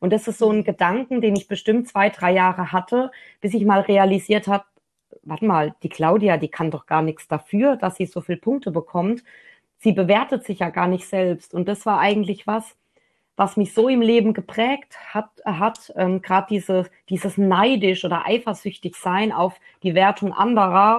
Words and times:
Und 0.00 0.12
das 0.12 0.28
ist 0.28 0.38
so 0.38 0.50
ein 0.50 0.64
Gedanken, 0.64 1.20
den 1.20 1.36
ich 1.36 1.48
bestimmt 1.48 1.88
zwei, 1.88 2.10
drei 2.10 2.32
Jahre 2.32 2.72
hatte, 2.72 3.10
bis 3.40 3.54
ich 3.54 3.64
mal 3.64 3.80
realisiert 3.80 4.46
habe, 4.46 4.64
warte 5.22 5.44
mal, 5.44 5.74
die 5.82 5.88
Claudia, 5.88 6.36
die 6.36 6.48
kann 6.48 6.70
doch 6.70 6.86
gar 6.86 7.02
nichts 7.02 7.28
dafür, 7.28 7.76
dass 7.76 7.96
sie 7.96 8.06
so 8.06 8.20
viele 8.20 8.38
Punkte 8.38 8.70
bekommt. 8.70 9.22
Sie 9.78 9.92
bewertet 9.92 10.44
sich 10.44 10.60
ja 10.60 10.70
gar 10.70 10.88
nicht 10.88 11.06
selbst. 11.06 11.54
Und 11.54 11.68
das 11.68 11.86
war 11.86 12.00
eigentlich 12.00 12.46
was, 12.46 12.76
was 13.36 13.56
mich 13.56 13.72
so 13.72 13.88
im 13.88 14.02
Leben 14.02 14.34
geprägt 14.34 14.96
hat, 15.14 15.30
hat 15.44 15.92
ähm, 15.96 16.22
gerade 16.22 16.48
diese, 16.50 16.86
dieses 17.08 17.38
neidisch 17.38 18.04
oder 18.04 18.26
eifersüchtig 18.26 18.96
sein 18.96 19.32
auf 19.32 19.60
die 19.82 19.94
Wertung 19.94 20.32
anderer. 20.32 20.98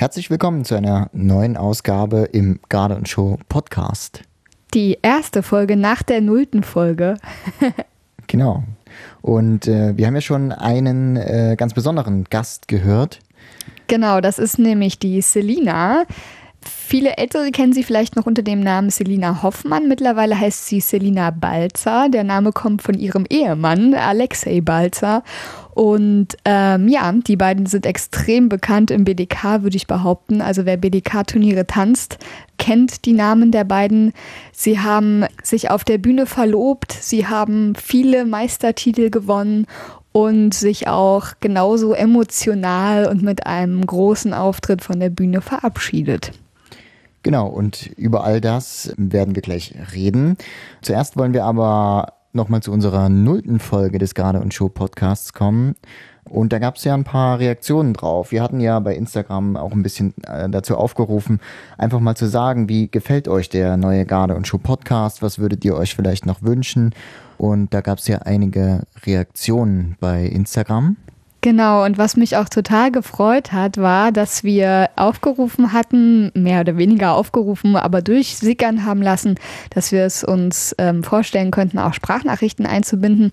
Herzlich 0.00 0.30
willkommen 0.30 0.64
zu 0.64 0.76
einer 0.76 1.10
neuen 1.12 1.58
Ausgabe 1.58 2.20
im 2.32 2.58
Garde 2.70 2.98
Show 3.04 3.38
Podcast. 3.50 4.22
Die 4.72 4.96
erste 5.02 5.42
Folge 5.42 5.76
nach 5.76 6.02
der 6.02 6.22
nullten 6.22 6.62
Folge. 6.62 7.18
genau. 8.26 8.62
Und 9.20 9.68
äh, 9.68 9.94
wir 9.98 10.06
haben 10.06 10.14
ja 10.14 10.22
schon 10.22 10.52
einen 10.52 11.18
äh, 11.18 11.54
ganz 11.58 11.74
besonderen 11.74 12.24
Gast 12.24 12.66
gehört. 12.66 13.18
Genau, 13.88 14.22
das 14.22 14.38
ist 14.38 14.58
nämlich 14.58 14.98
die 14.98 15.20
Selina. 15.20 16.06
Viele 16.62 17.18
Ältere 17.18 17.50
kennen 17.50 17.74
sie 17.74 17.84
vielleicht 17.84 18.16
noch 18.16 18.24
unter 18.24 18.42
dem 18.42 18.60
Namen 18.60 18.88
Selina 18.88 19.42
Hoffmann. 19.42 19.86
Mittlerweile 19.86 20.38
heißt 20.38 20.66
sie 20.66 20.80
Selina 20.80 21.30
Balzer. 21.30 22.08
Der 22.08 22.24
Name 22.24 22.52
kommt 22.52 22.80
von 22.80 22.98
ihrem 22.98 23.26
Ehemann, 23.28 23.94
Alexei 23.94 24.62
Balzer. 24.62 25.22
Und 25.80 26.36
ähm, 26.44 26.88
ja, 26.88 27.10
die 27.10 27.36
beiden 27.36 27.64
sind 27.64 27.86
extrem 27.86 28.50
bekannt 28.50 28.90
im 28.90 29.04
BDK, 29.04 29.62
würde 29.62 29.78
ich 29.78 29.86
behaupten. 29.86 30.42
Also 30.42 30.66
wer 30.66 30.76
BDK-Turniere 30.76 31.66
tanzt, 31.66 32.18
kennt 32.58 33.06
die 33.06 33.14
Namen 33.14 33.50
der 33.50 33.64
beiden. 33.64 34.12
Sie 34.52 34.78
haben 34.78 35.24
sich 35.42 35.70
auf 35.70 35.82
der 35.84 35.96
Bühne 35.96 36.26
verlobt, 36.26 36.92
sie 36.92 37.28
haben 37.28 37.74
viele 37.76 38.26
Meistertitel 38.26 39.08
gewonnen 39.08 39.66
und 40.12 40.52
sich 40.52 40.86
auch 40.86 41.28
genauso 41.40 41.94
emotional 41.94 43.06
und 43.06 43.22
mit 43.22 43.46
einem 43.46 43.86
großen 43.86 44.34
Auftritt 44.34 44.84
von 44.84 45.00
der 45.00 45.08
Bühne 45.08 45.40
verabschiedet. 45.40 46.32
Genau, 47.22 47.46
und 47.46 47.86
über 47.96 48.24
all 48.24 48.42
das 48.42 48.92
werden 48.98 49.34
wir 49.34 49.40
gleich 49.40 49.74
reden. 49.94 50.36
Zuerst 50.82 51.16
wollen 51.16 51.32
wir 51.32 51.46
aber 51.46 52.19
nochmal 52.32 52.62
zu 52.62 52.72
unserer 52.72 53.08
nullten 53.08 53.58
Folge 53.58 53.98
des 53.98 54.14
Garde 54.14 54.40
und 54.40 54.54
Show 54.54 54.68
Podcasts 54.68 55.32
kommen. 55.32 55.74
Und 56.24 56.52
da 56.52 56.58
gab 56.58 56.76
es 56.76 56.84
ja 56.84 56.94
ein 56.94 57.04
paar 57.04 57.38
Reaktionen 57.38 57.92
drauf. 57.92 58.30
Wir 58.30 58.42
hatten 58.42 58.60
ja 58.60 58.78
bei 58.78 58.94
Instagram 58.94 59.56
auch 59.56 59.72
ein 59.72 59.82
bisschen 59.82 60.14
äh, 60.24 60.48
dazu 60.48 60.76
aufgerufen, 60.76 61.40
einfach 61.76 61.98
mal 61.98 62.14
zu 62.14 62.26
sagen, 62.26 62.68
wie 62.68 62.88
gefällt 62.88 63.26
euch 63.26 63.48
der 63.48 63.76
neue 63.76 64.04
Garde 64.04 64.36
und 64.36 64.46
Show 64.46 64.58
Podcast? 64.58 65.22
Was 65.22 65.38
würdet 65.38 65.64
ihr 65.64 65.74
euch 65.74 65.94
vielleicht 65.94 66.26
noch 66.26 66.42
wünschen? 66.42 66.94
Und 67.38 67.74
da 67.74 67.80
gab 67.80 67.98
es 67.98 68.06
ja 68.06 68.18
einige 68.18 68.82
Reaktionen 69.04 69.96
bei 69.98 70.24
Instagram. 70.24 70.96
Genau, 71.42 71.86
und 71.86 71.96
was 71.96 72.18
mich 72.18 72.36
auch 72.36 72.50
total 72.50 72.90
gefreut 72.90 73.50
hat, 73.50 73.78
war, 73.78 74.12
dass 74.12 74.44
wir 74.44 74.90
aufgerufen 74.96 75.72
hatten, 75.72 76.30
mehr 76.34 76.60
oder 76.60 76.76
weniger 76.76 77.14
aufgerufen, 77.14 77.76
aber 77.76 78.02
durchsickern 78.02 78.84
haben 78.84 79.00
lassen, 79.00 79.36
dass 79.70 79.90
wir 79.90 80.04
es 80.04 80.22
uns 80.22 80.74
ähm, 80.76 81.02
vorstellen 81.02 81.50
könnten, 81.50 81.78
auch 81.78 81.94
Sprachnachrichten 81.94 82.66
einzubinden. 82.66 83.32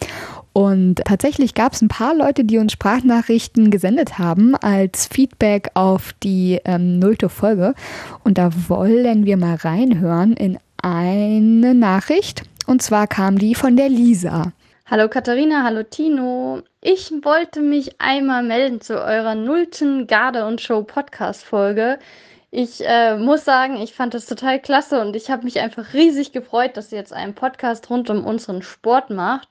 Und 0.54 1.02
tatsächlich 1.04 1.54
gab 1.54 1.74
es 1.74 1.82
ein 1.82 1.90
paar 1.90 2.16
Leute, 2.16 2.46
die 2.46 2.60
uns 2.60 2.72
Sprachnachrichten 2.72 3.72
gesendet 3.72 4.18
haben 4.18 4.56
als 4.56 5.08
Feedback 5.08 5.72
auf 5.74 6.14
die 6.24 6.62
ähm, 6.64 7.00
nullte 7.00 7.28
Folge. 7.28 7.74
Und 8.24 8.38
da 8.38 8.52
wollen 8.70 9.26
wir 9.26 9.36
mal 9.36 9.56
reinhören 9.56 10.32
in 10.34 10.58
eine 10.82 11.74
Nachricht. 11.74 12.44
Und 12.68 12.82
zwar 12.82 13.06
kam 13.08 13.38
die 13.38 13.54
von 13.54 13.76
der 13.76 13.90
Lisa. 13.90 14.54
Hallo 14.90 15.10
Katharina, 15.10 15.64
hallo 15.66 15.84
Tino. 15.84 16.64
Ich 16.90 17.12
wollte 17.12 17.60
mich 17.60 18.00
einmal 18.00 18.44
melden 18.44 18.80
zu 18.80 18.94
eurer 18.94 19.36
nullten 19.36 20.08
Garde 20.08 20.46
und 20.46 20.62
Show 20.62 20.84
Podcast 20.84 21.44
Folge. 21.44 22.00
Ich 22.50 22.80
äh, 22.80 23.18
muss 23.18 23.44
sagen, 23.44 23.76
ich 23.76 23.94
fand 23.94 24.14
das 24.14 24.26
total 24.26 24.62
klasse 24.62 25.02
und 25.02 25.14
ich 25.14 25.30
habe 25.30 25.44
mich 25.44 25.60
einfach 25.60 25.94
riesig 25.94 26.32
gefreut, 26.32 26.78
dass 26.78 26.94
ihr 26.94 26.98
jetzt 26.98 27.12
einen 27.12 27.36
Podcast 27.36 27.90
rund 27.90 28.10
um 28.10 28.24
unseren 28.26 28.62
Sport 28.62 29.10
macht. 29.10 29.50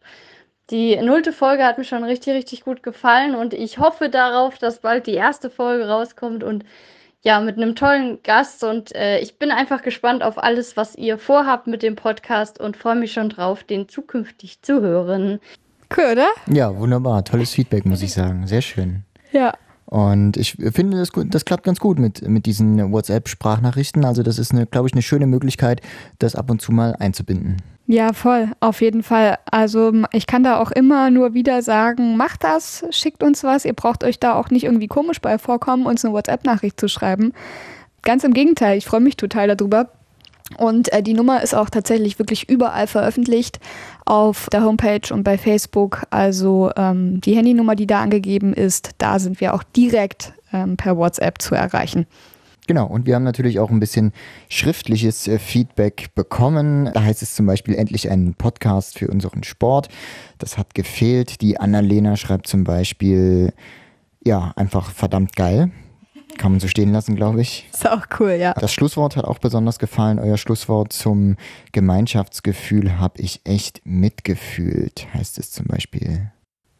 Die 0.71 0.97
nullte 0.97 1.31
Folge 1.31 1.67
hat 1.67 1.77
mir 1.77 1.85
schon 1.85 2.05
richtig, 2.05 2.33
richtig 2.33 2.65
gut 2.65 2.83
gefallen 2.83 3.35
und 3.35 3.53
ich 3.53 3.77
hoffe 3.77 4.09
darauf, 4.09 4.57
dass 4.57 4.81
bald 4.81 5.07
die 5.07 5.13
erste 5.13 5.51
Folge 5.51 5.89
rauskommt 5.89 6.43
und 6.43 6.65
ja, 7.21 7.41
mit 7.41 7.59
einem 7.59 7.75
tollen 7.75 8.23
Gast 8.23 8.65
und 8.65 8.95
äh, 8.95 9.19
ich 9.19 9.39
bin 9.39 9.51
einfach 9.51 9.83
gespannt 9.83 10.23
auf 10.23 10.43
alles, 10.43 10.79
was 10.79 10.97
ihr 10.97 11.19
vorhabt 11.19 11.67
mit 11.67 11.83
dem 11.83 11.97
Podcast 11.97 12.59
und 12.59 12.79
freue 12.79 12.95
mich 12.95 13.13
schon 13.13 13.29
drauf, 13.29 13.63
den 13.63 13.91
zukünftig 13.91 14.63
zu 14.63 14.81
hören. 14.81 15.39
Cool, 15.95 16.13
oder? 16.13 16.29
Ja, 16.47 16.77
wunderbar. 16.77 17.25
Tolles 17.25 17.53
Feedback, 17.53 17.85
muss 17.85 18.03
ich 18.03 18.13
sagen. 18.13 18.47
Sehr 18.47 18.63
schön. 18.63 19.05
Ja. 19.33 19.53
Und 19.87 20.37
ich 20.37 20.57
finde, 20.73 20.99
das, 20.99 21.11
das 21.27 21.45
klappt 21.45 21.63
ganz 21.63 21.79
gut 21.79 21.99
mit, 21.99 22.27
mit 22.29 22.47
diesen 22.47 22.93
WhatsApp-Sprachnachrichten. 22.93 24.05
Also 24.05 24.23
das 24.23 24.39
ist, 24.39 24.53
glaube 24.71 24.89
ich, 24.89 24.95
eine 24.95 25.03
schöne 25.03 25.27
Möglichkeit, 25.27 25.81
das 26.19 26.35
ab 26.35 26.51
und 26.51 26.61
zu 26.61 26.73
mal 26.73 26.97
einzubinden. 26.99 27.59
Ja, 27.87 28.13
voll, 28.13 28.49
auf 28.59 28.81
jeden 28.81 29.05
Fall. 29.05 29.39
Also 29.49 29.93
ich 30.11 30.27
kann 30.27 30.43
da 30.43 30.59
auch 30.59 30.73
immer 30.73 31.11
nur 31.11 31.35
wieder 31.35 31.63
sagen, 31.63 32.17
macht 32.17 32.43
das, 32.43 32.85
schickt 32.91 33.23
uns 33.23 33.45
was. 33.45 33.65
Ihr 33.65 33.75
braucht 33.75 34.03
euch 34.03 34.19
da 34.19 34.35
auch 34.35 34.51
nicht 34.51 34.65
irgendwie 34.65 34.89
komisch 34.89 35.21
bei 35.21 35.39
vorkommen, 35.39 35.87
uns 35.87 36.05
eine 36.05 36.13
WhatsApp-Nachricht 36.13 36.81
zu 36.81 36.89
schreiben. 36.89 37.33
Ganz 38.03 38.25
im 38.25 38.35
Gegenteil, 38.35 38.77
ich 38.77 38.87
freue 38.87 39.01
mich 39.01 39.17
total 39.17 39.55
darüber. 39.55 39.91
Und 40.59 40.93
äh, 40.93 41.03
die 41.03 41.15
Nummer 41.15 41.43
ist 41.43 41.55
auch 41.55 41.71
tatsächlich 41.71 42.19
wirklich 42.19 42.49
überall 42.49 42.87
veröffentlicht 42.87 43.59
auf 44.05 44.49
der 44.53 44.65
Homepage 44.65 45.13
und 45.13 45.25
bei 45.25 45.39
Facebook. 45.39 46.03
Also 46.11 46.71
ähm, 46.77 47.21
die 47.21 47.37
Handynummer, 47.37 47.75
die 47.77 47.87
da 47.87 48.01
angegeben 48.01 48.55
ist, 48.55 48.91
da 48.99 49.19
sind 49.19 49.41
wir 49.41 49.55
auch 49.55 49.63
direkt 49.63 50.33
ähm, 50.53 50.77
per 50.77 50.97
WhatsApp 50.97 51.43
zu 51.43 51.55
erreichen. 51.55 52.07
Genau, 52.67 52.87
und 52.87 53.07
wir 53.07 53.15
haben 53.15 53.23
natürlich 53.23 53.61
auch 53.61 53.71
ein 53.71 53.79
bisschen 53.79 54.13
schriftliches 54.49 55.29
äh, 55.29 55.39
Feedback 55.39 56.15
bekommen. 56.15 56.91
Da 56.93 57.03
heißt 57.03 57.23
es 57.23 57.35
zum 57.35 57.47
Beispiel 57.47 57.75
endlich 57.75 58.11
einen 58.11 58.35
Podcast 58.35 58.99
für 58.99 59.09
unseren 59.09 59.45
Sport. 59.45 59.89
Das 60.39 60.59
hat 60.59 60.75
gefehlt. 60.75 61.41
Die 61.43 61.61
Annalena 61.61 62.17
schreibt 62.17 62.49
zum 62.49 62.65
Beispiel, 62.65 63.53
ja, 64.25 64.53
einfach 64.57 64.91
verdammt 64.91 65.37
geil. 65.37 65.71
Kann 66.39 66.53
man 66.53 66.61
so 66.61 66.69
stehen 66.69 66.93
lassen, 66.93 67.17
glaube 67.17 67.41
ich. 67.41 67.69
Ist 67.73 67.89
auch 67.89 68.07
cool, 68.21 68.33
ja. 68.33 68.55
Das 68.55 68.73
Schlusswort 68.73 69.17
hat 69.17 69.25
auch 69.25 69.39
besonders 69.39 69.79
gefallen. 69.79 70.19
Euer 70.19 70.37
Schlusswort 70.37 70.93
zum 70.93 71.37
Gemeinschaftsgefühl 71.73 72.99
habe 72.99 73.21
ich 73.21 73.41
echt 73.45 73.81
mitgefühlt, 73.85 75.07
heißt 75.15 75.39
es 75.39 75.51
zum 75.51 75.67
Beispiel. 75.67 76.31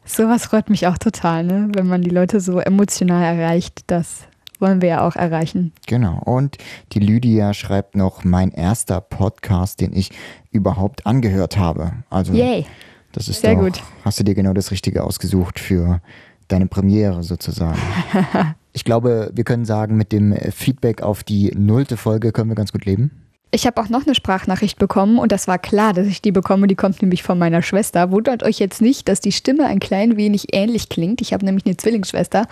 Sowas 0.05 0.45
freut 0.45 0.69
mich 0.69 0.87
auch 0.87 0.97
total, 0.97 1.43
ne? 1.43 1.69
wenn 1.73 1.87
man 1.87 2.01
die 2.01 2.09
Leute 2.09 2.39
so 2.39 2.59
emotional 2.59 3.23
erreicht, 3.23 3.81
dass 3.87 4.27
wollen 4.59 4.81
wir 4.81 4.89
ja 4.89 5.07
auch 5.07 5.15
erreichen. 5.15 5.71
Genau. 5.85 6.21
Und 6.25 6.57
die 6.93 6.99
Lydia 6.99 7.53
schreibt 7.53 7.95
noch, 7.95 8.23
mein 8.23 8.51
erster 8.51 9.01
Podcast, 9.01 9.81
den 9.81 9.95
ich 9.95 10.11
überhaupt 10.51 11.05
angehört 11.05 11.57
habe. 11.57 11.93
Also, 12.09 12.33
Yay. 12.33 12.65
das 13.11 13.27
ist 13.27 13.41
Sehr 13.41 13.55
doch, 13.55 13.61
gut. 13.61 13.83
Hast 14.03 14.19
du 14.19 14.23
dir 14.23 14.35
genau 14.35 14.53
das 14.53 14.71
Richtige 14.71 15.03
ausgesucht 15.03 15.59
für 15.59 16.01
deine 16.47 16.67
Premiere 16.67 17.23
sozusagen. 17.23 17.79
ich 18.73 18.83
glaube, 18.83 19.31
wir 19.33 19.43
können 19.43 19.65
sagen, 19.65 19.97
mit 19.97 20.11
dem 20.11 20.33
Feedback 20.51 21.01
auf 21.01 21.23
die 21.23 21.51
nullte 21.55 21.97
Folge 21.97 22.31
können 22.31 22.49
wir 22.49 22.55
ganz 22.55 22.71
gut 22.71 22.85
leben. 22.85 23.11
Ich 23.49 23.65
habe 23.65 23.81
auch 23.81 23.87
noch 23.87 24.05
eine 24.05 24.13
Sprachnachricht 24.13 24.77
bekommen 24.77 25.17
und 25.17 25.31
das 25.31 25.47
war 25.47 25.57
klar, 25.57 25.93
dass 25.93 26.05
ich 26.07 26.21
die 26.21 26.33
bekomme. 26.33 26.67
Die 26.67 26.75
kommt 26.75 27.01
nämlich 27.01 27.23
von 27.23 27.39
meiner 27.39 27.61
Schwester. 27.61 28.11
Wundert 28.11 28.43
euch 28.43 28.59
jetzt 28.59 28.81
nicht, 28.81 29.07
dass 29.07 29.21
die 29.21 29.31
Stimme 29.31 29.65
ein 29.65 29.79
klein 29.79 30.17
wenig 30.17 30.53
ähnlich 30.53 30.89
klingt. 30.89 31.21
Ich 31.21 31.31
habe 31.31 31.45
nämlich 31.45 31.65
eine 31.65 31.77
Zwillingsschwester 31.77 32.45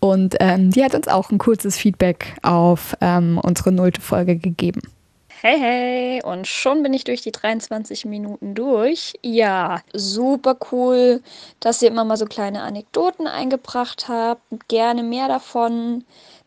und 0.00 0.36
ähm, 0.40 0.70
die 0.70 0.84
hat 0.84 0.94
uns 0.94 1.08
auch 1.08 1.30
ein 1.30 1.38
kurzes 1.38 1.78
Feedback 1.78 2.36
auf 2.42 2.94
ähm, 3.00 3.40
unsere 3.42 3.72
nullte 3.72 4.02
Folge 4.02 4.36
gegeben. 4.36 4.82
Hey, 5.46 5.58
hey, 5.60 6.22
und 6.24 6.46
schon 6.46 6.82
bin 6.82 6.94
ich 6.94 7.04
durch 7.04 7.20
die 7.20 7.30
23 7.30 8.06
Minuten 8.06 8.54
durch. 8.54 9.12
Ja, 9.20 9.82
super 9.92 10.56
cool, 10.72 11.22
dass 11.60 11.82
ihr 11.82 11.88
immer 11.88 12.04
mal 12.04 12.16
so 12.16 12.24
kleine 12.24 12.62
Anekdoten 12.62 13.26
eingebracht 13.26 14.08
habt. 14.08 14.40
Gerne 14.68 15.02
mehr 15.02 15.28
davon 15.28 16.04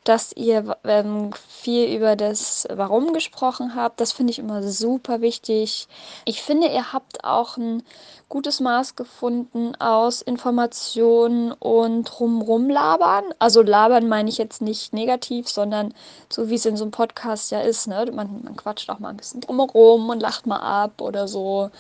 dass 0.07 0.31
ihr 0.31 0.77
ähm, 0.85 1.31
viel 1.49 1.93
über 1.93 2.15
das 2.15 2.65
Warum 2.71 3.11
gesprochen 3.11 3.75
habt. 3.75 3.99
Das 3.99 4.13
finde 4.13 4.31
ich 4.31 4.39
immer 4.39 4.63
super 4.63 5.19
wichtig. 5.19 5.87
Ich 6.23 6.41
finde, 6.41 6.67
ihr 6.67 6.93
habt 6.93 7.25
auch 7.25 7.57
ein 7.57 7.83
gutes 8.29 8.59
Maß 8.59 8.95
gefunden 8.95 9.75
aus 9.75 10.21
Informationen 10.21 11.51
und 11.53 12.03
drumrum 12.03 12.69
labern. 12.69 13.23
Also 13.39 13.61
labern 13.61 14.07
meine 14.07 14.29
ich 14.29 14.37
jetzt 14.37 14.61
nicht 14.61 14.93
negativ, 14.93 15.47
sondern 15.47 15.93
so 16.29 16.49
wie 16.49 16.55
es 16.55 16.65
in 16.65 16.77
so 16.77 16.83
einem 16.83 16.91
Podcast 16.91 17.51
ja 17.51 17.61
ist. 17.61 17.87
Ne? 17.87 18.11
Man, 18.13 18.43
man 18.43 18.55
quatscht 18.55 18.89
auch 18.89 18.99
mal 18.99 19.09
ein 19.09 19.17
bisschen 19.17 19.41
drumherum 19.41 20.09
und 20.09 20.19
lacht 20.19 20.45
mal 20.45 20.59
ab 20.59 21.01
oder 21.01 21.27
so. 21.27 21.71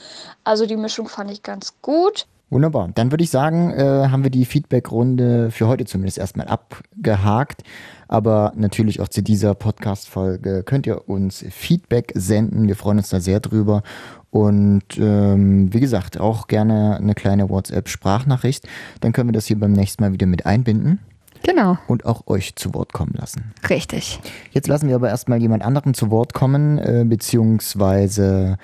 Also 0.43 0.65
die 0.65 0.77
Mischung 0.77 1.07
fand 1.09 1.31
ich 1.31 1.43
ganz 1.43 1.73
gut. 1.81 2.27
Wunderbar. 2.49 2.89
Dann 2.95 3.11
würde 3.11 3.25
ich 3.25 3.29
sagen, 3.29 3.71
äh, 3.71 4.07
haben 4.09 4.23
wir 4.23 4.29
die 4.29 4.45
Feedback-Runde 4.45 5.51
für 5.51 5.67
heute 5.67 5.83
zumindest 5.85 6.17
erstmal 6.17 6.47
abgehakt. 6.47 7.63
aber 8.07 8.53
natürlich 8.55 9.01
auch 9.01 9.09
zu 9.09 9.21
dieser 9.21 9.53
Podcast-Folge 9.53 10.63
könnt 10.63 10.87
ihr 10.87 11.09
uns 11.09 11.43
Feedback 11.49 12.13
senden. 12.15 12.69
Wir 12.69 12.77
freuen 12.77 12.99
uns 12.99 13.09
da 13.09 13.19
sehr 13.19 13.41
drüber. 13.41 13.83
Und 14.29 14.97
ähm, 14.97 15.73
wie 15.73 15.81
gesagt, 15.81 16.17
auch 16.17 16.47
gerne 16.47 16.95
eine 16.95 17.15
kleine 17.15 17.49
WhatsApp-Sprachnachricht. 17.49 18.65
Dann 19.01 19.11
können 19.11 19.27
wir 19.27 19.33
das 19.33 19.45
hier 19.45 19.59
beim 19.59 19.73
nächsten 19.73 20.01
Mal 20.03 20.13
wieder 20.13 20.25
mit 20.25 20.45
einbinden. 20.45 20.99
Genau. 21.43 21.77
Und 21.87 22.05
auch 22.05 22.27
euch 22.27 22.55
zu 22.55 22.73
Wort 22.73 22.93
kommen 22.93 23.13
lassen. 23.13 23.53
Richtig. 23.69 24.19
Jetzt 24.51 24.67
lassen 24.67 24.87
wir 24.87 24.95
aber 24.95 25.09
erstmal 25.09 25.41
jemand 25.41 25.63
anderen 25.63 25.93
zu 25.93 26.11
Wort 26.11 26.33
kommen, 26.33 26.77
äh, 26.77 27.03
beziehungsweise 27.05 28.57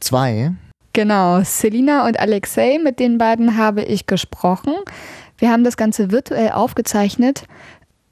zwei. 0.00 0.52
Genau, 0.96 1.42
Selina 1.44 2.06
und 2.06 2.18
Alexei, 2.18 2.78
mit 2.82 3.00
den 3.00 3.18
beiden 3.18 3.58
habe 3.58 3.82
ich 3.82 4.06
gesprochen. 4.06 4.72
Wir 5.36 5.50
haben 5.50 5.62
das 5.62 5.76
Ganze 5.76 6.10
virtuell 6.10 6.52
aufgezeichnet. 6.52 7.42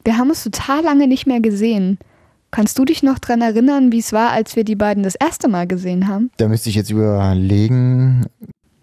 Wir 0.04 0.18
haben 0.18 0.28
uns 0.28 0.44
total 0.44 0.84
lange 0.84 1.06
nicht 1.06 1.26
mehr 1.26 1.40
gesehen. 1.40 1.96
Kannst 2.50 2.78
du 2.78 2.84
dich 2.84 3.02
noch 3.02 3.18
daran 3.18 3.40
erinnern, 3.40 3.90
wie 3.90 4.00
es 4.00 4.12
war, 4.12 4.32
als 4.32 4.54
wir 4.54 4.64
die 4.64 4.74
beiden 4.74 5.02
das 5.02 5.14
erste 5.14 5.48
Mal 5.48 5.66
gesehen 5.66 6.08
haben? 6.08 6.30
Da 6.36 6.46
müsste 6.46 6.68
ich 6.68 6.74
jetzt 6.74 6.90
überlegen. 6.90 8.26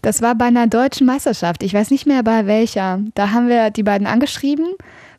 Das 0.02 0.24
war 0.24 0.34
bei 0.34 0.46
einer 0.46 0.66
deutschen 0.66 1.06
Meisterschaft. 1.06 1.62
Ich 1.62 1.76
weiß 1.76 1.92
nicht 1.92 2.08
mehr 2.08 2.24
bei 2.24 2.48
welcher. 2.48 3.02
Da 3.14 3.30
haben 3.30 3.50
wir 3.50 3.70
die 3.70 3.84
beiden 3.84 4.08
angeschrieben, 4.08 4.66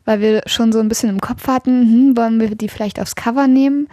weil 0.03 0.19
wir 0.19 0.41
schon 0.45 0.73
so 0.73 0.81
ein 0.81 0.89
bisschen 0.89 1.09
im 1.09 1.21
Kopf 1.21 1.47
hatten, 1.47 1.83
hm, 1.83 2.17
wollen 2.17 2.41
wir 2.41 2.53
die 2.53 2.67
vielleicht 2.67 2.99
aufs 2.99 3.15
Cover 3.15 3.47
nehmen? 3.47 3.87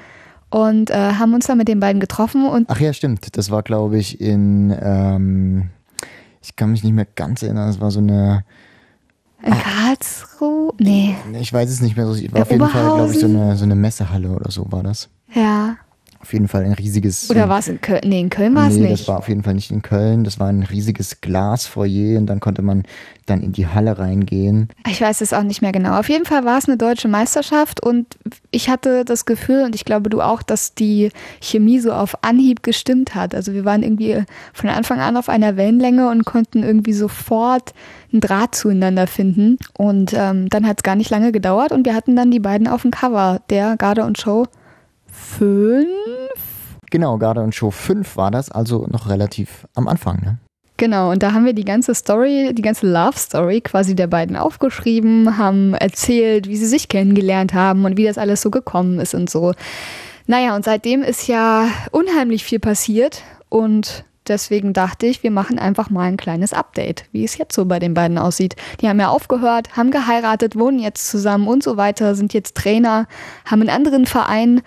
Und 0.51 0.91
äh, 0.91 0.95
haben 0.95 1.33
uns 1.35 1.47
dann 1.47 1.59
mit 1.59 1.69
den 1.69 1.81
beiden 1.81 2.01
getroffen 2.01 2.47
und. 2.47 2.69
Ach 2.69 2.81
ja, 2.81 2.93
stimmt. 2.93 3.37
Das 3.37 3.51
war, 3.51 3.63
glaube 3.63 3.99
ich, 3.99 4.21
in. 4.21 4.77
Ähm, 4.81 5.71
ich 6.43 6.57
kann 6.57 6.71
mich 6.73 6.83
nicht 6.83 6.95
mehr 6.95 7.07
ganz 7.15 7.43
erinnern. 7.43 7.69
Das 7.69 7.81
war 7.81 7.91
so 7.91 8.01
eine. 8.01 8.45
In 9.43 9.55
Karlsruhe? 9.55 10.75
Nee. 10.79 11.17
Ich 11.41 11.53
weiß 11.53 11.71
es 11.71 11.81
nicht 11.81 11.97
mehr 11.97 12.07
so. 12.07 12.13
War 12.33 12.43
auf 12.43 12.51
jeden 12.51 12.69
Fall, 12.69 12.97
glaube 12.97 13.13
ich, 13.13 13.21
so 13.21 13.27
eine, 13.27 13.57
so 13.57 13.65
eine 13.65 13.75
Messehalle 13.75 14.31
oder 14.31 14.51
so 14.51 14.71
war 14.71 14.83
das. 14.83 15.09
Ja. 15.33 15.77
Auf 16.21 16.35
jeden 16.35 16.49
Fall 16.49 16.65
ein 16.65 16.75
riesiges. 16.75 17.31
Oder 17.31 17.49
war 17.49 17.61
es 17.61 17.69
in 17.69 17.81
Köln? 17.81 18.03
Nee, 18.05 18.21
in 18.21 18.29
Köln 18.29 18.55
war 18.55 18.69
es 18.69 18.75
nee, 18.75 18.83
nicht. 18.83 19.01
das 19.01 19.09
war 19.09 19.19
auf 19.19 19.29
jeden 19.29 19.43
Fall 19.43 19.55
nicht 19.55 19.71
in 19.71 19.81
Köln. 19.81 20.23
Das 20.23 20.39
war 20.39 20.49
ein 20.49 20.63
riesiges 20.63 21.23
Glasfoyer 21.23 22.19
und 22.19 22.27
dann 22.27 22.41
konnte 22.41 22.61
man 22.61 22.83
dann 23.25 23.43
in 23.43 23.53
die 23.53 23.67
Halle 23.67 23.99
reingehen. 23.99 24.69
Ich 24.87 25.01
weiß 25.01 25.23
es 25.23 25.33
auch 25.33 25.45
nicht 25.45 25.63
mehr 25.63 25.73
genau. 25.73 25.99
Auf 25.99 26.11
jeden 26.11 26.27
Fall 26.27 26.45
war 26.45 26.59
es 26.59 26.67
eine 26.67 26.77
deutsche 26.77 27.09
Meisterschaft 27.09 27.83
und 27.83 28.19
ich 28.51 28.69
hatte 28.69 29.07
das 29.07 29.25
Gefühl, 29.25 29.63
und 29.65 29.75
ich 29.75 29.87
glaube 29.87 30.11
du 30.11 30.21
auch, 30.21 30.43
dass 30.43 30.75
die 30.75 31.11
Chemie 31.41 31.81
so 31.81 31.93
auf 31.93 32.23
Anhieb 32.23 32.63
gestimmt 32.63 33.15
hat. 33.15 33.35
Also 33.35 33.55
wir 33.55 33.65
waren 33.65 33.83
irgendwie 33.83 34.23
von 34.53 34.69
Anfang 34.69 35.01
an 35.01 35.17
auf 35.17 35.31
einer 35.31 35.57
Wellenlänge 35.57 36.11
und 36.11 36.27
konnten 36.27 36.63
irgendwie 36.63 36.93
sofort 36.93 37.73
einen 38.13 38.21
Draht 38.21 38.55
zueinander 38.55 39.07
finden. 39.07 39.57
Und 39.79 40.13
ähm, 40.15 40.51
dann 40.51 40.67
hat 40.67 40.81
es 40.81 40.83
gar 40.83 40.97
nicht 40.97 41.11
lange 41.11 41.33
gedauert 41.33 41.73
und 41.73 41.87
wir 41.87 41.95
hatten 41.95 42.15
dann 42.15 42.31
die 42.31 42.41
beiden 42.41 42.69
auf 42.69 42.83
dem 42.83 42.91
Cover 42.91 43.41
der 43.49 43.77
Garde 43.79 44.05
und 44.05 44.21
Show 44.21 44.47
5. 45.21 45.87
Genau, 46.91 47.19
Garde 47.19 47.41
und 47.41 47.55
Show 47.55 47.71
5 47.71 48.17
war 48.17 48.31
das, 48.31 48.51
also 48.51 48.87
noch 48.91 49.09
relativ 49.09 49.67
am 49.75 49.87
Anfang. 49.87 50.21
Ne? 50.23 50.39
Genau, 50.77 51.11
und 51.11 51.23
da 51.23 51.33
haben 51.33 51.45
wir 51.45 51.53
die 51.53 51.67
ganze 51.67 51.95
Story, 51.95 52.53
die 52.55 52.63
ganze 52.63 52.87
Love 52.87 53.19
Story 53.19 53.61
quasi 53.61 53.95
der 53.95 54.07
beiden 54.07 54.35
aufgeschrieben, 54.35 55.37
haben 55.37 55.75
erzählt, 55.75 56.49
wie 56.49 56.57
sie 56.57 56.67
sich 56.67 56.89
kennengelernt 56.89 57.53
haben 57.53 57.85
und 57.85 57.99
wie 57.99 58.05
das 58.05 58.17
alles 58.17 58.41
so 58.41 58.51
gekommen 58.51 58.99
ist 58.99 59.15
und 59.15 59.29
so. 59.29 59.53
Naja, 60.27 60.57
und 60.57 60.65
seitdem 60.65 61.03
ist 61.03 61.29
ja 61.29 61.69
unheimlich 61.91 62.45
viel 62.45 62.61
passiert 62.61 63.23
und 63.51 64.05
deswegen 64.27 64.73
dachte 64.73 65.07
ich, 65.07 65.23
wir 65.23 65.31
machen 65.31 65.59
einfach 65.59 65.91
mal 65.91 66.05
ein 66.05 66.17
kleines 66.17 66.55
Update, 66.55 67.05
wie 67.13 67.25
es 67.25 67.37
jetzt 67.37 67.55
so 67.55 67.67
bei 67.67 67.79
den 67.79 67.93
beiden 67.93 68.17
aussieht. 68.17 68.57
Die 68.81 68.89
haben 68.89 69.01
ja 69.01 69.09
aufgehört, 69.09 69.77
haben 69.77 69.91
geheiratet, 69.91 70.57
wohnen 70.57 70.79
jetzt 70.79 71.11
zusammen 71.11 71.47
und 71.47 71.63
so 71.63 71.77
weiter, 71.77 72.15
sind 72.15 72.33
jetzt 72.33 72.57
Trainer, 72.57 73.07
haben 73.45 73.61
einen 73.61 73.69
anderen 73.69 74.07
Verein 74.07 74.63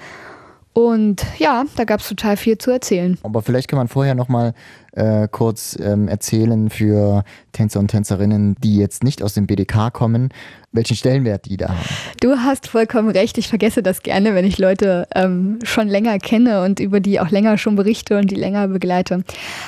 und 0.74 1.24
ja, 1.38 1.66
da 1.75 1.84
gab 1.84 2.00
es 2.00 2.10
total 2.10 2.36
viel 2.36 2.58
zu 2.58 2.72
erzählen. 2.72 3.18
Aber 3.22 3.44
vielleicht 3.44 3.68
kann 3.68 3.78
man 3.78 3.88
vorher 3.88 4.16
nochmal 4.16 4.54
äh, 4.94 5.28
kurz 5.28 5.78
ähm, 5.80 6.08
erzählen 6.08 6.72
für 6.72 7.24
Tänzer 7.52 7.80
und 7.80 7.90
Tänzerinnen, 7.90 8.56
die 8.64 8.78
jetzt 8.78 9.04
nicht 9.04 9.22
aus 9.22 9.36
dem 9.36 9.46
BDK 9.46 9.94
kommen, 9.94 10.30
welchen 10.72 10.96
Stellenwert 10.96 11.46
die 11.46 11.58
da 11.58 11.70
haben. 11.70 11.80
Du 12.22 12.38
hast 12.38 12.68
vollkommen 12.68 13.10
recht. 13.10 13.38
Ich 13.38 13.50
vergesse 13.50 13.84
das 13.84 14.02
gerne, 14.02 14.34
wenn 14.34 14.46
ich 14.46 14.58
Leute 14.58 15.08
ähm, 15.14 15.60
schon 15.64 15.88
länger 15.88 16.18
kenne 16.18 16.64
und 16.64 16.80
über 16.80 17.00
die 17.00 17.20
auch 17.20 17.30
länger 17.30 17.60
schon 17.60 17.75
berichte 17.75 18.18
und 18.18 18.31
die 18.31 18.36
länger 18.36 18.68
begleite. 18.68 19.24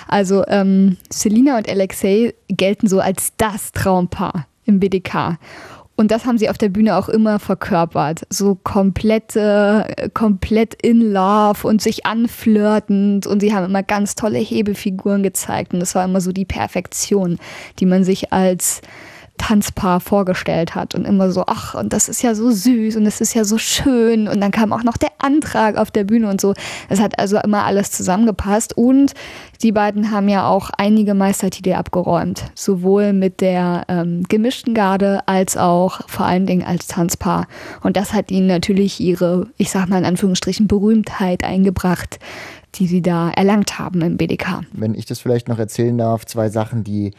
Also 0.08 0.44
ähm, 0.48 0.98
Selina 1.12 1.58
und 1.58 1.70
Alexei 1.70 2.34
gelten 2.48 2.88
so 2.88 3.00
als 3.00 3.34
das 3.38 3.72
Traumpaar 3.74 4.48
im 4.66 4.80
BDK. 4.80 5.38
Und 5.98 6.12
das 6.12 6.26
haben 6.26 6.38
sie 6.38 6.50
auf 6.50 6.58
der 6.58 6.70
Bühne 6.70 6.98
auch 6.98 7.08
immer 7.08 7.40
verkörpert. 7.40 8.28
So 8.30 8.56
komplett, 8.56 9.36
äh, 9.36 10.10
komplett 10.14 10.74
in 10.82 11.14
love 11.14 11.66
und 11.66 11.82
sich 11.82 12.06
anflirtend. 12.06 13.26
Und 13.26 13.40
sie 13.40 13.54
haben 13.54 13.66
immer 13.66 13.84
ganz 13.84 14.16
tolle 14.16 14.40
Hebefiguren 14.40 15.24
gezeigt. 15.24 15.74
Und 15.74 15.80
das 15.80 15.96
war 15.96 16.04
immer 16.04 16.20
so 16.20 16.34
die 16.34 16.46
Perfektion, 16.46 17.40
die 17.80 17.86
man 17.86 18.04
sich 18.04 18.34
als 18.34 18.82
Tanzpaar 19.38 20.00
vorgestellt 20.00 20.76
hat 20.76 20.96
und 20.96 21.06
immer 21.06 21.32
so, 21.32 21.44
ach, 21.48 21.76
und 21.76 21.94
das 21.94 22.10
ist 22.10 22.24
ja 22.24 22.36
so 22.36 22.52
süß 22.52 22.96
und 22.96 23.06
das 23.06 23.22
ist 23.22 23.34
ja 23.34 23.44
so 23.44 23.58
schön 23.58 24.28
und 24.28 24.42
dann 24.42 24.52
kam 24.52 24.74
auch 24.74 24.84
noch 24.84 24.98
der 24.98 25.12
Antrag 25.18 25.78
auf 25.78 25.92
der 25.92 26.04
Bühne 26.04 26.30
und 26.30 26.40
so. 26.40 26.54
Es 26.90 27.00
hat 27.00 27.20
also 27.20 27.38
immer 27.38 27.66
alles 27.66 27.92
zusammengepasst 27.92 28.78
und 28.78 29.14
die 29.62 29.72
beiden 29.72 30.12
haben 30.12 30.30
ja 30.30 30.48
auch 30.48 30.70
einige 30.78 31.14
Meistertitel 31.14 31.74
abgeräumt, 31.74 32.46
sowohl 32.56 33.14
mit 33.14 33.42
der 33.42 33.84
ähm, 33.88 34.24
gemischten 34.28 34.74
Garde 34.74 35.22
als 35.28 35.58
auch 35.58 36.02
vor 36.08 36.26
allen 36.26 36.46
Dingen 36.46 36.64
als 36.64 36.88
Tanzpaar. 36.88 37.48
Und 37.82 37.98
das 37.98 38.14
hat 38.14 38.32
ihnen 38.32 38.48
natürlich 38.48 39.00
ihre, 39.00 39.48
ich 39.58 39.70
sag 39.70 39.88
mal 39.90 40.00
in 40.00 40.06
Anführungsstrichen, 40.06 40.68
Berühmtheit 40.68 41.44
eingebracht, 41.44 42.20
die 42.76 42.88
sie 42.88 43.02
da 43.02 43.30
erlangt 43.30 43.80
haben 43.80 44.02
im 44.02 44.18
BDK. 44.18 44.62
Wenn 44.74 44.96
ich 44.96 45.06
das 45.06 45.20
vielleicht 45.20 45.48
noch 45.48 45.60
erzählen 45.60 45.98
darf, 45.98 46.26
zwei 46.26 46.50
Sachen, 46.50 46.84
die 46.84 47.12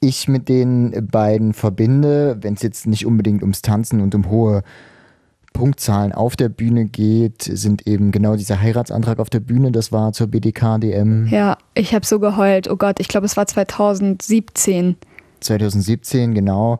ich 0.00 0.28
mit 0.28 0.48
den 0.48 1.08
beiden 1.10 1.52
verbinde, 1.52 2.38
wenn 2.40 2.54
es 2.54 2.62
jetzt 2.62 2.86
nicht 2.86 3.06
unbedingt 3.06 3.42
ums 3.42 3.62
Tanzen 3.62 4.00
und 4.00 4.14
um 4.14 4.30
hohe 4.30 4.62
Punktzahlen 5.52 6.12
auf 6.12 6.36
der 6.36 6.48
Bühne 6.48 6.86
geht, 6.86 7.42
sind 7.42 7.86
eben 7.86 8.12
genau 8.12 8.36
dieser 8.36 8.60
Heiratsantrag 8.60 9.18
auf 9.18 9.30
der 9.30 9.40
Bühne, 9.40 9.72
das 9.72 9.92
war 9.92 10.12
zur 10.12 10.28
BDK-DM. 10.28 11.26
Ja, 11.26 11.58
ich 11.74 11.94
habe 11.94 12.06
so 12.06 12.18
geheult. 12.20 12.70
Oh 12.70 12.76
Gott, 12.76 13.00
ich 13.00 13.08
glaube, 13.08 13.26
es 13.26 13.36
war 13.36 13.46
2017. 13.46 14.96
2017, 15.40 16.34
genau. 16.34 16.78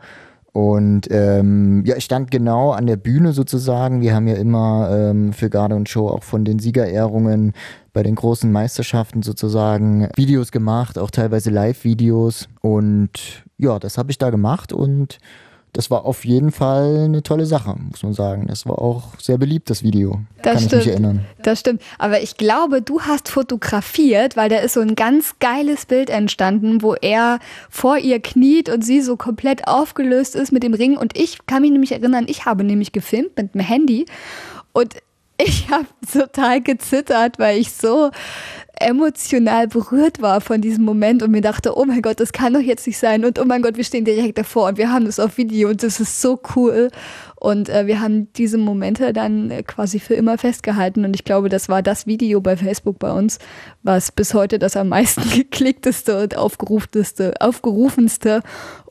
Und 0.53 1.07
ähm, 1.11 1.85
ja, 1.87 1.97
ich 1.97 2.05
stand 2.05 2.31
genau 2.31 2.73
an 2.73 2.87
der 2.87 2.97
Bühne 2.97 3.33
sozusagen. 3.33 4.01
Wir 4.01 4.15
haben 4.15 4.27
ja 4.27 4.35
immer 4.35 4.91
ähm, 4.93 5.33
für 5.33 5.49
Garde 5.49 5.77
und 5.77 5.89
Show 5.89 6.09
auch 6.09 6.25
von 6.25 6.45
den 6.45 6.59
Siegerehrungen 6.59 7.53
bei 7.93 8.03
den 8.03 8.15
großen 8.15 8.51
Meisterschaften 8.51 9.23
sozusagen 9.23 10.09
Videos 10.17 10.51
gemacht, 10.51 10.99
auch 10.99 11.11
teilweise 11.11 11.51
Live-Videos. 11.51 12.49
Und 12.63 13.45
ja, 13.59 13.79
das 13.79 13.99
habe 13.99 14.11
ich 14.11 14.19
da 14.19 14.31
gemacht 14.31 14.73
und 14.73 15.19
das 15.73 15.91
war 15.91 16.05
auf 16.05 16.25
jeden 16.25 16.51
Fall 16.51 17.05
eine 17.05 17.23
tolle 17.23 17.47
Sache, 17.47 17.77
muss 17.91 18.03
man 18.03 18.13
sagen. 18.13 18.47
Das 18.49 18.67
war 18.67 18.81
auch 18.81 19.19
sehr 19.19 19.39
beliebt, 19.39 19.71
das 19.71 19.83
Video. 19.83 20.21
Das 20.43 20.55
Kann 20.55 20.59
stimmt. 20.59 20.73
ich 20.73 20.79
mich 20.79 20.89
erinnern. 20.89 21.27
Das 21.43 21.61
stimmt. 21.61 21.83
Aber 21.99 22.21
ich 22.23 22.37
glaube, 22.37 22.83
du 22.83 23.03
hast 23.03 23.29
fotografiert, 23.29 24.37
weil 24.37 24.49
da 24.49 24.57
ist 24.57 24.75
so 24.75 24.81
ein 24.81 24.97
ganz 24.97 25.35
geiles 25.39 25.87
Bild 25.87 26.11
entstanden, 26.11 26.83
wo 26.83 26.95
er 26.95 27.39
vor 27.69 27.99
ihr 27.99 28.21
kniet 28.21 28.69
und 28.69 28.85
sie 28.85 29.01
so 29.01 29.17
komplett 29.17 29.69
aufgelöst 29.69 30.35
ist 30.35 30.51
mit 30.53 30.63
dem 30.63 30.75
Ring. 30.75 30.97
Und 30.97 31.17
ich 31.17 31.47
kann 31.47 31.63
mich 31.63 31.71
nämlich 31.71 31.93
erinnern, 31.93 32.27
ich 32.29 32.47
habe 32.47 32.65
nämlich 32.65 32.93
gefilmt 32.93 33.37
mit 33.37 33.55
dem 33.55 33.61
Handy 33.61 34.07
und 34.73 34.97
ich 35.45 35.69
habe 35.71 35.87
total 36.13 36.61
gezittert, 36.61 37.39
weil 37.39 37.59
ich 37.59 37.73
so 37.73 38.11
emotional 38.81 39.69
berührt 39.69 40.23
war 40.23 40.41
von 40.41 40.61
diesem 40.61 40.85
Moment 40.85 41.23
und 41.23 41.31
mir 41.31 41.43
dachte, 41.43 41.77
oh 41.77 41.85
mein 41.85 42.01
Gott, 42.01 42.19
das 42.19 42.33
kann 42.33 42.55
doch 42.55 42.61
jetzt 42.61 42.87
nicht 42.87 42.99
sein. 42.99 43.25
Und 43.25 43.39
oh 43.39 43.45
mein 43.45 43.61
Gott, 43.63 43.77
wir 43.77 43.85
stehen 43.85 44.07
direkt 44.07 44.39
davor 44.39 44.69
und 44.69 44.79
wir 44.79 44.91
haben 44.91 45.05
das 45.05 45.21
auf 45.21 45.37
Video 45.37 45.69
und 45.69 45.83
das 45.83 46.01
ist 46.01 46.21
so 46.21 46.41
cool 46.57 46.91
und 47.41 47.71
äh, 47.71 47.87
wir 47.87 48.01
haben 48.01 48.31
diese 48.35 48.59
Momente 48.59 49.15
dann 49.15 49.51
äh, 49.51 49.63
quasi 49.63 49.99
für 49.99 50.13
immer 50.13 50.37
festgehalten 50.37 51.07
und 51.07 51.15
ich 51.15 51.25
glaube, 51.25 51.49
das 51.49 51.71
war 51.71 51.83
das 51.83 52.07
Video 52.07 52.43
bei 52.43 52.55
Facebook 52.55 52.99
bei 52.99 53.11
uns, 53.11 53.39
was 53.83 54.13
bis 54.13 54.35
heute 54.35 54.59
das 54.59 54.77
am 54.77 54.89
meisten 54.89 55.23
geklickteste 55.35 56.23
und 56.23 56.37
aufgerufenste, 56.37 57.33
aufgerufenste 57.41 58.43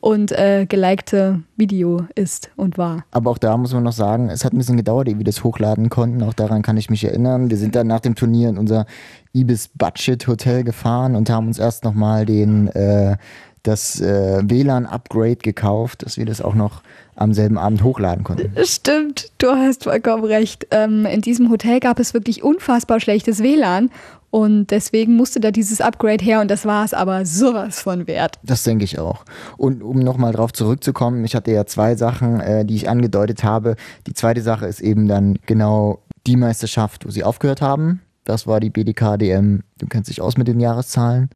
und 0.02 0.32
äh, 0.32 0.66
gelikte 0.68 1.44
Video 1.58 2.08
ist 2.16 2.50
und 2.56 2.80
war. 2.80 3.06
Aber 3.12 3.30
auch 3.30 3.38
da 3.38 3.56
muss 3.56 3.72
man 3.72 3.84
noch 3.84 3.94
sagen, 3.94 4.30
es 4.30 4.44
hat 4.44 4.54
ein 4.54 4.58
bisschen 4.58 4.78
gedauert, 4.78 5.08
ehe 5.08 5.20
wir 5.20 5.26
das 5.26 5.44
hochladen 5.44 5.90
konnten. 5.90 6.24
Auch 6.24 6.34
daran 6.34 6.64
kann 6.64 6.78
ich 6.78 6.90
mich 6.90 7.04
erinnern. 7.04 7.52
Wir 7.52 7.58
sind 7.58 7.76
dann 7.76 7.86
nach 7.86 8.00
dem 8.00 8.16
Turnier 8.16 8.50
in 8.50 8.58
unser 8.58 8.88
Ibis 9.32 9.68
Budget 9.68 10.28
Hotel 10.28 10.64
gefahren 10.64 11.16
und 11.16 11.30
haben 11.30 11.48
uns 11.48 11.60
erst 11.60 11.84
nochmal 11.84 12.26
den, 12.26 12.68
äh, 12.70 13.18
das 13.64 14.00
äh, 14.02 14.42
WLAN-Upgrade 14.44 15.38
gekauft, 15.38 16.04
dass 16.04 16.18
wir 16.18 16.26
das 16.26 16.42
auch 16.42 16.56
noch 16.56 16.82
am 17.16 17.34
selben 17.34 17.58
Abend 17.58 17.84
hochladen 17.84 18.24
konnten. 18.24 18.54
Stimmt, 18.64 19.32
du 19.40 19.50
hast 19.50 19.84
vollkommen 19.84 20.24
recht. 20.24 20.68
Ähm, 20.72 21.06
in 21.06 21.22
diesem 21.22 21.50
Hotel 21.50 21.80
gab 21.80 22.00
es 22.00 22.14
wirklich 22.14 22.44
unfassbar 22.44 23.00
schlechtes 23.00 23.44
WLAN 23.44 23.90
und 24.32 24.68
deswegen 24.68 25.16
musste 25.16 25.40
da 25.40 25.52
dieses 25.52 25.82
Upgrade 25.82 26.24
her 26.24 26.40
und 26.42 26.52
das 26.52 26.66
war 26.66 26.86
es 26.86 26.94
aber 26.94 27.26
sowas 27.26 27.82
von 27.82 28.08
wert. 28.08 28.40
Das 28.44 28.64
denke 28.64 28.86
ich 28.86 29.00
auch. 29.00 29.26
Und 29.58 29.82
um 29.82 30.00
nochmal 30.00 30.34
drauf 30.34 30.54
zurückzukommen, 30.54 31.26
ich 31.26 31.36
hatte 31.36 31.52
ja 31.52 31.66
zwei 31.66 31.96
Sachen, 31.96 32.40
äh, 32.40 32.64
die 32.64 32.76
ich 32.76 32.90
angedeutet 32.90 33.44
habe. 33.44 33.76
Die 34.08 34.14
zweite 34.14 34.42
Sache 34.42 34.68
ist 34.68 34.82
eben 34.82 35.08
dann 35.08 35.40
genau 35.46 36.04
die 36.28 36.36
Meisterschaft, 36.36 37.06
wo 37.06 37.10
sie 37.10 37.24
aufgehört 37.24 37.62
haben. 37.62 38.02
Das 38.24 38.46
war 38.46 38.60
die 38.60 38.70
BDK 38.70 39.18
DM. 39.18 39.64
Du 39.80 39.88
kennst 39.88 40.10
dich 40.10 40.22
aus 40.22 40.38
mit 40.38 40.48
den 40.48 40.60
Jahreszahlen. 40.60 41.30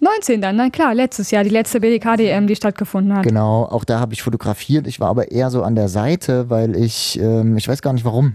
2019 0.00 0.40
dann, 0.40 0.56
na 0.56 0.70
klar, 0.70 0.94
letztes 0.94 1.30
Jahr, 1.30 1.44
die 1.44 1.50
letzte 1.50 1.80
BDK-DM, 1.80 2.46
die 2.46 2.56
stattgefunden 2.56 3.14
hat. 3.14 3.22
Genau, 3.22 3.64
auch 3.64 3.84
da 3.84 4.00
habe 4.00 4.14
ich 4.14 4.22
fotografiert. 4.22 4.86
Ich 4.86 4.98
war 4.98 5.08
aber 5.08 5.30
eher 5.30 5.50
so 5.50 5.62
an 5.62 5.74
der 5.74 5.88
Seite, 5.88 6.50
weil 6.50 6.74
ich, 6.74 7.20
ähm, 7.20 7.56
ich 7.56 7.68
weiß 7.68 7.82
gar 7.82 7.92
nicht 7.92 8.04
warum 8.04 8.34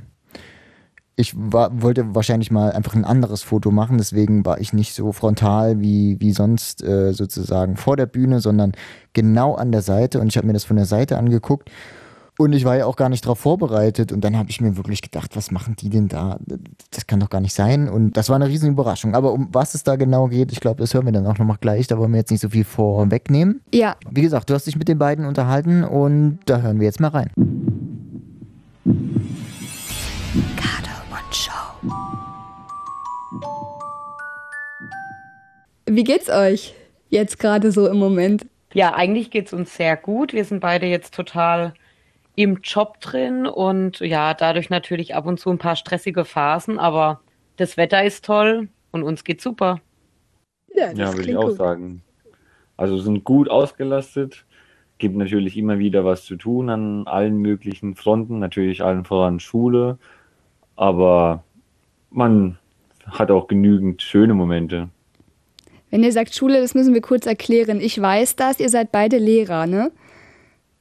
ich 1.18 1.34
war, 1.36 1.82
wollte 1.82 2.14
wahrscheinlich 2.14 2.52
mal 2.52 2.72
einfach 2.72 2.94
ein 2.94 3.06
anderes 3.06 3.42
Foto 3.42 3.72
machen, 3.72 3.98
deswegen 3.98 4.46
war 4.46 4.60
ich 4.60 4.74
nicht 4.74 4.94
so 4.94 5.12
frontal 5.14 5.80
wie, 5.80 6.20
wie 6.20 6.34
sonst 6.34 6.84
äh, 6.84 7.14
sozusagen 7.14 7.78
vor 7.78 7.96
der 7.96 8.06
Bühne, 8.06 8.42
sondern 8.42 8.74
genau 9.14 9.56
an 9.56 9.72
der 9.72 9.82
Seite 9.82 10.20
und 10.20 10.28
ich 10.28 10.38
habe 10.38 10.48
mir 10.48 10.54
das 10.54 10.66
von 10.66 10.76
der 10.76 10.86
Seite 10.86 11.18
angeguckt 11.18 11.72
und 12.38 12.54
ich 12.54 12.66
war 12.66 12.76
ja 12.76 12.86
auch 12.86 12.96
gar 12.96 13.10
nicht 13.10 13.26
darauf 13.26 13.40
vorbereitet 13.40 14.12
und 14.12 14.22
dann 14.22 14.38
habe 14.38 14.50
ich 14.50 14.62
mir 14.62 14.78
wirklich 14.78 15.02
gedacht, 15.02 15.36
was 15.36 15.52
machen 15.52 15.76
die 15.80 15.90
denn 15.90 16.08
da? 16.08 16.38
Das 16.92 17.08
kann 17.08 17.20
doch 17.20 17.30
gar 17.30 17.42
nicht 17.42 17.54
sein 17.54 17.88
und 17.88 18.18
das 18.18 18.30
war 18.30 18.36
eine 18.36 18.48
riesen 18.48 18.70
Überraschung. 18.70 19.16
Aber 19.16 19.34
um 19.34 19.50
was 19.52 19.74
es 19.74 19.84
da 19.84 19.96
genau 19.96 20.28
geht, 20.28 20.52
ich 20.52 20.60
glaube, 20.60 20.82
das 20.82 20.94
hören 20.94 21.06
wir 21.06 21.14
dann 21.14 21.26
auch 21.28 21.38
nochmal 21.38 21.58
gleich, 21.60 21.88
da 21.88 21.98
wollen 21.98 22.12
wir 22.12 22.20
jetzt 22.20 22.32
nicht 22.32 22.42
so 22.42 22.50
viel 22.50 22.64
vorwegnehmen. 22.64 23.62
Ja. 23.74 23.96
Wie 24.10 24.22
gesagt, 24.22 24.50
du 24.50 24.54
hast 24.54 24.68
dich 24.68 24.78
mit 24.78 24.88
den 24.88 24.98
beiden 24.98 25.26
unterhalten 25.26 25.84
und 25.84 26.40
da 26.46 26.62
hören 26.62 26.80
wir 26.80 26.86
jetzt 26.86 27.00
mal 27.00 27.10
rein. 27.10 27.32
Wie 35.88 36.04
geht's 36.04 36.30
euch 36.30 36.74
jetzt 37.10 37.40
gerade 37.40 37.72
so 37.72 37.88
im 37.88 37.98
Moment? 37.98 38.48
Ja, 38.74 38.96
eigentlich 38.96 39.32
geht's 39.32 39.54
uns 39.54 39.76
sehr 39.76 39.96
gut. 39.96 40.34
Wir 40.34 40.44
sind 40.44 40.60
beide 40.60 40.88
jetzt 40.88 41.14
total 41.14 41.74
im 42.36 42.60
Job 42.62 43.00
drin 43.00 43.48
und 43.48 44.00
ja, 44.00 44.34
dadurch 44.34 44.70
natürlich 44.70 45.16
ab 45.16 45.26
und 45.26 45.40
zu 45.40 45.50
ein 45.50 45.58
paar 45.58 45.76
stressige 45.76 46.26
Phasen, 46.26 46.80
aber 46.80 47.22
das 47.58 47.78
Wetter 47.78 48.04
ist 48.04 48.26
toll 48.26 48.70
und 48.92 49.04
uns 49.04 49.24
geht's 49.24 49.44
super. 49.44 49.80
Ja, 50.74 50.92
ja 50.92 51.14
würde 51.14 51.30
ich 51.30 51.38
auch 51.38 51.48
gut. 51.48 51.58
sagen. 51.58 52.02
Also 52.78 52.98
sind 52.98 53.24
gut 53.24 53.50
ausgelastet, 53.50 54.46
gibt 54.98 55.16
natürlich 55.16 55.58
immer 55.58 55.80
wieder 55.80 56.04
was 56.04 56.26
zu 56.26 56.36
tun 56.36 56.70
an 56.70 57.08
allen 57.08 57.38
möglichen 57.38 57.96
Fronten, 57.96 58.40
natürlich 58.40 58.84
allen 58.84 59.06
voran 59.06 59.40
Schule, 59.40 59.98
aber 60.76 61.44
man 62.10 62.58
hat 63.06 63.32
auch 63.32 63.48
genügend 63.48 64.02
schöne 64.02 64.34
Momente. 64.34 64.90
Wenn 65.92 66.04
ihr 66.04 66.12
sagt 66.12 66.36
Schule, 66.36 66.60
das 66.60 66.74
müssen 66.74 66.94
wir 66.94 67.02
kurz 67.02 67.26
erklären. 67.26 67.80
Ich 67.80 68.02
weiß 68.02 68.36
das, 68.36 68.60
ihr 68.60 68.70
seid 68.70 68.92
beide 68.92 69.18
Lehrer, 69.18 69.66
ne? 69.66 69.92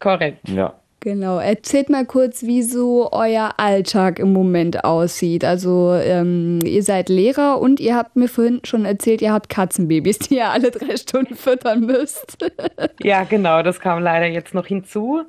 Korrekt. 0.01 0.49
Ja. 0.49 0.75
Genau. 1.05 1.39
Erzählt 1.39 1.91
mal 1.91 2.07
kurz, 2.07 2.45
wie 2.45 2.63
so 2.63 3.13
euer 3.13 3.53
Alltag 3.59 4.19
im 4.19 4.33
Moment 4.33 4.85
aussieht. 4.85 5.45
Also 5.45 5.93
ähm, 5.93 6.61
ihr 6.65 6.83
seid 6.83 7.11
Lehrer 7.11 7.61
und 7.61 7.79
ihr 7.79 7.95
habt 7.95 8.17
mir 8.17 8.27
vorhin 8.27 8.63
schon 8.65 8.87
erzählt, 8.87 9.21
ihr 9.21 9.31
habt 9.31 9.51
Katzenbabys, 9.51 10.21
die 10.21 10.37
ihr 10.37 10.49
alle 10.49 10.71
drei 10.71 10.97
Stunden 10.97 11.37
füttern 11.37 11.81
müsst. 11.81 12.39
ja, 13.03 13.25
genau, 13.25 13.63
das 13.63 13.81
kam 13.81 14.03
leider 14.03 14.25
jetzt 14.29 14.55
noch 14.55 14.65
hinzu. 14.65 15.25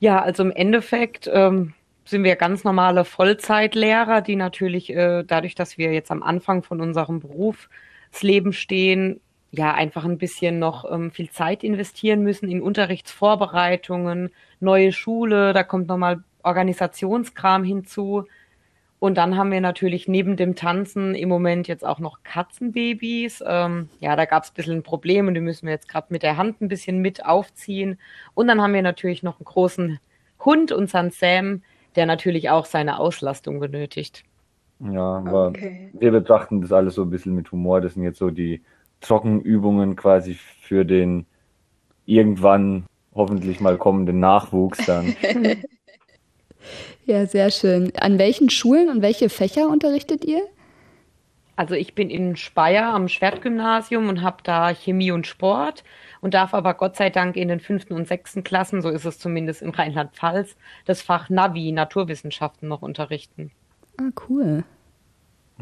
Ja, 0.00 0.22
also 0.22 0.42
im 0.42 0.52
Endeffekt 0.52 1.28
ähm, 1.30 1.74
sind 2.06 2.24
wir 2.24 2.36
ganz 2.36 2.64
normale 2.64 3.04
Vollzeitlehrer, 3.04 4.22
die 4.22 4.36
natürlich 4.36 4.88
äh, 4.88 5.22
dadurch, 5.22 5.54
dass 5.54 5.76
wir 5.76 5.92
jetzt 5.92 6.10
am 6.10 6.22
Anfang 6.22 6.62
von 6.62 6.80
unserem 6.80 7.20
Beruf 7.20 7.68
Leben 8.22 8.54
stehen, 8.54 9.20
ja, 9.56 9.72
einfach 9.74 10.04
ein 10.04 10.18
bisschen 10.18 10.58
noch 10.58 10.90
ähm, 10.90 11.10
viel 11.10 11.30
Zeit 11.30 11.62
investieren 11.62 12.22
müssen 12.22 12.48
in 12.48 12.62
Unterrichtsvorbereitungen, 12.62 14.30
neue 14.64 14.92
Schule, 14.92 15.52
da 15.52 15.62
kommt 15.62 15.88
nochmal 15.88 16.24
Organisationskram 16.42 17.64
hinzu. 17.64 18.24
Und 18.98 19.18
dann 19.18 19.36
haben 19.36 19.50
wir 19.50 19.60
natürlich 19.60 20.08
neben 20.08 20.36
dem 20.36 20.54
Tanzen 20.56 21.14
im 21.14 21.28
Moment 21.28 21.68
jetzt 21.68 21.84
auch 21.84 21.98
noch 21.98 22.22
Katzenbabys. 22.22 23.44
Ähm, 23.46 23.90
ja, 24.00 24.16
da 24.16 24.24
gab 24.24 24.44
es 24.44 24.50
ein 24.50 24.54
bisschen 24.54 24.76
ein 24.78 24.82
Problem 24.82 25.28
und 25.28 25.34
die 25.34 25.40
müssen 25.40 25.66
wir 25.66 25.74
jetzt 25.74 25.88
gerade 25.88 26.06
mit 26.08 26.22
der 26.22 26.38
Hand 26.38 26.62
ein 26.62 26.68
bisschen 26.68 27.02
mit 27.02 27.24
aufziehen. 27.26 27.98
Und 28.32 28.48
dann 28.48 28.62
haben 28.62 28.72
wir 28.72 28.80
natürlich 28.80 29.22
noch 29.22 29.38
einen 29.38 29.44
großen 29.44 29.98
Hund, 30.42 30.72
unseren 30.72 31.10
Sam, 31.10 31.62
der 31.96 32.06
natürlich 32.06 32.48
auch 32.48 32.64
seine 32.64 32.98
Auslastung 32.98 33.60
benötigt. 33.60 34.24
Ja, 34.80 35.18
aber 35.18 35.48
okay. 35.48 35.90
wir 35.92 36.10
betrachten 36.10 36.60
das 36.62 36.72
alles 36.72 36.94
so 36.94 37.02
ein 37.02 37.10
bisschen 37.10 37.34
mit 37.34 37.52
Humor. 37.52 37.80
Das 37.80 37.94
sind 37.94 38.04
jetzt 38.04 38.18
so 38.18 38.30
die 38.30 38.62
Trockenübungen 39.00 39.96
quasi 39.96 40.34
für 40.34 40.84
den 40.84 41.26
irgendwann 42.06 42.84
hoffentlich 43.14 43.60
mal 43.60 43.76
kommenden 43.76 44.20
Nachwuchs 44.20 44.84
dann. 44.86 45.14
ja, 47.06 47.26
sehr 47.26 47.50
schön. 47.50 47.92
An 47.98 48.18
welchen 48.18 48.50
Schulen 48.50 48.88
und 48.88 49.02
welche 49.02 49.28
Fächer 49.28 49.68
unterrichtet 49.68 50.24
ihr? 50.24 50.42
Also 51.56 51.74
ich 51.74 51.94
bin 51.94 52.10
in 52.10 52.36
Speyer 52.36 52.92
am 52.92 53.08
Schwertgymnasium 53.08 54.08
und 54.08 54.22
habe 54.22 54.38
da 54.42 54.74
Chemie 54.74 55.12
und 55.12 55.26
Sport 55.26 55.84
und 56.20 56.34
darf 56.34 56.52
aber 56.52 56.74
Gott 56.74 56.96
sei 56.96 57.10
Dank 57.10 57.36
in 57.36 57.48
den 57.48 57.60
fünften 57.60 57.94
und 57.94 58.08
sechsten 58.08 58.42
Klassen, 58.42 58.82
so 58.82 58.88
ist 58.88 59.04
es 59.04 59.18
zumindest 59.18 59.62
in 59.62 59.70
Rheinland-Pfalz, 59.70 60.56
das 60.84 61.02
Fach 61.02 61.30
Navi, 61.30 61.70
Naturwissenschaften 61.70 62.68
noch 62.68 62.82
unterrichten. 62.82 63.52
Ah, 64.00 64.10
cool. 64.28 64.64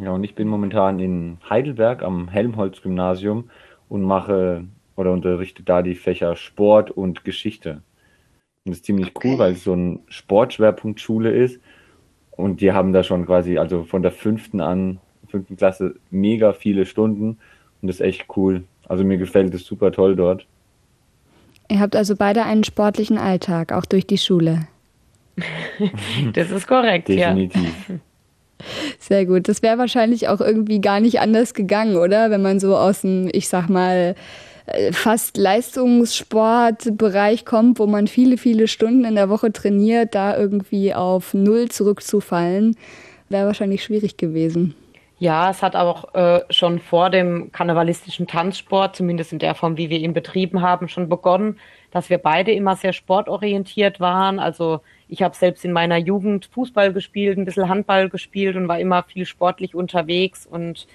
Ja, 0.00 0.12
und 0.12 0.24
ich 0.24 0.34
bin 0.34 0.48
momentan 0.48 0.98
in 0.98 1.38
Heidelberg 1.50 2.02
am 2.02 2.28
Helmholtz-Gymnasium 2.28 3.50
und 3.90 4.02
mache 4.02 4.64
oder 4.96 5.12
unterrichte 5.12 5.62
da 5.62 5.82
die 5.82 5.94
Fächer 5.94 6.36
Sport 6.36 6.90
und 6.90 7.24
Geschichte. 7.24 7.82
Und 8.64 8.70
das 8.70 8.78
ist 8.78 8.86
ziemlich 8.86 9.12
okay. 9.14 9.32
cool, 9.32 9.38
weil 9.38 9.52
es 9.52 9.64
so 9.64 9.74
ein 9.74 10.00
Sportschwerpunktschule 10.08 11.30
ist. 11.30 11.60
Und 12.30 12.60
die 12.60 12.72
haben 12.72 12.92
da 12.92 13.02
schon 13.02 13.26
quasi, 13.26 13.58
also 13.58 13.84
von 13.84 14.02
der 14.02 14.12
fünften 14.12 14.60
an, 14.60 15.00
fünften 15.28 15.56
Klasse, 15.56 15.96
mega 16.10 16.52
viele 16.52 16.86
Stunden. 16.86 17.38
Und 17.80 17.88
das 17.88 17.96
ist 17.96 18.00
echt 18.02 18.26
cool. 18.36 18.64
Also 18.88 19.04
mir 19.04 19.18
gefällt 19.18 19.54
es 19.54 19.64
super 19.64 19.92
toll 19.92 20.16
dort. 20.16 20.46
Ihr 21.68 21.80
habt 21.80 21.96
also 21.96 22.16
beide 22.16 22.44
einen 22.44 22.64
sportlichen 22.64 23.18
Alltag, 23.18 23.72
auch 23.72 23.86
durch 23.86 24.06
die 24.06 24.18
Schule. 24.18 24.68
das 26.34 26.50
ist 26.50 26.66
korrekt, 26.66 27.08
Definitiv. 27.08 27.88
ja. 27.88 27.96
Sehr 28.98 29.26
gut. 29.26 29.48
Das 29.48 29.62
wäre 29.62 29.78
wahrscheinlich 29.78 30.28
auch 30.28 30.40
irgendwie 30.40 30.80
gar 30.80 31.00
nicht 31.00 31.20
anders 31.20 31.54
gegangen, 31.54 31.96
oder? 31.96 32.30
Wenn 32.30 32.42
man 32.42 32.60
so 32.60 32.76
aus 32.76 33.00
dem, 33.00 33.28
ich 33.32 33.48
sag 33.48 33.68
mal, 33.68 34.14
äh, 34.14 34.14
fast 34.92 35.36
Leistungssportbereich 35.36 37.44
kommt, 37.44 37.78
wo 37.78 37.86
man 37.86 38.06
viele, 38.06 38.38
viele 38.38 38.68
Stunden 38.68 39.04
in 39.04 39.16
der 39.16 39.28
Woche 39.28 39.52
trainiert, 39.52 40.14
da 40.14 40.34
irgendwie 40.36 40.94
auf 40.94 41.34
Null 41.34 41.68
zurückzufallen, 41.68 42.76
wäre 43.28 43.46
wahrscheinlich 43.46 43.82
schwierig 43.82 44.16
gewesen. 44.16 44.76
Ja, 45.18 45.50
es 45.50 45.62
hat 45.62 45.76
auch 45.76 46.14
äh, 46.14 46.40
schon 46.50 46.80
vor 46.80 47.08
dem 47.08 47.52
karnevalistischen 47.52 48.26
Tanzsport, 48.26 48.96
zumindest 48.96 49.32
in 49.32 49.38
der 49.38 49.54
Form, 49.54 49.76
wie 49.76 49.88
wir 49.88 50.00
ihn 50.00 50.14
betrieben 50.14 50.62
haben, 50.62 50.88
schon 50.88 51.08
begonnen, 51.08 51.60
dass 51.92 52.10
wir 52.10 52.18
beide 52.18 52.50
immer 52.50 52.74
sehr 52.74 52.92
sportorientiert 52.92 54.00
waren. 54.00 54.40
Also 54.40 54.80
ich 55.06 55.22
habe 55.22 55.36
selbst 55.36 55.64
in 55.64 55.70
meiner 55.70 55.96
Jugend 55.96 56.46
Fußball 56.46 56.92
gespielt, 56.92 57.38
ein 57.38 57.44
bisschen 57.44 57.68
Handball 57.68 58.08
gespielt 58.08 58.56
und 58.56 58.66
war 58.66 58.80
immer 58.80 59.04
viel 59.04 59.24
sportlich 59.24 59.76
unterwegs. 59.76 60.44
Und 60.44 60.88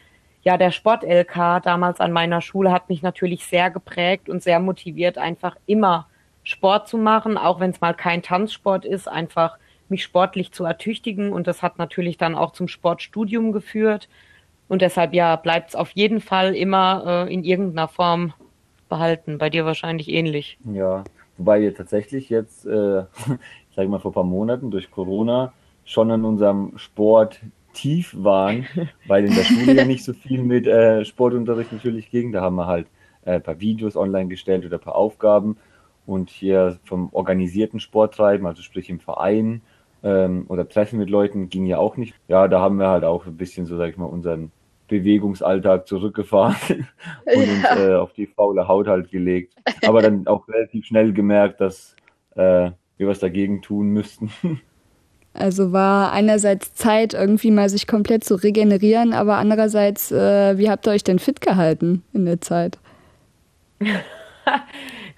ja, 0.48 0.56
der 0.56 0.72
Sport-LK 0.72 1.62
damals 1.62 2.00
an 2.00 2.13
meiner 2.13 2.39
Schule 2.39 2.72
hat 2.72 2.88
mich 2.88 3.01
natürlich 3.01 3.46
sehr 3.46 3.70
geprägt 3.70 4.30
und 4.30 4.42
sehr 4.42 4.62
motiviert, 4.62 5.18
einfach 5.18 5.58
immer 5.66 6.08
Sport 6.44 6.88
zu 6.88 6.98
machen, 6.98 7.38
auch 7.38 7.60
wenn 7.60 7.72
es 7.72 7.82
mal 7.82 7.94
kein 7.94 8.22
Tanzsport 8.22 8.86
ist, 8.86 9.10
einfach 9.10 9.58
mich 9.89 10.04
sportlich 10.04 10.54
zu 10.54 10.63
ertüchtigen. 10.63 11.34
Und 11.34 11.48
das 11.48 11.63
hat 11.63 11.77
natürlich 11.77 12.18
dann 12.18 12.34
auch 12.34 12.54
zum 12.54 12.70
Sportstudium 12.70 13.51
geführt. 13.51 14.08
Und 14.70 14.82
deshalb 14.82 15.13
ja, 15.13 15.36
bleibt 15.36 15.72
es 15.72 15.75
auf 15.75 15.92
jeden 15.92 16.22
Fall 16.22 16.56
immer 16.56 17.27
äh, 17.27 17.34
in 17.34 17.44
irgendeiner 17.44 17.89
Form 17.89 18.32
behalten. 18.88 19.39
Bei 19.39 19.50
dir 19.50 19.66
wahrscheinlich 19.66 20.08
ähnlich. 20.08 20.58
Ja, 20.63 21.04
wobei 21.38 21.60
wir 21.60 21.75
tatsächlich 21.75 22.30
jetzt 22.30 22.66
äh, 22.66 22.70
sage 22.70 23.39
ich 23.75 23.89
mal, 23.89 24.00
vor 24.00 24.12
ein 24.12 24.13
paar 24.13 24.24
Monaten 24.24 24.72
durch 24.72 24.92
Corona 24.92 25.51
schon 25.84 26.10
an 26.10 26.24
unserem 26.24 26.72
Sport 26.77 27.42
tief 27.77 28.15
waren, 28.17 28.67
weil 29.07 29.25
in 29.25 29.36
der 29.36 29.43
Schule 29.43 29.74
ja 29.74 29.86
nicht 29.86 30.03
so 30.03 30.13
viel 30.13 30.41
mit 30.41 30.65
äh, 30.65 31.05
Sportunterricht 31.05 31.72
natürlich 31.72 32.10
ging. 32.10 32.31
Da 32.31 32.41
haben 32.41 32.55
wir 32.55 32.65
halt 32.65 32.88
äh, 33.24 33.34
ein 33.34 33.43
paar 33.43 33.60
Videos 33.60 33.96
online 33.96 34.27
gestellt 34.27 34.65
oder 34.65 34.77
ein 34.77 34.84
paar 34.84 34.96
Aufgaben. 34.96 35.57
Und 36.05 36.29
hier 36.29 36.79
vom 36.86 37.10
organisierten 37.12 37.79
Sporttreiben, 37.79 38.48
also 38.48 38.62
sprich 38.62 38.89
im 38.89 39.00
Verein 39.00 39.62
ähm, 40.03 40.46
oder 40.48 40.67
Treffen 40.67 40.98
mit 40.98 41.10
Leuten, 41.10 41.50
ging 41.50 41.65
ja 41.65 41.77
auch 41.77 41.98
nicht. 41.98 42.15
Ja, 42.27 42.48
da 42.48 42.62
haben 42.62 42.77
wir 42.77 42.88
halt 42.88 43.03
auch 43.03 43.25
ein 43.27 43.38
bisschen 43.38 43.65
so, 43.65 43.77
sag 43.77 43.89
ich 43.89 43.98
mal, 43.98 44.05
unseren 44.05 44.51
Bewegungsalltag 44.88 45.86
zurückgefahren 45.88 46.88
und 47.25 47.43
uns 47.43 47.63
äh, 47.77 47.93
auf 47.93 48.13
die 48.13 48.25
faule 48.25 48.67
Haut 48.67 48.88
halt 48.88 49.12
gelegt. 49.12 49.53
Aber 49.86 50.01
dann 50.01 50.25
auch 50.27 50.48
relativ 50.48 50.86
schnell 50.86 51.13
gemerkt, 51.13 51.62
dass 51.62 51.96
äh, 52.36 52.72
wir 52.98 53.07
was 53.07 53.19
dagegen 53.19 53.62
tun 53.62 53.89
müssten. 53.89 54.31
Also 55.38 55.72
war 55.72 56.12
einerseits 56.12 56.74
Zeit, 56.74 57.13
irgendwie 57.13 57.51
mal 57.51 57.70
sich 57.70 57.86
komplett 57.86 58.24
zu 58.24 58.36
regenerieren, 58.36 59.13
aber 59.13 59.38
andererseits, 59.38 60.12
äh, 60.12 60.58
wie 60.58 60.70
habt 60.70 60.88
ihr 60.88 60.91
euch 60.91 61.03
denn 61.03 61.20
fit 61.20 61.41
gehalten 61.41 62.03
in 62.13 62.25
der 62.25 62.41
Zeit? 62.41 62.79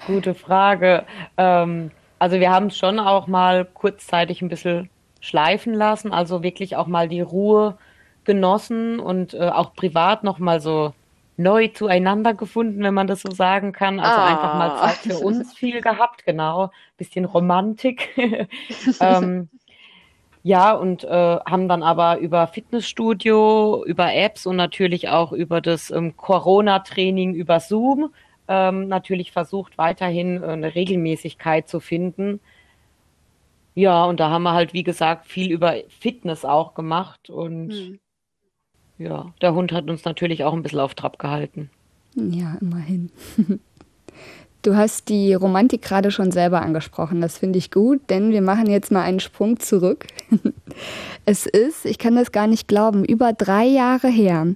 Gute 0.07 0.33
Frage. 0.33 1.05
Ähm, 1.37 1.91
also 2.19 2.39
wir 2.39 2.51
haben 2.51 2.67
es 2.67 2.77
schon 2.77 2.99
auch 2.99 3.27
mal 3.27 3.65
kurzzeitig 3.65 4.41
ein 4.41 4.49
bisschen 4.49 4.89
schleifen 5.21 5.73
lassen, 5.73 6.11
also 6.11 6.43
wirklich 6.43 6.75
auch 6.75 6.87
mal 6.87 7.07
die 7.07 7.21
Ruhe 7.21 7.77
genossen 8.25 8.99
und 8.99 9.33
äh, 9.33 9.49
auch 9.49 9.73
privat 9.73 10.23
noch 10.23 10.39
mal 10.39 10.59
so 10.59 10.93
neu 11.37 11.69
zueinander 11.69 12.33
gefunden, 12.33 12.83
wenn 12.83 12.93
man 12.93 13.07
das 13.07 13.21
so 13.21 13.31
sagen 13.31 13.71
kann. 13.71 13.99
Also 14.01 14.19
ah. 14.19 14.27
einfach 14.27 14.53
mal 14.55 14.77
Zeit 14.77 14.97
für 14.97 15.19
uns 15.19 15.53
viel 15.57 15.79
gehabt, 15.79 16.25
genau. 16.25 16.71
Bisschen 16.97 17.23
Romantik. 17.23 18.09
ähm, 18.99 19.47
ja, 20.43 20.73
und 20.73 21.03
äh, 21.03 21.07
haben 21.45 21.67
dann 21.67 21.83
aber 21.83 22.19
über 22.19 22.47
Fitnessstudio, 22.47 23.83
über 23.85 24.13
Apps 24.13 24.45
und 24.45 24.55
natürlich 24.55 25.09
auch 25.09 25.33
über 25.33 25.59
das 25.59 25.91
ähm, 25.91 26.15
Corona-Training 26.15 27.33
über 27.33 27.59
Zoom 27.59 28.11
ähm, 28.47 28.87
natürlich 28.87 29.31
versucht, 29.31 29.77
weiterhin 29.77 30.41
äh, 30.41 30.47
eine 30.47 30.75
Regelmäßigkeit 30.75 31.67
zu 31.67 31.79
finden. 31.79 32.39
Ja, 33.75 34.05
und 34.05 34.19
da 34.19 34.29
haben 34.29 34.43
wir 34.43 34.53
halt, 34.53 34.73
wie 34.73 34.83
gesagt, 34.83 35.27
viel 35.27 35.51
über 35.51 35.75
Fitness 35.87 36.45
auch 36.45 36.73
gemacht 36.73 37.29
und 37.29 37.71
hm. 37.71 37.99
ja, 38.97 39.33
der 39.41 39.53
Hund 39.53 39.71
hat 39.71 39.89
uns 39.89 40.03
natürlich 40.05 40.43
auch 40.43 40.53
ein 40.53 40.63
bisschen 40.63 40.79
auf 40.79 40.95
Trab 40.95 41.19
gehalten. 41.19 41.69
Ja, 42.15 42.57
immerhin. 42.59 43.11
Du 44.61 44.75
hast 44.75 45.07
die 45.07 45.33
Romantik 45.33 45.81
gerade 45.81 46.11
schon 46.11 46.31
selber 46.31 46.61
angesprochen. 46.61 47.21
Das 47.21 47.37
finde 47.37 47.57
ich 47.57 47.71
gut, 47.71 48.01
denn 48.09 48.31
wir 48.31 48.41
machen 48.41 48.69
jetzt 48.69 48.91
mal 48.91 49.03
einen 49.03 49.19
Sprung 49.19 49.59
zurück. 49.59 50.05
Es 51.25 51.45
ist, 51.45 51.85
ich 51.85 51.99
kann 51.99 52.15
das 52.15 52.31
gar 52.31 52.47
nicht 52.47 52.67
glauben, 52.67 53.05
über 53.05 53.33
drei 53.33 53.65
Jahre 53.65 54.07
her. 54.07 54.47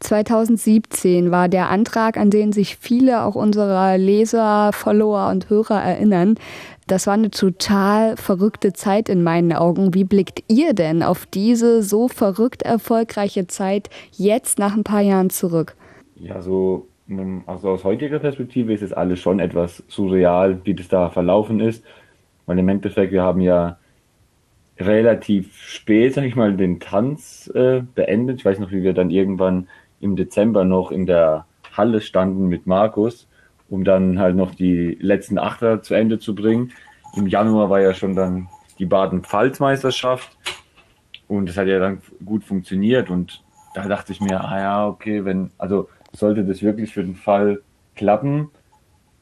2017 0.00 1.30
war 1.30 1.48
der 1.48 1.70
Antrag, 1.70 2.16
an 2.16 2.30
den 2.30 2.52
sich 2.52 2.76
viele 2.76 3.22
auch 3.22 3.34
unserer 3.34 3.96
Leser, 3.96 4.72
Follower 4.72 5.28
und 5.30 5.48
Hörer 5.48 5.80
erinnern. 5.80 6.34
Das 6.86 7.06
war 7.06 7.14
eine 7.14 7.30
total 7.30 8.16
verrückte 8.16 8.72
Zeit 8.72 9.08
in 9.08 9.22
meinen 9.22 9.52
Augen. 9.52 9.94
Wie 9.94 10.04
blickt 10.04 10.42
ihr 10.48 10.72
denn 10.72 11.02
auf 11.02 11.26
diese 11.26 11.82
so 11.82 12.08
verrückt 12.08 12.62
erfolgreiche 12.62 13.46
Zeit 13.46 13.88
jetzt 14.12 14.58
nach 14.58 14.74
ein 14.74 14.84
paar 14.84 15.00
Jahren 15.00 15.30
zurück? 15.30 15.76
Ja, 16.16 16.42
so 16.42 16.88
also 17.46 17.70
aus 17.70 17.84
heutiger 17.84 18.18
Perspektive 18.18 18.72
ist 18.72 18.82
es 18.82 18.92
alles 18.92 19.20
schon 19.20 19.38
etwas 19.38 19.84
surreal, 19.88 20.60
wie 20.64 20.74
das 20.74 20.88
da 20.88 21.10
verlaufen 21.10 21.60
ist. 21.60 21.84
Weil 22.46 22.58
im 22.58 22.68
Endeffekt, 22.68 23.12
wir 23.12 23.22
haben 23.22 23.40
ja 23.40 23.78
relativ 24.78 25.56
spät, 25.56 26.14
sag 26.14 26.24
ich 26.24 26.36
mal, 26.36 26.56
den 26.56 26.80
Tanz 26.80 27.50
äh, 27.54 27.82
beendet. 27.94 28.40
Ich 28.40 28.44
weiß 28.44 28.58
noch, 28.58 28.70
wie 28.70 28.82
wir 28.82 28.92
dann 28.92 29.10
irgendwann 29.10 29.68
im 30.00 30.16
Dezember 30.16 30.64
noch 30.64 30.90
in 30.90 31.06
der 31.06 31.46
Halle 31.76 32.00
standen 32.00 32.48
mit 32.48 32.66
Markus, 32.66 33.28
um 33.68 33.84
dann 33.84 34.18
halt 34.18 34.36
noch 34.36 34.54
die 34.54 34.98
letzten 35.00 35.38
Achter 35.38 35.82
zu 35.82 35.94
Ende 35.94 36.18
zu 36.18 36.34
bringen. 36.34 36.72
Im 37.16 37.26
Januar 37.26 37.70
war 37.70 37.80
ja 37.80 37.94
schon 37.94 38.14
dann 38.14 38.48
die 38.78 38.86
Baden-Pfalz-Meisterschaft 38.86 40.36
und 41.28 41.48
das 41.48 41.56
hat 41.56 41.66
ja 41.66 41.78
dann 41.78 42.02
gut 42.24 42.44
funktioniert 42.44 43.10
und 43.10 43.42
da 43.74 43.88
dachte 43.88 44.12
ich 44.12 44.20
mir, 44.20 44.42
ah 44.42 44.58
ja, 44.58 44.88
okay, 44.88 45.24
wenn, 45.24 45.50
also 45.58 45.88
sollte 46.18 46.44
das 46.44 46.62
wirklich 46.62 46.92
für 46.92 47.04
den 47.04 47.14
Fall 47.14 47.60
klappen, 47.94 48.48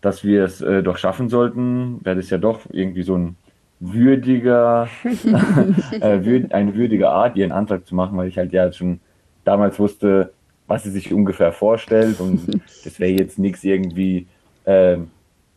dass 0.00 0.24
wir 0.24 0.44
es 0.44 0.60
äh, 0.60 0.82
doch 0.82 0.98
schaffen 0.98 1.28
sollten, 1.28 2.04
wäre 2.04 2.16
das 2.16 2.30
ja 2.30 2.38
doch 2.38 2.60
irgendwie 2.70 3.02
so 3.02 3.16
ein 3.16 3.36
würdiger, 3.80 4.88
äh, 5.04 6.24
würd, 6.24 6.52
eine 6.52 6.74
würdige 6.74 7.10
Art, 7.10 7.36
ihren 7.36 7.52
Antrag 7.52 7.86
zu 7.86 7.94
machen, 7.94 8.16
weil 8.16 8.28
ich 8.28 8.38
halt 8.38 8.52
ja 8.52 8.72
schon 8.72 9.00
damals 9.44 9.78
wusste, 9.78 10.32
was 10.66 10.84
sie 10.84 10.90
sich 10.90 11.12
ungefähr 11.12 11.52
vorstellt 11.52 12.20
und 12.20 12.60
das 12.84 12.98
wäre 12.98 13.12
jetzt 13.12 13.38
nichts 13.38 13.64
irgendwie 13.64 14.26
äh, 14.64 14.98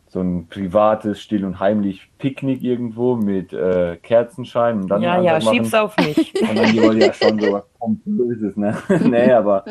so 0.08 0.20
ein 0.20 0.46
privates, 0.48 1.20
still 1.20 1.44
und 1.44 1.60
heimlich 1.60 2.08
Picknick 2.18 2.62
irgendwo 2.62 3.16
mit 3.16 3.52
äh, 3.52 3.96
Kerzenschein 4.02 4.82
und 4.82 4.88
dann 4.88 5.02
ja, 5.02 5.20
ja, 5.20 5.40
schieb's 5.40 5.74
auf 5.74 5.96
mich. 5.98 6.34
Und 6.40 6.56
dann 6.58 6.72
die 6.72 6.82
wollen 6.82 7.00
ja 7.00 7.12
schon 7.12 7.38
so 7.38 7.52
was 7.52 7.64
Pompöses, 7.78 8.56
ne? 8.56 8.74
nee, 9.04 9.30
aber 9.30 9.64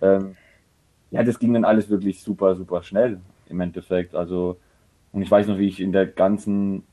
ähm, 0.00 0.36
ja, 1.10 1.22
das 1.22 1.38
ging 1.38 1.52
dann 1.52 1.64
alles 1.64 1.90
wirklich 1.90 2.22
super, 2.22 2.54
super 2.54 2.82
schnell 2.82 3.20
im 3.48 3.60
Endeffekt. 3.60 4.14
Also, 4.14 4.56
und 5.12 5.22
ich 5.22 5.30
weiß 5.30 5.48
noch, 5.48 5.58
wie 5.58 5.66
ich 5.66 5.80
in 5.80 5.92
der 5.92 6.06
ganzen, 6.06 6.84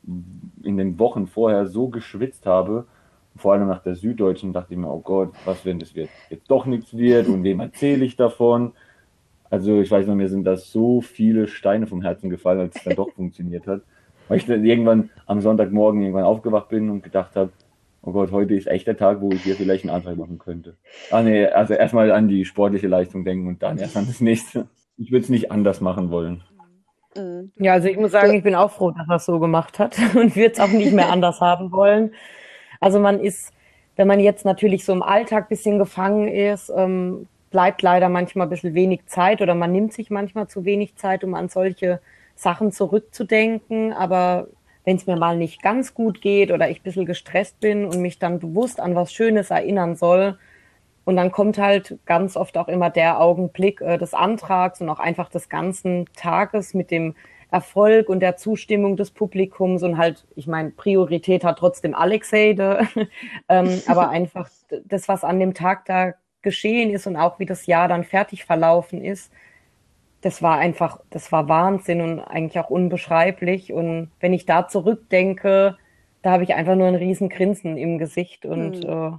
in 0.64 0.78
den 0.78 0.98
Wochen 1.00 1.28
vorher 1.28 1.68
so 1.68 1.88
geschwitzt 1.90 2.46
habe, 2.46 2.86
vor 3.36 3.54
allem 3.54 3.68
nach 3.68 3.84
der 3.84 3.96
Süddeutschen, 3.96 4.54
dachte 4.54 4.74
ich 4.74 4.80
mir, 4.80 4.92
oh 4.92 5.02
Gott, 5.02 5.34
was, 5.46 5.64
wenn 5.66 5.80
das 5.80 5.94
wird, 5.96 6.10
jetzt 6.30 6.50
doch 6.50 6.66
nichts 6.66 6.98
wird 6.98 7.28
und 7.28 7.44
wem 7.44 7.60
erzähle 7.60 8.04
ich 8.04 8.16
davon? 8.16 8.74
Also, 9.50 9.80
ich 9.80 9.92
weiß 9.92 10.08
noch, 10.08 10.16
mir 10.16 10.30
sind 10.30 10.44
da 10.44 10.58
so 10.58 11.02
viele 11.02 11.48
Steine 11.48 11.88
vom 11.88 12.02
Herzen 12.02 12.30
gefallen, 12.30 12.60
als 12.60 12.76
es 12.76 12.84
dann 12.84 12.96
doch 12.96 13.12
funktioniert 13.16 13.68
hat. 13.68 13.82
Weil 14.28 14.40
ich 14.40 14.46
dann 14.46 14.66
irgendwann 14.66 15.10
am 15.26 15.40
Sonntagmorgen 15.40 16.02
irgendwann 16.02 16.26
aufgewacht 16.26 16.70
bin 16.70 16.90
und 16.90 17.04
gedacht 17.04 17.36
habe, 17.36 17.52
oh 18.08 18.14
Gott, 18.14 18.32
heute 18.32 18.56
ist 18.56 18.68
echt 18.68 18.88
der 18.88 18.96
Tag, 18.96 19.20
wo 19.20 19.32
ich 19.32 19.44
hier 19.44 19.56
vielleicht 19.56 19.84
einen 19.84 19.94
Antrag 19.94 20.16
machen 20.16 20.38
könnte. 20.38 20.78
Ah 21.12 21.22
nee, 21.22 21.46
also 21.46 21.74
erstmal 21.74 22.12
an 22.12 22.30
die 22.30 22.46
sportliche 22.46 22.88
Leistung 22.88 23.26
denken 23.26 23.48
und 23.48 23.62
dann 23.62 23.78
erst 23.78 23.98
an 23.98 24.08
das 24.08 24.22
nächste. 24.22 24.68
Ich 24.98 25.12
würde 25.12 25.24
es 25.24 25.30
nicht 25.30 25.52
anders 25.52 25.82
machen 25.82 26.10
wollen. 26.10 26.42
Mhm. 27.18 27.52
Ja, 27.58 27.74
also 27.74 27.90
ich 27.90 27.98
muss 27.98 28.14
sagen, 28.14 28.34
ich 28.34 28.44
bin 28.44 28.56
auch 28.56 28.72
froh, 28.72 28.92
dass 28.92 29.10
er 29.10 29.16
es 29.18 29.26
so 29.26 29.40
gemacht 29.40 29.78
hat 29.78 29.98
und 30.16 30.38
würde 30.38 30.54
es 30.54 30.60
auch 30.62 30.70
nicht 30.70 30.94
mehr 30.94 31.10
anders 31.10 31.42
haben 31.42 31.74
wollen. 31.74 32.14
Also 32.80 32.98
man 33.02 33.20
ist, 33.20 33.52
wenn 33.98 34.08
man 34.08 34.22
jetzt 34.22 34.46
natürlich 34.46 34.86
so 34.86 34.94
im 34.94 35.04
Alltag 35.04 35.46
ein 35.46 35.50
bisschen 35.50 35.78
gefangen 35.78 36.30
ist, 36.30 36.72
ähm, 36.74 37.28
bleibt 37.52 37.82
leider 37.82 38.08
manchmal 38.08 38.48
ein 38.48 38.52
bisschen 38.52 38.74
wenig 38.74 39.06
Zeit 39.08 39.42
oder 39.42 39.54
man 39.54 39.74
nimmt 39.74 39.92
sich 39.92 40.10
manchmal 40.10 40.48
zu 40.48 40.64
wenig 40.64 40.96
Zeit, 40.96 41.26
um 41.26 41.34
an 41.34 41.50
solche 41.50 42.00
Sachen 42.36 42.72
zurückzudenken. 42.72 43.92
Aber 43.92 44.48
wenn 44.88 44.96
es 44.96 45.06
mir 45.06 45.18
mal 45.18 45.36
nicht 45.36 45.62
ganz 45.62 45.94
gut 45.94 46.22
geht 46.22 46.50
oder 46.50 46.70
ich 46.70 46.80
ein 46.80 46.84
bisschen 46.84 47.06
gestresst 47.06 47.60
bin 47.60 47.84
und 47.84 48.00
mich 48.02 48.20
dann 48.20 48.40
bewusst 48.40 48.80
an 48.80 48.96
was 48.96 49.12
Schönes 49.12 49.50
erinnern 49.50 49.98
soll. 49.98 50.40
Und 51.04 51.18
dann 51.18 51.30
kommt 51.30 51.58
halt 51.58 52.00
ganz 52.06 52.38
oft 52.38 52.58
auch 52.58 52.70
immer 52.70 52.90
der 52.90 53.20
Augenblick 53.20 53.82
äh, 53.82 53.98
des 53.98 54.14
Antrags 54.14 54.80
und 54.80 54.88
auch 54.88 55.00
einfach 55.00 55.28
des 55.28 55.50
ganzen 55.50 56.06
Tages 56.16 56.74
mit 56.74 56.90
dem 56.90 57.16
Erfolg 57.52 58.08
und 58.08 58.22
der 58.22 58.38
Zustimmung 58.38 58.96
des 58.96 59.12
Publikums 59.12 59.84
und 59.84 59.98
halt, 59.98 60.26
ich 60.38 60.48
meine, 60.48 60.70
Priorität 60.70 61.44
hat 61.44 61.60
trotzdem 61.60 61.94
Alexei, 61.94 62.52
ähm, 63.50 63.82
aber 63.88 64.10
einfach 64.10 64.50
das, 64.86 65.10
was 65.10 65.26
an 65.26 65.42
dem 65.42 65.54
Tag 65.54 65.84
da 65.84 66.14
geschehen 66.44 66.92
ist 66.92 67.08
und 67.08 67.18
auch 67.18 67.40
wie 67.40 67.46
das 67.46 67.66
Jahr 67.66 67.90
dann 67.90 68.06
fertig 68.06 68.46
verlaufen 68.46 69.04
ist, 69.04 69.34
das 70.28 70.42
war 70.42 70.58
einfach, 70.58 71.00
das 71.10 71.32
war 71.32 71.48
Wahnsinn 71.48 72.02
und 72.02 72.20
eigentlich 72.20 72.60
auch 72.60 72.70
unbeschreiblich. 72.70 73.72
Und 73.72 74.12
wenn 74.20 74.34
ich 74.34 74.46
da 74.46 74.68
zurückdenke, 74.68 75.78
da 76.22 76.32
habe 76.32 76.44
ich 76.44 76.54
einfach 76.54 76.76
nur 76.76 76.88
ein 76.88 76.96
riesen 76.96 77.30
Grinsen 77.30 77.78
im 77.78 77.98
Gesicht 77.98 78.46
und 78.46 78.84
mhm. 78.84 78.90
äh, 78.90 79.12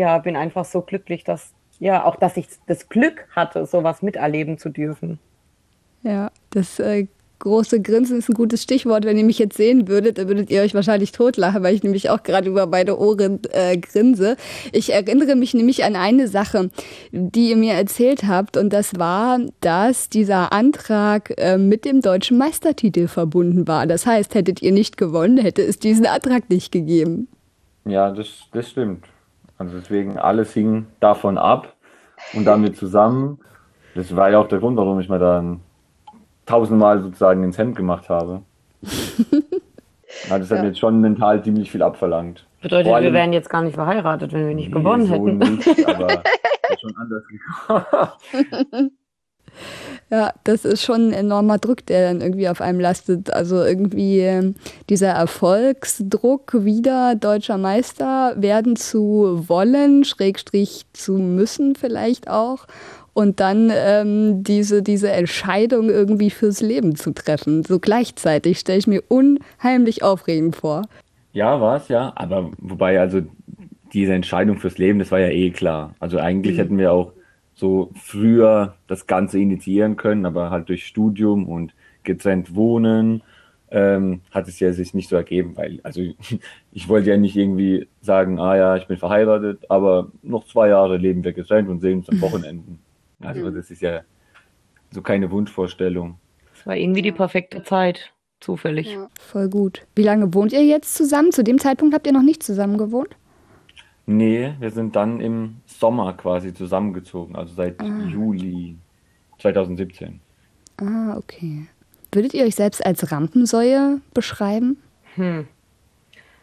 ja, 0.00 0.18
bin 0.18 0.36
einfach 0.36 0.64
so 0.64 0.82
glücklich, 0.82 1.24
dass 1.24 1.52
ja 1.80 2.04
auch, 2.04 2.14
dass 2.14 2.36
ich 2.36 2.46
das 2.68 2.88
Glück 2.88 3.26
hatte, 3.34 3.66
sowas 3.66 4.02
miterleben 4.02 4.56
zu 4.56 4.68
dürfen. 4.68 5.18
Ja, 6.04 6.30
das 6.50 6.78
äh, 6.78 7.08
große 7.38 7.80
Grinsen 7.80 8.18
ist 8.18 8.28
ein 8.28 8.34
gutes 8.34 8.62
Stichwort. 8.62 9.04
Wenn 9.04 9.18
ihr 9.18 9.24
mich 9.24 9.38
jetzt 9.38 9.56
sehen 9.56 9.88
würdet, 9.88 10.18
dann 10.18 10.28
würdet 10.28 10.50
ihr 10.50 10.62
euch 10.62 10.74
wahrscheinlich 10.74 11.12
totlachen, 11.12 11.62
weil 11.62 11.74
ich 11.74 11.82
nämlich 11.82 12.10
auch 12.10 12.22
gerade 12.22 12.48
über 12.48 12.66
beide 12.66 12.98
Ohren 12.98 13.40
äh, 13.52 13.76
grinse. 13.76 14.36
Ich 14.72 14.92
erinnere 14.92 15.36
mich 15.36 15.54
nämlich 15.54 15.84
an 15.84 15.96
eine 15.96 16.28
Sache, 16.28 16.70
die 17.12 17.50
ihr 17.50 17.56
mir 17.56 17.74
erzählt 17.74 18.24
habt, 18.24 18.56
und 18.56 18.72
das 18.72 18.98
war, 18.98 19.38
dass 19.60 20.08
dieser 20.08 20.52
Antrag 20.52 21.34
äh, 21.36 21.58
mit 21.58 21.84
dem 21.84 22.00
deutschen 22.00 22.38
Meistertitel 22.38 23.08
verbunden 23.08 23.66
war. 23.68 23.86
Das 23.86 24.06
heißt, 24.06 24.34
hättet 24.34 24.62
ihr 24.62 24.72
nicht 24.72 24.96
gewonnen, 24.96 25.38
hätte 25.38 25.62
es 25.62 25.78
diesen 25.78 26.06
Antrag 26.06 26.48
nicht 26.50 26.72
gegeben. 26.72 27.28
Ja, 27.84 28.10
das, 28.10 28.28
das 28.52 28.70
stimmt. 28.70 29.04
Also 29.58 29.78
deswegen, 29.78 30.18
alles 30.18 30.52
hing 30.52 30.86
davon 31.00 31.38
ab 31.38 31.74
und 32.34 32.44
damit 32.44 32.76
zusammen. 32.76 33.38
Das 33.94 34.14
war 34.14 34.30
ja 34.30 34.38
auch 34.38 34.48
der 34.48 34.58
Grund, 34.58 34.76
warum 34.76 35.00
ich 35.00 35.08
mir 35.08 35.18
dann 35.18 35.60
tausendmal 36.46 37.02
sozusagen 37.02 37.44
ins 37.44 37.58
Hemd 37.58 37.76
gemacht 37.76 38.08
habe. 38.08 38.42
ja, 38.82 40.38
das 40.38 40.50
hat 40.50 40.58
ja. 40.58 40.62
mir 40.62 40.68
jetzt 40.68 40.78
schon 40.78 41.00
mental 41.00 41.42
ziemlich 41.42 41.70
viel 41.70 41.82
abverlangt. 41.82 42.46
Bedeutet, 42.62 42.92
allem, 42.92 43.04
wir 43.04 43.12
wären 43.12 43.32
jetzt 43.32 43.50
gar 43.50 43.62
nicht 43.62 43.74
verheiratet, 43.74 44.32
wenn 44.32 44.48
wir 44.48 44.54
nicht 44.54 44.68
nee, 44.68 44.74
gewonnen 44.74 45.06
hätten. 45.06 45.42
So 45.42 45.70
nicht, 45.70 45.88
aber 45.88 46.08
schon 46.80 46.96
anders 46.96 47.24
gekommen. 47.26 48.90
Ja, 50.08 50.32
das 50.44 50.64
ist 50.64 50.82
schon 50.82 51.08
ein 51.08 51.12
enormer 51.12 51.58
Druck, 51.58 51.84
der 51.86 52.08
dann 52.08 52.20
irgendwie 52.20 52.48
auf 52.48 52.60
einem 52.60 52.78
lastet. 52.78 53.32
Also 53.32 53.64
irgendwie 53.64 54.20
ähm, 54.20 54.54
dieser 54.88 55.08
Erfolgsdruck, 55.08 56.64
wieder 56.64 57.16
deutscher 57.16 57.58
Meister 57.58 58.34
werden 58.36 58.76
zu 58.76 59.44
wollen, 59.48 60.04
Schrägstrich 60.04 60.86
zu 60.92 61.14
müssen 61.14 61.74
vielleicht 61.74 62.28
auch. 62.28 62.66
Und 63.16 63.40
dann 63.40 63.72
ähm, 63.74 64.44
diese, 64.44 64.82
diese 64.82 65.10
Entscheidung 65.10 65.88
irgendwie 65.88 66.28
fürs 66.28 66.60
Leben 66.60 66.96
zu 66.96 67.14
treffen. 67.14 67.64
So 67.64 67.78
gleichzeitig 67.78 68.58
stelle 68.58 68.78
ich 68.78 68.86
mir 68.86 69.02
unheimlich 69.08 70.02
aufregend 70.02 70.54
vor. 70.54 70.82
Ja, 71.32 71.58
war 71.58 71.78
es, 71.78 71.88
ja. 71.88 72.12
Aber 72.14 72.50
wobei, 72.58 73.00
also 73.00 73.22
diese 73.94 74.12
Entscheidung 74.12 74.58
fürs 74.58 74.76
Leben, 74.76 74.98
das 74.98 75.12
war 75.12 75.18
ja 75.18 75.30
eh 75.30 75.48
klar. 75.48 75.94
Also 75.98 76.18
eigentlich 76.18 76.56
mhm. 76.56 76.60
hätten 76.60 76.78
wir 76.78 76.92
auch 76.92 77.12
so 77.54 77.90
früher 77.94 78.74
das 78.86 79.06
Ganze 79.06 79.38
initiieren 79.38 79.96
können, 79.96 80.26
aber 80.26 80.50
halt 80.50 80.68
durch 80.68 80.84
Studium 80.84 81.48
und 81.48 81.72
getrennt 82.02 82.54
wohnen 82.54 83.22
ähm, 83.70 84.20
hat 84.30 84.46
es 84.46 84.60
ja 84.60 84.74
sich 84.74 84.92
nicht 84.92 85.08
so 85.08 85.16
ergeben, 85.16 85.56
weil, 85.56 85.80
also 85.84 86.02
ich 86.72 86.88
wollte 86.90 87.08
ja 87.08 87.16
nicht 87.16 87.34
irgendwie 87.34 87.88
sagen, 88.02 88.38
ah 88.38 88.58
ja, 88.58 88.76
ich 88.76 88.86
bin 88.86 88.98
verheiratet, 88.98 89.70
aber 89.70 90.12
noch 90.22 90.44
zwei 90.44 90.68
Jahre 90.68 90.98
leben 90.98 91.24
wir 91.24 91.32
getrennt 91.32 91.70
und 91.70 91.80
sehen 91.80 92.00
uns 92.00 92.10
am 92.10 92.20
Wochenenden. 92.20 92.80
Also 93.20 93.50
das 93.50 93.70
ist 93.70 93.82
ja 93.82 94.02
so 94.90 95.02
keine 95.02 95.30
Wunschvorstellung. 95.30 96.18
Es 96.54 96.66
war 96.66 96.76
irgendwie 96.76 97.02
die 97.02 97.12
perfekte 97.12 97.62
Zeit, 97.62 98.12
zufällig. 98.40 98.92
Ja, 98.92 99.08
voll 99.20 99.48
gut. 99.48 99.86
Wie 99.94 100.02
lange 100.02 100.32
wohnt 100.34 100.52
ihr 100.52 100.64
jetzt 100.64 100.94
zusammen? 100.94 101.32
Zu 101.32 101.42
dem 101.42 101.58
Zeitpunkt 101.58 101.94
habt 101.94 102.06
ihr 102.06 102.12
noch 102.12 102.22
nicht 102.22 102.42
zusammen 102.42 102.78
gewohnt? 102.78 103.16
Nee, 104.06 104.54
wir 104.60 104.70
sind 104.70 104.94
dann 104.94 105.20
im 105.20 105.56
Sommer 105.66 106.12
quasi 106.12 106.54
zusammengezogen, 106.54 107.34
also 107.34 107.54
seit 107.54 107.80
ah. 107.80 108.06
Juli 108.06 108.76
2017. 109.38 110.20
Ah, 110.78 111.16
okay. 111.16 111.66
Würdet 112.12 112.32
ihr 112.34 112.44
euch 112.44 112.54
selbst 112.54 112.84
als 112.84 113.10
Rampensäue 113.10 114.00
beschreiben? 114.14 114.80
Hm. 115.16 115.48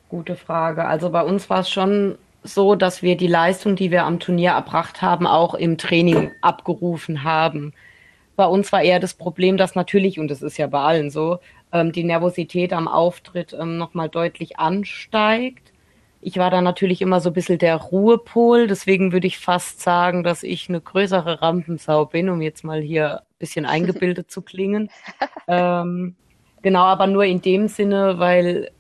Gute 0.10 0.36
Frage. 0.36 0.86
Also 0.86 1.10
bei 1.10 1.24
uns 1.24 1.50
war 1.50 1.62
es 1.62 1.70
schon 1.70 2.18
so, 2.44 2.76
dass 2.76 3.02
wir 3.02 3.18
die 3.18 3.28
Leistung, 3.28 3.76
die 3.76 3.92
wir 3.92 4.06
am 4.06 4.20
Turnier 4.20 4.52
erbracht 4.52 5.02
haben, 5.02 5.28
auch 5.28 5.54
im 5.54 5.78
Training 5.78 6.32
abgerufen 6.42 7.24
haben. 7.24 7.74
Bei 8.36 8.46
uns 8.46 8.72
war 8.72 8.82
eher 8.82 9.00
das 9.00 9.14
Problem, 9.14 9.58
dass 9.58 9.76
natürlich, 9.76 10.20
und 10.20 10.30
das 10.30 10.42
ist 10.42 10.58
ja 10.58 10.68
bei 10.68 10.80
allen 10.80 11.10
so, 11.12 11.40
ähm, 11.72 11.92
die 11.92 12.04
Nervosität 12.04 12.74
am 12.74 12.88
Auftritt 12.88 13.54
ähm, 13.54 13.78
nochmal 13.78 14.10
deutlich 14.10 14.60
ansteigt. 14.60 15.72
Ich 16.22 16.38
war 16.38 16.50
da 16.50 16.62
natürlich 16.62 17.02
immer 17.02 17.20
so 17.20 17.30
ein 17.30 17.34
bisschen 17.34 17.60
der 17.60 17.76
Ruhepol, 17.76 18.68
deswegen 18.68 19.12
würde 19.12 19.28
ich 19.28 19.40
fast 19.40 19.82
sagen, 19.82 20.24
dass 20.24 20.42
ich 20.42 20.70
eine 20.70 20.80
größere 20.80 21.42
Rampensau 21.42 22.06
bin, 22.06 22.30
um 22.30 22.42
jetzt 22.42 22.64
mal 22.64 22.82
hier 22.82 23.20
ein 23.20 23.40
bisschen 23.40 23.66
eingebildet 23.66 24.32
zu 24.32 24.42
klingen. 24.42 24.90
Ähm, 25.46 26.16
genau, 26.62 26.84
aber 26.84 27.06
nur 27.06 27.26
in 27.26 27.42
dem 27.42 27.68
Sinne, 27.68 28.18
weil 28.18 28.72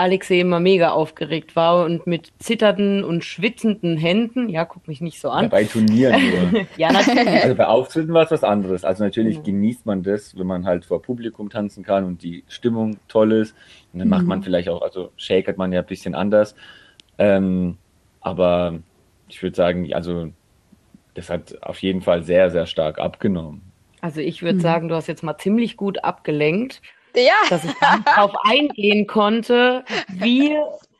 Alexei 0.00 0.40
immer 0.40 0.58
mega 0.60 0.90
aufgeregt 0.90 1.54
war 1.54 1.84
und 1.84 2.06
mit 2.06 2.32
zitternden 2.38 3.04
und 3.04 3.24
schwitzenden 3.24 3.96
Händen, 3.96 4.48
ja, 4.48 4.64
guck 4.64 4.88
mich 4.88 5.00
nicht 5.00 5.20
so 5.20 5.30
an. 5.30 5.44
Ja, 5.44 5.48
bei 5.48 5.64
Turnieren 5.64 6.20
nur. 6.52 6.66
ja, 6.76 6.92
natürlich. 6.92 7.28
Also 7.28 7.54
bei 7.54 7.66
Auftritten 7.66 8.12
war 8.12 8.24
es 8.24 8.30
was 8.30 8.42
anderes. 8.42 8.84
Also 8.84 9.04
natürlich 9.04 9.36
ja. 9.36 9.42
genießt 9.42 9.86
man 9.86 10.02
das, 10.02 10.36
wenn 10.36 10.46
man 10.46 10.66
halt 10.66 10.84
vor 10.84 11.02
Publikum 11.02 11.50
tanzen 11.50 11.84
kann 11.84 12.04
und 12.04 12.22
die 12.22 12.44
Stimmung 12.48 12.96
toll 13.08 13.32
ist. 13.32 13.54
Und 13.92 14.00
dann 14.00 14.08
mhm. 14.08 14.10
macht 14.10 14.26
man 14.26 14.42
vielleicht 14.42 14.68
auch, 14.68 14.82
also 14.82 15.12
shakert 15.16 15.58
man 15.58 15.72
ja 15.72 15.80
ein 15.80 15.86
bisschen 15.86 16.14
anders. 16.14 16.54
Ähm, 17.18 17.76
aber 18.20 18.80
ich 19.28 19.42
würde 19.42 19.56
sagen, 19.56 19.92
also 19.92 20.32
das 21.14 21.30
hat 21.30 21.62
auf 21.62 21.82
jeden 21.82 22.02
Fall 22.02 22.22
sehr, 22.22 22.50
sehr 22.50 22.66
stark 22.66 22.98
abgenommen. 22.98 23.62
Also 24.00 24.20
ich 24.20 24.42
würde 24.42 24.58
mhm. 24.58 24.62
sagen, 24.62 24.88
du 24.88 24.94
hast 24.94 25.06
jetzt 25.06 25.22
mal 25.22 25.36
ziemlich 25.38 25.76
gut 25.76 26.02
abgelenkt 26.04 26.80
ja. 27.14 27.32
dass 27.48 27.64
ich 27.64 27.74
darauf 28.04 28.32
eingehen 28.44 29.06
konnte, 29.06 29.84
wie, 30.08 30.56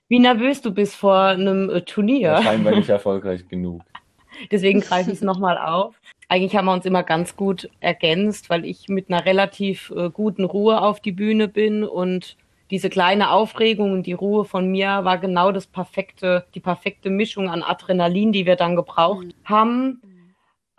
wie 0.09 0.19
nervös 0.19 0.61
du 0.63 0.73
bist 0.73 0.95
vor 0.95 1.19
einem 1.19 1.71
äh, 1.71 1.83
Turnier. 1.83 2.33
Wahrscheinlich 2.33 2.77
nicht 2.77 2.89
erfolgreich 2.89 3.49
genug. 3.49 3.83
Deswegen 4.51 4.81
greife 4.81 5.11
ich 5.11 5.17
es 5.17 5.23
nochmal 5.23 5.59
auf. 5.59 5.95
Eigentlich 6.29 6.57
haben 6.57 6.67
wir 6.67 6.73
uns 6.73 6.87
immer 6.87 7.03
ganz 7.03 7.37
gut 7.37 7.69
ergänzt, 7.81 8.51
weil 8.51 8.65
ich 8.65 8.89
mit 8.89 9.11
einer 9.11 9.25
relativ 9.25 9.93
äh, 9.97 10.11
guten 10.11 10.45
Ruhe 10.45 10.81
auf 10.81 11.01
die 11.01 11.13
Bühne 11.13 11.49
bin 11.49 11.85
und 11.85 12.37
diese 12.71 12.89
kleine 12.89 13.33
Aufregung 13.33 13.93
und 13.93 14.07
die 14.07 14.13
Ruhe 14.13 14.45
von 14.45 14.71
mir 14.71 15.05
war 15.05 15.19
genau 15.19 15.51
das 15.51 15.67
perfekte, 15.67 16.47
die 16.55 16.61
perfekte 16.61 17.11
Mischung 17.11 17.51
an 17.51 17.65
Adrenalin, 17.65 18.31
die 18.33 18.47
wir 18.47 18.55
dann 18.55 18.77
gebraucht 18.77 19.27
mhm. 19.27 19.35
haben. 19.45 20.03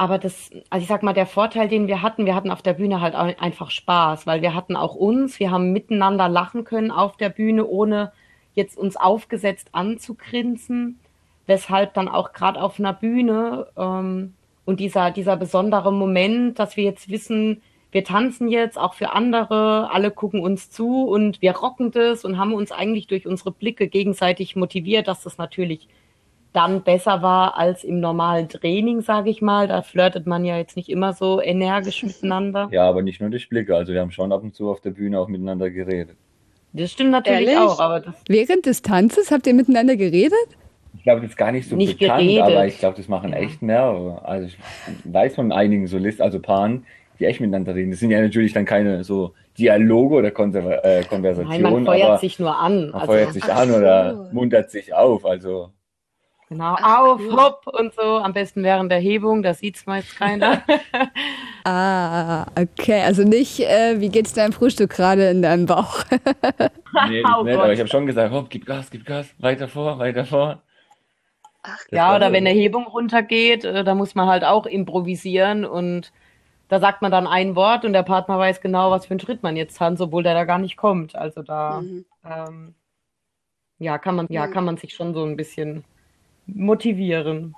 Aber 0.02 0.18
das, 0.18 0.50
also 0.72 0.82
ich 0.82 0.88
sag 0.88 1.04
mal, 1.04 1.14
der 1.14 1.28
Vorteil, 1.28 1.68
den 1.68 1.86
wir 1.86 2.02
hatten, 2.02 2.26
wir 2.26 2.34
hatten 2.34 2.50
auf 2.50 2.64
der 2.64 2.74
Bühne 2.74 3.02
halt 3.02 3.14
einfach 3.14 3.70
Spaß, 3.70 4.26
weil 4.26 4.42
wir 4.42 4.56
hatten 4.56 4.76
auch 4.76 4.96
uns, 4.96 5.40
wir 5.40 5.52
haben 5.52 5.74
miteinander 5.74 6.28
lachen 6.28 6.64
können 6.64 6.90
auf 6.90 7.18
der 7.18 7.30
Bühne, 7.30 7.68
ohne 7.68 8.12
jetzt 8.56 8.80
uns 8.80 8.98
aufgesetzt 8.98 9.68
anzugrinsen, 9.74 11.00
weshalb 11.46 11.94
dann 11.94 12.08
auch 12.08 12.34
gerade 12.34 12.60
auf 12.64 12.80
einer 12.80 12.94
Bühne 12.94 13.68
ähm, 13.78 14.34
und 14.66 14.80
dieser, 14.80 15.12
dieser 15.12 15.38
besondere 15.38 15.94
Moment, 15.94 16.58
dass 16.58 16.78
wir 16.78 16.84
jetzt 16.84 17.12
wissen, 17.12 17.62
wir 17.92 18.04
tanzen 18.04 18.48
jetzt 18.48 18.80
auch 18.80 18.96
für 18.96 19.12
andere, 19.12 19.92
alle 19.92 20.10
gucken 20.10 20.40
uns 20.40 20.72
zu 20.72 21.04
und 21.04 21.44
wir 21.44 21.52
rocken 21.56 21.92
das 21.92 22.26
und 22.26 22.40
haben 22.40 22.56
uns 22.56 22.72
eigentlich 22.72 23.06
durch 23.06 23.28
unsere 23.28 23.52
Blicke 23.52 23.88
gegenseitig 23.88 24.56
motiviert, 24.56 25.08
dass 25.08 25.22
das 25.22 25.38
natürlich 25.38 25.88
dann 26.54 26.84
besser 26.84 27.22
war 27.22 27.58
als 27.58 27.84
im 27.84 28.00
normalen 28.00 28.50
Training, 28.50 29.02
sage 29.02 29.30
ich 29.30 29.42
mal. 29.42 29.68
Da 29.68 29.82
flirtet 29.82 30.28
man 30.28 30.44
ja 30.44 30.58
jetzt 30.58 30.76
nicht 30.76 30.90
immer 30.90 31.14
so 31.14 31.42
energisch 31.42 32.04
miteinander. 32.04 32.68
Ja, 32.72 32.88
aber 32.88 33.02
nicht 33.02 33.22
nur 33.22 33.30
durch 33.30 33.50
Blicke. 33.50 33.76
Also 33.76 33.94
wir 33.94 34.02
haben 34.02 34.12
schon 34.12 34.32
ab 34.32 34.44
und 34.44 34.54
zu 34.54 34.70
auf 34.70 34.82
der 34.82 34.92
Bühne 34.92 35.20
auch 35.20 35.28
miteinander 35.28 35.70
geredet. 35.70 36.18
Das 36.74 36.92
stimmt 36.92 37.12
natürlich 37.12 37.50
Ehrlich? 37.50 37.58
auch. 37.58 37.80
Aber 37.80 38.00
das 38.00 38.16
Während 38.28 38.66
des 38.66 38.82
Tanzes 38.82 39.32
habt 39.32 39.48
ihr 39.48 39.54
miteinander 39.54 39.96
geredet? 39.96 40.34
Ich 40.96 41.04
glaube, 41.04 41.22
das 41.22 41.32
ist 41.32 41.38
gar 41.38 41.52
nicht 41.52 41.68
so 41.68 41.76
nicht 41.76 42.00
bekannt, 42.00 42.22
geredet. 42.22 42.44
aber 42.44 42.66
ich 42.66 42.78
glaube, 42.78 42.98
das 42.98 43.08
machen 43.08 43.34
echt 43.34 43.62
mehrere. 43.62 44.24
Also 44.26 44.48
ich 44.48 44.58
weiß 45.06 45.36
von 45.36 45.52
einigen 45.52 45.88
Solisten, 45.88 46.22
also 46.22 46.40
Paaren, 46.40 46.86
die 47.18 47.26
echt 47.26 47.40
miteinander 47.40 47.76
reden. 47.76 47.92
Das 47.92 48.00
sind 48.00 48.12
ja 48.12 48.22
natürlich 48.22 48.54
dann 48.54 48.66
keine 48.66 49.04
so 49.04 49.34
Dialoge 49.58 50.16
oder 50.16 50.32
Konser 50.32 50.84
äh, 50.84 51.04
Konversationen. 51.04 51.62
Nein, 51.62 51.74
man 51.74 51.86
feuert 51.86 52.20
sich 52.20 52.40
nur 52.40 52.58
an. 52.58 52.92
Man 52.92 52.94
also, 52.94 53.06
feuert 53.06 53.34
sich 53.34 53.46
an 53.46 53.72
oder 53.72 54.30
muntert 54.32 54.70
sich 54.70 54.94
auf. 54.94 55.26
Also 55.26 55.72
Genau, 56.52 56.76
Ach, 56.82 57.00
auf, 57.00 57.22
cool. 57.22 57.32
hopp 57.32 57.66
und 57.66 57.94
so. 57.94 58.02
Am 58.02 58.34
besten 58.34 58.62
während 58.62 58.92
der 58.92 59.00
Hebung, 59.00 59.42
da 59.42 59.54
sieht 59.54 59.78
es 59.78 59.86
meist 59.86 60.18
keiner. 60.18 60.62
ah, 61.64 62.46
okay. 62.60 63.04
Also 63.04 63.24
nicht, 63.24 63.62
äh, 63.62 64.02
wie 64.02 64.10
geht's 64.10 64.34
deinem 64.34 64.52
Frühstück 64.52 64.90
gerade 64.90 65.30
in 65.30 65.42
deinem 65.42 65.66
Bauch? 65.66 66.04
nee, 67.08 67.24
oh 67.24 67.44
nicht, 67.44 67.56
aber 67.56 67.72
ich 67.72 67.80
habe 67.80 67.88
schon 67.88 68.06
gesagt, 68.06 68.34
hopp, 68.34 68.50
gib 68.50 68.66
Gas, 68.66 68.92
gib 68.92 69.06
Gas, 69.06 69.34
weiter 69.40 69.70
vor, 69.70 69.98
weiter 69.98 70.26
vor. 70.26 70.62
Ach, 71.64 71.80
ja, 71.90 72.14
oder 72.18 72.28
so. 72.28 72.34
wenn 72.34 72.44
der 72.44 72.54
Hebung 72.54 72.86
runtergeht, 72.86 73.64
äh, 73.64 73.86
da 73.86 73.96
muss 73.96 74.14
man 74.14 74.28
halt 74.28 74.44
auch 74.44 74.66
improvisieren 74.66 75.64
und 75.64 76.12
da 76.68 76.82
sagt 76.82 77.02
man 77.02 77.12
dann 77.12 77.28
ein 77.28 77.56
Wort 77.56 77.86
und 77.86 77.94
der 77.94 78.04
Partner 78.04 78.38
weiß 78.38 78.60
genau, 78.60 78.92
was 78.92 79.06
für 79.06 79.12
einen 79.12 79.22
Schritt 79.22 79.42
man 79.42 79.56
jetzt 79.56 79.78
tanzt, 79.78 80.02
obwohl 80.02 80.24
der 80.24 80.34
da 80.34 80.44
gar 80.44 80.60
nicht 80.60 80.76
kommt. 80.76 81.16
Also 81.16 81.44
da 81.44 81.80
mhm. 81.80 82.04
ähm, 82.30 82.76
ja, 83.80 83.98
kann 83.98 84.18
man, 84.18 84.28
ja, 84.30 84.48
mhm. 84.48 84.52
kann 84.52 84.66
man 84.66 84.76
sich 84.76 84.94
schon 84.94 85.14
so 85.14 85.24
ein 85.24 85.38
bisschen 85.38 85.86
motivieren. 86.48 87.56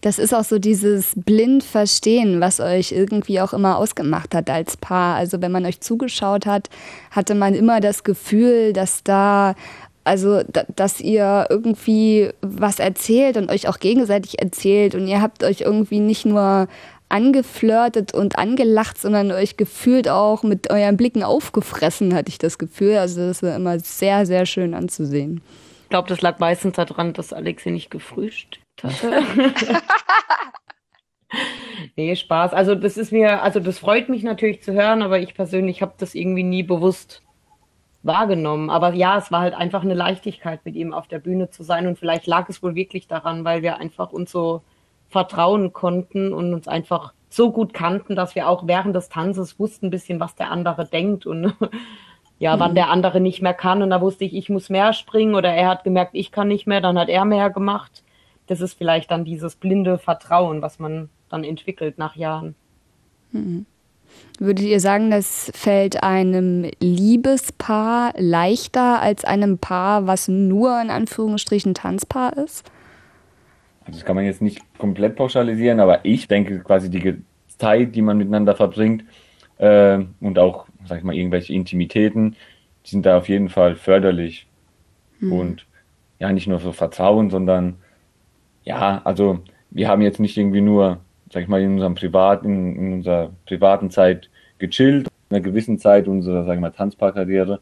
Das 0.00 0.18
ist 0.18 0.34
auch 0.34 0.44
so 0.44 0.58
dieses 0.58 1.12
blind 1.14 1.62
Verstehen, 1.62 2.40
was 2.40 2.60
euch 2.60 2.92
irgendwie 2.92 3.40
auch 3.40 3.52
immer 3.52 3.76
ausgemacht 3.76 4.34
hat 4.34 4.48
als 4.50 4.76
Paar. 4.76 5.16
Also 5.16 5.42
wenn 5.42 5.52
man 5.52 5.66
euch 5.66 5.80
zugeschaut 5.80 6.46
hat, 6.46 6.68
hatte 7.10 7.34
man 7.34 7.54
immer 7.54 7.80
das 7.80 8.04
Gefühl, 8.04 8.72
dass 8.72 9.02
da 9.04 9.54
also, 10.02 10.42
dass 10.74 11.00
ihr 11.00 11.46
irgendwie 11.50 12.30
was 12.40 12.78
erzählt 12.78 13.36
und 13.36 13.50
euch 13.50 13.68
auch 13.68 13.78
gegenseitig 13.78 14.40
erzählt 14.40 14.94
und 14.94 15.06
ihr 15.06 15.20
habt 15.20 15.44
euch 15.44 15.60
irgendwie 15.60 16.00
nicht 16.00 16.24
nur 16.24 16.68
angeflirtet 17.10 18.14
und 18.14 18.38
angelacht, 18.38 18.98
sondern 18.98 19.30
euch 19.30 19.58
gefühlt 19.58 20.08
auch 20.08 20.42
mit 20.42 20.70
euren 20.70 20.96
Blicken 20.96 21.22
aufgefressen, 21.22 22.14
hatte 22.14 22.30
ich 22.30 22.38
das 22.38 22.56
Gefühl. 22.56 22.96
Also, 22.96 23.26
das 23.26 23.42
war 23.42 23.54
immer 23.54 23.78
sehr, 23.78 24.24
sehr 24.24 24.46
schön 24.46 24.72
anzusehen 24.74 25.42
glaube, 25.90 26.08
das 26.08 26.22
lag 26.22 26.38
meistens 26.38 26.76
daran, 26.76 27.12
dass 27.12 27.32
Alexi 27.32 27.70
nicht 27.70 27.90
gefrühstückt 27.90 28.64
hatte. 28.82 29.22
nee, 31.96 32.16
Spaß. 32.16 32.54
Also 32.54 32.74
das 32.74 32.96
ist 32.96 33.12
mir, 33.12 33.42
also 33.42 33.60
das 33.60 33.78
freut 33.78 34.08
mich 34.08 34.22
natürlich 34.22 34.62
zu 34.62 34.72
hören, 34.72 35.02
aber 35.02 35.18
ich 35.18 35.34
persönlich 35.34 35.82
habe 35.82 35.94
das 35.98 36.14
irgendwie 36.14 36.44
nie 36.44 36.62
bewusst 36.62 37.22
wahrgenommen. 38.02 38.70
Aber 38.70 38.94
ja, 38.94 39.18
es 39.18 39.30
war 39.30 39.40
halt 39.40 39.54
einfach 39.54 39.82
eine 39.82 39.94
Leichtigkeit, 39.94 40.64
mit 40.64 40.76
ihm 40.76 40.94
auf 40.94 41.08
der 41.08 41.18
Bühne 41.18 41.50
zu 41.50 41.62
sein. 41.62 41.86
Und 41.86 41.98
vielleicht 41.98 42.26
lag 42.26 42.48
es 42.48 42.62
wohl 42.62 42.74
wirklich 42.74 43.06
daran, 43.06 43.44
weil 43.44 43.62
wir 43.62 43.78
einfach 43.78 44.12
uns 44.12 44.30
so 44.30 44.62
vertrauen 45.08 45.72
konnten 45.72 46.32
und 46.32 46.54
uns 46.54 46.68
einfach 46.68 47.12
so 47.28 47.52
gut 47.52 47.74
kannten, 47.74 48.16
dass 48.16 48.34
wir 48.34 48.48
auch 48.48 48.66
während 48.66 48.94
des 48.96 49.08
Tanzes 49.08 49.58
wussten 49.58 49.86
ein 49.86 49.90
bisschen, 49.90 50.20
was 50.20 50.34
der 50.34 50.50
andere 50.50 50.86
denkt 50.86 51.26
und 51.26 51.54
ja, 52.40 52.58
wann 52.58 52.72
mhm. 52.72 52.76
der 52.76 52.90
andere 52.90 53.20
nicht 53.20 53.42
mehr 53.42 53.54
kann. 53.54 53.82
Und 53.82 53.90
da 53.90 54.00
wusste 54.00 54.24
ich, 54.24 54.34
ich 54.34 54.48
muss 54.48 54.68
mehr 54.70 54.92
springen 54.92 55.36
oder 55.36 55.50
er 55.52 55.68
hat 55.68 55.84
gemerkt, 55.84 56.12
ich 56.14 56.32
kann 56.32 56.48
nicht 56.48 56.66
mehr, 56.66 56.80
dann 56.80 56.98
hat 56.98 57.08
er 57.08 57.24
mehr 57.24 57.50
gemacht. 57.50 58.02
Das 58.48 58.60
ist 58.60 58.74
vielleicht 58.74 59.12
dann 59.12 59.24
dieses 59.24 59.54
blinde 59.54 59.98
Vertrauen, 59.98 60.62
was 60.62 60.80
man 60.80 61.10
dann 61.28 61.44
entwickelt 61.44 61.98
nach 61.98 62.16
Jahren. 62.16 62.56
Mhm. 63.30 63.66
Würdet 64.40 64.64
ihr 64.64 64.80
sagen, 64.80 65.10
das 65.10 65.52
fällt 65.54 66.02
einem 66.02 66.68
Liebespaar 66.80 68.14
leichter 68.16 69.00
als 69.00 69.24
einem 69.24 69.58
Paar, 69.58 70.06
was 70.06 70.26
nur 70.26 70.80
in 70.80 70.90
Anführungsstrichen 70.90 71.74
Tanzpaar 71.74 72.36
ist? 72.38 72.64
Also 73.84 73.98
das 73.98 74.04
kann 74.04 74.16
man 74.16 74.24
jetzt 74.24 74.42
nicht 74.42 74.62
komplett 74.78 75.14
pauschalisieren, 75.14 75.78
aber 75.78 76.04
ich 76.04 76.26
denke 76.26 76.60
quasi 76.60 76.90
die 76.90 77.22
Zeit, 77.58 77.94
die 77.94 78.02
man 78.02 78.16
miteinander 78.16 78.56
verbringt 78.56 79.04
äh, 79.58 79.98
und 80.20 80.38
auch, 80.38 80.66
sag 80.86 80.98
ich 80.98 81.04
mal, 81.04 81.14
irgendwelche 81.14 81.52
Intimitäten, 81.52 82.36
die 82.84 82.90
sind 82.90 83.06
da 83.06 83.18
auf 83.18 83.28
jeden 83.28 83.48
Fall 83.48 83.76
förderlich. 83.76 84.46
Hm. 85.20 85.32
Und 85.32 85.66
ja, 86.18 86.32
nicht 86.32 86.46
nur 86.46 86.60
so 86.60 86.72
Vertrauen, 86.72 87.30
sondern 87.30 87.76
ja, 88.64 89.00
also 89.04 89.40
wir 89.70 89.88
haben 89.88 90.02
jetzt 90.02 90.20
nicht 90.20 90.36
irgendwie 90.36 90.60
nur, 90.60 91.00
sag 91.32 91.42
ich 91.42 91.48
mal, 91.48 91.60
in 91.62 91.74
unserem 91.74 91.94
privaten, 91.94 92.76
in 92.76 92.92
unserer 92.94 93.30
privaten 93.46 93.90
Zeit 93.90 94.30
gechillt, 94.58 95.08
in 95.28 95.36
einer 95.36 95.44
gewissen 95.44 95.78
Zeit 95.78 96.08
unserer, 96.08 96.44
sag 96.44 96.54
ich 96.54 96.60
mal, 96.60 96.70
Tanzparkarriere. 96.70 97.60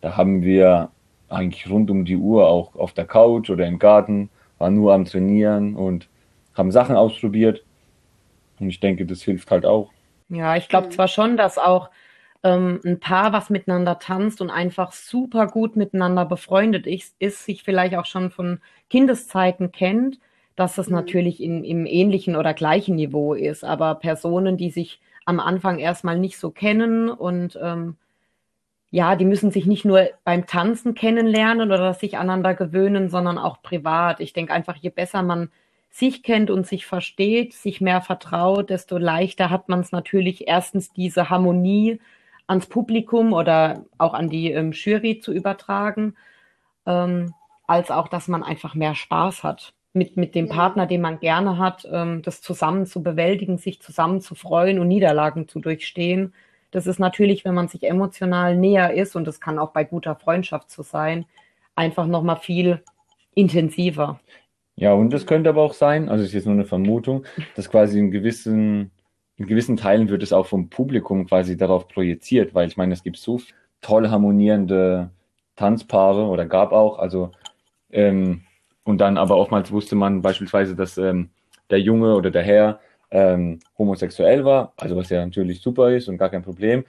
Da 0.00 0.16
haben 0.16 0.42
wir 0.42 0.90
eigentlich 1.28 1.68
rund 1.70 1.90
um 1.90 2.04
die 2.04 2.16
Uhr 2.16 2.46
auch 2.46 2.74
auf 2.74 2.92
der 2.92 3.06
Couch 3.06 3.50
oder 3.50 3.66
im 3.66 3.78
Garten, 3.78 4.30
waren 4.58 4.74
nur 4.74 4.92
am 4.92 5.04
Trainieren 5.04 5.74
und 5.74 6.08
haben 6.54 6.70
Sachen 6.70 6.96
ausprobiert. 6.96 7.64
Und 8.60 8.68
ich 8.68 8.80
denke, 8.80 9.06
das 9.06 9.22
hilft 9.22 9.50
halt 9.50 9.64
auch. 9.64 9.90
Ja, 10.28 10.56
ich 10.56 10.68
glaube 10.68 10.90
zwar 10.90 11.08
schon, 11.08 11.36
dass 11.36 11.58
auch 11.58 11.90
ähm, 12.44 12.80
ein 12.84 13.00
Paar, 13.00 13.32
was 13.32 13.50
miteinander 13.50 13.98
tanzt 13.98 14.40
und 14.40 14.50
einfach 14.50 14.92
super 14.92 15.46
gut 15.46 15.76
miteinander 15.76 16.26
befreundet 16.26 16.86
ist, 16.86 17.16
ist 17.18 17.44
sich 17.44 17.62
vielleicht 17.64 17.96
auch 17.96 18.04
schon 18.04 18.30
von 18.30 18.60
Kindeszeiten 18.90 19.72
kennt, 19.72 20.20
dass 20.54 20.76
das 20.76 20.88
mhm. 20.88 20.96
natürlich 20.96 21.42
in, 21.42 21.64
im 21.64 21.86
ähnlichen 21.86 22.36
oder 22.36 22.54
gleichen 22.54 22.96
Niveau 22.96 23.34
ist. 23.34 23.64
Aber 23.64 23.94
Personen, 23.96 24.58
die 24.58 24.70
sich 24.70 25.00
am 25.24 25.40
Anfang 25.40 25.78
erstmal 25.78 26.18
nicht 26.18 26.38
so 26.38 26.50
kennen 26.50 27.08
und 27.08 27.58
ähm, 27.60 27.96
ja, 28.90 29.16
die 29.16 29.24
müssen 29.24 29.50
sich 29.50 29.66
nicht 29.66 29.84
nur 29.84 30.10
beim 30.22 30.46
Tanzen 30.46 30.94
kennenlernen 30.94 31.72
oder 31.72 31.94
sich 31.94 32.16
aneinander 32.16 32.54
gewöhnen, 32.54 33.08
sondern 33.08 33.38
auch 33.38 33.60
privat. 33.62 34.20
Ich 34.20 34.34
denke 34.34 34.52
einfach, 34.52 34.76
je 34.76 34.90
besser 34.90 35.22
man 35.22 35.50
sich 35.90 36.22
kennt 36.22 36.50
und 36.50 36.66
sich 36.66 36.86
versteht, 36.86 37.54
sich 37.54 37.80
mehr 37.80 38.02
vertraut, 38.02 38.70
desto 38.70 38.98
leichter 38.98 39.50
hat 39.50 39.68
man 39.68 39.80
es 39.80 39.92
natürlich 39.92 40.46
erstens 40.46 40.92
diese 40.92 41.30
Harmonie 41.30 42.00
ans 42.46 42.66
Publikum 42.66 43.32
oder 43.32 43.84
auch 43.98 44.14
an 44.14 44.28
die 44.28 44.50
ähm, 44.50 44.72
Jury 44.72 45.20
zu 45.20 45.32
übertragen, 45.32 46.14
ähm, 46.86 47.34
als 47.66 47.90
auch, 47.90 48.08
dass 48.08 48.28
man 48.28 48.42
einfach 48.42 48.74
mehr 48.74 48.94
Spaß 48.94 49.42
hat 49.42 49.72
mit, 49.94 50.16
mit 50.16 50.34
dem 50.34 50.48
Partner, 50.48 50.86
den 50.86 51.00
man 51.00 51.20
gerne 51.20 51.56
hat, 51.58 51.88
ähm, 51.90 52.20
das 52.22 52.42
zusammen 52.42 52.84
zu 52.84 53.02
bewältigen, 53.02 53.58
sich 53.58 53.80
zusammen 53.80 54.20
zu 54.20 54.34
freuen 54.34 54.78
und 54.78 54.88
Niederlagen 54.88 55.48
zu 55.48 55.60
durchstehen. 55.60 56.34
Das 56.72 56.86
ist 56.86 56.98
natürlich, 56.98 57.44
wenn 57.44 57.54
man 57.54 57.68
sich 57.68 57.84
emotional 57.84 58.56
näher 58.56 58.92
ist, 58.94 59.14
und 59.14 59.24
das 59.24 59.40
kann 59.40 59.58
auch 59.58 59.70
bei 59.70 59.84
guter 59.84 60.16
Freundschaft 60.16 60.70
so 60.70 60.82
sein, 60.82 61.24
einfach 61.76 62.06
nochmal 62.06 62.36
viel 62.36 62.82
intensiver. 63.34 64.20
Ja, 64.76 64.92
und 64.92 65.14
es 65.14 65.26
könnte 65.26 65.50
aber 65.50 65.62
auch 65.62 65.74
sein, 65.74 66.08
also 66.08 66.22
es 66.22 66.30
ist 66.30 66.34
jetzt 66.34 66.46
nur 66.46 66.54
eine 66.54 66.64
Vermutung, 66.64 67.24
dass 67.54 67.70
quasi 67.70 68.00
in 68.00 68.10
gewissen, 68.10 68.90
in 69.36 69.46
gewissen 69.46 69.76
Teilen 69.76 70.08
wird 70.08 70.22
es 70.22 70.32
auch 70.32 70.46
vom 70.46 70.68
Publikum 70.68 71.26
quasi 71.26 71.56
darauf 71.56 71.88
projiziert, 71.88 72.54
weil 72.54 72.68
ich 72.68 72.76
meine, 72.76 72.94
es 72.94 73.02
gibt 73.02 73.16
so 73.16 73.40
toll 73.80 74.08
harmonierende 74.08 75.10
Tanzpaare 75.56 76.26
oder 76.26 76.46
gab 76.46 76.72
auch, 76.72 76.98
also 76.98 77.32
ähm, 77.90 78.42
und 78.84 78.98
dann 78.98 79.16
aber 79.18 79.36
oftmals 79.36 79.72
wusste 79.72 79.96
man 79.96 80.22
beispielsweise, 80.22 80.76
dass 80.76 80.98
ähm, 80.98 81.30
der 81.70 81.80
Junge 81.80 82.14
oder 82.14 82.30
der 82.30 82.42
Herr 82.42 82.80
ähm, 83.10 83.60
homosexuell 83.78 84.44
war, 84.44 84.72
also 84.76 84.96
was 84.96 85.08
ja 85.10 85.24
natürlich 85.24 85.60
super 85.60 85.90
ist 85.90 86.08
und 86.08 86.18
gar 86.18 86.28
kein 86.28 86.42
Problem. 86.42 86.84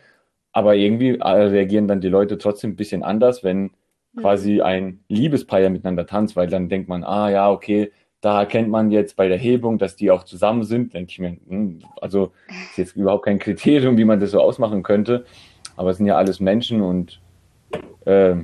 Aber 0.51 0.75
irgendwie 0.75 1.17
äh, 1.17 1.27
reagieren 1.27 1.87
dann 1.87 2.01
die 2.01 2.09
Leute 2.09 2.37
trotzdem 2.37 2.71
ein 2.71 2.75
bisschen 2.75 3.03
anders, 3.03 3.43
wenn 3.43 3.71
mhm. 4.13 4.21
quasi 4.21 4.61
ein 4.61 5.03
Liebespaar 5.07 5.61
ja 5.61 5.69
miteinander 5.69 6.05
tanzt, 6.05 6.35
weil 6.35 6.47
dann 6.47 6.69
denkt 6.69 6.89
man, 6.89 7.03
ah 7.03 7.29
ja, 7.29 7.49
okay, 7.49 7.91
da 8.25 8.39
erkennt 8.39 8.69
man 8.69 8.89
jetzt 8.89 9.17
bei 9.17 9.27
der 9.27 9.37
Hebung, 9.37 9.77
dass 9.77 9.95
die 9.95 10.09
auch 10.09 10.23
zusammen 10.23 10.63
sind. 10.63 10.95
Denke 10.95 11.11
ich 11.11 11.19
mir, 11.19 11.37
hm, 11.47 11.83
also 12.01 12.31
ist 12.71 12.77
jetzt 12.79 12.95
überhaupt 12.95 13.25
kein 13.25 13.37
Kriterium, 13.37 13.99
wie 13.99 14.03
man 14.03 14.19
das 14.19 14.31
so 14.31 14.41
ausmachen 14.41 14.81
könnte. 14.81 15.25
Aber 15.77 15.91
es 15.91 15.97
sind 15.97 16.07
ja 16.07 16.17
alles 16.17 16.39
Menschen 16.39 16.81
und 16.81 17.21
äh, 18.05 18.37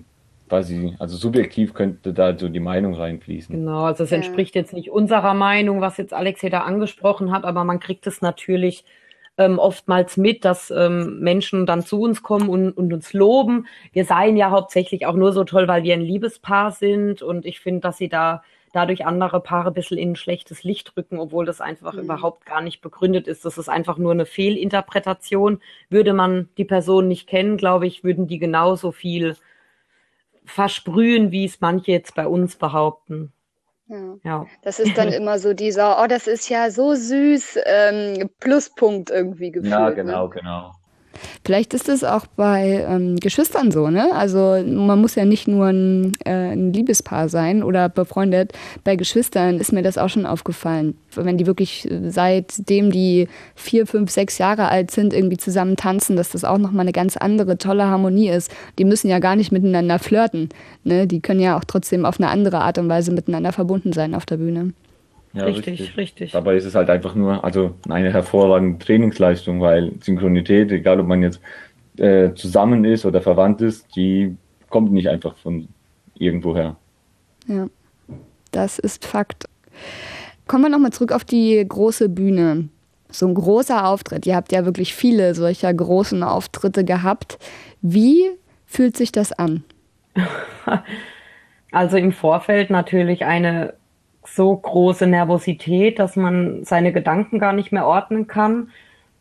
quasi, 0.48 0.96
also 1.00 1.17
subjektiv 1.17 1.74
könnte 1.74 2.13
da 2.13 2.38
so 2.38 2.48
die 2.48 2.60
Meinung 2.60 2.94
reinfließen. 2.94 3.56
Genau, 3.56 3.86
also 3.86 4.04
es 4.04 4.12
entspricht 4.12 4.54
jetzt 4.54 4.72
nicht 4.72 4.91
unserer 4.91 5.34
Meinung, 5.34 5.82
was 5.82 5.98
jetzt 5.98 6.13
Alex 6.13 6.41
hier 6.41 6.52
da 6.52 6.60
angesprochen 6.60 7.32
hat, 7.32 7.44
aber 7.44 7.63
man 7.63 7.80
kriegt 7.80 8.06
es 8.06 8.22
natürlich 8.22 8.86
ähm, 9.39 9.58
oftmals 9.58 10.15
mit, 10.15 10.46
dass 10.46 10.70
ähm, 10.70 11.22
Menschen 11.22 11.65
dann 11.65 11.82
zu 11.82 12.02
uns 12.02 12.22
kommen 12.22 12.50
und, 12.50 12.72
und 12.74 12.94
uns 12.94 13.13
loben. 13.13 13.65
Wir 13.94 14.06
seien 14.06 14.38
ja 14.38 14.52
hauptsächlich 14.52 15.08
auch 15.08 15.15
nur 15.15 15.34
so 15.34 15.44
toll, 15.44 15.67
weil 15.67 15.82
wir 15.82 15.96
ein 15.96 16.02
Liebespaar 16.02 16.70
sind 16.70 17.24
und 17.24 17.48
ich 17.48 17.60
finde, 17.60 17.80
dass 17.80 17.98
sie 17.98 18.10
da 18.10 18.44
dadurch 18.73 19.05
andere 19.05 19.41
Paare 19.41 19.69
ein 19.69 19.73
bisschen 19.73 19.97
in 19.97 20.12
ein 20.12 20.15
schlechtes 20.15 20.63
Licht 20.63 20.95
rücken, 20.95 21.19
obwohl 21.19 21.45
das 21.45 21.62
einfach 21.62 21.93
mhm. 21.93 22.01
überhaupt 22.01 22.45
gar 22.45 22.62
nicht 22.62 22.81
begründet 22.81 23.27
ist. 23.27 23.45
Das 23.45 23.57
ist 23.57 23.69
einfach 23.69 23.97
nur 23.97 24.12
eine 24.12 24.25
Fehlinterpretation. 24.25 25.62
Würde 25.89 26.13
man 26.13 26.49
die 26.57 26.65
Person 26.65 27.07
nicht 27.07 27.27
kennen, 27.27 27.57
glaube 27.57 27.88
ich, 27.88 28.03
würden 28.03 28.27
die 28.27 28.39
genauso 28.39 28.91
viel 28.91 29.36
versprühen, 30.45 31.31
wie 31.31 31.45
es 31.45 31.62
manche 31.62 31.91
jetzt 31.91 32.15
bei 32.15 32.27
uns 32.27 32.55
behaupten. 32.55 33.31
Ja. 33.88 34.17
ja. 34.23 34.45
Das 34.63 34.79
ist 34.79 34.97
dann 34.97 35.10
immer 35.13 35.39
so 35.39 35.53
dieser, 35.53 36.01
oh, 36.01 36.07
das 36.07 36.27
ist 36.27 36.49
ja 36.49 36.71
so 36.71 36.95
süß, 36.95 37.60
ähm, 37.65 38.29
Pluspunkt 38.39 39.10
irgendwie 39.10 39.51
gefühlt. 39.51 39.71
Ja, 39.71 39.89
genau, 39.91 40.27
ne? 40.27 40.29
genau. 40.29 40.71
Vielleicht 41.43 41.73
ist 41.73 41.89
es 41.89 42.03
auch 42.03 42.25
bei 42.36 42.86
ähm, 42.88 43.17
Geschwistern 43.17 43.71
so, 43.71 43.89
ne? 43.89 44.13
Also 44.13 44.63
man 44.65 44.99
muss 44.99 45.15
ja 45.15 45.25
nicht 45.25 45.47
nur 45.47 45.67
ein, 45.67 46.13
äh, 46.25 46.51
ein, 46.51 46.73
Liebespaar 46.73 47.29
sein 47.29 47.63
oder 47.63 47.89
befreundet. 47.89 48.53
Bei 48.84 48.95
Geschwistern 48.95 49.60
ist 49.60 49.73
mir 49.73 49.81
das 49.81 49.97
auch 49.97 50.10
schon 50.10 50.25
aufgefallen. 50.25 50.97
Wenn 51.15 51.38
die 51.38 51.45
wirklich 51.45 51.88
seitdem 52.07 52.91
die 52.91 53.27
vier, 53.55 53.88
fünf, 53.88 54.12
sechs 54.12 54.38
Jahre 54.38 54.69
alt 54.69 54.91
sind, 54.91 55.13
irgendwie 55.13 55.38
zusammen 55.38 55.75
tanzen, 55.75 56.15
dass 56.15 56.29
das 56.29 56.43
auch 56.43 56.57
nochmal 56.57 56.81
eine 56.81 56.93
ganz 56.93 57.17
andere, 57.17 57.57
tolle 57.57 57.86
Harmonie 57.86 58.29
ist. 58.29 58.51
Die 58.79 58.86
müssen 58.86 59.10
ja 59.10 59.19
gar 59.19 59.36
nicht 59.36 59.51
miteinander 59.51 59.99
flirten. 59.99 60.49
Ne? 60.84 61.07
Die 61.07 61.19
können 61.19 61.39
ja 61.39 61.57
auch 61.57 61.63
trotzdem 61.65 62.05
auf 62.05 62.19
eine 62.19 62.29
andere 62.29 62.60
Art 62.60 62.77
und 62.77 62.89
Weise 62.89 63.12
miteinander 63.12 63.51
verbunden 63.51 63.93
sein 63.93 64.15
auf 64.15 64.25
der 64.25 64.38
Bühne. 64.38 64.73
Ja, 65.34 65.46
richtig, 65.46 65.80
richtig, 65.80 65.98
richtig. 65.98 66.32
Dabei 66.32 66.56
ist 66.56 66.65
es 66.65 66.76
halt 66.76 66.89
einfach 66.89 67.15
nur, 67.15 67.44
also 67.44 67.76
eine 67.88 68.12
hervorragende 68.12 68.84
Trainingsleistung, 68.84 69.62
weil 69.62 69.94
Synchronität, 70.02 70.72
egal 70.72 71.00
ob 71.00 71.08
man 71.08 71.22
jetzt 71.22 71.39
äh, 71.98 72.34
zusammen 72.34 72.84
ist 72.84 73.06
oder 73.06 73.22
verwandt 73.22 73.62
ist, 73.62 73.96
die 73.96 74.36
kommt 74.70 74.91
nicht 74.91 75.08
einfach 75.10 75.36
von 75.38 75.67
irgendwoher. 76.15 76.76
Ja, 77.48 77.67
das 78.52 78.78
ist 78.80 79.06
Fakt. 79.06 79.46
Kommen 80.48 80.65
wir 80.65 80.70
nochmal 80.70 80.91
zurück 80.91 81.13
auf 81.13 81.24
die 81.24 81.63
große 81.67 82.10
Bühne. 82.10 82.67
So 83.10 83.28
ein 83.28 83.34
großer 83.34 83.88
Auftritt. 83.88 84.26
Ihr 84.26 84.36
habt 84.36 84.52
ja 84.52 84.65
wirklich 84.65 84.94
viele 84.94 85.34
solcher 85.36 85.74
großen 85.74 86.24
Auftritte 86.24 86.84
gehabt. 86.84 87.38
Wie 87.82 88.32
fühlt 88.65 88.98
sich 88.98 89.12
das 89.12 89.32
an? 89.32 89.63
Also 91.74 91.96
im 91.96 92.12
Vorfeld 92.12 92.70
natürlich 92.70 93.24
eine 93.24 93.74
so 94.23 94.55
große 94.55 95.07
Nervosität, 95.07 95.99
dass 95.99 96.15
man 96.15 96.63
seine 96.63 96.93
Gedanken 96.93 97.39
gar 97.39 97.53
nicht 97.53 97.71
mehr 97.71 97.86
ordnen 97.86 98.27
kann. 98.27 98.69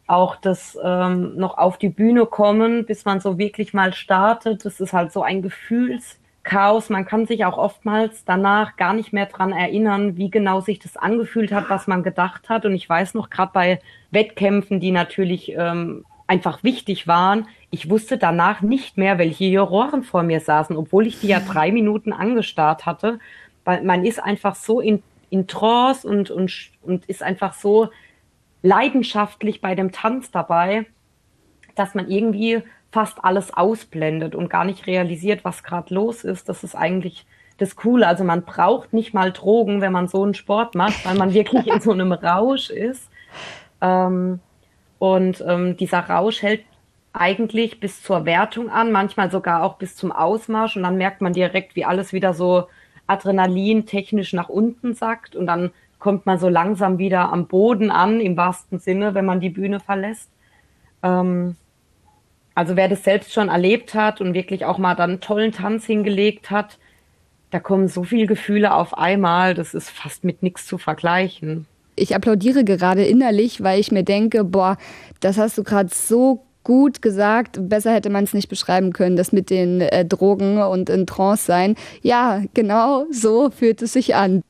Auch 0.06 0.36
das 0.36 0.76
ähm, 0.82 1.36
noch 1.36 1.56
auf 1.56 1.78
die 1.78 1.88
Bühne 1.88 2.26
kommen, 2.26 2.84
bis 2.84 3.04
man 3.04 3.20
so 3.20 3.38
wirklich 3.38 3.72
mal 3.72 3.92
startet, 3.92 4.64
das 4.64 4.80
ist 4.80 4.92
halt 4.92 5.12
so 5.12 5.22
ein 5.22 5.40
Gefühlschaos. 5.40 6.90
Man 6.90 7.06
kann 7.06 7.26
sich 7.26 7.44
auch 7.44 7.56
oftmals 7.56 8.24
danach 8.24 8.76
gar 8.76 8.92
nicht 8.92 9.12
mehr 9.12 9.26
dran 9.26 9.52
erinnern, 9.52 10.16
wie 10.16 10.30
genau 10.30 10.60
sich 10.60 10.80
das 10.80 10.96
angefühlt 10.96 11.52
hat, 11.52 11.70
was 11.70 11.86
man 11.86 12.02
gedacht 12.02 12.48
hat. 12.48 12.66
Und 12.66 12.74
ich 12.74 12.88
weiß 12.88 13.14
noch, 13.14 13.30
gerade 13.30 13.52
bei 13.54 13.80
Wettkämpfen, 14.10 14.80
die 14.80 14.90
natürlich 14.90 15.52
ähm, 15.56 16.04
einfach 16.26 16.62
wichtig 16.62 17.06
waren, 17.06 17.46
ich 17.70 17.88
wusste 17.88 18.18
danach 18.18 18.62
nicht 18.62 18.96
mehr, 18.96 19.18
welche 19.18 19.44
Juroren 19.44 20.02
vor 20.02 20.24
mir 20.24 20.40
saßen, 20.40 20.76
obwohl 20.76 21.06
ich 21.06 21.20
die 21.20 21.28
ja 21.28 21.38
drei 21.40 21.70
Minuten 21.70 22.12
angestarrt 22.12 22.84
hatte 22.84 23.20
weil 23.64 23.82
man 23.82 24.04
ist 24.04 24.22
einfach 24.22 24.54
so 24.54 24.80
in, 24.80 25.02
in 25.30 25.46
Trance 25.46 26.06
und, 26.06 26.30
und, 26.30 26.70
und 26.82 27.04
ist 27.06 27.22
einfach 27.22 27.54
so 27.54 27.90
leidenschaftlich 28.62 29.60
bei 29.60 29.74
dem 29.74 29.92
Tanz 29.92 30.30
dabei, 30.30 30.86
dass 31.74 31.94
man 31.94 32.08
irgendwie 32.10 32.62
fast 32.92 33.24
alles 33.24 33.54
ausblendet 33.54 34.34
und 34.34 34.50
gar 34.50 34.64
nicht 34.64 34.86
realisiert, 34.86 35.44
was 35.44 35.62
gerade 35.62 35.94
los 35.94 36.24
ist. 36.24 36.48
Das 36.48 36.64
ist 36.64 36.74
eigentlich 36.74 37.26
das 37.58 37.76
Coole. 37.76 38.06
Also 38.06 38.24
man 38.24 38.42
braucht 38.42 38.92
nicht 38.92 39.14
mal 39.14 39.32
Drogen, 39.32 39.80
wenn 39.80 39.92
man 39.92 40.08
so 40.08 40.22
einen 40.22 40.34
Sport 40.34 40.74
macht, 40.74 41.04
weil 41.04 41.14
man 41.14 41.32
wirklich 41.32 41.66
in 41.66 41.80
so 41.80 41.92
einem 41.92 42.12
Rausch 42.12 42.70
ist. 42.70 43.08
Ähm, 43.80 44.40
und 44.98 45.42
ähm, 45.46 45.76
dieser 45.76 46.00
Rausch 46.00 46.42
hält 46.42 46.64
eigentlich 47.12 47.80
bis 47.80 48.02
zur 48.02 48.24
Wertung 48.24 48.70
an, 48.70 48.92
manchmal 48.92 49.30
sogar 49.30 49.62
auch 49.62 49.76
bis 49.76 49.96
zum 49.96 50.12
Ausmarsch. 50.12 50.76
Und 50.76 50.82
dann 50.82 50.96
merkt 50.96 51.20
man 51.20 51.32
direkt, 51.32 51.76
wie 51.76 51.84
alles 51.84 52.12
wieder 52.12 52.34
so 52.34 52.66
Adrenalin 53.10 53.86
technisch 53.86 54.32
nach 54.32 54.48
unten 54.48 54.94
sackt 54.94 55.36
und 55.36 55.46
dann 55.46 55.70
kommt 55.98 56.26
man 56.26 56.38
so 56.38 56.48
langsam 56.48 56.98
wieder 56.98 57.32
am 57.32 57.46
Boden 57.46 57.90
an, 57.90 58.20
im 58.20 58.36
wahrsten 58.36 58.78
Sinne, 58.78 59.14
wenn 59.14 59.26
man 59.26 59.40
die 59.40 59.50
Bühne 59.50 59.80
verlässt. 59.80 60.30
Ähm, 61.02 61.56
also 62.54 62.76
wer 62.76 62.88
das 62.88 63.04
selbst 63.04 63.32
schon 63.32 63.48
erlebt 63.48 63.94
hat 63.94 64.20
und 64.20 64.34
wirklich 64.34 64.64
auch 64.64 64.78
mal 64.78 64.94
dann 64.94 65.20
tollen 65.20 65.52
Tanz 65.52 65.84
hingelegt 65.84 66.50
hat, 66.50 66.78
da 67.50 67.58
kommen 67.58 67.88
so 67.88 68.04
viele 68.04 68.26
Gefühle 68.26 68.74
auf 68.74 68.96
einmal, 68.96 69.54
das 69.54 69.74
ist 69.74 69.90
fast 69.90 70.24
mit 70.24 70.42
nichts 70.42 70.66
zu 70.66 70.78
vergleichen. 70.78 71.66
Ich 71.96 72.14
applaudiere 72.14 72.64
gerade 72.64 73.04
innerlich, 73.04 73.62
weil 73.62 73.80
ich 73.80 73.92
mir 73.92 74.04
denke, 74.04 74.44
boah, 74.44 74.78
das 75.20 75.36
hast 75.36 75.58
du 75.58 75.64
gerade 75.64 75.90
so 75.92 76.44
gut 76.64 77.02
gesagt. 77.02 77.58
Besser 77.68 77.92
hätte 77.92 78.10
man 78.10 78.24
es 78.24 78.34
nicht 78.34 78.48
beschreiben 78.48 78.92
können, 78.92 79.16
das 79.16 79.32
mit 79.32 79.50
den 79.50 79.80
äh, 79.80 80.04
Drogen 80.04 80.58
und 80.58 80.90
in 80.90 81.06
Trance 81.06 81.44
sein. 81.44 81.74
Ja, 82.02 82.42
genau 82.54 83.06
so 83.10 83.50
fühlt 83.50 83.82
es 83.82 83.92
sich 83.92 84.14
an. 84.14 84.42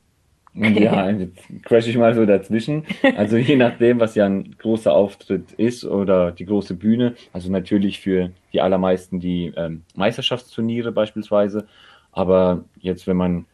Ja, 0.55 1.11
jetzt 1.19 1.43
crash 1.63 1.87
ich 1.87 1.97
mal 1.97 2.15
so 2.15 2.27
dazwischen. 2.27 2.85
Also 3.17 3.37
je 3.37 3.57
nachdem, 3.57 4.01
was 4.01 4.15
ja 4.15 4.27
ein 4.27 4.57
großer 4.59 4.93
Auftritt 4.93 5.53
ist 5.53 5.85
oder 5.85 6.33
die 6.33 6.45
große 6.45 6.75
Bühne. 6.75 7.15
Also 7.33 7.51
natürlich 7.51 8.01
für 8.01 8.31
die 8.53 8.61
allermeisten 8.61 9.21
die 9.21 9.53
ähm, 9.57 9.83
Meisterschaftsturniere 9.95 10.93
beispielsweise. 10.93 11.67
Aber 12.13 12.65
jetzt, 12.81 13.07
wenn 13.07 13.17
man 13.17 13.47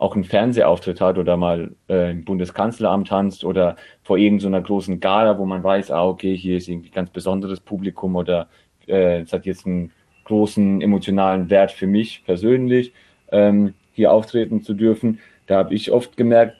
auch 0.00 0.14
einen 0.14 0.24
Fernsehauftritt 0.24 1.00
hat 1.02 1.18
oder 1.18 1.36
mal 1.36 1.72
äh, 1.90 2.10
im 2.10 2.24
Bundeskanzleramt 2.24 3.08
tanzt 3.08 3.44
oder 3.44 3.76
vor 4.02 4.16
irgendeiner 4.16 4.60
so 4.60 4.64
großen 4.64 4.98
Gala, 4.98 5.38
wo 5.38 5.44
man 5.44 5.62
weiß, 5.62 5.90
ah, 5.90 6.06
okay, 6.06 6.34
hier 6.34 6.56
ist 6.56 6.68
irgendwie 6.68 6.88
ganz 6.88 7.10
besonderes 7.10 7.60
Publikum 7.60 8.16
oder 8.16 8.48
äh, 8.88 9.20
es 9.20 9.32
hat 9.34 9.44
jetzt 9.44 9.66
einen 9.66 9.92
großen 10.24 10.80
emotionalen 10.80 11.50
Wert 11.50 11.70
für 11.70 11.86
mich 11.86 12.24
persönlich, 12.24 12.94
ähm, 13.30 13.74
hier 13.92 14.10
auftreten 14.10 14.62
zu 14.62 14.72
dürfen. 14.72 15.18
Da 15.46 15.58
habe 15.58 15.74
ich 15.74 15.92
oft 15.92 16.16
gemerkt, 16.16 16.56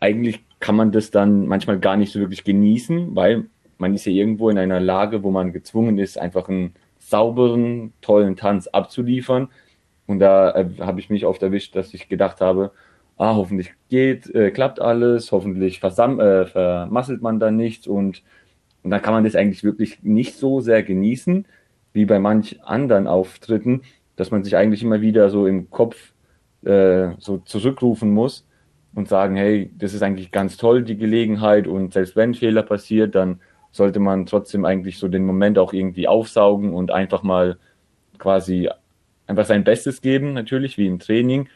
eigentlich 0.00 0.40
kann 0.58 0.74
man 0.74 0.90
das 0.90 1.10
dann 1.10 1.46
manchmal 1.46 1.78
gar 1.80 1.98
nicht 1.98 2.10
so 2.10 2.20
wirklich 2.20 2.42
genießen, 2.42 3.14
weil 3.14 3.44
man 3.76 3.94
ist 3.94 4.06
ja 4.06 4.12
irgendwo 4.12 4.48
in 4.48 4.56
einer 4.56 4.80
Lage, 4.80 5.22
wo 5.22 5.30
man 5.30 5.52
gezwungen 5.52 5.98
ist, 5.98 6.18
einfach 6.18 6.48
einen 6.48 6.74
sauberen, 6.98 7.92
tollen 8.00 8.36
Tanz 8.36 8.66
abzuliefern 8.66 9.48
und 10.08 10.18
da 10.18 10.50
äh, 10.52 10.66
habe 10.80 10.98
ich 10.98 11.10
mich 11.10 11.26
oft 11.26 11.42
erwischt, 11.42 11.76
dass 11.76 11.94
ich 11.94 12.08
gedacht 12.08 12.40
habe, 12.40 12.72
ah, 13.18 13.36
hoffentlich 13.36 13.74
geht, 13.90 14.34
äh, 14.34 14.50
klappt 14.50 14.80
alles, 14.80 15.30
hoffentlich 15.32 15.80
versam 15.80 16.18
äh, 16.18 16.46
vermasselt 16.46 17.22
man 17.22 17.38
da 17.38 17.50
nichts 17.50 17.86
und, 17.86 18.22
und 18.82 18.90
dann 18.90 19.02
kann 19.02 19.12
man 19.12 19.24
das 19.24 19.36
eigentlich 19.36 19.62
wirklich 19.64 20.02
nicht 20.02 20.36
so 20.36 20.60
sehr 20.60 20.82
genießen, 20.82 21.46
wie 21.92 22.06
bei 22.06 22.18
manch 22.18 22.60
anderen 22.62 23.06
Auftritten, 23.06 23.82
dass 24.16 24.30
man 24.30 24.44
sich 24.44 24.56
eigentlich 24.56 24.82
immer 24.82 25.02
wieder 25.02 25.28
so 25.30 25.46
im 25.46 25.70
Kopf 25.70 26.14
äh, 26.64 27.10
so 27.18 27.38
zurückrufen 27.38 28.10
muss 28.10 28.46
und 28.94 29.08
sagen, 29.08 29.36
hey, 29.36 29.70
das 29.76 29.92
ist 29.92 30.02
eigentlich 30.02 30.30
ganz 30.30 30.56
toll, 30.56 30.82
die 30.84 30.96
Gelegenheit 30.96 31.66
und 31.66 31.92
selbst 31.92 32.16
wenn 32.16 32.34
Fehler 32.34 32.62
passiert, 32.62 33.14
dann 33.14 33.40
sollte 33.72 34.00
man 34.00 34.24
trotzdem 34.24 34.64
eigentlich 34.64 34.98
so 34.98 35.08
den 35.08 35.26
Moment 35.26 35.58
auch 35.58 35.74
irgendwie 35.74 36.08
aufsaugen 36.08 36.72
und 36.72 36.90
einfach 36.90 37.22
mal 37.22 37.58
quasi 38.16 38.70
einfach 39.28 39.46
sein 39.46 39.62
Bestes 39.62 40.00
geben, 40.00 40.32
natürlich, 40.32 40.76
wie 40.78 40.86
im 40.86 40.98
Training. 40.98 41.48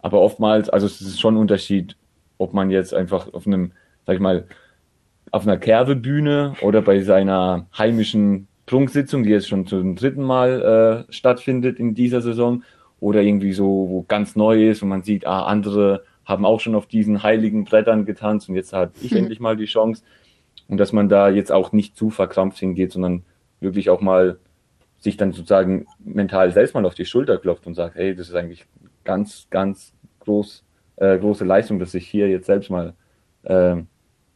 Aber 0.00 0.20
oftmals, 0.20 0.70
also 0.70 0.86
es 0.86 1.00
ist 1.00 1.20
schon 1.20 1.34
ein 1.34 1.40
Unterschied, 1.40 1.96
ob 2.38 2.54
man 2.54 2.70
jetzt 2.70 2.94
einfach 2.94 3.32
auf 3.34 3.46
einem, 3.46 3.72
sag 4.06 4.14
ich 4.14 4.20
mal, 4.20 4.46
auf 5.30 5.42
einer 5.42 5.58
Kerbebühne 5.58 6.54
oder 6.62 6.80
bei 6.80 7.00
seiner 7.00 7.66
heimischen 7.76 8.48
Prunksitzung, 8.64 9.24
die 9.24 9.30
jetzt 9.30 9.48
schon 9.48 9.66
zum 9.66 9.96
dritten 9.96 10.22
Mal 10.22 11.04
äh, 11.08 11.12
stattfindet 11.12 11.78
in 11.78 11.94
dieser 11.94 12.22
Saison, 12.22 12.62
oder 13.00 13.22
irgendwie 13.22 13.52
so, 13.52 13.64
wo 13.66 14.04
ganz 14.06 14.36
neu 14.36 14.68
ist 14.68 14.82
und 14.82 14.88
man 14.88 15.02
sieht, 15.02 15.26
ah, 15.26 15.44
andere 15.44 16.04
haben 16.24 16.44
auch 16.44 16.60
schon 16.60 16.74
auf 16.74 16.86
diesen 16.86 17.22
heiligen 17.22 17.64
Brettern 17.64 18.04
getanzt 18.04 18.48
und 18.48 18.54
jetzt 18.54 18.72
habe 18.72 18.92
ich 19.00 19.12
mhm. 19.12 19.18
endlich 19.18 19.40
mal 19.40 19.56
die 19.56 19.66
Chance. 19.66 20.02
Und 20.68 20.78
dass 20.78 20.92
man 20.92 21.08
da 21.08 21.30
jetzt 21.30 21.50
auch 21.50 21.72
nicht 21.72 21.96
zu 21.96 22.10
verkrampft 22.10 22.58
hingeht, 22.58 22.92
sondern 22.92 23.22
wirklich 23.60 23.88
auch 23.88 24.02
mal 24.02 24.38
sich 24.98 25.16
dann 25.16 25.32
sozusagen 25.32 25.86
mental 25.98 26.50
selbst 26.52 26.74
mal 26.74 26.84
auf 26.84 26.94
die 26.94 27.04
Schulter 27.04 27.38
klopft 27.38 27.66
und 27.66 27.74
sagt, 27.74 27.94
hey, 27.94 28.14
das 28.14 28.28
ist 28.28 28.34
eigentlich 28.34 28.66
ganz, 29.04 29.46
ganz 29.50 29.92
groß, 30.20 30.64
äh, 30.96 31.18
große 31.18 31.44
Leistung, 31.44 31.78
dass 31.78 31.94
ich 31.94 32.06
hier 32.06 32.28
jetzt 32.28 32.46
selbst 32.46 32.70
mal 32.70 32.94
äh, 33.44 33.76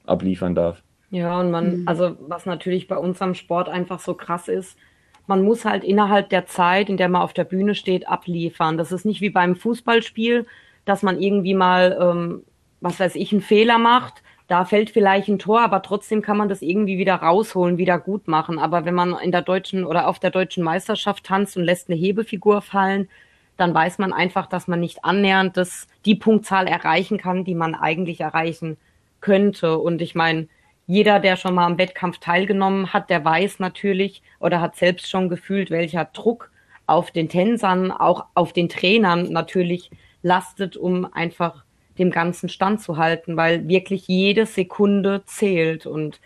abliefern 0.06 0.54
darf. 0.54 0.82
Ja, 1.10 1.40
und 1.40 1.50
man, 1.50 1.80
mhm. 1.80 1.88
also 1.88 2.16
was 2.20 2.46
natürlich 2.46 2.88
bei 2.88 2.96
unserem 2.96 3.34
Sport 3.34 3.68
einfach 3.68 4.00
so 4.00 4.14
krass 4.14 4.48
ist, 4.48 4.78
man 5.26 5.42
muss 5.42 5.64
halt 5.64 5.84
innerhalb 5.84 6.30
der 6.30 6.46
Zeit, 6.46 6.88
in 6.88 6.96
der 6.96 7.08
man 7.08 7.22
auf 7.22 7.32
der 7.32 7.44
Bühne 7.44 7.74
steht, 7.74 8.08
abliefern. 8.08 8.76
Das 8.76 8.92
ist 8.92 9.04
nicht 9.04 9.20
wie 9.20 9.30
beim 9.30 9.54
Fußballspiel, 9.54 10.46
dass 10.84 11.02
man 11.02 11.20
irgendwie 11.20 11.54
mal, 11.54 11.96
ähm, 12.00 12.42
was 12.80 12.98
weiß 12.98 13.14
ich, 13.14 13.32
einen 13.32 13.40
Fehler 13.40 13.78
macht 13.78 14.22
da 14.48 14.64
fällt 14.64 14.90
vielleicht 14.90 15.28
ein 15.28 15.38
Tor, 15.38 15.60
aber 15.60 15.82
trotzdem 15.82 16.22
kann 16.22 16.36
man 16.36 16.48
das 16.48 16.62
irgendwie 16.62 16.98
wieder 16.98 17.14
rausholen, 17.14 17.78
wieder 17.78 17.98
gut 17.98 18.28
machen. 18.28 18.58
Aber 18.58 18.84
wenn 18.84 18.94
man 18.94 19.16
in 19.18 19.32
der 19.32 19.42
deutschen 19.42 19.84
oder 19.84 20.08
auf 20.08 20.18
der 20.18 20.30
deutschen 20.30 20.62
Meisterschaft 20.62 21.24
tanzt 21.24 21.56
und 21.56 21.64
lässt 21.64 21.88
eine 21.88 21.98
Hebefigur 21.98 22.60
fallen, 22.60 23.08
dann 23.56 23.74
weiß 23.74 23.98
man 23.98 24.12
einfach, 24.12 24.46
dass 24.46 24.68
man 24.68 24.80
nicht 24.80 25.04
annähernd 25.04 25.56
das, 25.56 25.86
die 26.04 26.14
Punktzahl 26.14 26.66
erreichen 26.66 27.18
kann, 27.18 27.44
die 27.44 27.54
man 27.54 27.74
eigentlich 27.74 28.20
erreichen 28.20 28.76
könnte. 29.20 29.78
Und 29.78 30.02
ich 30.02 30.14
meine, 30.14 30.48
jeder, 30.86 31.20
der 31.20 31.36
schon 31.36 31.54
mal 31.54 31.66
am 31.66 31.78
Wettkampf 31.78 32.18
teilgenommen 32.18 32.92
hat, 32.92 33.08
der 33.08 33.24
weiß 33.24 33.60
natürlich 33.60 34.22
oder 34.40 34.60
hat 34.60 34.76
selbst 34.76 35.08
schon 35.08 35.28
gefühlt, 35.28 35.70
welcher 35.70 36.06
Druck 36.06 36.50
auf 36.86 37.10
den 37.10 37.28
Tänzern, 37.28 37.92
auch 37.92 38.26
auf 38.34 38.52
den 38.52 38.68
Trainern 38.68 39.32
natürlich 39.32 39.90
lastet, 40.22 40.76
um 40.76 41.10
einfach 41.12 41.64
dem 41.98 42.10
Ganzen 42.10 42.48
standzuhalten, 42.48 43.36
weil 43.36 43.68
wirklich 43.68 44.08
jede 44.08 44.46
Sekunde 44.46 45.22
zählt. 45.26 45.86
Und 45.86 46.20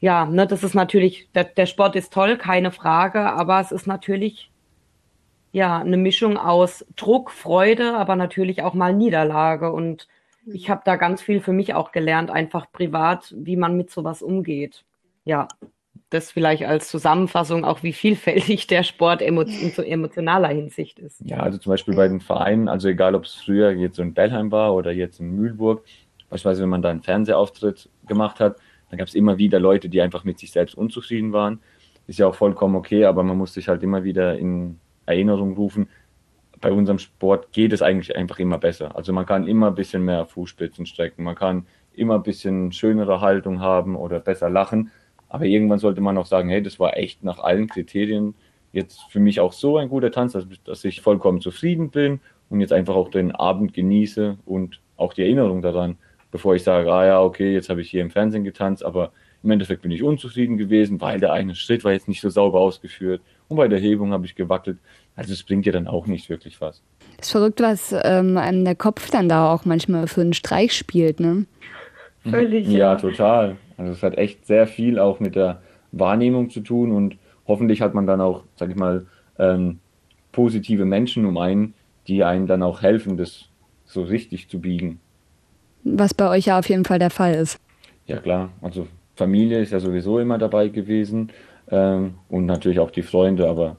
ja, 0.00 0.26
ne, 0.26 0.46
das 0.46 0.64
ist 0.64 0.74
natürlich, 0.74 1.30
der, 1.32 1.44
der 1.44 1.66
Sport 1.66 1.96
ist 1.96 2.12
toll, 2.12 2.36
keine 2.36 2.70
Frage, 2.70 3.20
aber 3.20 3.60
es 3.60 3.72
ist 3.72 3.86
natürlich 3.86 4.50
ja 5.52 5.78
eine 5.78 5.96
Mischung 5.96 6.36
aus 6.36 6.84
Druck, 6.96 7.30
Freude, 7.30 7.96
aber 7.96 8.16
natürlich 8.16 8.62
auch 8.62 8.74
mal 8.74 8.94
Niederlage. 8.94 9.72
Und 9.72 10.08
ich 10.46 10.70
habe 10.70 10.82
da 10.84 10.96
ganz 10.96 11.22
viel 11.22 11.40
für 11.40 11.52
mich 11.52 11.74
auch 11.74 11.92
gelernt, 11.92 12.30
einfach 12.30 12.70
privat, 12.72 13.34
wie 13.36 13.56
man 13.56 13.76
mit 13.76 13.90
sowas 13.90 14.22
umgeht. 14.22 14.84
Ja 15.24 15.48
das 16.10 16.30
vielleicht 16.30 16.64
als 16.64 16.88
Zusammenfassung 16.88 17.64
auch, 17.64 17.82
wie 17.82 17.92
vielfältig 17.92 18.66
der 18.66 18.82
Sport 18.82 19.22
in 19.22 19.36
so 19.72 19.82
emotionaler 19.82 20.48
Hinsicht 20.48 20.98
ist. 20.98 21.20
Ja, 21.24 21.40
also 21.40 21.58
zum 21.58 21.70
Beispiel 21.70 21.94
bei 21.94 22.08
den 22.08 22.20
Vereinen, 22.20 22.68
also 22.68 22.88
egal 22.88 23.14
ob 23.14 23.24
es 23.24 23.34
früher 23.34 23.70
jetzt 23.72 23.96
so 23.96 24.02
in 24.02 24.14
Bellheim 24.14 24.50
war 24.50 24.74
oder 24.74 24.92
jetzt 24.92 25.20
in 25.20 25.34
Mühlburg, 25.34 25.84
beispielsweise 26.30 26.62
wenn 26.62 26.70
man 26.70 26.82
da 26.82 26.90
einen 26.90 27.02
Fernsehauftritt 27.02 27.88
gemacht 28.06 28.40
hat, 28.40 28.56
dann 28.90 28.98
gab 28.98 29.08
es 29.08 29.14
immer 29.14 29.38
wieder 29.38 29.60
Leute, 29.60 29.88
die 29.88 30.00
einfach 30.00 30.24
mit 30.24 30.38
sich 30.38 30.50
selbst 30.50 30.74
unzufrieden 30.74 31.32
waren. 31.32 31.60
Ist 32.06 32.18
ja 32.18 32.26
auch 32.26 32.34
vollkommen 32.34 32.76
okay, 32.76 33.04
aber 33.04 33.22
man 33.22 33.36
muss 33.36 33.52
sich 33.52 33.68
halt 33.68 33.82
immer 33.82 34.02
wieder 34.02 34.38
in 34.38 34.80
Erinnerung 35.04 35.54
rufen, 35.54 35.88
bei 36.60 36.72
unserem 36.72 36.98
Sport 36.98 37.52
geht 37.52 37.72
es 37.72 37.82
eigentlich 37.82 38.16
einfach 38.16 38.38
immer 38.38 38.58
besser. 38.58 38.96
Also 38.96 39.12
man 39.12 39.26
kann 39.26 39.46
immer 39.46 39.68
ein 39.68 39.74
bisschen 39.74 40.04
mehr 40.04 40.26
Fußspitzen 40.26 40.86
strecken, 40.86 41.24
man 41.24 41.34
kann 41.34 41.66
immer 41.92 42.14
ein 42.16 42.22
bisschen 42.22 42.72
schönere 42.72 43.20
Haltung 43.20 43.60
haben 43.60 43.96
oder 43.96 44.20
besser 44.20 44.50
lachen. 44.50 44.90
Aber 45.28 45.44
irgendwann 45.44 45.78
sollte 45.78 46.00
man 46.00 46.16
auch 46.18 46.26
sagen, 46.26 46.48
hey, 46.48 46.62
das 46.62 46.80
war 46.80 46.96
echt 46.96 47.22
nach 47.22 47.38
allen 47.38 47.68
Kriterien 47.68 48.34
jetzt 48.72 49.00
für 49.10 49.20
mich 49.20 49.40
auch 49.40 49.52
so 49.52 49.76
ein 49.76 49.88
guter 49.88 50.10
Tanz, 50.10 50.32
dass, 50.32 50.46
dass 50.64 50.84
ich 50.84 51.00
vollkommen 51.00 51.40
zufrieden 51.40 51.90
bin 51.90 52.20
und 52.50 52.60
jetzt 52.60 52.72
einfach 52.72 52.94
auch 52.94 53.10
den 53.10 53.32
Abend 53.32 53.74
genieße 53.74 54.38
und 54.44 54.80
auch 54.96 55.12
die 55.12 55.22
Erinnerung 55.22 55.62
daran, 55.62 55.96
bevor 56.30 56.54
ich 56.54 56.62
sage, 56.62 56.92
ah 56.92 57.06
ja, 57.06 57.22
okay, 57.22 57.52
jetzt 57.52 57.68
habe 57.68 57.80
ich 57.80 57.90
hier 57.90 58.02
im 58.02 58.10
Fernsehen 58.10 58.44
getanzt, 58.44 58.84
aber 58.84 59.12
im 59.42 59.50
Endeffekt 59.50 59.82
bin 59.82 59.90
ich 59.90 60.02
unzufrieden 60.02 60.56
gewesen, 60.56 61.00
weil 61.00 61.20
der 61.20 61.32
eine 61.32 61.54
Schritt 61.54 61.84
war 61.84 61.92
jetzt 61.92 62.08
nicht 62.08 62.20
so 62.20 62.28
sauber 62.28 62.60
ausgeführt 62.60 63.22
und 63.48 63.56
bei 63.56 63.68
der 63.68 63.78
Hebung 63.78 64.12
habe 64.12 64.26
ich 64.26 64.34
gewackelt. 64.34 64.78
Also 65.14 65.32
es 65.32 65.42
bringt 65.42 65.66
dir 65.66 65.72
dann 65.72 65.86
auch 65.86 66.06
nicht 66.06 66.28
wirklich 66.28 66.60
was. 66.60 66.82
Es 67.18 67.26
ist 67.26 67.32
verrückt, 67.32 67.60
was 67.60 67.94
ähm, 68.04 68.36
einem 68.36 68.64
der 68.64 68.74
Kopf 68.74 69.10
dann 69.10 69.28
da 69.28 69.52
auch 69.52 69.64
manchmal 69.64 70.06
für 70.06 70.20
einen 70.20 70.32
Streich 70.32 70.72
spielt, 70.72 71.20
ne? 71.20 71.46
Völlig. 72.28 72.66
Ja, 72.68 72.78
ja, 72.78 72.96
total. 72.96 73.56
Also 73.78 73.92
es 73.92 74.02
hat 74.02 74.18
echt 74.18 74.46
sehr 74.46 74.66
viel 74.66 74.98
auch 74.98 75.20
mit 75.20 75.36
der 75.36 75.62
Wahrnehmung 75.92 76.50
zu 76.50 76.60
tun 76.60 76.92
und 76.92 77.16
hoffentlich 77.46 77.80
hat 77.80 77.94
man 77.94 78.06
dann 78.06 78.20
auch, 78.20 78.42
sag 78.56 78.68
ich 78.70 78.76
mal, 78.76 79.06
ähm, 79.38 79.78
positive 80.32 80.84
Menschen 80.84 81.24
um 81.24 81.38
einen, 81.38 81.74
die 82.08 82.24
einem 82.24 82.46
dann 82.46 82.62
auch 82.62 82.82
helfen, 82.82 83.16
das 83.16 83.48
so 83.86 84.02
richtig 84.02 84.48
zu 84.48 84.60
biegen. 84.60 85.00
Was 85.84 86.12
bei 86.12 86.28
euch 86.28 86.46
ja 86.46 86.58
auf 86.58 86.68
jeden 86.68 86.84
Fall 86.84 86.98
der 86.98 87.10
Fall 87.10 87.34
ist. 87.34 87.58
Ja 88.06 88.18
klar, 88.18 88.50
also 88.60 88.86
Familie 89.14 89.60
ist 89.60 89.72
ja 89.72 89.80
sowieso 89.80 90.18
immer 90.18 90.38
dabei 90.38 90.68
gewesen 90.68 91.30
ähm, 91.70 92.14
und 92.28 92.46
natürlich 92.46 92.80
auch 92.80 92.90
die 92.90 93.02
Freunde, 93.02 93.48
aber 93.48 93.76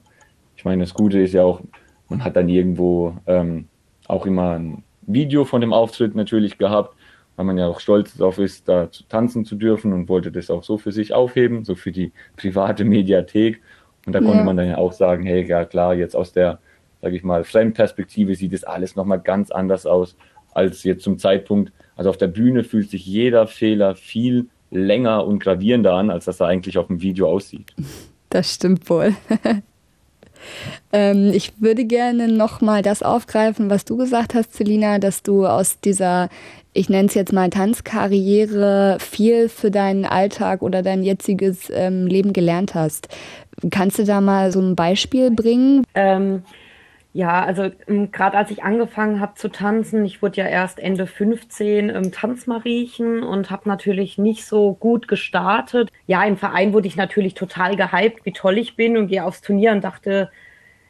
ich 0.56 0.64
meine, 0.64 0.82
das 0.82 0.94
Gute 0.94 1.20
ist 1.20 1.34
ja 1.34 1.42
auch, 1.42 1.60
man 2.08 2.24
hat 2.24 2.36
dann 2.36 2.48
irgendwo 2.48 3.16
ähm, 3.26 3.68
auch 4.08 4.26
immer 4.26 4.58
ein 4.58 4.82
Video 5.02 5.44
von 5.44 5.60
dem 5.60 5.72
Auftritt 5.72 6.14
natürlich 6.14 6.58
gehabt 6.58 6.96
weil 7.40 7.46
man 7.46 7.56
ja 7.56 7.68
auch 7.68 7.80
stolz 7.80 8.18
darauf 8.18 8.38
ist, 8.38 8.68
da 8.68 8.90
zu 8.90 9.02
tanzen 9.04 9.46
zu 9.46 9.56
dürfen 9.56 9.94
und 9.94 10.10
wollte 10.10 10.30
das 10.30 10.50
auch 10.50 10.62
so 10.62 10.76
für 10.76 10.92
sich 10.92 11.14
aufheben, 11.14 11.64
so 11.64 11.74
für 11.74 11.90
die 11.90 12.12
private 12.36 12.84
Mediathek. 12.84 13.62
Und 14.04 14.12
da 14.12 14.18
ja. 14.18 14.26
konnte 14.26 14.44
man 14.44 14.58
dann 14.58 14.68
ja 14.68 14.76
auch 14.76 14.92
sagen, 14.92 15.24
hey, 15.24 15.46
ja 15.48 15.64
klar, 15.64 15.94
jetzt 15.94 16.14
aus 16.14 16.34
der, 16.34 16.58
sage 17.00 17.16
ich 17.16 17.24
mal, 17.24 17.44
Fremdperspektive 17.44 18.34
sieht 18.34 18.52
das 18.52 18.64
alles 18.64 18.94
nochmal 18.94 19.20
ganz 19.20 19.50
anders 19.50 19.86
aus 19.86 20.18
als 20.52 20.84
jetzt 20.84 21.02
zum 21.02 21.16
Zeitpunkt. 21.16 21.72
Also 21.96 22.10
auf 22.10 22.18
der 22.18 22.26
Bühne 22.26 22.62
fühlt 22.62 22.90
sich 22.90 23.06
jeder 23.06 23.46
Fehler 23.46 23.96
viel 23.96 24.50
länger 24.70 25.26
und 25.26 25.38
gravierender 25.38 25.94
an, 25.94 26.10
als 26.10 26.26
dass 26.26 26.40
er 26.40 26.46
eigentlich 26.46 26.76
auf 26.76 26.88
dem 26.88 27.00
Video 27.00 27.26
aussieht. 27.26 27.72
Das 28.28 28.52
stimmt 28.52 28.90
wohl. 28.90 29.14
ähm, 30.92 31.30
ich 31.32 31.52
würde 31.60 31.84
gerne 31.84 32.28
nochmal 32.28 32.82
das 32.82 33.02
aufgreifen, 33.02 33.70
was 33.70 33.84
du 33.84 33.96
gesagt 33.96 34.34
hast, 34.34 34.54
Selina, 34.54 34.98
dass 34.98 35.22
du 35.22 35.46
aus 35.46 35.80
dieser, 35.80 36.28
ich 36.72 36.88
nenne 36.88 37.08
es 37.08 37.14
jetzt 37.14 37.32
mal 37.32 37.50
Tanzkarriere, 37.50 38.98
viel 39.00 39.48
für 39.48 39.70
deinen 39.70 40.04
Alltag 40.04 40.62
oder 40.62 40.82
dein 40.82 41.02
jetziges 41.02 41.70
ähm, 41.72 42.06
Leben 42.06 42.32
gelernt 42.32 42.74
hast. 42.74 43.08
Kannst 43.70 43.98
du 43.98 44.04
da 44.04 44.20
mal 44.20 44.52
so 44.52 44.60
ein 44.60 44.74
Beispiel 44.74 45.30
bringen? 45.30 45.84
Ähm, 45.94 46.42
ja, 47.12 47.44
also 47.44 47.70
ähm, 47.88 48.12
gerade 48.12 48.36
als 48.38 48.50
ich 48.52 48.62
angefangen 48.62 49.20
habe 49.20 49.34
zu 49.34 49.48
tanzen, 49.48 50.04
ich 50.04 50.22
wurde 50.22 50.42
ja 50.42 50.46
erst 50.46 50.78
Ende 50.78 51.06
15 51.06 51.88
im 51.88 52.12
Tanzmariechen 52.12 53.24
und 53.24 53.50
habe 53.50 53.68
natürlich 53.68 54.16
nicht 54.16 54.44
so 54.46 54.74
gut 54.74 55.08
gestartet. 55.08 55.90
Ja, 56.06 56.24
im 56.24 56.36
Verein 56.36 56.72
wurde 56.72 56.86
ich 56.86 56.96
natürlich 56.96 57.34
total 57.34 57.74
gehypt, 57.76 58.24
wie 58.24 58.32
toll 58.32 58.58
ich 58.58 58.76
bin 58.76 58.96
und 58.96 59.08
gehe 59.08 59.24
aufs 59.24 59.40
Turnier 59.40 59.72
und 59.72 59.82
dachte, 59.82 60.30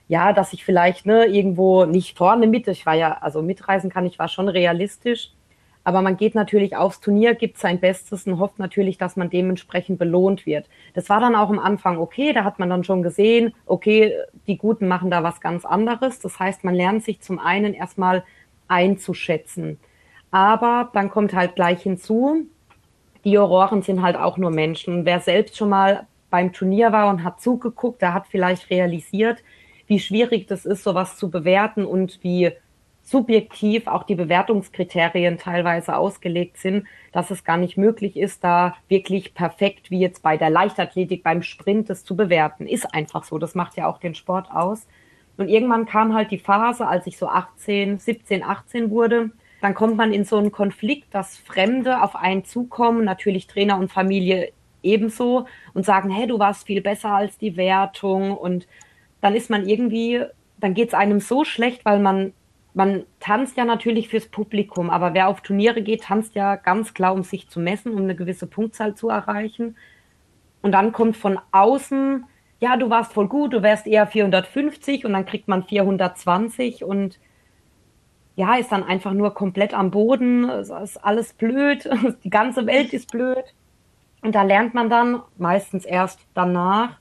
ja, 0.08 0.32
dass 0.32 0.52
ich 0.52 0.64
vielleicht 0.64 1.06
ne, 1.06 1.26
irgendwo 1.26 1.86
nicht 1.86 2.18
vorne 2.18 2.46
mit, 2.46 2.68
ich 2.68 2.84
war 2.84 2.94
ja, 2.94 3.18
also 3.20 3.42
mitreisen 3.42 3.90
kann 3.90 4.06
ich, 4.06 4.18
war 4.18 4.28
schon 4.28 4.48
realistisch. 4.48 5.32
Aber 5.82 6.02
man 6.02 6.16
geht 6.16 6.34
natürlich 6.34 6.76
aufs 6.76 7.00
Turnier, 7.00 7.34
gibt 7.34 7.58
sein 7.58 7.80
Bestes 7.80 8.26
und 8.26 8.38
hofft 8.38 8.58
natürlich, 8.58 8.98
dass 8.98 9.16
man 9.16 9.30
dementsprechend 9.30 9.98
belohnt 9.98 10.44
wird. 10.44 10.68
Das 10.94 11.08
war 11.08 11.20
dann 11.20 11.34
auch 11.34 11.48
am 11.48 11.58
Anfang 11.58 11.98
okay, 11.98 12.32
da 12.32 12.44
hat 12.44 12.58
man 12.58 12.68
dann 12.68 12.84
schon 12.84 13.02
gesehen, 13.02 13.54
okay, 13.66 14.14
die 14.46 14.58
Guten 14.58 14.88
machen 14.88 15.10
da 15.10 15.22
was 15.22 15.40
ganz 15.40 15.64
anderes. 15.64 16.20
Das 16.20 16.38
heißt, 16.38 16.64
man 16.64 16.74
lernt 16.74 17.02
sich 17.02 17.20
zum 17.20 17.38
einen 17.38 17.72
erstmal 17.72 18.24
einzuschätzen. 18.68 19.78
Aber 20.30 20.90
dann 20.92 21.10
kommt 21.10 21.34
halt 21.34 21.56
gleich 21.56 21.82
hinzu, 21.82 22.46
die 23.24 23.38
Auroren 23.38 23.82
sind 23.82 24.02
halt 24.02 24.16
auch 24.16 24.36
nur 24.38 24.50
Menschen. 24.50 25.04
wer 25.04 25.20
selbst 25.20 25.56
schon 25.56 25.70
mal 25.70 26.06
beim 26.30 26.52
Turnier 26.52 26.92
war 26.92 27.10
und 27.10 27.24
hat 27.24 27.40
zugeguckt, 27.40 28.02
der 28.02 28.14
hat 28.14 28.26
vielleicht 28.28 28.70
realisiert, 28.70 29.42
wie 29.86 29.98
schwierig 29.98 30.46
das 30.46 30.64
ist, 30.64 30.84
sowas 30.84 31.16
zu 31.16 31.30
bewerten 31.30 31.84
und 31.84 32.22
wie 32.22 32.52
subjektiv 33.10 33.88
auch 33.88 34.04
die 34.04 34.14
Bewertungskriterien 34.14 35.36
teilweise 35.36 35.96
ausgelegt 35.96 36.58
sind, 36.58 36.86
dass 37.10 37.32
es 37.32 37.42
gar 37.42 37.56
nicht 37.56 37.76
möglich 37.76 38.16
ist, 38.16 38.44
da 38.44 38.76
wirklich 38.88 39.34
perfekt 39.34 39.90
wie 39.90 39.98
jetzt 39.98 40.22
bei 40.22 40.36
der 40.36 40.48
Leichtathletik 40.48 41.24
beim 41.24 41.42
Sprint 41.42 41.90
das 41.90 42.04
zu 42.04 42.14
bewerten. 42.14 42.68
Ist 42.68 42.94
einfach 42.94 43.24
so. 43.24 43.38
Das 43.38 43.56
macht 43.56 43.76
ja 43.76 43.88
auch 43.88 43.98
den 43.98 44.14
Sport 44.14 44.52
aus. 44.52 44.86
Und 45.36 45.48
irgendwann 45.48 45.86
kam 45.86 46.14
halt 46.14 46.30
die 46.30 46.38
Phase, 46.38 46.86
als 46.86 47.06
ich 47.08 47.18
so 47.18 47.26
18, 47.26 47.98
17, 47.98 48.44
18 48.44 48.90
wurde, 48.90 49.30
dann 49.60 49.74
kommt 49.74 49.96
man 49.96 50.12
in 50.12 50.24
so 50.24 50.36
einen 50.36 50.52
Konflikt, 50.52 51.12
dass 51.12 51.36
Fremde 51.36 52.02
auf 52.02 52.14
einen 52.14 52.44
zukommen, 52.44 53.04
natürlich 53.04 53.48
Trainer 53.48 53.76
und 53.76 53.90
Familie 53.90 54.52
ebenso 54.82 55.46
und 55.74 55.84
sagen, 55.84 56.10
hey, 56.10 56.28
du 56.28 56.38
warst 56.38 56.66
viel 56.66 56.80
besser 56.80 57.10
als 57.10 57.38
die 57.38 57.56
Wertung 57.56 58.36
und 58.36 58.68
dann 59.20 59.34
ist 59.34 59.50
man 59.50 59.68
irgendwie, 59.68 60.22
dann 60.58 60.74
geht 60.74 60.88
es 60.88 60.94
einem 60.94 61.20
so 61.20 61.44
schlecht, 61.44 61.84
weil 61.84 61.98
man 61.98 62.32
man 62.74 63.04
tanzt 63.18 63.56
ja 63.56 63.64
natürlich 63.64 64.08
fürs 64.08 64.28
Publikum, 64.28 64.90
aber 64.90 65.14
wer 65.14 65.28
auf 65.28 65.40
Turniere 65.40 65.82
geht, 65.82 66.04
tanzt 66.04 66.34
ja 66.34 66.56
ganz 66.56 66.94
klar, 66.94 67.12
um 67.12 67.22
sich 67.22 67.48
zu 67.48 67.60
messen, 67.60 67.92
um 67.92 68.02
eine 68.02 68.14
gewisse 68.14 68.46
Punktzahl 68.46 68.94
zu 68.94 69.08
erreichen. 69.08 69.76
Und 70.62 70.72
dann 70.72 70.92
kommt 70.92 71.16
von 71.16 71.38
außen, 71.52 72.24
ja, 72.60 72.76
du 72.76 72.90
warst 72.90 73.12
voll 73.12 73.28
gut, 73.28 73.52
du 73.52 73.62
wärst 73.62 73.86
eher 73.86 74.06
450 74.06 75.04
und 75.04 75.14
dann 75.14 75.26
kriegt 75.26 75.48
man 75.48 75.64
420 75.64 76.84
und 76.84 77.18
ja, 78.36 78.54
ist 78.54 78.70
dann 78.70 78.84
einfach 78.84 79.12
nur 79.12 79.34
komplett 79.34 79.74
am 79.74 79.90
Boden, 79.90 80.48
es 80.48 80.70
ist 80.70 80.96
alles 80.98 81.32
blöd, 81.32 81.88
die 82.24 82.30
ganze 82.30 82.66
Welt 82.66 82.92
ist 82.92 83.10
blöd. 83.10 83.44
Und 84.22 84.34
da 84.34 84.42
lernt 84.42 84.74
man 84.74 84.90
dann 84.90 85.22
meistens 85.38 85.84
erst 85.84 86.20
danach, 86.34 86.98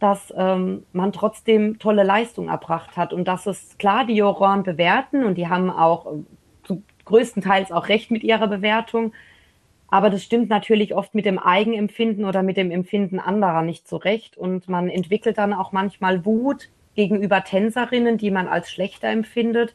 dass 0.00 0.32
ähm, 0.36 0.84
man 0.92 1.12
trotzdem 1.12 1.78
tolle 1.78 2.02
Leistung 2.02 2.48
erbracht 2.48 2.96
hat 2.96 3.12
und 3.12 3.28
dass 3.28 3.46
es 3.46 3.76
klar 3.78 4.06
die 4.06 4.14
Juroren 4.14 4.62
bewerten 4.62 5.24
und 5.24 5.36
die 5.36 5.48
haben 5.48 5.70
auch 5.70 6.06
äh, 6.06 6.10
zu 6.64 6.82
größtenteils 7.04 7.70
auch 7.70 7.88
recht 7.88 8.10
mit 8.10 8.24
ihrer 8.24 8.48
Bewertung. 8.48 9.12
Aber 9.88 10.08
das 10.08 10.22
stimmt 10.22 10.48
natürlich 10.48 10.94
oft 10.94 11.14
mit 11.14 11.26
dem 11.26 11.38
Eigenempfinden 11.38 12.24
oder 12.24 12.42
mit 12.42 12.56
dem 12.56 12.70
Empfinden 12.70 13.18
anderer 13.18 13.62
nicht 13.62 13.88
so 13.88 13.96
recht. 13.96 14.38
Und 14.38 14.68
man 14.68 14.88
entwickelt 14.88 15.36
dann 15.36 15.52
auch 15.52 15.72
manchmal 15.72 16.24
Wut 16.24 16.70
gegenüber 16.94 17.44
Tänzerinnen, 17.44 18.16
die 18.16 18.30
man 18.30 18.48
als 18.48 18.70
schlechter 18.70 19.08
empfindet, 19.08 19.74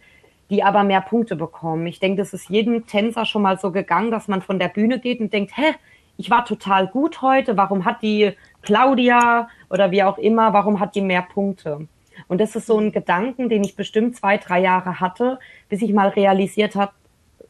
die 0.50 0.64
aber 0.64 0.84
mehr 0.84 1.02
Punkte 1.02 1.36
bekommen. 1.36 1.86
Ich 1.86 2.00
denke, 2.00 2.18
das 2.18 2.34
ist 2.34 2.50
jedem 2.50 2.88
Tänzer 2.88 3.26
schon 3.26 3.42
mal 3.42 3.60
so 3.60 3.72
gegangen, 3.72 4.10
dass 4.10 4.28
man 4.28 4.42
von 4.42 4.58
der 4.58 4.70
Bühne 4.70 5.00
geht 5.00 5.20
und 5.20 5.34
denkt, 5.34 5.56
hä, 5.56 5.76
ich 6.18 6.30
war 6.30 6.46
total 6.46 6.88
gut 6.88 7.22
heute, 7.22 7.58
warum 7.58 7.84
hat 7.84 8.02
die 8.02 8.32
Claudia 8.66 9.48
oder 9.70 9.92
wie 9.92 10.04
auch 10.04 10.18
immer, 10.18 10.54
warum 10.54 10.80
hat 10.80 10.96
die 10.96 11.02
mehr 11.02 11.22
Punkte? 11.22 11.88
Und 12.28 12.42
das 12.42 12.56
ist 12.56 12.68
so 12.68 12.80
ein 12.80 12.92
Gedanken, 12.92 13.50
den 13.50 13.64
ich 13.64 13.76
bestimmt 13.76 14.16
zwei, 14.16 14.38
drei 14.38 14.62
Jahre 14.62 15.00
hatte, 15.00 15.40
bis 15.70 15.82
ich 15.82 15.94
mal 15.94 16.10
realisiert 16.10 16.76
habe, 16.76 16.92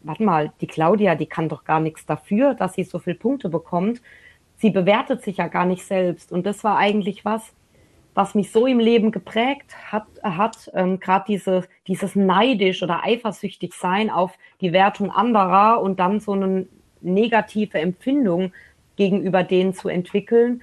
warte 0.03 0.23
mal, 0.23 0.51
die 0.61 0.67
Claudia, 0.67 1.15
die 1.15 1.25
kann 1.25 1.49
doch 1.49 1.63
gar 1.63 1.79
nichts 1.79 2.05
dafür, 2.05 2.53
dass 2.53 2.73
sie 2.73 2.83
so 2.83 2.99
viele 2.99 3.15
Punkte 3.15 3.49
bekommt. 3.49 4.01
Sie 4.57 4.69
bewertet 4.69 5.23
sich 5.23 5.37
ja 5.37 5.47
gar 5.47 5.65
nicht 5.65 5.85
selbst. 5.85 6.31
Und 6.31 6.45
das 6.45 6.63
war 6.63 6.77
eigentlich 6.77 7.25
was, 7.25 7.53
was 8.13 8.33
mich 8.33 8.51
so 8.51 8.65
im 8.65 8.79
Leben 8.79 9.11
geprägt 9.11 9.75
hat, 9.91 10.05
hat 10.23 10.71
ähm, 10.73 10.99
gerade 10.99 11.25
diese, 11.27 11.63
dieses 11.87 12.15
neidisch 12.15 12.81
oder 12.81 13.03
eifersüchtig 13.03 13.73
sein 13.73 14.09
auf 14.09 14.37
die 14.61 14.71
Wertung 14.71 15.11
anderer 15.11 15.81
und 15.81 15.99
dann 15.99 16.19
so 16.19 16.31
eine 16.31 16.65
negative 17.01 17.77
Empfindung 17.77 18.53
gegenüber 18.95 19.43
denen 19.43 19.73
zu 19.73 19.89
entwickeln. 19.89 20.61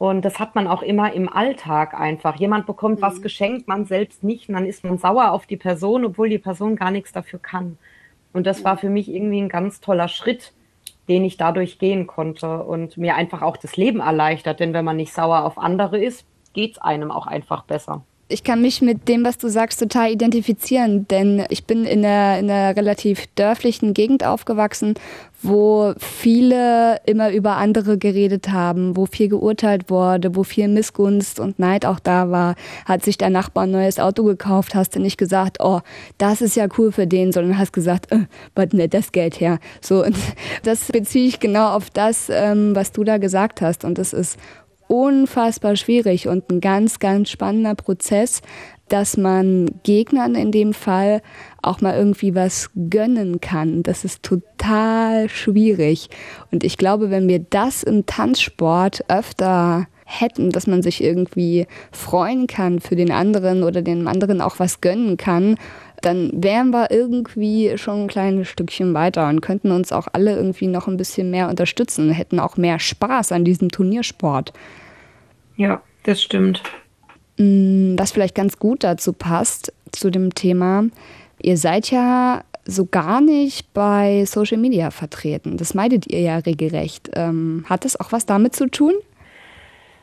Und 0.00 0.24
das 0.24 0.38
hat 0.38 0.54
man 0.54 0.66
auch 0.66 0.80
immer 0.80 1.12
im 1.12 1.28
Alltag 1.28 1.92
einfach. 1.92 2.36
Jemand 2.36 2.64
bekommt 2.64 3.00
mhm. 3.00 3.02
was 3.02 3.20
geschenkt, 3.20 3.68
man 3.68 3.84
selbst 3.84 4.24
nicht. 4.24 4.48
Und 4.48 4.54
dann 4.54 4.64
ist 4.64 4.82
man 4.82 4.96
sauer 4.96 5.30
auf 5.30 5.44
die 5.44 5.58
Person, 5.58 6.06
obwohl 6.06 6.30
die 6.30 6.38
Person 6.38 6.74
gar 6.74 6.90
nichts 6.90 7.12
dafür 7.12 7.38
kann. 7.38 7.76
Und 8.32 8.46
das 8.46 8.64
war 8.64 8.78
für 8.78 8.88
mich 8.88 9.10
irgendwie 9.10 9.42
ein 9.42 9.50
ganz 9.50 9.82
toller 9.82 10.08
Schritt, 10.08 10.54
den 11.10 11.22
ich 11.22 11.36
dadurch 11.36 11.78
gehen 11.78 12.06
konnte 12.06 12.62
und 12.62 12.96
mir 12.96 13.14
einfach 13.14 13.42
auch 13.42 13.58
das 13.58 13.76
Leben 13.76 14.00
erleichtert. 14.00 14.60
Denn 14.60 14.72
wenn 14.72 14.86
man 14.86 14.96
nicht 14.96 15.12
sauer 15.12 15.44
auf 15.44 15.58
andere 15.58 16.02
ist, 16.02 16.24
geht 16.54 16.72
es 16.72 16.78
einem 16.78 17.10
auch 17.10 17.26
einfach 17.26 17.64
besser. 17.64 18.02
Ich 18.32 18.44
kann 18.44 18.62
mich 18.62 18.80
mit 18.80 19.08
dem, 19.08 19.24
was 19.24 19.38
du 19.38 19.48
sagst, 19.48 19.80
total 19.80 20.12
identifizieren, 20.12 21.08
denn 21.08 21.44
ich 21.48 21.64
bin 21.64 21.84
in 21.84 22.04
einer, 22.04 22.38
in 22.38 22.48
einer 22.48 22.76
relativ 22.76 23.26
dörflichen 23.34 23.92
Gegend 23.92 24.24
aufgewachsen, 24.24 24.94
wo 25.42 25.94
viele 25.98 27.00
immer 27.06 27.32
über 27.32 27.56
andere 27.56 27.98
geredet 27.98 28.52
haben, 28.52 28.96
wo 28.96 29.06
viel 29.06 29.28
geurteilt 29.28 29.90
wurde, 29.90 30.36
wo 30.36 30.44
viel 30.44 30.68
Missgunst 30.68 31.40
und 31.40 31.58
Neid 31.58 31.84
auch 31.84 31.98
da 31.98 32.30
war. 32.30 32.54
Hat 32.84 33.04
sich 33.04 33.18
der 33.18 33.30
Nachbar 33.30 33.64
ein 33.64 33.72
neues 33.72 33.98
Auto 33.98 34.22
gekauft, 34.22 34.76
hast 34.76 34.94
du 34.94 35.00
nicht 35.00 35.18
gesagt, 35.18 35.56
oh, 35.58 35.80
das 36.16 36.40
ist 36.40 36.54
ja 36.54 36.68
cool 36.78 36.92
für 36.92 37.08
den, 37.08 37.32
sondern 37.32 37.58
hast 37.58 37.72
gesagt, 37.72 38.12
äh, 38.12 38.26
was 38.54 38.72
nicht 38.72 38.94
das 38.94 39.10
Geld 39.10 39.40
her. 39.40 39.58
So, 39.80 40.04
und 40.04 40.16
das 40.62 40.86
beziehe 40.86 41.26
ich 41.26 41.40
genau 41.40 41.74
auf 41.74 41.90
das, 41.90 42.28
ähm, 42.30 42.76
was 42.76 42.92
du 42.92 43.02
da 43.02 43.18
gesagt 43.18 43.60
hast. 43.60 43.84
Und 43.84 43.98
das 43.98 44.12
ist 44.12 44.38
unfassbar 44.90 45.76
schwierig 45.76 46.26
und 46.26 46.50
ein 46.50 46.60
ganz, 46.60 46.98
ganz 46.98 47.30
spannender 47.30 47.76
Prozess, 47.76 48.42
dass 48.88 49.16
man 49.16 49.70
Gegnern 49.84 50.34
in 50.34 50.50
dem 50.50 50.72
Fall 50.72 51.22
auch 51.62 51.80
mal 51.80 51.96
irgendwie 51.96 52.34
was 52.34 52.70
gönnen 52.90 53.40
kann. 53.40 53.84
Das 53.84 54.04
ist 54.04 54.24
total 54.24 55.28
schwierig. 55.28 56.10
Und 56.50 56.64
ich 56.64 56.76
glaube, 56.76 57.08
wenn 57.10 57.28
wir 57.28 57.38
das 57.38 57.84
im 57.84 58.04
Tanzsport 58.06 59.04
öfter 59.06 59.86
hätten, 60.04 60.50
dass 60.50 60.66
man 60.66 60.82
sich 60.82 61.04
irgendwie 61.04 61.68
freuen 61.92 62.48
kann 62.48 62.80
für 62.80 62.96
den 62.96 63.12
anderen 63.12 63.62
oder 63.62 63.82
dem 63.82 64.08
anderen 64.08 64.40
auch 64.40 64.58
was 64.58 64.80
gönnen 64.80 65.16
kann, 65.16 65.54
dann 66.02 66.30
wären 66.34 66.70
wir 66.70 66.90
irgendwie 66.90 67.76
schon 67.76 68.02
ein 68.02 68.08
kleines 68.08 68.48
Stückchen 68.48 68.94
weiter 68.94 69.28
und 69.28 69.40
könnten 69.40 69.70
uns 69.70 69.92
auch 69.92 70.08
alle 70.12 70.36
irgendwie 70.36 70.66
noch 70.66 70.88
ein 70.88 70.96
bisschen 70.96 71.30
mehr 71.30 71.48
unterstützen, 71.48 72.10
hätten 72.10 72.40
auch 72.40 72.56
mehr 72.56 72.78
Spaß 72.78 73.32
an 73.32 73.44
diesem 73.44 73.70
Turniersport. 73.70 74.52
Ja, 75.56 75.82
das 76.04 76.22
stimmt. 76.22 76.62
Mm, 77.38 77.98
was 77.98 78.12
vielleicht 78.12 78.34
ganz 78.34 78.58
gut 78.58 78.84
dazu 78.84 79.12
passt, 79.12 79.72
zu 79.92 80.10
dem 80.10 80.34
Thema, 80.34 80.84
ihr 81.40 81.56
seid 81.56 81.90
ja 81.90 82.42
so 82.64 82.86
gar 82.86 83.20
nicht 83.20 83.72
bei 83.72 84.24
Social 84.26 84.58
Media 84.58 84.90
vertreten. 84.90 85.56
Das 85.56 85.74
meidet 85.74 86.06
ihr 86.10 86.20
ja 86.20 86.36
regelrecht. 86.38 87.10
Ähm, 87.14 87.64
hat 87.68 87.84
das 87.84 87.98
auch 87.98 88.12
was 88.12 88.26
damit 88.26 88.54
zu 88.54 88.68
tun? 88.68 88.94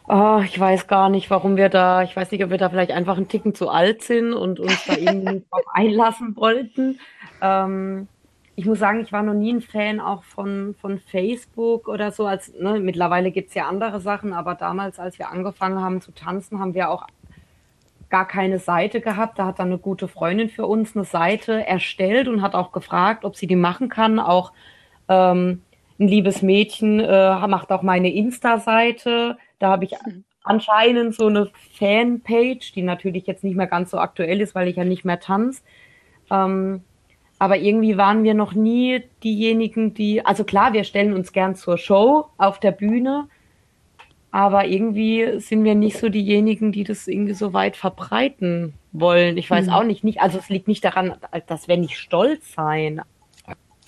Oh, 0.10 0.40
ich 0.42 0.58
weiß 0.58 0.88
gar 0.88 1.10
nicht, 1.10 1.30
warum 1.30 1.58
wir 1.58 1.68
da, 1.68 2.02
ich 2.02 2.16
weiß 2.16 2.32
nicht, 2.32 2.42
ob 2.42 2.50
wir 2.50 2.58
da 2.58 2.70
vielleicht 2.70 2.92
einfach 2.92 3.18
einen 3.18 3.28
Ticken 3.28 3.54
zu 3.54 3.70
alt 3.70 4.04
sind 4.04 4.34
und 4.34 4.58
uns 4.58 4.86
da 4.86 4.94
irgendwie 4.98 5.44
drauf 5.50 5.66
einlassen 5.74 6.34
wollten. 6.38 7.00
Ähm, 7.42 8.08
ich 8.56 8.66
muss 8.66 8.80
sagen, 8.80 9.02
ich 9.02 9.12
war 9.12 9.22
noch 9.22 9.34
nie 9.34 9.52
ein 9.52 9.62
Fan 9.62 10.00
auch 10.00 10.24
von, 10.24 10.76
von 10.80 11.00
Facebook 11.00 11.90
oder 11.90 12.12
so. 12.12 12.26
Als, 12.26 12.54
ne, 12.54 12.80
mittlerweile 12.80 13.32
gibt 13.32 13.50
es 13.50 13.56
ja 13.56 13.68
andere 13.68 14.00
Sachen, 14.00 14.32
aber 14.32 14.56
damals, 14.56 14.98
als 14.98 15.20
wir 15.20 15.30
angefangen 15.30 15.82
haben 15.82 16.00
zu 16.00 16.14
tanzen, 16.14 16.60
haben 16.60 16.74
wir 16.74 16.90
auch 16.90 17.06
gar 18.10 18.28
keine 18.28 18.60
Seite 18.60 19.02
gehabt. 19.02 19.38
Da 19.38 19.46
hat 19.46 19.60
dann 19.60 19.68
eine 19.68 19.78
gute 19.78 20.08
Freundin 20.08 20.50
für 20.50 20.66
uns 20.66 20.96
eine 20.96 21.04
Seite 21.04 21.68
erstellt 21.68 22.30
und 22.30 22.42
hat 22.42 22.56
auch 22.56 22.72
gefragt, 22.72 23.26
ob 23.26 23.36
sie 23.36 23.48
die 23.48 23.58
machen 23.58 23.90
kann. 23.90 24.20
Auch 24.20 24.54
ähm, 25.10 25.62
ein 26.00 26.08
liebes 26.08 26.42
Mädchen 26.42 27.02
äh, 27.02 27.48
macht 27.48 27.74
auch 27.74 27.82
meine 27.82 28.12
Insta-Seite. 28.14 29.38
Da 29.60 29.70
habe 29.70 29.86
ich 29.86 29.94
anscheinend 30.44 31.16
so 31.16 31.28
eine 31.28 31.50
Fanpage, 31.74 32.72
die 32.74 32.82
natürlich 32.82 33.28
jetzt 33.28 33.44
nicht 33.44 33.56
mehr 33.56 33.68
ganz 33.68 33.92
so 33.92 33.98
aktuell 33.98 34.42
ist, 34.42 34.56
weil 34.56 34.68
ich 34.68 34.78
ja 34.78 34.86
nicht 34.86 35.06
mehr 35.06 35.20
tanze. 35.20 35.62
Ähm, 36.32 36.82
aber 37.40 37.58
irgendwie 37.58 37.98
waren 37.98 38.24
wir 38.24 38.34
noch 38.34 38.54
nie 38.54 39.04
diejenigen, 39.24 39.94
die, 39.94 40.26
also 40.26 40.44
klar, 40.44 40.74
wir 40.74 40.84
stellen 40.84 41.14
uns 41.14 41.34
gern 41.34 41.56
zur 41.56 41.78
Show 41.78 42.28
auf 42.38 42.60
der 42.60 42.72
Bühne, 42.72 43.28
aber 44.32 44.66
irgendwie 44.66 45.40
sind 45.40 45.64
wir 45.64 45.76
nicht 45.76 45.98
so 45.98 46.10
diejenigen, 46.10 46.72
die 46.72 46.84
das 46.84 47.08
irgendwie 47.08 47.34
so 47.34 47.54
weit 47.54 47.78
verbreiten 47.78 48.74
wollen. 48.92 49.38
Ich 49.38 49.50
weiß 49.50 49.68
mhm. 49.68 49.74
auch 49.74 49.84
nicht, 49.84 50.04
nicht, 50.04 50.20
also 50.20 50.38
es 50.40 50.50
liegt 50.50 50.68
nicht 50.68 50.84
daran, 50.84 51.16
dass 51.48 51.68
wir 51.68 51.78
nicht 51.78 51.98
stolz 51.98 52.54
sein. 52.54 53.02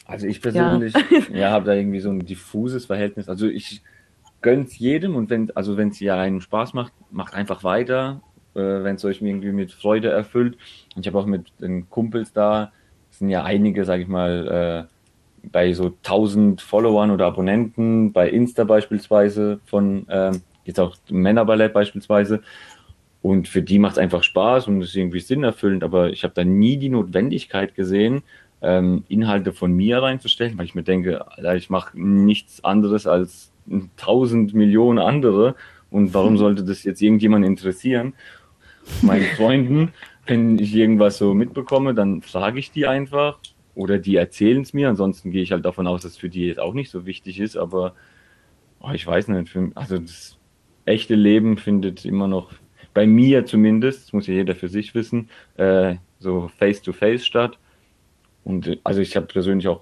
Also 0.06 0.28
ich 0.28 0.42
persönlich, 0.42 0.94
ja, 1.30 1.38
ja 1.38 1.52
habe 1.52 1.66
da 1.66 1.74
irgendwie 1.74 2.00
so 2.00 2.10
ein 2.10 2.26
diffuses 2.26 2.86
Verhältnis. 2.86 3.30
Also 3.30 3.48
ich 3.48 3.82
gönn's 4.42 4.78
jedem 4.78 5.16
und 5.16 5.30
wenn, 5.30 5.52
also 5.56 5.78
wenn 5.78 5.90
es 5.90 6.00
ja 6.00 6.20
einen 6.20 6.42
Spaß 6.42 6.74
macht, 6.74 6.94
macht 7.12 7.34
einfach 7.34 7.64
weiter, 7.64 8.22
äh, 8.56 8.60
wenn 8.60 8.96
es 8.96 9.06
euch 9.06 9.22
irgendwie 9.22 9.52
mit 9.52 9.72
Freude 9.72 10.10
erfüllt. 10.10 10.58
Und 10.96 11.02
ich 11.02 11.08
habe 11.08 11.20
auch 11.20 11.26
mit 11.26 11.48
den 11.60 11.90
Kumpels 11.90 12.34
da, 12.34 12.72
sind 13.10 13.30
ja 13.30 13.44
einige, 13.44 13.86
sage 13.86 14.04
ich 14.04 14.08
mal, 14.08 14.88
äh, 14.88 15.48
bei 15.52 15.74
so 15.74 15.86
1000 16.04 16.62
Followern 16.62 17.12
oder 17.12 17.28
Abonnenten, 17.28 18.12
bei 18.12 18.30
Insta 18.30 18.64
beispielsweise 18.64 19.60
von 19.66 20.08
äh, 20.10 20.32
jetzt 20.66 20.80
auch 20.80 20.96
Männerballett 21.10 21.74
beispielsweise. 21.74 22.42
Und 23.22 23.48
für 23.48 23.62
die 23.62 23.80
macht 23.80 23.94
es 23.94 23.98
einfach 23.98 24.24
Spaß 24.24 24.68
und 24.68 24.82
ist 24.82 24.96
irgendwie 24.96 25.20
sinnerfüllend, 25.20 25.84
aber 25.84 26.10
ich 26.10 26.24
habe 26.24 26.34
da 26.34 26.44
nie 26.44 26.78
die 26.78 26.90
Notwendigkeit 26.90 27.76
gesehen, 27.76 28.24
ähm, 28.62 29.04
Inhalte 29.10 29.52
von 29.52 29.74
mir 29.74 30.02
reinzustellen, 30.02 30.58
weil 30.58 30.66
ich 30.66 30.76
mir 30.76 30.84
denke, 30.84 31.26
ich 31.56 31.70
mache 31.70 32.00
nichts 32.00 32.64
anderes 32.64 33.08
als 33.08 33.52
tausend 33.98 34.54
Millionen 34.54 35.00
andere 35.00 35.56
und 35.90 36.14
warum 36.14 36.38
sollte 36.44 36.64
das 36.64 36.84
jetzt 36.84 37.02
irgendjemand 37.02 37.46
interessieren? 37.46 38.14
Meinen 39.02 39.26
Freunden 39.38 39.94
wenn 40.30 40.60
ich 40.60 40.76
irgendwas 40.76 41.18
so 41.18 41.34
mitbekomme, 41.34 41.96
dann 41.96 42.22
frage 42.22 42.60
ich 42.60 42.72
die 42.72 42.86
einfach 42.86 43.40
oder 43.74 43.98
die 43.98 44.16
erzählen 44.16 44.62
es 44.62 44.74
mir. 44.74 44.88
Ansonsten 44.88 45.32
gehe 45.32 45.42
ich 45.42 45.52
halt 45.52 45.66
davon 45.66 45.88
aus, 45.88 46.04
dass 46.04 46.12
es 46.12 46.18
für 46.18 46.30
die 46.30 46.46
jetzt 46.46 46.60
auch 46.60 46.76
nicht 46.76 46.92
so 46.92 47.06
wichtig 47.08 47.40
ist. 47.40 47.58
Aber 47.58 47.96
oh, 48.80 48.92
ich 48.94 49.06
weiß 49.06 49.28
nicht, 49.30 49.50
für, 49.50 49.72
also 49.74 49.98
das 49.98 50.38
echte 50.86 51.16
Leben 51.16 51.58
findet 51.58 52.06
immer 52.06 52.28
noch 52.28 52.52
bei 52.94 53.08
mir 53.08 53.46
zumindest, 53.46 54.06
das 54.06 54.14
muss 54.14 54.28
ja 54.28 54.36
jeder 54.36 54.56
für 54.56 54.68
sich 54.68 54.94
wissen, 54.94 55.30
äh, 55.58 55.96
so 56.20 56.52
face-to-face 56.60 57.22
-face 57.22 57.26
statt. 57.26 57.58
Und 58.44 58.80
also 58.84 59.02
ich 59.02 59.16
habe 59.16 59.26
persönlich 59.26 59.68
auch 59.68 59.82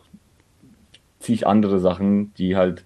zig 1.20 1.46
andere 1.46 1.80
Sachen, 1.80 2.34
die 2.36 2.56
halt 2.56 2.86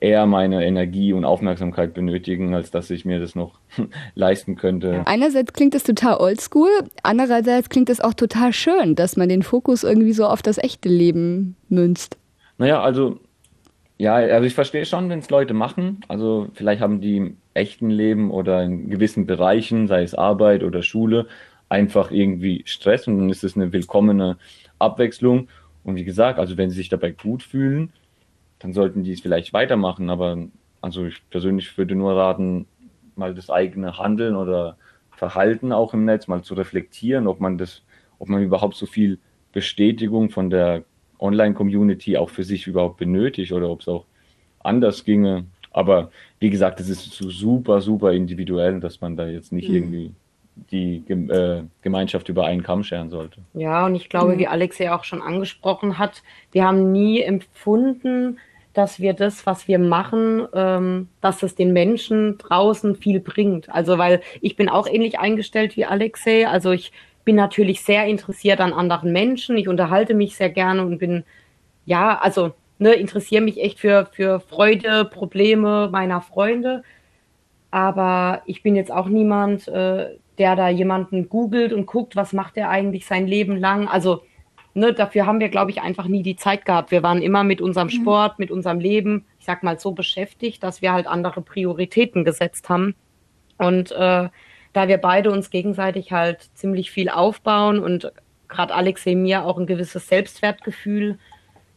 eher 0.00 0.26
meine 0.26 0.64
Energie 0.64 1.12
und 1.12 1.24
Aufmerksamkeit 1.24 1.94
benötigen, 1.94 2.54
als 2.54 2.70
dass 2.70 2.90
ich 2.90 3.04
mir 3.04 3.20
das 3.20 3.34
noch 3.34 3.58
leisten 4.14 4.56
könnte. 4.56 5.02
Einerseits 5.06 5.52
klingt 5.52 5.74
es 5.74 5.82
total 5.82 6.18
oldschool, 6.18 6.70
andererseits 7.02 7.68
klingt 7.68 7.90
es 7.90 8.00
auch 8.00 8.14
total 8.14 8.52
schön, 8.52 8.94
dass 8.94 9.16
man 9.16 9.28
den 9.28 9.42
Fokus 9.42 9.84
irgendwie 9.84 10.12
so 10.12 10.26
auf 10.26 10.42
das 10.42 10.58
echte 10.58 10.88
Leben 10.88 11.56
münzt. 11.68 12.16
Naja, 12.58 12.82
also 12.82 13.18
ja, 13.98 14.14
also 14.14 14.46
ich 14.46 14.54
verstehe 14.54 14.86
schon, 14.86 15.10
wenn 15.10 15.18
es 15.18 15.28
Leute 15.28 15.54
machen. 15.54 16.00
Also 16.06 16.48
vielleicht 16.54 16.80
haben 16.80 17.00
die 17.00 17.16
im 17.16 17.36
echten 17.54 17.90
Leben 17.90 18.30
oder 18.30 18.62
in 18.62 18.88
gewissen 18.88 19.26
Bereichen, 19.26 19.88
sei 19.88 20.02
es 20.02 20.14
Arbeit 20.14 20.62
oder 20.62 20.82
Schule, 20.82 21.26
einfach 21.68 22.12
irgendwie 22.12 22.62
Stress 22.64 23.08
und 23.08 23.18
dann 23.18 23.28
ist 23.28 23.42
es 23.42 23.56
eine 23.56 23.72
willkommene 23.72 24.38
Abwechslung. 24.78 25.48
Und 25.82 25.96
wie 25.96 26.04
gesagt, 26.04 26.38
also 26.38 26.56
wenn 26.56 26.70
sie 26.70 26.76
sich 26.76 26.88
dabei 26.88 27.10
gut 27.10 27.42
fühlen, 27.42 27.92
dann 28.58 28.72
sollten 28.72 29.04
die 29.04 29.12
es 29.12 29.20
vielleicht 29.20 29.52
weitermachen. 29.52 30.10
Aber 30.10 30.38
also 30.80 31.06
ich 31.06 31.28
persönlich 31.30 31.76
würde 31.78 31.94
nur 31.94 32.16
raten, 32.16 32.66
mal 33.14 33.34
das 33.34 33.50
eigene 33.50 33.98
Handeln 33.98 34.36
oder 34.36 34.76
Verhalten 35.10 35.72
auch 35.72 35.94
im 35.94 36.04
Netz 36.04 36.28
mal 36.28 36.42
zu 36.42 36.54
reflektieren, 36.54 37.26
ob 37.26 37.40
man 37.40 37.58
das, 37.58 37.82
ob 38.18 38.28
man 38.28 38.42
überhaupt 38.42 38.76
so 38.76 38.86
viel 38.86 39.18
Bestätigung 39.52 40.30
von 40.30 40.50
der 40.50 40.84
Online-Community 41.18 42.16
auch 42.16 42.30
für 42.30 42.44
sich 42.44 42.66
überhaupt 42.66 42.98
benötigt 42.98 43.52
oder 43.52 43.68
ob 43.68 43.80
es 43.80 43.88
auch 43.88 44.04
anders 44.60 45.04
ginge. 45.04 45.46
Aber 45.72 46.10
wie 46.38 46.50
gesagt, 46.50 46.80
es 46.80 46.88
ist 46.88 47.12
so 47.12 47.30
super, 47.30 47.80
super 47.80 48.12
individuell, 48.12 48.80
dass 48.80 49.00
man 49.00 49.16
da 49.16 49.26
jetzt 49.26 49.52
nicht 49.52 49.68
mhm. 49.68 49.74
irgendwie 49.74 50.12
die 50.70 51.04
äh, 51.08 51.62
Gemeinschaft 51.82 52.28
über 52.28 52.46
einen 52.46 52.62
Kamm 52.62 52.82
scheren 52.82 53.10
sollte. 53.10 53.40
Ja, 53.54 53.86
und 53.86 53.94
ich 53.94 54.08
glaube, 54.08 54.34
mhm. 54.34 54.38
wie 54.38 54.46
Alex 54.46 54.78
ja 54.78 54.96
auch 54.96 55.04
schon 55.04 55.22
angesprochen 55.22 55.98
hat, 55.98 56.22
wir 56.52 56.64
haben 56.64 56.92
nie 56.92 57.20
empfunden, 57.20 58.38
dass 58.78 59.00
wir 59.00 59.12
das, 59.12 59.44
was 59.44 59.66
wir 59.66 59.80
machen, 59.80 60.46
ähm, 60.54 61.08
dass 61.20 61.42
es 61.42 61.56
den 61.56 61.72
Menschen 61.72 62.38
draußen 62.38 62.94
viel 62.94 63.18
bringt. 63.18 63.68
Also, 63.74 63.98
weil 63.98 64.20
ich 64.40 64.54
bin 64.54 64.68
auch 64.68 64.86
ähnlich 64.86 65.18
eingestellt 65.18 65.76
wie 65.76 65.84
Alexei. 65.84 66.46
Also 66.46 66.70
ich 66.70 66.92
bin 67.24 67.34
natürlich 67.34 67.82
sehr 67.82 68.06
interessiert 68.06 68.60
an 68.60 68.72
anderen 68.72 69.12
Menschen. 69.12 69.56
Ich 69.56 69.66
unterhalte 69.66 70.14
mich 70.14 70.36
sehr 70.36 70.50
gerne 70.50 70.82
und 70.82 70.98
bin, 70.98 71.24
ja, 71.86 72.18
also 72.20 72.52
ne, 72.78 72.92
interessiere 72.92 73.42
mich 73.42 73.60
echt 73.60 73.80
für, 73.80 74.06
für 74.12 74.38
Freude, 74.38 75.04
Probleme 75.04 75.88
meiner 75.90 76.20
Freunde. 76.20 76.84
Aber 77.72 78.42
ich 78.46 78.62
bin 78.62 78.76
jetzt 78.76 78.92
auch 78.92 79.08
niemand, 79.08 79.66
äh, 79.66 80.16
der 80.38 80.54
da 80.54 80.68
jemanden 80.68 81.28
googelt 81.28 81.72
und 81.72 81.86
guckt, 81.86 82.14
was 82.14 82.32
macht 82.32 82.56
er 82.56 82.70
eigentlich 82.70 83.06
sein 83.06 83.26
Leben 83.26 83.56
lang. 83.56 83.88
Also 83.88 84.22
ne, 84.78 84.92
dafür 84.92 85.26
haben 85.26 85.40
wir, 85.40 85.48
glaube 85.48 85.70
ich, 85.70 85.82
einfach 85.82 86.06
nie 86.06 86.22
die 86.22 86.36
Zeit 86.36 86.64
gehabt. 86.64 86.90
Wir 86.90 87.02
waren 87.02 87.20
immer 87.20 87.44
mit 87.44 87.60
unserem 87.60 87.88
mhm. 87.88 87.92
Sport, 87.92 88.38
mit 88.38 88.50
unserem 88.50 88.80
Leben, 88.80 89.26
ich 89.38 89.44
sag 89.44 89.62
mal, 89.62 89.78
so 89.78 89.92
beschäftigt, 89.92 90.62
dass 90.62 90.82
wir 90.82 90.92
halt 90.92 91.06
andere 91.06 91.42
Prioritäten 91.42 92.24
gesetzt 92.24 92.68
haben. 92.68 92.94
Und 93.58 93.92
äh, 93.92 94.28
da 94.72 94.88
wir 94.88 94.98
beide 94.98 95.30
uns 95.30 95.50
gegenseitig 95.50 96.12
halt 96.12 96.50
ziemlich 96.54 96.90
viel 96.90 97.08
aufbauen 97.08 97.80
und 97.80 98.12
gerade 98.48 98.74
Alexei 98.74 99.14
mir 99.14 99.44
auch 99.44 99.58
ein 99.58 99.66
gewisses 99.66 100.08
Selbstwertgefühl 100.08 101.18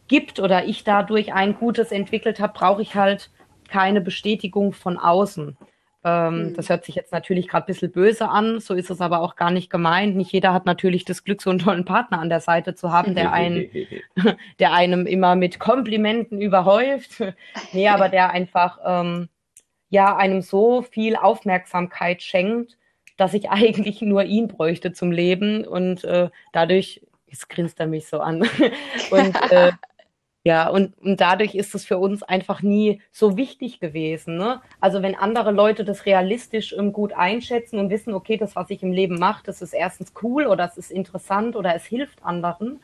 gibt 0.08 0.40
oder 0.40 0.64
ich 0.64 0.84
dadurch 0.84 1.32
ein 1.32 1.54
gutes 1.54 1.92
entwickelt 1.92 2.40
habe, 2.40 2.52
brauche 2.56 2.82
ich 2.82 2.94
halt 2.94 3.30
keine 3.68 4.00
Bestätigung 4.00 4.72
von 4.72 4.98
außen. 4.98 5.56
Ähm, 6.04 6.48
mhm. 6.48 6.54
Das 6.54 6.68
hört 6.68 6.84
sich 6.84 6.94
jetzt 6.94 7.12
natürlich 7.12 7.48
gerade 7.48 7.64
ein 7.64 7.66
bisschen 7.66 7.92
böse 7.92 8.28
an, 8.28 8.58
so 8.58 8.74
ist 8.74 8.90
es 8.90 9.00
aber 9.00 9.20
auch 9.20 9.36
gar 9.36 9.50
nicht 9.50 9.70
gemeint. 9.70 10.16
Nicht 10.16 10.32
jeder 10.32 10.52
hat 10.52 10.66
natürlich 10.66 11.04
das 11.04 11.22
Glück, 11.22 11.40
so 11.40 11.50
einen 11.50 11.60
tollen 11.60 11.84
Partner 11.84 12.18
an 12.18 12.28
der 12.28 12.40
Seite 12.40 12.74
zu 12.74 12.90
haben, 12.90 13.14
der 13.14 13.32
einen, 13.32 13.70
der 14.58 14.72
einem 14.72 15.06
immer 15.06 15.36
mit 15.36 15.60
Komplimenten 15.60 16.40
überhäuft. 16.40 17.22
nee, 17.72 17.88
aber 17.88 18.08
der 18.08 18.30
einfach 18.30 18.78
ähm, 18.84 19.28
ja 19.90 20.16
einem 20.16 20.42
so 20.42 20.82
viel 20.82 21.14
Aufmerksamkeit 21.14 22.22
schenkt, 22.22 22.76
dass 23.16 23.34
ich 23.34 23.50
eigentlich 23.50 24.02
nur 24.02 24.24
ihn 24.24 24.48
bräuchte 24.48 24.92
zum 24.92 25.12
Leben 25.12 25.64
und 25.64 26.02
äh, 26.02 26.30
dadurch, 26.52 27.02
jetzt 27.28 27.48
grinst 27.48 27.78
er 27.78 27.86
mich 27.86 28.08
so 28.08 28.18
an. 28.18 28.40
und 29.10 29.52
äh, 29.52 29.72
ja, 30.44 30.68
und, 30.68 30.98
und 30.98 31.20
dadurch 31.20 31.54
ist 31.54 31.72
es 31.74 31.84
für 31.84 31.98
uns 31.98 32.24
einfach 32.24 32.62
nie 32.62 33.00
so 33.12 33.36
wichtig 33.36 33.78
gewesen. 33.78 34.36
Ne? 34.36 34.60
Also 34.80 35.00
wenn 35.00 35.14
andere 35.14 35.52
Leute 35.52 35.84
das 35.84 36.04
realistisch 36.04 36.74
ähm, 36.76 36.92
gut 36.92 37.12
einschätzen 37.12 37.78
und 37.78 37.90
wissen, 37.90 38.12
okay, 38.12 38.36
das, 38.36 38.56
was 38.56 38.68
ich 38.70 38.82
im 38.82 38.90
Leben 38.90 39.18
mache, 39.20 39.44
das 39.44 39.62
ist 39.62 39.72
erstens 39.72 40.12
cool 40.22 40.46
oder 40.46 40.64
es 40.64 40.76
ist 40.76 40.90
interessant 40.90 41.54
oder 41.54 41.76
es 41.76 41.84
hilft 41.84 42.24
anderen, 42.24 42.80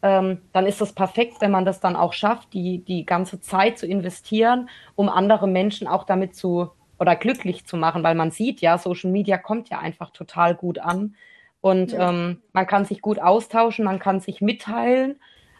ähm, 0.00 0.40
dann 0.54 0.64
ist 0.64 0.80
es 0.80 0.94
perfekt, 0.94 1.40
wenn 1.40 1.50
man 1.50 1.66
das 1.66 1.78
dann 1.78 1.94
auch 1.94 2.14
schafft, 2.14 2.54
die, 2.54 2.78
die 2.78 3.04
ganze 3.04 3.38
Zeit 3.40 3.78
zu 3.78 3.86
investieren, 3.86 4.70
um 4.94 5.10
andere 5.10 5.46
Menschen 5.46 5.86
auch 5.86 6.04
damit 6.04 6.34
zu 6.34 6.70
oder 6.98 7.16
glücklich 7.16 7.66
zu 7.66 7.76
machen, 7.76 8.02
weil 8.02 8.14
man 8.14 8.30
sieht 8.30 8.62
ja, 8.62 8.78
Social 8.78 9.10
Media 9.10 9.36
kommt 9.36 9.68
ja 9.68 9.78
einfach 9.78 10.10
total 10.10 10.54
gut 10.54 10.78
an 10.78 11.16
und 11.60 11.92
ja. 11.92 12.08
ähm, 12.08 12.40
man 12.54 12.66
kann 12.66 12.86
sich 12.86 13.02
gut 13.02 13.18
austauschen, 13.18 13.84
man 13.84 13.98
kann 13.98 14.20
sich 14.20 14.40
mitteilen 14.40 15.16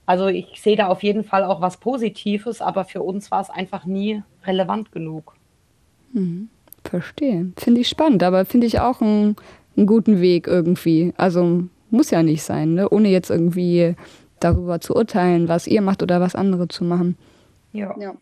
also 0.06 0.26
ich 0.26 0.60
sehe 0.60 0.76
da 0.76 0.88
auf 0.88 1.02
jeden 1.02 1.24
Fall 1.24 1.44
auch 1.44 1.60
was 1.60 1.78
Positives, 1.78 2.60
aber 2.60 2.84
für 2.84 3.02
uns 3.02 3.30
war 3.30 3.40
es 3.40 3.50
einfach 3.50 3.86
nie 3.86 4.22
relevant 4.44 4.92
genug. 4.92 5.34
Hm, 6.12 6.48
verstehe. 6.84 7.52
Finde 7.56 7.80
ich 7.80 7.88
spannend, 7.88 8.22
aber 8.22 8.44
finde 8.44 8.66
ich 8.66 8.80
auch 8.80 9.00
einen, 9.00 9.36
einen, 9.76 9.86
guten 9.86 10.20
Weg 10.20 10.46
irgendwie. 10.46 11.14
Also 11.16 11.64
muss 11.90 12.10
ja 12.10 12.22
nicht 12.22 12.42
sein, 12.42 12.74
ne? 12.74 12.88
ohne 12.90 13.08
jetzt 13.08 13.30
irgendwie 13.30 13.94
darüber 14.40 14.80
zu 14.80 14.94
urteilen, 14.94 15.48
was 15.48 15.66
ihr 15.66 15.80
macht 15.80 16.02
oder 16.02 16.20
was 16.20 16.34
andere 16.34 16.68
zu 16.68 16.84
machen. 16.84 17.16
Ja. 17.72 17.94
ja. 17.98 18.14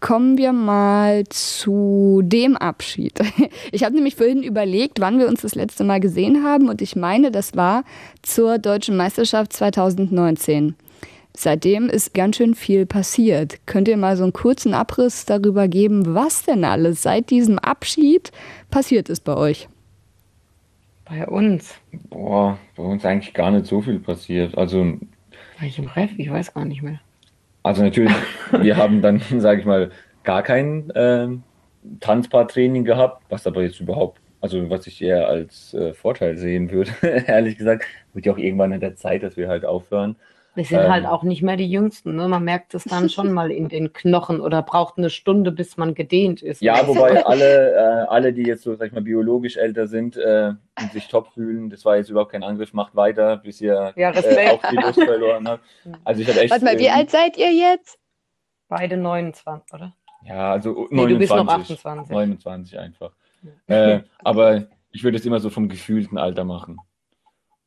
Kommen 0.00 0.38
wir 0.38 0.52
mal 0.52 1.24
zu 1.28 2.22
dem 2.24 2.56
Abschied. 2.56 3.20
Ich 3.72 3.84
habe 3.84 3.94
nämlich 3.94 4.16
vorhin 4.16 4.42
überlegt, 4.42 5.00
wann 5.00 5.18
wir 5.18 5.28
uns 5.28 5.42
das 5.42 5.54
letzte 5.54 5.84
Mal 5.84 6.00
gesehen 6.00 6.44
haben 6.44 6.68
und 6.68 6.80
ich 6.80 6.96
meine, 6.96 7.30
das 7.30 7.56
war 7.56 7.84
zur 8.22 8.58
Deutschen 8.58 8.96
Meisterschaft 8.96 9.52
2019. 9.52 10.76
Seitdem 11.36 11.90
ist 11.90 12.14
ganz 12.14 12.36
schön 12.36 12.54
viel 12.54 12.86
passiert. 12.86 13.58
Könnt 13.66 13.88
ihr 13.88 13.98
mal 13.98 14.16
so 14.16 14.22
einen 14.22 14.32
kurzen 14.32 14.72
Abriss 14.72 15.26
darüber 15.26 15.68
geben, 15.68 16.14
was 16.14 16.44
denn 16.44 16.64
alles 16.64 17.02
seit 17.02 17.28
diesem 17.28 17.58
Abschied 17.58 18.32
passiert 18.70 19.10
ist 19.10 19.24
bei 19.24 19.36
euch? 19.36 19.68
Bei 21.04 21.26
uns? 21.26 21.74
Boah, 22.08 22.58
bei 22.74 22.82
uns 22.82 23.04
eigentlich 23.04 23.34
gar 23.34 23.50
nicht 23.50 23.66
so 23.66 23.82
viel 23.82 23.98
passiert. 23.98 24.56
Also. 24.56 24.78
War 25.58 25.66
ich 25.66 25.78
im 25.78 25.86
Ref? 25.86 26.10
Ich 26.16 26.30
weiß 26.30 26.54
gar 26.54 26.64
nicht 26.64 26.82
mehr. 26.82 27.00
Also 27.66 27.82
natürlich, 27.82 28.14
wir 28.52 28.76
haben 28.76 29.02
dann, 29.02 29.20
sage 29.38 29.58
ich 29.58 29.66
mal, 29.66 29.90
gar 30.22 30.44
keinen 30.44 30.88
äh, 30.90 31.26
Tanzpaartraining 31.98 32.84
gehabt, 32.84 33.24
was 33.28 33.44
aber 33.44 33.62
jetzt 33.62 33.80
überhaupt, 33.80 34.20
also 34.40 34.70
was 34.70 34.86
ich 34.86 35.02
eher 35.02 35.26
als 35.26 35.74
äh, 35.74 35.92
Vorteil 35.92 36.36
sehen 36.36 36.70
würde, 36.70 36.92
ehrlich 37.26 37.58
gesagt, 37.58 37.84
wird 38.14 38.24
ja 38.24 38.32
auch 38.32 38.38
irgendwann 38.38 38.70
in 38.70 38.78
der 38.78 38.94
Zeit, 38.94 39.24
dass 39.24 39.36
wir 39.36 39.48
halt 39.48 39.64
aufhören. 39.64 40.14
Wir 40.56 40.64
sind 40.64 40.80
Ähm. 40.80 40.90
halt 40.90 41.06
auch 41.06 41.22
nicht 41.22 41.42
mehr 41.42 41.56
die 41.56 41.70
Jüngsten. 41.70 42.16
Ne? 42.16 42.28
Man 42.28 42.42
merkt 42.42 42.74
es 42.74 42.84
dann 42.84 43.10
schon 43.10 43.30
mal 43.32 43.50
in 43.50 43.68
den 43.68 43.92
Knochen 43.92 44.40
oder 44.40 44.62
braucht 44.62 44.96
eine 44.96 45.10
Stunde, 45.10 45.52
bis 45.52 45.76
man 45.76 45.94
gedehnt 45.94 46.40
ist. 46.42 46.62
Ja, 46.62 46.86
wobei 46.88 47.24
alle, 47.26 47.74
äh, 47.74 48.06
alle, 48.08 48.32
die 48.32 48.42
jetzt 48.42 48.62
so, 48.62 48.74
sag 48.74 48.86
ich 48.86 48.92
mal, 48.92 49.02
biologisch 49.02 49.58
älter 49.58 49.86
sind 49.86 50.16
äh, 50.16 50.52
und 50.80 50.92
sich 50.92 51.08
top 51.08 51.28
fühlen, 51.34 51.68
das 51.68 51.84
war 51.84 51.98
jetzt 51.98 52.08
überhaupt 52.08 52.32
kein 52.32 52.42
Angriff, 52.42 52.72
macht 52.72 52.96
weiter, 52.96 53.36
bis 53.36 53.60
ihr 53.60 53.92
Ja, 53.96 54.10
äh, 54.12 54.50
auch 54.50 54.70
die 54.70 54.76
Lust 54.76 55.02
verloren 55.02 55.46
habt. 55.46 55.62
Also 56.04 56.22
ich 56.22 56.28
hatte 56.28 56.40
echt. 56.40 56.50
Warte 56.50 56.64
mal, 56.64 56.78
wie 56.78 56.86
ähm, 56.86 56.94
alt 56.96 57.10
seid 57.10 57.36
ihr 57.36 57.52
jetzt? 57.52 57.98
Beide 58.68 58.96
29, 58.96 59.74
oder? 59.74 59.94
Ja, 60.24 60.52
also 60.52 60.88
Nee, 60.90 61.06
29. 61.06 61.08
du 61.12 61.18
bist 61.18 61.34
noch 61.34 61.48
28. 61.48 62.10
29 62.10 62.78
einfach. 62.78 63.12
Äh, 63.66 64.00
aber 64.24 64.66
ich 64.90 65.04
würde 65.04 65.18
es 65.18 65.26
immer 65.26 65.38
so 65.38 65.50
vom 65.50 65.68
gefühlten 65.68 66.18
Alter 66.18 66.44
machen. 66.44 66.78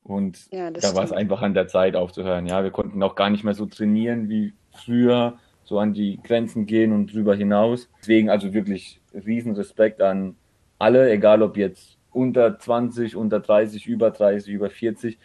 Und 0.10 0.47
Ja, 0.51 0.72
da 0.72 0.95
war 0.95 1.03
es 1.03 1.12
einfach 1.12 1.41
an 1.41 1.53
der 1.53 1.68
Zeit 1.68 1.95
aufzuhören. 1.95 2.47
Ja, 2.47 2.64
wir 2.64 2.72
konnten 2.72 3.01
auch 3.03 3.16
gar 3.16 3.30
nicht 3.30 3.43
mehr 3.43 3.53
so 3.53 3.66
trainieren 3.66 4.30
wie 4.30 4.53
früher, 4.72 5.38
so 5.64 5.78
an 5.78 5.93
die 5.93 6.20
Grenzen 6.24 6.66
gehen 6.66 6.91
und 6.91 7.14
drüber 7.14 7.36
hinaus. 7.36 7.89
Deswegen 7.99 8.30
also 8.30 8.53
wirklich 8.53 8.99
riesen 9.14 9.53
Respekt 9.53 10.01
an 10.01 10.36
alle, 10.80 11.12
egal 11.12 11.43
ob 11.43 11.57
jetzt 11.57 11.97
unter 12.12 12.57
20, 12.57 13.16
unter 13.16 13.39
30, 13.39 13.86
über 13.86 14.10
30, 14.10 14.51
über 14.51 14.70
40, 14.70 15.20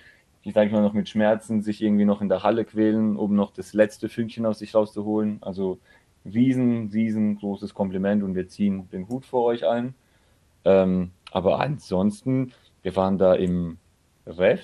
die, 0.44 0.50
sag 0.52 0.66
ich 0.66 0.72
mal, 0.72 0.82
noch 0.82 0.92
mit 0.92 1.08
Schmerzen 1.08 1.62
sich 1.62 1.82
irgendwie 1.82 2.04
noch 2.04 2.20
in 2.20 2.28
der 2.28 2.42
Halle 2.42 2.66
quälen, 2.66 3.16
um 3.16 3.34
noch 3.34 3.52
das 3.52 3.72
letzte 3.72 4.10
Fünkchen 4.10 4.44
aus 4.44 4.58
sich 4.58 4.74
rauszuholen. 4.74 5.38
Also 5.40 5.78
riesen, 6.26 6.90
riesengroßes 6.92 7.72
Kompliment 7.72 8.22
und 8.22 8.34
wir 8.34 8.48
ziehen 8.48 8.88
den 8.90 9.08
Hut 9.08 9.24
vor 9.24 9.44
euch 9.44 9.66
allen. 9.66 9.94
Ähm, 10.66 11.12
aber 11.30 11.60
ansonsten, 11.60 12.52
wir 12.82 12.94
waren 12.96 13.16
da 13.16 13.34
im 13.34 13.78
Ref. 14.26 14.60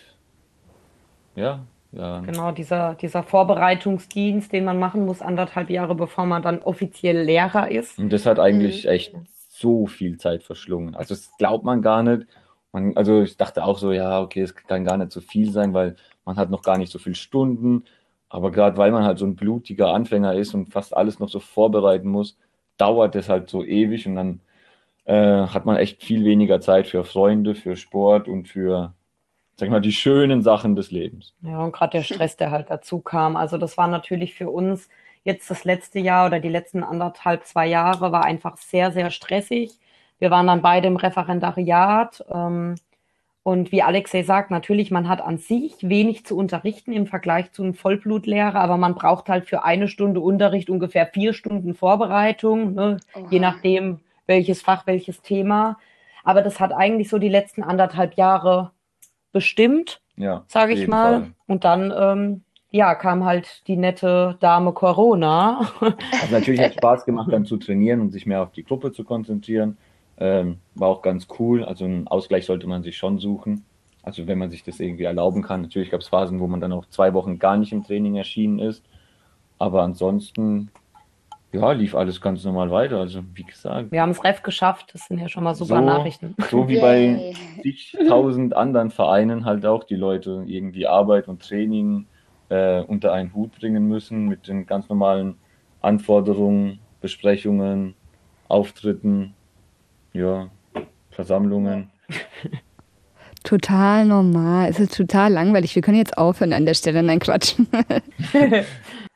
Ja, 1.36 1.66
ja. 1.92 2.20
Genau, 2.20 2.52
dieser, 2.52 2.94
dieser 2.94 3.22
Vorbereitungsdienst, 3.22 4.52
den 4.52 4.64
man 4.64 4.78
machen 4.78 5.04
muss, 5.04 5.22
anderthalb 5.22 5.70
Jahre 5.70 5.94
bevor 5.94 6.26
man 6.26 6.42
dann 6.42 6.60
offiziell 6.60 7.22
Lehrer 7.22 7.70
ist. 7.70 7.98
Und 7.98 8.12
das 8.12 8.26
hat 8.26 8.38
eigentlich 8.38 8.86
echt 8.86 9.14
so 9.48 9.86
viel 9.86 10.16
Zeit 10.18 10.42
verschlungen. 10.42 10.94
Also 10.94 11.14
das 11.14 11.30
glaubt 11.36 11.64
man 11.64 11.82
gar 11.82 12.02
nicht. 12.02 12.26
Man, 12.72 12.96
also 12.96 13.22
ich 13.22 13.36
dachte 13.36 13.64
auch 13.64 13.78
so, 13.78 13.92
ja, 13.92 14.20
okay, 14.20 14.42
es 14.42 14.54
kann 14.54 14.84
gar 14.84 14.96
nicht 14.96 15.10
so 15.10 15.20
viel 15.20 15.50
sein, 15.50 15.74
weil 15.74 15.96
man 16.24 16.36
hat 16.36 16.50
noch 16.50 16.62
gar 16.62 16.78
nicht 16.78 16.92
so 16.92 16.98
viele 16.98 17.16
Stunden. 17.16 17.84
Aber 18.28 18.52
gerade 18.52 18.76
weil 18.76 18.92
man 18.92 19.04
halt 19.04 19.18
so 19.18 19.26
ein 19.26 19.34
blutiger 19.34 19.92
Anfänger 19.92 20.34
ist 20.34 20.54
und 20.54 20.72
fast 20.72 20.96
alles 20.96 21.18
noch 21.18 21.28
so 21.28 21.40
vorbereiten 21.40 22.08
muss, 22.08 22.38
dauert 22.76 23.16
das 23.16 23.28
halt 23.28 23.50
so 23.50 23.64
ewig 23.64 24.06
und 24.06 24.14
dann 24.14 24.40
äh, 25.04 25.46
hat 25.48 25.66
man 25.66 25.76
echt 25.76 26.04
viel 26.04 26.24
weniger 26.24 26.60
Zeit 26.60 26.86
für 26.86 27.04
Freunde, 27.04 27.56
für 27.56 27.74
Sport 27.76 28.28
und 28.28 28.48
für, 28.48 28.94
sag 29.60 29.66
ich 29.66 29.72
mal, 29.72 29.80
die 29.80 29.92
schönen 29.92 30.42
Sachen 30.42 30.74
des 30.74 30.90
Lebens. 30.90 31.34
Ja, 31.42 31.62
und 31.62 31.72
gerade 31.72 31.98
der 31.98 32.02
Stress, 32.02 32.36
der 32.36 32.50
halt 32.50 32.70
dazu 32.70 33.00
kam. 33.00 33.36
Also 33.36 33.58
das 33.58 33.76
war 33.76 33.86
natürlich 33.86 34.34
für 34.34 34.50
uns 34.50 34.88
jetzt 35.22 35.50
das 35.50 35.64
letzte 35.64 35.98
Jahr 36.00 36.26
oder 36.26 36.40
die 36.40 36.48
letzten 36.48 36.82
anderthalb, 36.82 37.44
zwei 37.44 37.66
Jahre 37.66 38.10
war 38.10 38.24
einfach 38.24 38.56
sehr, 38.56 38.90
sehr 38.90 39.10
stressig. 39.10 39.78
Wir 40.18 40.30
waren 40.30 40.46
dann 40.46 40.62
beide 40.62 40.88
im 40.88 40.96
Referendariat. 40.96 42.24
Ähm, 42.32 42.74
und 43.42 43.72
wie 43.72 43.82
Alexei 43.82 44.22
sagt, 44.22 44.50
natürlich, 44.50 44.90
man 44.90 45.08
hat 45.08 45.20
an 45.20 45.38
sich 45.38 45.74
wenig 45.80 46.26
zu 46.26 46.36
unterrichten 46.36 46.92
im 46.92 47.06
Vergleich 47.06 47.52
zu 47.52 47.62
einem 47.62 47.74
Vollblutlehrer, 47.74 48.56
aber 48.56 48.76
man 48.76 48.94
braucht 48.94 49.28
halt 49.28 49.48
für 49.48 49.64
eine 49.64 49.88
Stunde 49.88 50.20
Unterricht 50.20 50.68
ungefähr 50.68 51.06
vier 51.06 51.32
Stunden 51.32 51.74
Vorbereitung, 51.74 52.74
ne? 52.74 52.98
je 53.30 53.40
nachdem, 53.40 54.00
welches 54.26 54.62
Fach, 54.62 54.86
welches 54.86 55.22
Thema. 55.22 55.78
Aber 56.22 56.42
das 56.42 56.60
hat 56.60 56.72
eigentlich 56.72 57.08
so 57.08 57.18
die 57.18 57.28
letzten 57.30 57.62
anderthalb 57.62 58.14
Jahre 58.14 58.72
bestimmt 59.32 60.00
Ja, 60.16 60.44
sage 60.46 60.74
ich 60.74 60.88
mal. 60.88 61.20
Fall. 61.20 61.30
Und 61.46 61.64
dann, 61.64 61.92
ähm, 61.96 62.42
ja, 62.70 62.94
kam 62.94 63.24
halt 63.24 63.66
die 63.66 63.76
nette 63.76 64.36
Dame 64.40 64.72
Corona. 64.72 65.72
Also 65.80 66.32
natürlich 66.32 66.60
hat 66.60 66.74
Spaß 66.74 67.04
gemacht, 67.04 67.32
dann 67.32 67.44
zu 67.44 67.56
trainieren 67.56 68.00
und 68.00 68.12
sich 68.12 68.26
mehr 68.26 68.42
auf 68.42 68.52
die 68.52 68.62
Gruppe 68.62 68.92
zu 68.92 69.04
konzentrieren. 69.04 69.76
Ähm, 70.18 70.58
war 70.74 70.88
auch 70.88 71.02
ganz 71.02 71.26
cool. 71.38 71.64
Also 71.64 71.84
einen 71.84 72.06
Ausgleich 72.06 72.46
sollte 72.46 72.66
man 72.66 72.82
sich 72.82 72.96
schon 72.96 73.18
suchen. 73.18 73.64
Also 74.02 74.26
wenn 74.26 74.38
man 74.38 74.50
sich 74.50 74.62
das 74.62 74.80
irgendwie 74.80 75.04
erlauben 75.04 75.42
kann. 75.42 75.62
Natürlich 75.62 75.90
gab 75.90 76.00
es 76.00 76.08
Phasen, 76.08 76.40
wo 76.40 76.46
man 76.46 76.60
dann 76.60 76.72
auch 76.72 76.86
zwei 76.86 77.12
Wochen 77.14 77.38
gar 77.38 77.56
nicht 77.56 77.72
im 77.72 77.84
Training 77.84 78.16
erschienen 78.16 78.58
ist. 78.58 78.84
Aber 79.58 79.82
ansonsten, 79.82 80.70
ja, 81.52 81.72
lief 81.72 81.94
alles 81.94 82.20
ganz 82.20 82.44
normal 82.44 82.70
weiter. 82.70 82.98
Also 82.98 83.22
wie 83.34 83.42
gesagt, 83.42 83.90
Wir 83.90 84.02
haben 84.02 84.10
es 84.10 84.22
Ref 84.22 84.42
geschafft. 84.42 84.90
Das 84.92 85.06
sind 85.06 85.18
ja 85.18 85.28
schon 85.28 85.44
mal 85.44 85.54
super 85.54 85.78
So. 85.78 85.84
Nachrichten. 85.84 86.34
so 86.50 86.68
wie 86.68 86.80
bei 86.80 87.34
zigtausend 87.62 88.56
anderen 88.56 88.90
Vereinen 88.90 89.44
halt 89.44 89.66
auch 89.66 89.84
die 89.84 89.96
Leute 89.96 90.44
irgendwie 90.46 90.86
Arbeit 90.86 91.28
und 91.28 91.42
Training 91.42 92.06
äh, 92.50 92.80
unter 92.82 93.12
einen 93.12 93.34
Hut 93.34 93.52
bringen 93.58 93.86
müssen 93.88 94.26
mit 94.28 94.48
den 94.48 94.66
ganz 94.66 94.88
normalen 94.88 95.36
Anforderungen, 95.82 96.78
Besprechungen, 97.00 97.94
Auftritten, 98.48 99.34
ja, 100.12 100.48
Versammlungen. 101.10 101.90
Total 103.42 104.04
normal. 104.04 104.68
Es 104.68 104.78
ist 104.78 104.94
total 104.94 105.32
langweilig. 105.32 105.74
Wir 105.74 105.80
können 105.80 105.96
jetzt 105.96 106.18
aufhören 106.18 106.52
an 106.52 106.66
der 106.66 106.74
Stelle. 106.74 107.02
Nein, 107.02 107.20
Quatsch. 107.20 107.54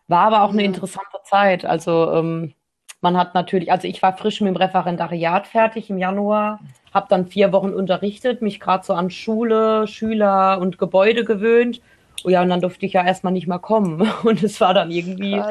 War 0.08 0.26
aber 0.26 0.42
auch 0.42 0.52
eine 0.52 0.64
interessante 0.64 1.18
Zeit. 1.24 1.64
Also 1.64 2.12
ähm, 2.12 2.54
man 3.00 3.16
hat 3.16 3.34
natürlich, 3.34 3.70
also 3.70 3.86
ich 3.86 4.02
war 4.02 4.16
frisch 4.16 4.40
mit 4.40 4.48
dem 4.48 4.56
Referendariat 4.56 5.46
fertig 5.46 5.90
im 5.90 5.98
Januar, 5.98 6.60
habe 6.92 7.06
dann 7.08 7.26
vier 7.26 7.52
Wochen 7.52 7.72
unterrichtet, 7.72 8.40
mich 8.42 8.60
gerade 8.60 8.84
so 8.84 8.94
an 8.94 9.10
Schule, 9.10 9.86
Schüler 9.86 10.58
und 10.60 10.78
Gebäude 10.78 11.24
gewöhnt. 11.24 11.80
Oh 12.24 12.30
ja, 12.30 12.42
und 12.42 12.48
dann 12.48 12.60
durfte 12.60 12.86
ich 12.86 12.94
ja 12.94 13.04
erstmal 13.04 13.32
nicht 13.32 13.46
mehr 13.46 13.58
kommen. 13.58 14.00
Und 14.24 14.42
es 14.42 14.60
war 14.60 14.72
dann 14.72 14.90
irgendwie 14.90 15.42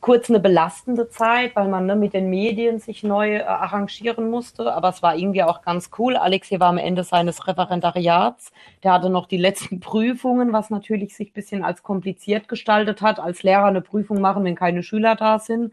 kurz 0.00 0.30
eine 0.30 0.40
belastende 0.40 1.08
Zeit, 1.08 1.56
weil 1.56 1.68
man 1.68 1.86
ne, 1.86 1.96
mit 1.96 2.14
den 2.14 2.30
Medien 2.30 2.78
sich 2.78 3.02
neu 3.02 3.36
äh, 3.36 3.42
arrangieren 3.42 4.30
musste. 4.30 4.72
Aber 4.74 4.88
es 4.90 5.02
war 5.02 5.16
irgendwie 5.16 5.42
auch 5.42 5.62
ganz 5.62 5.90
cool. 5.98 6.16
Alexei 6.16 6.60
war 6.60 6.68
am 6.68 6.78
Ende 6.78 7.04
seines 7.04 7.46
Referendariats. 7.48 8.52
Der 8.84 8.92
hatte 8.92 9.10
noch 9.10 9.26
die 9.26 9.38
letzten 9.38 9.80
Prüfungen, 9.80 10.52
was 10.52 10.70
natürlich 10.70 11.16
sich 11.16 11.30
ein 11.30 11.34
bisschen 11.34 11.64
als 11.64 11.82
kompliziert 11.82 12.48
gestaltet 12.48 13.02
hat, 13.02 13.18
als 13.20 13.42
Lehrer 13.42 13.66
eine 13.66 13.80
Prüfung 13.82 14.20
machen, 14.20 14.44
wenn 14.44 14.54
keine 14.54 14.82
Schüler 14.82 15.16
da 15.16 15.38
sind. 15.38 15.72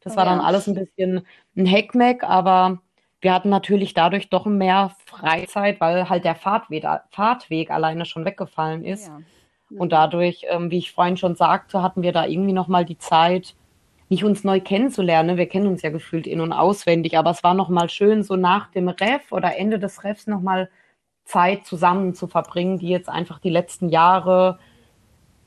Das 0.00 0.16
war 0.16 0.24
dann 0.24 0.40
Ja. 0.40 0.44
alles 0.46 0.66
ein 0.66 0.74
bisschen 0.74 1.26
ein 1.56 1.66
Heckmeck, 1.66 2.24
aber 2.24 2.80
wir 3.20 3.34
hatten 3.34 3.50
natürlich 3.50 3.92
dadurch 3.94 4.30
doch 4.30 4.46
mehr 4.46 4.96
Freizeit, 5.06 5.80
weil 5.80 6.08
halt 6.08 6.24
der 6.24 6.34
Fahrtweg, 6.34 6.84
Fahrtweg 7.10 7.70
alleine 7.70 8.06
schon 8.06 8.24
weggefallen 8.24 8.84
ist. 8.84 9.12
Und 9.78 9.92
dadurch, 9.92 10.46
ähm, 10.48 10.70
wie 10.70 10.78
ich 10.78 10.92
vorhin 10.92 11.16
schon 11.16 11.36
sagte, 11.36 11.82
hatten 11.82 12.02
wir 12.02 12.12
da 12.12 12.26
irgendwie 12.26 12.52
nochmal 12.52 12.84
die 12.84 12.98
Zeit, 12.98 13.54
nicht 14.08 14.24
uns 14.24 14.42
neu 14.42 14.60
kennenzulernen. 14.60 15.36
Wir 15.36 15.46
kennen 15.46 15.68
uns 15.68 15.82
ja 15.82 15.90
gefühlt 15.90 16.26
in- 16.26 16.40
und 16.40 16.52
auswendig, 16.52 17.16
aber 17.16 17.30
es 17.30 17.44
war 17.44 17.54
nochmal 17.54 17.88
schön, 17.88 18.24
so 18.24 18.34
nach 18.34 18.70
dem 18.72 18.88
Ref 18.88 19.30
oder 19.30 19.56
Ende 19.56 19.78
des 19.78 20.02
Refs 20.02 20.26
nochmal 20.26 20.68
Zeit 21.24 21.64
zusammen 21.64 22.14
zu 22.14 22.26
verbringen, 22.26 22.78
die 22.78 22.88
jetzt 22.88 23.08
einfach 23.08 23.38
die 23.38 23.50
letzten 23.50 23.88
Jahre 23.88 24.58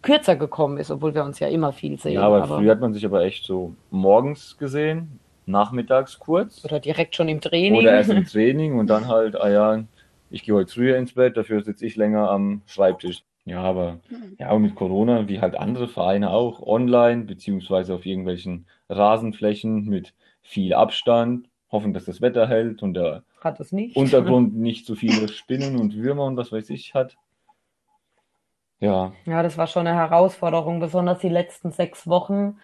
kürzer 0.01 0.37
gekommen 0.37 0.77
ist, 0.77 0.91
obwohl 0.91 1.13
wir 1.13 1.23
uns 1.23 1.39
ja 1.39 1.47
immer 1.49 1.73
viel 1.73 1.99
sehen. 1.99 2.13
Ja, 2.13 2.21
aber 2.21 2.47
früher 2.47 2.71
hat 2.71 2.79
man 2.79 2.93
sich 2.93 3.05
aber 3.05 3.23
echt 3.23 3.45
so 3.45 3.75
morgens 3.89 4.57
gesehen, 4.57 5.19
nachmittags 5.45 6.19
kurz 6.19 6.63
oder 6.63 6.79
direkt 6.79 7.15
schon 7.15 7.27
im 7.27 7.41
Training. 7.41 7.81
oder 7.81 7.93
erst 7.93 8.11
im 8.11 8.25
Training 8.31 8.79
und 8.79 8.87
dann 8.87 9.07
halt, 9.09 9.35
ah 9.35 9.49
ja, 9.49 9.83
ich 10.29 10.43
gehe 10.43 10.55
heute 10.55 10.73
früher 10.73 10.97
ins 10.97 11.13
Bett, 11.13 11.35
dafür 11.35 11.63
sitze 11.63 11.85
ich 11.85 11.95
länger 11.97 12.29
am 12.29 12.61
Schreibtisch. 12.65 13.23
Ja, 13.45 13.61
aber 13.61 13.99
ja, 14.39 14.51
und 14.51 14.61
mit 14.61 14.75
Corona, 14.75 15.27
wie 15.27 15.41
halt 15.41 15.55
andere 15.55 15.87
Vereine 15.87 16.29
auch, 16.29 16.61
online, 16.61 17.25
beziehungsweise 17.25 17.93
auf 17.93 18.05
irgendwelchen 18.05 18.67
Rasenflächen 18.89 19.85
mit 19.85 20.13
viel 20.41 20.73
Abstand, 20.73 21.49
hoffen, 21.71 21.93
dass 21.93 22.05
das 22.05 22.21
Wetter 22.21 22.47
hält 22.47 22.83
und 22.83 22.93
der 22.93 23.23
hat 23.41 23.59
es 23.59 23.73
nicht. 23.73 23.97
Untergrund 23.97 24.55
nicht 24.55 24.85
so 24.85 24.95
viele 24.95 25.27
Spinnen 25.27 25.77
und 25.77 25.95
Würmer 25.95 26.25
und 26.25 26.37
was 26.37 26.51
weiß 26.51 26.69
ich 26.69 26.93
hat. 26.93 27.17
Ja, 28.79 29.13
Ja, 29.25 29.43
das 29.43 29.57
war 29.57 29.67
schon 29.67 29.87
eine 29.87 29.97
Herausforderung, 29.97 30.79
besonders 30.79 31.19
die 31.19 31.29
letzten 31.29 31.71
sechs 31.71 32.07
Wochen. 32.07 32.57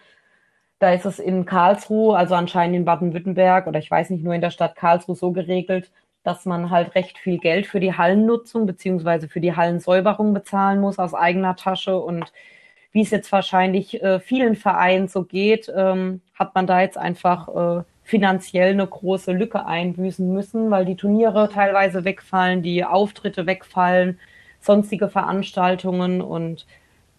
Da 0.78 0.92
ist 0.92 1.04
es 1.04 1.18
in 1.18 1.44
Karlsruhe, 1.44 2.16
also 2.16 2.34
anscheinend 2.34 2.76
in 2.76 2.84
Baden-Württemberg 2.86 3.66
oder 3.66 3.78
ich 3.78 3.90
weiß 3.90 4.10
nicht, 4.10 4.24
nur 4.24 4.34
in 4.34 4.40
der 4.40 4.50
Stadt 4.50 4.76
Karlsruhe 4.76 5.14
so 5.14 5.32
geregelt, 5.32 5.90
dass 6.22 6.44
man 6.46 6.70
halt 6.70 6.94
recht 6.94 7.18
viel 7.18 7.38
Geld 7.38 7.66
für 7.66 7.80
die 7.80 7.96
Hallennutzung 7.96 8.66
beziehungsweise 8.66 9.28
für 9.28 9.40
die 9.40 9.56
Hallensäuberung 9.56 10.34
bezahlen 10.34 10.80
muss 10.80 10.98
aus 10.98 11.14
eigener 11.14 11.56
Tasche. 11.56 11.98
Und 11.98 12.32
wie 12.92 13.02
es 13.02 13.10
jetzt 13.10 13.32
wahrscheinlich 13.32 14.02
äh, 14.02 14.20
vielen 14.20 14.56
Vereinen 14.56 15.08
so 15.08 15.24
geht, 15.24 15.72
ähm, 15.74 16.20
hat 16.34 16.54
man 16.54 16.66
da 16.66 16.80
jetzt 16.80 16.98
einfach 16.98 17.80
äh, 17.80 17.84
finanziell 18.02 18.72
eine 18.72 18.86
große 18.86 19.32
Lücke 19.32 19.64
einbüßen 19.66 20.32
müssen, 20.32 20.70
weil 20.70 20.84
die 20.84 20.96
Turniere 20.96 21.48
teilweise 21.48 22.04
wegfallen, 22.04 22.62
die 22.62 22.84
Auftritte 22.84 23.46
wegfallen, 23.46 24.18
sonstige 24.60 25.08
Veranstaltungen 25.08 26.20
und 26.20 26.66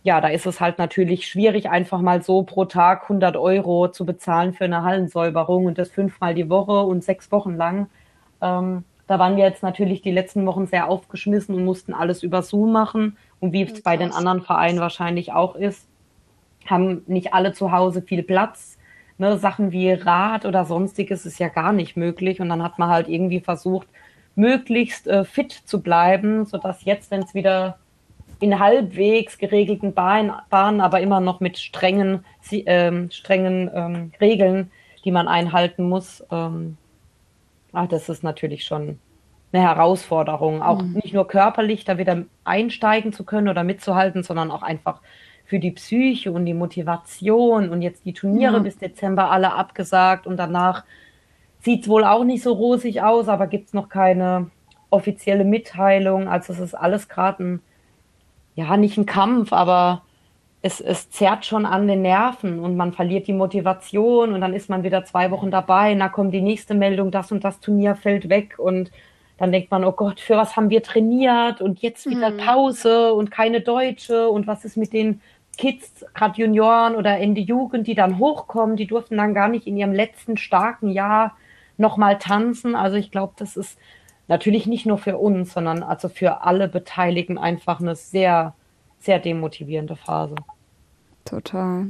ja, 0.04 0.20
da 0.20 0.30
ist 0.30 0.46
es 0.48 0.60
halt 0.60 0.80
natürlich 0.80 1.28
schwierig, 1.28 1.70
einfach 1.70 2.02
mal 2.02 2.24
so 2.24 2.44
pro 2.44 2.66
Tag 2.66 3.04
100 3.04 3.38
Euro 3.38 3.88
zu 3.90 4.06
bezahlen 4.06 4.54
für 4.54 4.66
eine 4.66 4.84
Hallensäuberung 4.84 5.66
und 5.66 5.78
das 5.78 5.90
fünfmal 5.90 6.34
die 6.34 6.50
Woche 6.50 6.82
und 6.82 7.04
sechs 7.04 7.32
Wochen 7.32 7.56
lang. 7.56 7.88
Ähm, 8.42 8.84
da 9.12 9.20
waren 9.20 9.36
wir 9.36 9.44
jetzt 9.44 9.62
natürlich 9.62 10.02
die 10.02 10.12
letzten 10.12 10.46
Wochen 10.46 10.68
sehr 10.68 10.88
aufgeschmissen 10.88 11.54
und 11.54 11.66
mussten 11.66 11.94
alles 11.94 12.24
über 12.24 12.44
Zoom 12.44 12.72
machen. 12.72 13.18
Und 13.42 13.52
wie 13.52 13.64
es 13.64 13.82
bei 13.82 13.98
den 13.98 14.14
anderen 14.14 14.42
Vereinen 14.42 14.80
wahrscheinlich 14.80 15.34
auch 15.34 15.56
ist, 15.56 15.86
haben 16.66 17.02
nicht 17.08 17.34
alle 17.34 17.52
zu 17.52 17.74
Hause 17.74 18.02
viel 18.02 18.24
Platz. 18.24 18.78
Ne, 19.18 19.38
Sachen 19.38 19.74
wie 19.74 19.92
Rad 19.92 20.46
oder 20.46 20.64
sonstiges 20.64 21.26
ist 21.26 21.40
ja 21.40 21.50
gar 21.50 21.74
nicht 21.74 21.98
möglich. 21.98 22.40
Und 22.40 22.48
dann 22.48 22.64
hat 22.64 22.80
man 22.80 22.88
halt 22.88 23.10
irgendwie 23.10 23.42
versucht, 23.42 23.90
möglichst 24.36 25.08
äh, 25.08 25.26
fit 25.26 25.52
zu 25.52 25.82
bleiben, 25.82 26.46
sodass 26.46 26.86
jetzt, 26.86 27.12
wenn 27.12 27.24
es 27.24 27.34
wieder 27.34 27.80
in 28.40 28.60
halbwegs 28.60 29.38
geregelten 29.38 29.94
Bahnen, 29.94 30.32
Bahnen, 30.50 30.80
aber 30.80 31.02
immer 31.02 31.20
noch 31.20 31.42
mit 31.42 31.60
strengen, 31.60 32.24
ähm, 32.50 33.12
strengen 33.12 33.70
ähm, 33.74 34.12
Regeln, 34.22 34.72
die 35.04 35.12
man 35.12 35.28
einhalten 35.28 35.90
muss. 35.90 36.24
Ähm, 36.32 36.78
ach, 37.74 37.88
das 37.88 38.10
ist 38.10 38.24
natürlich 38.24 38.64
schon 38.64 39.00
eine 39.54 39.64
Herausforderung, 39.64 40.62
auch 40.62 40.82
mhm. 40.82 40.94
nicht 40.94 41.14
nur 41.14 41.28
körperlich 41.28 41.84
da 41.84 41.98
wieder 41.98 42.24
einsteigen 42.44 43.12
zu 43.12 43.26
können 43.26 43.50
oder 43.50 43.64
mitzuhalten, 43.64 44.24
sondern 44.24 44.50
auch 44.50 44.62
einfach 44.62 45.02
für 45.46 45.60
die 45.60 45.72
Psyche 45.72 46.32
und 46.32 46.46
die 46.46 46.54
Motivation 46.54 47.70
und 47.70 47.82
jetzt 47.82 48.06
die 48.06 48.14
Turniere 48.14 48.54
ja. 48.54 48.60
bis 48.60 48.78
Dezember 48.78 49.30
alle 49.32 49.54
abgesagt 49.54 50.26
und 50.26 50.38
danach 50.38 50.86
sieht 51.60 51.84
es 51.84 51.90
wohl 51.90 52.06
auch 52.06 52.24
nicht 52.24 52.44
so 52.44 52.54
rosig 52.54 53.02
aus, 53.02 53.28
aber 53.28 53.48
gibt 53.48 53.68
es 53.68 53.74
noch 53.74 53.90
keine 53.90 54.50
offizielle 54.90 55.44
Mitteilung. 55.44 56.28
Also 56.28 56.54
es 56.54 56.60
ist 56.60 56.74
alles 56.74 57.10
gerade 57.10 57.44
ein 57.44 57.62
ja, 58.56 58.78
nicht 58.78 58.98
ein 58.98 59.06
Kampf, 59.06 59.54
aber 59.54 60.04
es, 60.62 60.80
es 60.80 61.10
zerrt 61.10 61.46
schon 61.46 61.66
an 61.66 61.88
den 61.88 62.04
Nerven 62.04 62.60
und 62.60 62.78
man 62.78 62.94
verliert 62.94 63.28
die 63.28 63.34
Motivation 63.34 64.34
und 64.34 64.42
dann 64.42 64.54
ist 64.54 64.70
man 64.70 64.84
wieder 64.84 65.04
zwei 65.06 65.32
Wochen 65.32 65.50
dabei 65.50 65.94
und 65.94 66.00
dann 66.00 66.12
kommt 66.12 66.34
die 66.34 66.42
nächste 66.42 66.76
Meldung, 66.76 67.10
das 67.12 67.32
und 67.32 67.44
das 67.44 67.60
Turnier 67.60 67.96
fällt 67.96 68.30
weg 68.30 68.60
und 68.60 68.92
dann 69.38 69.52
denkt 69.52 69.72
man, 69.72 69.84
oh 69.84 69.92
Gott, 69.92 70.20
für 70.20 70.38
was 70.38 70.56
haben 70.56 70.70
wir 70.70 70.84
trainiert 70.84 71.62
und 71.62 71.82
jetzt 71.82 72.08
wieder 72.08 72.30
mhm. 72.30 72.38
Pause 72.38 73.14
und 73.14 73.32
keine 73.32 73.62
Deutsche 73.62 74.30
und 74.30 74.46
was 74.46 74.66
ist 74.66 74.78
mit 74.78 74.94
den 74.94 75.22
Kids, 75.58 76.06
gerade 76.14 76.40
Junioren 76.40 76.96
oder 76.96 77.18
Ende 77.18 77.42
Jugend, 77.42 77.88
die 77.88 77.96
dann 77.96 78.20
hochkommen, 78.20 78.76
die 78.76 78.88
durften 78.88 79.18
dann 79.18 79.34
gar 79.34 79.48
nicht 79.48 79.66
in 79.66 79.78
ihrem 79.78 79.94
letzten 79.94 80.38
starken 80.38 80.92
Jahr 80.92 81.36
nochmal 81.78 82.20
tanzen. 82.20 82.76
Also 82.76 82.98
ich 82.98 83.10
glaube, 83.10 83.34
das 83.38 83.58
ist 83.58 83.80
natürlich 84.28 84.68
nicht 84.68 84.86
nur 84.86 85.00
für 85.00 85.18
uns, 85.18 85.54
sondern 85.54 85.82
also 85.84 86.08
für 86.08 86.44
alle 86.44 86.68
Beteiligten 86.68 87.38
einfach 87.38 87.80
eine 87.80 87.96
sehr, 87.96 88.54
sehr 89.02 89.20
demotivierende 89.20 89.96
Phase. 89.96 90.36
Total. 91.26 91.88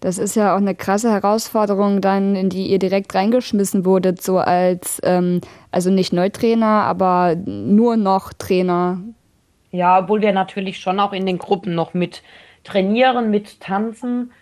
Das 0.00 0.18
ist 0.18 0.36
ja 0.36 0.54
auch 0.54 0.58
eine 0.58 0.74
krasse 0.74 1.10
Herausforderung, 1.10 2.00
dann 2.00 2.36
in 2.36 2.48
die 2.48 2.66
ihr 2.66 2.78
direkt 2.78 3.14
reingeschmissen 3.14 3.84
wurdet, 3.84 4.22
so 4.22 4.38
als, 4.38 5.00
ähm, 5.04 5.40
also 5.70 5.90
nicht 5.90 6.12
Neutrainer, 6.12 6.84
aber 6.84 7.34
nur 7.36 7.96
noch 7.96 8.32
Trainer. 8.32 9.00
Ja, 9.70 9.98
obwohl 10.00 10.20
wir 10.20 10.32
natürlich 10.32 10.78
schon 10.78 11.00
auch 11.00 11.12
in 11.12 11.26
den 11.26 11.38
Gruppen 11.38 11.74
noch 11.74 11.94
mit 11.94 12.22
trainieren, 12.62 13.30
mit 13.30 13.60
tanzen. 13.60 14.32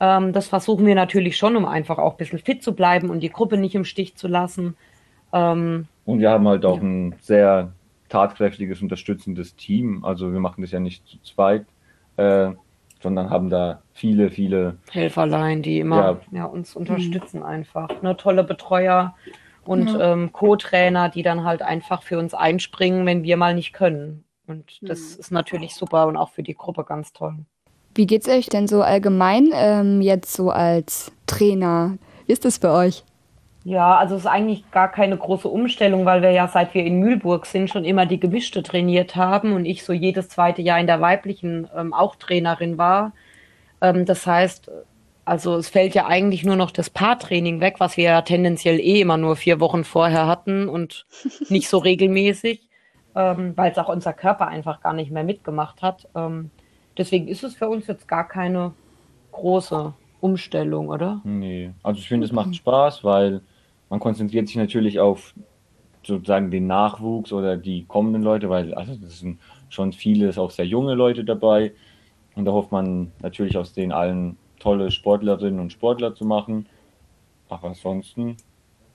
Ähm, 0.00 0.32
das 0.32 0.48
versuchen 0.48 0.84
wir 0.84 0.94
natürlich 0.94 1.36
schon, 1.36 1.56
um 1.56 1.64
einfach 1.64 1.98
auch 1.98 2.12
ein 2.12 2.16
bisschen 2.18 2.38
fit 2.38 2.62
zu 2.62 2.74
bleiben 2.74 3.08
und 3.08 3.20
die 3.20 3.30
Gruppe 3.30 3.56
nicht 3.56 3.74
im 3.74 3.84
Stich 3.84 4.16
zu 4.16 4.28
lassen. 4.28 4.76
Ähm, 5.32 5.86
und 6.04 6.20
wir 6.20 6.30
haben 6.30 6.46
halt 6.46 6.64
auch 6.66 6.76
ja. 6.76 6.82
ein 6.82 7.14
sehr 7.20 7.72
tatkräftiges, 8.14 8.80
unterstützendes 8.80 9.56
Team. 9.56 10.04
Also 10.04 10.32
wir 10.32 10.38
machen 10.38 10.62
das 10.62 10.70
ja 10.70 10.78
nicht 10.78 11.06
zu 11.06 11.20
zweit, 11.22 11.66
äh, 12.16 12.52
sondern 13.02 13.28
haben 13.28 13.50
da 13.50 13.82
viele, 13.92 14.30
viele 14.30 14.76
Helferlein, 14.90 15.62
die 15.62 15.80
immer 15.80 16.20
ja. 16.30 16.38
ja 16.38 16.44
uns 16.44 16.76
unterstützen 16.76 17.40
mhm. 17.40 17.46
einfach. 17.46 18.02
Ne, 18.02 18.16
tolle 18.16 18.44
Betreuer 18.44 19.16
und 19.64 19.88
ja. 19.88 20.12
ähm, 20.12 20.32
Co-Trainer, 20.32 21.08
die 21.08 21.22
dann 21.22 21.44
halt 21.44 21.62
einfach 21.62 22.02
für 22.02 22.18
uns 22.18 22.34
einspringen, 22.34 23.04
wenn 23.04 23.24
wir 23.24 23.36
mal 23.36 23.54
nicht 23.54 23.72
können. 23.72 24.24
Und 24.46 24.78
das 24.82 25.14
mhm. 25.14 25.20
ist 25.20 25.32
natürlich 25.32 25.74
super 25.74 26.06
und 26.06 26.16
auch 26.16 26.30
für 26.30 26.44
die 26.44 26.54
Gruppe 26.54 26.84
ganz 26.84 27.12
toll. 27.12 27.34
Wie 27.96 28.06
geht 28.06 28.22
es 28.22 28.28
euch 28.28 28.46
denn 28.46 28.68
so 28.68 28.82
allgemein 28.82 29.50
ähm, 29.54 30.00
jetzt 30.00 30.32
so 30.34 30.50
als 30.50 31.12
Trainer? 31.26 31.98
Wie 32.26 32.32
ist 32.32 32.44
das 32.44 32.58
für 32.58 32.70
euch? 32.70 33.04
Ja, 33.64 33.96
also 33.96 34.14
es 34.14 34.22
ist 34.22 34.26
eigentlich 34.26 34.70
gar 34.70 34.92
keine 34.92 35.16
große 35.16 35.48
Umstellung, 35.48 36.04
weil 36.04 36.20
wir 36.20 36.30
ja 36.30 36.48
seit 36.48 36.74
wir 36.74 36.84
in 36.84 36.98
Mühlburg 37.00 37.46
sind 37.46 37.70
schon 37.70 37.86
immer 37.86 38.04
die 38.04 38.20
Gemischte 38.20 38.62
trainiert 38.62 39.16
haben 39.16 39.54
und 39.54 39.64
ich 39.64 39.84
so 39.84 39.94
jedes 39.94 40.28
zweite 40.28 40.60
Jahr 40.60 40.78
in 40.78 40.86
der 40.86 41.00
weiblichen 41.00 41.68
ähm, 41.74 41.94
auch 41.94 42.16
Trainerin 42.16 42.76
war. 42.76 43.12
Ähm, 43.80 44.04
das 44.04 44.26
heißt, 44.26 44.70
also 45.24 45.56
es 45.56 45.70
fällt 45.70 45.94
ja 45.94 46.06
eigentlich 46.06 46.44
nur 46.44 46.56
noch 46.56 46.70
das 46.70 46.90
Paartraining 46.90 47.60
weg, 47.60 47.76
was 47.78 47.96
wir 47.96 48.04
ja 48.04 48.20
tendenziell 48.20 48.78
eh 48.78 49.00
immer 49.00 49.16
nur 49.16 49.34
vier 49.34 49.60
Wochen 49.60 49.84
vorher 49.84 50.26
hatten 50.26 50.68
und 50.68 51.06
nicht 51.48 51.70
so 51.70 51.78
regelmäßig, 51.78 52.68
ähm, 53.14 53.56
weil 53.56 53.72
es 53.72 53.78
auch 53.78 53.88
unser 53.88 54.12
Körper 54.12 54.46
einfach 54.46 54.82
gar 54.82 54.92
nicht 54.92 55.10
mehr 55.10 55.24
mitgemacht 55.24 55.80
hat. 55.80 56.06
Ähm, 56.14 56.50
deswegen 56.98 57.28
ist 57.28 57.42
es 57.42 57.54
für 57.54 57.70
uns 57.70 57.86
jetzt 57.86 58.08
gar 58.08 58.28
keine 58.28 58.74
große 59.32 59.94
Umstellung, 60.20 60.88
oder? 60.88 61.22
Nee, 61.24 61.72
also 61.82 61.98
ich 61.98 62.08
finde, 62.08 62.26
es 62.26 62.32
macht 62.32 62.54
Spaß, 62.54 63.04
weil 63.04 63.40
man 63.90 64.00
konzentriert 64.00 64.48
sich 64.48 64.56
natürlich 64.56 65.00
auf 65.00 65.34
sozusagen 66.02 66.50
den 66.50 66.66
Nachwuchs 66.66 67.32
oder 67.32 67.56
die 67.56 67.84
kommenden 67.86 68.22
Leute, 68.22 68.50
weil 68.50 68.74
also 68.74 68.94
das 68.94 69.20
sind 69.20 69.40
schon 69.68 69.92
viele, 69.92 70.30
auch 70.40 70.50
sehr 70.50 70.66
junge 70.66 70.94
Leute 70.94 71.24
dabei. 71.24 71.72
Und 72.34 72.44
da 72.44 72.52
hofft 72.52 72.72
man 72.72 73.12
natürlich 73.20 73.56
aus 73.56 73.72
denen 73.72 73.92
allen 73.92 74.36
tolle 74.58 74.90
Sportlerinnen 74.90 75.60
und 75.60 75.72
Sportler 75.72 76.14
zu 76.14 76.24
machen. 76.24 76.66
Aber 77.48 77.68
ansonsten, 77.68 78.36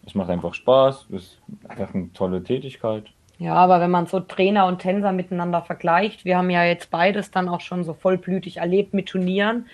es 0.06 0.16
macht 0.16 0.30
einfach 0.30 0.54
Spaß, 0.54 1.08
es 1.10 1.24
ist 1.24 1.42
einfach 1.68 1.94
eine 1.94 2.12
tolle 2.14 2.44
Tätigkeit. 2.44 3.06
Ja, 3.38 3.54
aber 3.54 3.80
wenn 3.80 3.92
man 3.92 4.06
so 4.06 4.20
Trainer 4.20 4.66
und 4.66 4.80
Tänzer 4.80 5.14
miteinander 5.14 5.62
vergleicht, 5.62 6.26
wir 6.26 6.38
haben 6.38 6.50
ja 6.50 6.66
jetzt 6.66 6.92
beides 6.92 7.32
dann 7.32 7.48
auch 7.48 7.62
schon 7.62 7.86
so 7.86 7.94
vollblütig 7.94 8.58
erlebt 8.58 8.94
mit 8.94 9.08
Turnieren. 9.08 9.68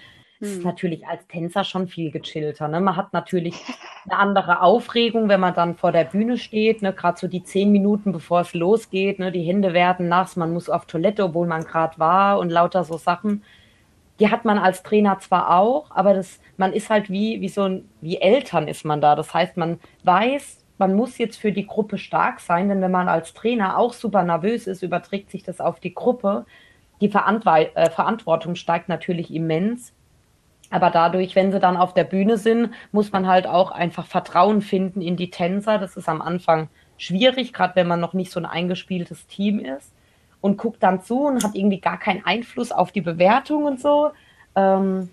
Ist 0.46 0.64
natürlich 0.64 1.08
als 1.08 1.28
Tänzer 1.28 1.64
schon 1.64 1.88
viel 1.88 2.12
gechillter. 2.12 2.68
Ne? 2.68 2.80
Man 2.80 2.96
hat 2.96 3.14
natürlich 3.14 3.56
eine 4.06 4.20
andere 4.20 4.62
Aufregung, 4.62 5.30
wenn 5.30 5.40
man 5.40 5.54
dann 5.54 5.76
vor 5.76 5.92
der 5.92 6.06
Bühne 6.06 6.38
steht, 6.38 6.82
ne? 6.82 6.94
gerade 6.94 7.18
so 7.18 7.28
die 7.28 7.44
zehn 7.44 7.72
Minuten, 7.72 8.12
bevor 8.12 8.42
es 8.42 8.54
losgeht, 8.54 9.20
ne? 9.20 9.32
die 9.32 9.44
Hände 9.44 9.74
werden 9.74 10.08
nass, 10.08 10.36
man 10.36 10.54
muss 10.54 10.70
auf 10.70 10.86
Toilette, 10.86 11.24
obwohl 11.24 11.48
man 11.48 11.64
gerade 11.64 12.00
war 12.00 12.40
und 12.40 12.50
lauter 12.50 12.84
so 12.84 12.98
Sachen. 12.98 13.44
Die 14.20 14.32
hat 14.32 14.46
man 14.46 14.58
als 14.58 14.84
Trainer 14.84 15.20
zwar 15.20 15.58
auch, 15.58 15.92
aber 15.92 16.14
das, 16.14 16.40
man 16.58 16.72
ist 16.72 16.90
halt 16.90 17.10
wie, 17.10 17.42
wie 17.42 17.50
so 17.50 17.64
ein, 17.64 17.90
wie 18.02 18.18
Eltern 18.18 18.68
ist 18.68 18.86
man 18.86 19.02
da. 19.02 19.16
Das 19.16 19.34
heißt, 19.34 19.58
man 19.58 19.80
weiß, 20.04 20.66
man 20.78 20.94
muss 20.94 21.18
jetzt 21.18 21.38
für 21.38 21.52
die 21.52 21.68
Gruppe 21.68 21.98
stark 21.98 22.40
sein, 22.40 22.70
denn 22.70 22.82
wenn 22.82 22.92
man 22.92 23.08
als 23.08 23.34
Trainer 23.34 23.78
auch 23.78 23.94
super 23.94 24.24
nervös 24.24 24.68
ist, 24.68 24.84
überträgt 24.84 25.32
sich 25.32 25.44
das 25.44 25.62
auf 25.62 25.80
die 25.80 25.94
Gruppe. 25.94 26.46
Die 27.02 27.10
Verantw 27.10 27.48
äh, 27.48 27.90
Verantwortung 27.90 28.56
steigt 28.56 28.90
natürlich 28.90 29.34
immens. 29.34 29.94
Aber 30.76 30.90
dadurch, 30.90 31.38
wenn 31.38 31.54
sie 31.54 31.60
dann 31.62 31.78
auf 31.78 31.94
der 31.94 32.04
Bühne 32.04 32.38
sind, 32.38 32.72
muss 32.92 33.14
man 33.14 33.28
halt 33.28 33.48
auch 33.48 33.72
einfach 33.72 34.06
Vertrauen 34.06 34.62
finden 34.62 35.02
in 35.02 35.16
die 35.16 35.30
Tänzer. 35.30 35.78
Das 35.78 35.96
ist 35.96 36.10
am 36.10 36.22
Anfang 36.22 36.68
schwierig, 36.98 37.54
gerade 37.54 37.78
wenn 37.78 37.88
man 37.88 38.02
noch 38.02 38.12
nicht 38.12 38.30
so 38.30 38.42
ein 38.42 38.46
eingespieltes 38.46 39.26
Team 39.26 39.60
ist 39.60 39.94
und 40.42 40.58
guckt 40.58 40.84
dann 40.84 41.02
zu 41.02 41.28
und 41.28 41.46
hat 41.46 41.56
irgendwie 41.56 41.80
gar 41.80 41.98
keinen 41.98 42.26
Einfluss 42.26 42.74
auf 42.74 42.92
die 42.92 43.00
Bewertung 43.00 43.64
und 43.64 43.80
so. 43.80 44.10
Ähm, 44.58 45.08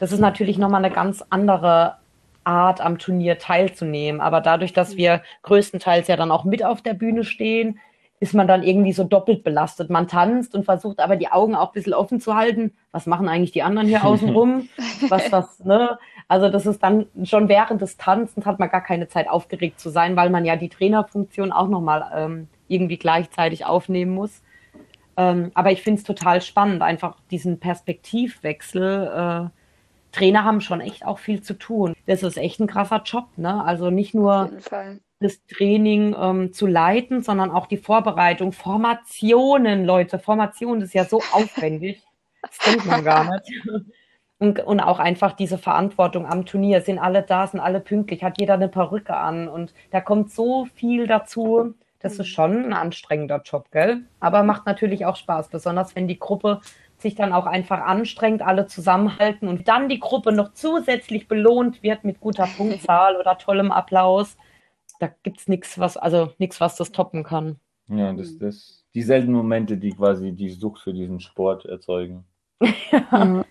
das 0.00 0.10
ist 0.10 0.18
natürlich 0.18 0.58
nochmal 0.58 0.84
eine 0.84 0.92
ganz 0.92 1.24
andere 1.30 1.94
Art, 2.42 2.80
am 2.80 2.98
Turnier 2.98 3.38
teilzunehmen. 3.38 4.20
Aber 4.20 4.40
dadurch, 4.40 4.72
dass 4.72 4.96
wir 4.96 5.22
größtenteils 5.42 6.08
ja 6.08 6.16
dann 6.16 6.32
auch 6.32 6.42
mit 6.42 6.64
auf 6.64 6.82
der 6.82 6.94
Bühne 6.94 7.22
stehen, 7.22 7.78
ist 8.24 8.32
man 8.32 8.48
dann 8.48 8.62
irgendwie 8.62 8.94
so 8.94 9.04
doppelt 9.04 9.44
belastet. 9.44 9.90
Man 9.90 10.08
tanzt 10.08 10.54
und 10.54 10.64
versucht 10.64 10.98
aber 10.98 11.16
die 11.16 11.28
Augen 11.28 11.54
auch 11.54 11.68
ein 11.68 11.74
bisschen 11.74 11.92
offen 11.92 12.22
zu 12.22 12.34
halten. 12.34 12.72
Was 12.90 13.04
machen 13.04 13.28
eigentlich 13.28 13.52
die 13.52 13.62
anderen 13.62 13.86
hier 13.86 14.02
außen 14.02 14.30
rum? 14.34 14.70
Was, 15.10 15.30
was, 15.30 15.62
ne? 15.62 15.98
Also 16.26 16.48
das 16.48 16.64
ist 16.64 16.82
dann 16.82 17.04
schon 17.24 17.50
während 17.50 17.82
des 17.82 17.98
Tanzens 17.98 18.46
hat 18.46 18.58
man 18.58 18.70
gar 18.70 18.80
keine 18.80 19.08
Zeit 19.08 19.28
aufgeregt 19.28 19.78
zu 19.78 19.90
sein, 19.90 20.16
weil 20.16 20.30
man 20.30 20.46
ja 20.46 20.56
die 20.56 20.70
Trainerfunktion 20.70 21.52
auch 21.52 21.68
nochmal 21.68 22.10
ähm, 22.14 22.48
irgendwie 22.66 22.96
gleichzeitig 22.96 23.66
aufnehmen 23.66 24.14
muss. 24.14 24.40
Ähm, 25.18 25.50
aber 25.52 25.70
ich 25.70 25.82
finde 25.82 25.98
es 25.98 26.04
total 26.06 26.40
spannend, 26.40 26.80
einfach 26.80 27.18
diesen 27.30 27.60
Perspektivwechsel. 27.60 29.50
Äh, 29.52 30.16
Trainer 30.16 30.44
haben 30.44 30.62
schon 30.62 30.80
echt 30.80 31.04
auch 31.04 31.18
viel 31.18 31.42
zu 31.42 31.58
tun. 31.58 31.94
Das 32.06 32.22
ist 32.22 32.38
echt 32.38 32.58
ein 32.58 32.68
krasser 32.68 33.02
Job, 33.04 33.26
ne? 33.36 33.62
Also 33.62 33.90
nicht 33.90 34.14
nur 34.14 34.50
das 35.24 35.44
Training 35.46 36.14
ähm, 36.18 36.52
zu 36.52 36.66
leiten, 36.66 37.22
sondern 37.22 37.50
auch 37.50 37.66
die 37.66 37.78
Vorbereitung. 37.78 38.52
Formationen, 38.52 39.84
Leute, 39.84 40.18
Formation 40.18 40.82
ist 40.82 40.94
ja 40.94 41.04
so 41.04 41.20
aufwendig. 41.32 42.02
Das 42.42 42.58
denkt 42.58 42.86
man 42.86 43.04
gar 43.04 43.24
nicht. 43.24 43.52
Und, 44.38 44.60
und 44.60 44.80
auch 44.80 44.98
einfach 44.98 45.32
diese 45.32 45.56
Verantwortung 45.56 46.26
am 46.26 46.44
Turnier. 46.44 46.82
Sind 46.82 46.98
alle 46.98 47.22
da, 47.22 47.46
sind 47.46 47.60
alle 47.60 47.80
pünktlich, 47.80 48.22
hat 48.22 48.38
jeder 48.38 48.54
eine 48.54 48.68
Perücke 48.68 49.16
an. 49.16 49.48
Und 49.48 49.72
da 49.90 50.00
kommt 50.00 50.30
so 50.30 50.66
viel 50.74 51.06
dazu. 51.06 51.74
Das 52.00 52.18
ist 52.18 52.28
schon 52.28 52.66
ein 52.66 52.72
anstrengender 52.74 53.40
Job, 53.42 53.70
gell? 53.70 54.02
Aber 54.20 54.42
macht 54.42 54.66
natürlich 54.66 55.06
auch 55.06 55.16
Spaß, 55.16 55.48
besonders 55.48 55.96
wenn 55.96 56.06
die 56.06 56.18
Gruppe 56.18 56.60
sich 56.98 57.14
dann 57.14 57.32
auch 57.32 57.46
einfach 57.46 57.80
anstrengt, 57.80 58.42
alle 58.42 58.66
zusammenhalten 58.66 59.48
und 59.48 59.68
dann 59.68 59.88
die 59.88 60.00
Gruppe 60.00 60.32
noch 60.32 60.52
zusätzlich 60.52 61.28
belohnt 61.28 61.82
wird 61.82 62.04
mit 62.04 62.20
guter 62.20 62.46
Punktzahl 62.56 63.16
oder 63.16 63.38
tollem 63.38 63.72
Applaus. 63.72 64.36
Da 65.00 65.10
gibt 65.22 65.40
es 65.40 65.48
nichts, 65.48 65.78
was, 65.78 65.96
also 65.96 66.32
nichts, 66.38 66.60
was 66.60 66.76
das 66.76 66.92
toppen 66.92 67.24
kann. 67.24 67.56
Ja, 67.88 68.12
das, 68.12 68.38
das, 68.38 68.84
die 68.94 69.02
seltenen 69.02 69.36
Momente, 69.36 69.76
die 69.76 69.90
quasi 69.90 70.32
die 70.32 70.50
Sucht 70.50 70.82
für 70.82 70.94
diesen 70.94 71.20
Sport 71.20 71.66
erzeugen. 71.66 72.24
ja. 72.92 73.44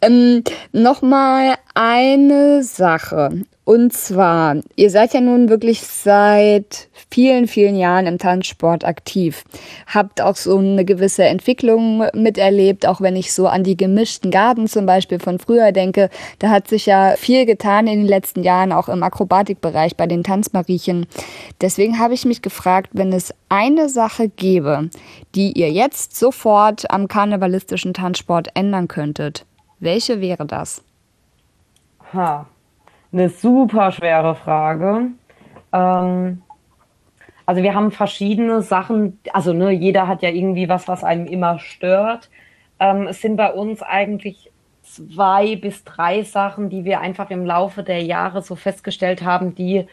ähm, 0.00 0.42
Nochmal 0.72 1.54
eine 1.74 2.62
Sache. 2.62 3.42
Und 3.64 3.92
zwar, 3.92 4.56
ihr 4.74 4.90
seid 4.90 5.14
ja 5.14 5.20
nun 5.20 5.48
wirklich 5.48 5.82
seit 5.82 6.88
vielen, 7.10 7.46
vielen 7.46 7.76
Jahren 7.76 8.08
im 8.08 8.18
Tanzsport 8.18 8.84
aktiv. 8.84 9.44
Habt 9.86 10.20
auch 10.20 10.34
so 10.34 10.58
eine 10.58 10.84
gewisse 10.84 11.24
Entwicklung 11.24 12.04
miterlebt, 12.12 12.86
auch 12.86 13.00
wenn 13.00 13.14
ich 13.14 13.32
so 13.32 13.46
an 13.46 13.62
die 13.62 13.76
gemischten 13.76 14.32
Garten 14.32 14.66
zum 14.66 14.84
Beispiel 14.84 15.20
von 15.20 15.38
früher 15.38 15.70
denke. 15.70 16.10
Da 16.40 16.50
hat 16.50 16.66
sich 16.66 16.86
ja 16.86 17.14
viel 17.16 17.46
getan 17.46 17.86
in 17.86 18.00
den 18.00 18.08
letzten 18.08 18.42
Jahren, 18.42 18.72
auch 18.72 18.88
im 18.88 19.04
Akrobatikbereich 19.04 19.96
bei 19.96 20.08
den 20.08 20.24
Tanzmariechen. 20.24 21.06
Deswegen 21.60 22.00
habe 22.00 22.14
ich 22.14 22.24
mich 22.24 22.42
gefragt, 22.42 22.90
wenn 22.92 23.12
es 23.12 23.32
eine 23.48 23.88
Sache 23.88 24.28
gäbe, 24.28 24.90
die 25.36 25.52
ihr 25.52 25.70
jetzt 25.70 26.16
sofort 26.16 26.90
am 26.90 27.06
karnevalistischen 27.06 27.94
Tanzsport 27.94 28.48
ändern 28.54 28.88
könntet, 28.88 29.46
welche 29.78 30.20
wäre 30.20 30.46
das? 30.46 30.82
Ha, 32.14 32.46
eine 33.12 33.28
super 33.30 33.90
schwere 33.92 34.34
Frage. 34.34 35.12
Ähm, 35.72 36.42
also 37.46 37.62
wir 37.62 37.74
haben 37.74 37.90
verschiedene 37.90 38.62
Sachen, 38.62 39.18
also 39.32 39.52
ne, 39.52 39.70
jeder 39.70 40.08
hat 40.08 40.22
ja 40.22 40.28
irgendwie 40.30 40.68
was, 40.68 40.88
was 40.88 41.04
einem 41.04 41.26
immer 41.26 41.58
stört. 41.58 42.30
Ähm, 42.78 43.06
es 43.06 43.20
sind 43.20 43.36
bei 43.36 43.52
uns 43.52 43.82
eigentlich 43.82 44.50
zwei 44.82 45.56
bis 45.56 45.84
drei 45.84 46.22
Sachen, 46.22 46.68
die 46.68 46.84
wir 46.84 47.00
einfach 47.00 47.30
im 47.30 47.46
Laufe 47.46 47.82
der 47.82 48.02
Jahre 48.02 48.42
so 48.42 48.56
festgestellt 48.56 49.22
haben, 49.22 49.54
die 49.54 49.86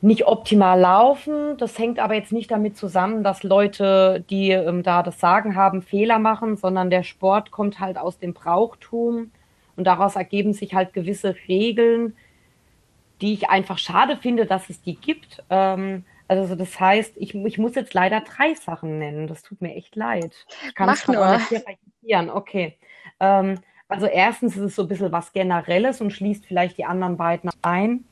nicht 0.00 0.26
optimal 0.26 0.78
laufen. 0.78 1.56
Das 1.56 1.78
hängt 1.78 1.98
aber 1.98 2.14
jetzt 2.14 2.32
nicht 2.32 2.50
damit 2.50 2.76
zusammen, 2.76 3.24
dass 3.24 3.42
Leute, 3.42 4.22
die 4.28 4.50
ähm, 4.50 4.82
da 4.82 5.02
das 5.02 5.18
Sagen 5.18 5.56
haben, 5.56 5.80
Fehler 5.80 6.18
machen, 6.18 6.56
sondern 6.56 6.90
der 6.90 7.04
Sport 7.04 7.50
kommt 7.50 7.80
halt 7.80 7.96
aus 7.96 8.18
dem 8.18 8.34
Brauchtum 8.34 9.30
und 9.76 9.84
daraus 9.84 10.16
ergeben 10.16 10.52
sich 10.52 10.74
halt 10.74 10.92
gewisse 10.92 11.34
Regeln, 11.48 12.14
die 13.20 13.34
ich 13.34 13.48
einfach 13.48 13.78
schade 13.78 14.16
finde, 14.16 14.46
dass 14.46 14.70
es 14.70 14.82
die 14.82 14.96
gibt. 14.96 15.42
Ähm, 15.50 16.04
also 16.28 16.54
das 16.54 16.78
heißt, 16.80 17.14
ich, 17.16 17.34
ich 17.34 17.58
muss 17.58 17.74
jetzt 17.74 17.94
leider 17.94 18.20
drei 18.20 18.54
Sachen 18.54 18.98
nennen. 18.98 19.26
Das 19.26 19.42
tut 19.42 19.60
mir 19.60 19.74
echt 19.74 19.94
leid. 19.96 20.34
Ich 20.66 20.74
kann 20.74 20.86
Mach 20.86 21.06
nur. 21.06 21.38
Nicht 22.02 22.30
okay. 22.30 22.76
Ähm, 23.20 23.60
also 23.88 24.06
erstens 24.06 24.56
ist 24.56 24.62
es 24.62 24.76
so 24.76 24.82
ein 24.82 24.88
bisschen 24.88 25.12
was 25.12 25.32
Generelles 25.32 26.00
und 26.00 26.10
schließt 26.10 26.46
vielleicht 26.46 26.78
die 26.78 26.84
anderen 26.84 27.16
beiden 27.16 27.50
ein. 27.62 28.04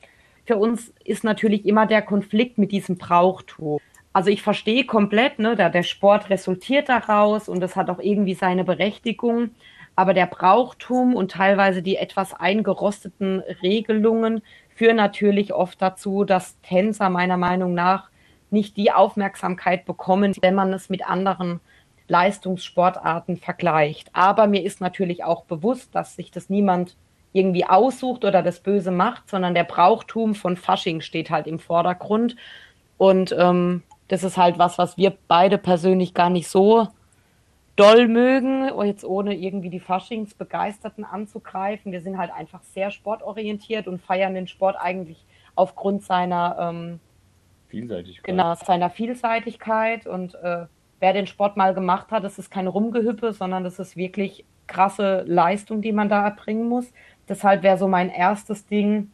Für 0.45 0.57
uns 0.57 0.93
ist 1.03 1.23
natürlich 1.23 1.65
immer 1.65 1.85
der 1.87 2.01
Konflikt 2.01 2.57
mit 2.57 2.71
diesem 2.71 2.97
Brauchtum. 2.97 3.79
Also 4.11 4.29
ich 4.29 4.43
verstehe 4.43 4.85
komplett, 4.85 5.39
ne, 5.39 5.55
da 5.55 5.69
der 5.69 5.83
Sport 5.83 6.29
resultiert 6.29 6.89
daraus 6.89 7.49
und 7.49 7.61
das 7.61 7.75
hat 7.75 7.89
auch 7.89 7.99
irgendwie 7.99 8.35
seine 8.35 8.63
Berechtigung. 8.63 9.51
Aber 9.95 10.13
der 10.13 10.25
Brauchtum 10.25 11.15
und 11.15 11.31
teilweise 11.31 11.81
die 11.81 11.97
etwas 11.97 12.33
eingerosteten 12.33 13.43
Regelungen 13.61 14.41
führen 14.69 14.97
natürlich 14.97 15.53
oft 15.53 15.81
dazu, 15.81 16.23
dass 16.23 16.59
Tänzer 16.61 17.09
meiner 17.09 17.37
Meinung 17.37 17.73
nach 17.73 18.09
nicht 18.49 18.77
die 18.77 18.91
Aufmerksamkeit 18.91 19.85
bekommen, 19.85 20.33
wenn 20.41 20.55
man 20.55 20.73
es 20.73 20.89
mit 20.89 21.07
anderen 21.07 21.59
Leistungssportarten 22.07 23.37
vergleicht. 23.37 24.09
Aber 24.13 24.47
mir 24.47 24.63
ist 24.63 24.81
natürlich 24.81 25.23
auch 25.23 25.45
bewusst, 25.45 25.93
dass 25.95 26.15
sich 26.15 26.31
das 26.31 26.49
niemand 26.49 26.95
irgendwie 27.33 27.65
aussucht 27.65 28.25
oder 28.25 28.43
das 28.43 28.59
Böse 28.59 28.91
macht, 28.91 29.29
sondern 29.29 29.55
der 29.55 29.63
Brauchtum 29.63 30.35
von 30.35 30.55
Fasching 30.55 31.01
steht 31.01 31.31
halt 31.31 31.47
im 31.47 31.59
Vordergrund. 31.59 32.35
Und 32.97 33.35
ähm, 33.37 33.81
das 34.07 34.23
ist 34.23 34.37
halt 34.37 34.59
was, 34.59 34.77
was 34.77 34.97
wir 34.97 35.13
beide 35.27 35.57
persönlich 35.57 36.13
gar 36.13 36.29
nicht 36.29 36.47
so 36.47 36.87
doll 37.75 38.07
mögen, 38.07 38.69
jetzt 38.85 39.03
ohne 39.03 39.35
irgendwie 39.35 39.69
die 39.69 39.79
Faschingsbegeisterten 39.79 41.03
anzugreifen. 41.03 41.91
Wir 41.91 42.01
sind 42.01 42.17
halt 42.17 42.31
einfach 42.31 42.61
sehr 42.63 42.91
sportorientiert 42.91 43.87
und 43.87 44.01
feiern 44.01 44.35
den 44.35 44.47
Sport 44.47 44.75
eigentlich 44.79 45.25
aufgrund 45.55 46.03
seiner 46.03 46.57
ähm, 46.59 46.99
Vielseitigkeit. 47.67 48.23
Genau, 48.23 48.55
seiner 48.55 48.89
Vielseitigkeit. 48.89 50.05
Und 50.05 50.35
äh, 50.35 50.65
wer 50.99 51.13
den 51.13 51.27
Sport 51.27 51.57
mal 51.57 51.73
gemacht 51.73 52.11
hat, 52.11 52.23
das 52.23 52.37
ist 52.37 52.51
kein 52.51 52.67
Rumgehüppe, 52.67 53.33
sondern 53.33 53.63
das 53.63 53.79
ist 53.79 53.97
wirklich 53.97 54.45
krasse 54.67 55.23
Leistung, 55.27 55.81
die 55.81 55.91
man 55.91 56.09
da 56.09 56.23
erbringen 56.23 56.69
muss. 56.69 56.93
Deshalb 57.27 57.63
wäre 57.63 57.77
so 57.77 57.87
mein 57.87 58.09
erstes 58.09 58.67
Ding, 58.67 59.11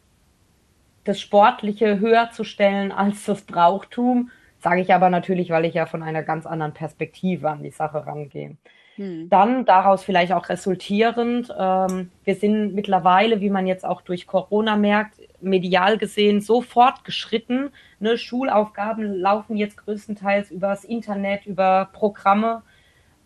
das 1.04 1.18
Sportliche 1.18 1.98
höher 1.98 2.30
zu 2.30 2.44
stellen 2.44 2.92
als 2.92 3.24
das 3.24 3.42
Brauchtum 3.42 4.30
Sage 4.60 4.82
ich 4.82 4.92
aber 4.92 5.08
natürlich, 5.08 5.50
weil 5.50 5.64
ich 5.64 5.74
ja 5.74 5.86
von 5.86 6.02
einer 6.02 6.22
ganz 6.22 6.46
anderen 6.46 6.74
Perspektive 6.74 7.50
an 7.50 7.62
die 7.62 7.70
Sache 7.70 8.06
rangehe. 8.06 8.56
Hm. 8.96 9.30
Dann 9.30 9.64
daraus 9.64 10.04
vielleicht 10.04 10.32
auch 10.32 10.50
resultierend, 10.50 11.52
ähm, 11.58 12.10
wir 12.24 12.34
sind 12.34 12.74
mittlerweile, 12.74 13.40
wie 13.40 13.48
man 13.48 13.66
jetzt 13.66 13.86
auch 13.86 14.02
durch 14.02 14.26
Corona 14.26 14.76
merkt, 14.76 15.14
medial 15.40 15.96
gesehen 15.96 16.42
so 16.42 16.60
fortgeschritten. 16.60 17.70
Ne? 18.00 18.18
Schulaufgaben 18.18 19.14
laufen 19.14 19.56
jetzt 19.56 19.78
größtenteils 19.78 20.50
übers 20.50 20.84
Internet, 20.84 21.46
über 21.46 21.88
Programme. 21.94 22.62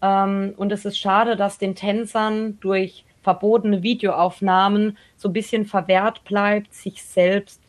Ähm, 0.00 0.54
und 0.56 0.70
es 0.70 0.84
ist 0.84 0.98
schade, 0.98 1.34
dass 1.34 1.58
den 1.58 1.74
Tänzern 1.74 2.58
durch 2.60 3.04
verbotene 3.22 3.82
Videoaufnahmen 3.82 4.96
so 5.16 5.28
ein 5.28 5.32
bisschen 5.32 5.66
verwehrt 5.66 6.22
bleibt, 6.22 6.72
sich 6.72 7.02
selbst 7.02 7.60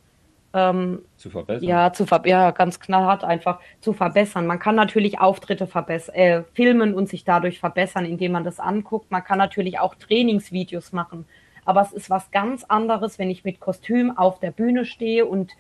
ähm, 0.54 1.02
zu 1.26 1.32
verbessern. 1.32 1.68
Ja, 1.68 1.92
zu 1.92 2.06
ver 2.06 2.22
ja, 2.26 2.52
ganz 2.52 2.80
knallhart 2.80 3.24
einfach 3.24 3.60
zu 3.82 3.94
verbessern. 3.94 4.46
Man 4.46 4.60
kann 4.60 4.76
natürlich 4.76 5.20
Auftritte 5.20 5.68
äh, 6.14 6.44
filmen 6.54 6.94
und 6.94 7.10
sich 7.10 7.24
dadurch 7.24 7.60
verbessern, 7.60 8.06
indem 8.06 8.34
man 8.34 8.44
das 8.44 8.60
anguckt. 8.60 9.10
Man 9.10 9.24
kann 9.24 9.40
natürlich 9.40 9.80
auch 9.80 9.96
Trainingsvideos 9.96 10.92
machen. 10.92 11.26
Aber 11.66 11.82
es 11.82 11.92
ist 11.94 12.12
was 12.12 12.30
ganz 12.30 12.64
anderes, 12.64 13.18
wenn 13.18 13.32
ich 13.32 13.44
mit 13.44 13.60
Kostüm 13.60 14.16
auf 14.16 14.40
der 14.40 14.52
Bühne 14.52 14.86
stehe 14.86 15.26
und 15.26 15.52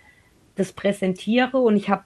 das 0.53 0.71
präsentiere 0.71 1.57
und 1.57 1.75
ich 1.75 1.89
habe 1.89 2.03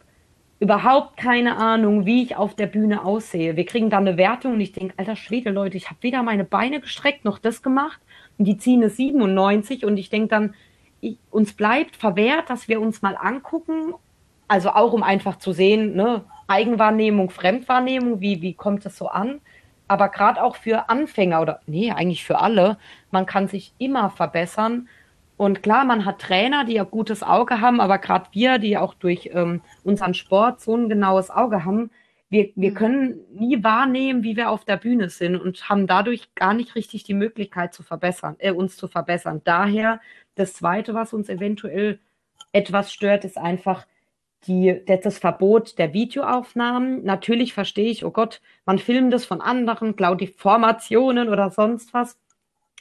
überhaupt 0.61 1.17
keine 1.17 1.57
Ahnung, 1.57 2.05
wie 2.05 2.23
ich 2.23 2.37
auf 2.37 2.55
der 2.55 2.67
Bühne 2.67 3.03
aussehe. 3.03 3.57
Wir 3.57 3.65
kriegen 3.65 3.89
dann 3.89 4.07
eine 4.07 4.17
Wertung 4.17 4.53
und 4.53 4.61
ich 4.61 4.71
denke, 4.71 4.93
alter 4.97 5.17
Schwede, 5.17 5.51
Leute, 5.51 5.75
ich 5.75 5.89
habe 5.89 6.01
weder 6.01 6.23
meine 6.23 6.45
Beine 6.45 6.79
gestreckt 6.79 7.25
noch 7.25 7.39
das 7.39 7.61
gemacht. 7.61 7.99
Und 8.37 8.45
die 8.45 8.57
ziehen 8.57 8.81
eine 8.81 8.89
97 8.89 9.85
und 9.85 9.97
ich 9.97 10.09
denke 10.09 10.29
dann, 10.29 10.53
ich, 11.01 11.17
uns 11.31 11.53
bleibt 11.53 11.95
verwehrt, 11.95 12.49
dass 12.49 12.67
wir 12.67 12.81
uns 12.81 13.01
mal 13.01 13.15
angucken, 13.15 13.93
also 14.47 14.69
auch 14.69 14.93
um 14.93 15.03
einfach 15.03 15.37
zu 15.37 15.51
sehen, 15.51 15.95
ne, 15.95 16.23
Eigenwahrnehmung, 16.47 17.29
Fremdwahrnehmung, 17.29 18.21
wie, 18.21 18.41
wie 18.41 18.53
kommt 18.53 18.85
es 18.85 18.97
so 18.97 19.07
an? 19.07 19.41
Aber 19.87 20.09
gerade 20.09 20.43
auch 20.43 20.55
für 20.55 20.89
Anfänger 20.89 21.41
oder 21.41 21.59
nee, 21.67 21.91
eigentlich 21.91 22.23
für 22.23 22.39
alle, 22.39 22.77
man 23.11 23.25
kann 23.25 23.47
sich 23.47 23.73
immer 23.77 24.09
verbessern. 24.09 24.87
Und 25.37 25.63
klar, 25.63 25.85
man 25.85 26.05
hat 26.05 26.19
Trainer, 26.19 26.65
die 26.65 26.79
ein 26.79 26.89
gutes 26.89 27.23
Auge 27.23 27.61
haben, 27.61 27.79
aber 27.79 27.97
gerade 27.97 28.25
wir, 28.33 28.57
die 28.57 28.77
auch 28.77 28.93
durch 28.93 29.29
ähm, 29.33 29.61
unseren 29.83 30.13
Sport 30.13 30.61
so 30.61 30.75
ein 30.75 30.89
genaues 30.89 31.29
Auge 31.29 31.63
haben, 31.65 31.91
wir, 32.29 32.51
wir 32.55 32.71
mhm. 32.71 32.75
können 32.75 33.19
nie 33.33 33.63
wahrnehmen, 33.63 34.23
wie 34.23 34.37
wir 34.37 34.49
auf 34.49 34.63
der 34.63 34.77
Bühne 34.77 35.09
sind 35.09 35.35
und 35.35 35.67
haben 35.67 35.87
dadurch 35.87 36.33
gar 36.35 36.53
nicht 36.53 36.75
richtig 36.75 37.03
die 37.03 37.13
Möglichkeit 37.15 37.73
zu 37.73 37.83
verbessern, 37.83 38.35
äh, 38.39 38.51
uns 38.51 38.77
zu 38.77 38.87
verbessern. 38.87 39.41
Daher 39.43 39.99
das 40.35 40.53
Zweite, 40.53 40.93
was 40.93 41.13
uns 41.13 41.27
eventuell 41.27 41.99
etwas 42.51 42.93
stört, 42.93 43.25
ist 43.25 43.37
einfach 43.37 43.85
die, 44.47 44.81
das 44.85 45.17
Verbot 45.17 45.77
der 45.77 45.93
Videoaufnahmen. 45.93 47.03
Natürlich 47.03 47.53
verstehe 47.53 47.89
ich, 47.89 48.05
oh 48.05 48.11
Gott, 48.11 48.41
man 48.65 48.79
filmt 48.79 49.11
das 49.11 49.25
von 49.25 49.41
anderen, 49.41 49.95
klaut 49.95 50.21
die 50.21 50.27
Formationen 50.27 51.29
oder 51.29 51.49
sonst 51.49 51.93
was. 51.93 52.17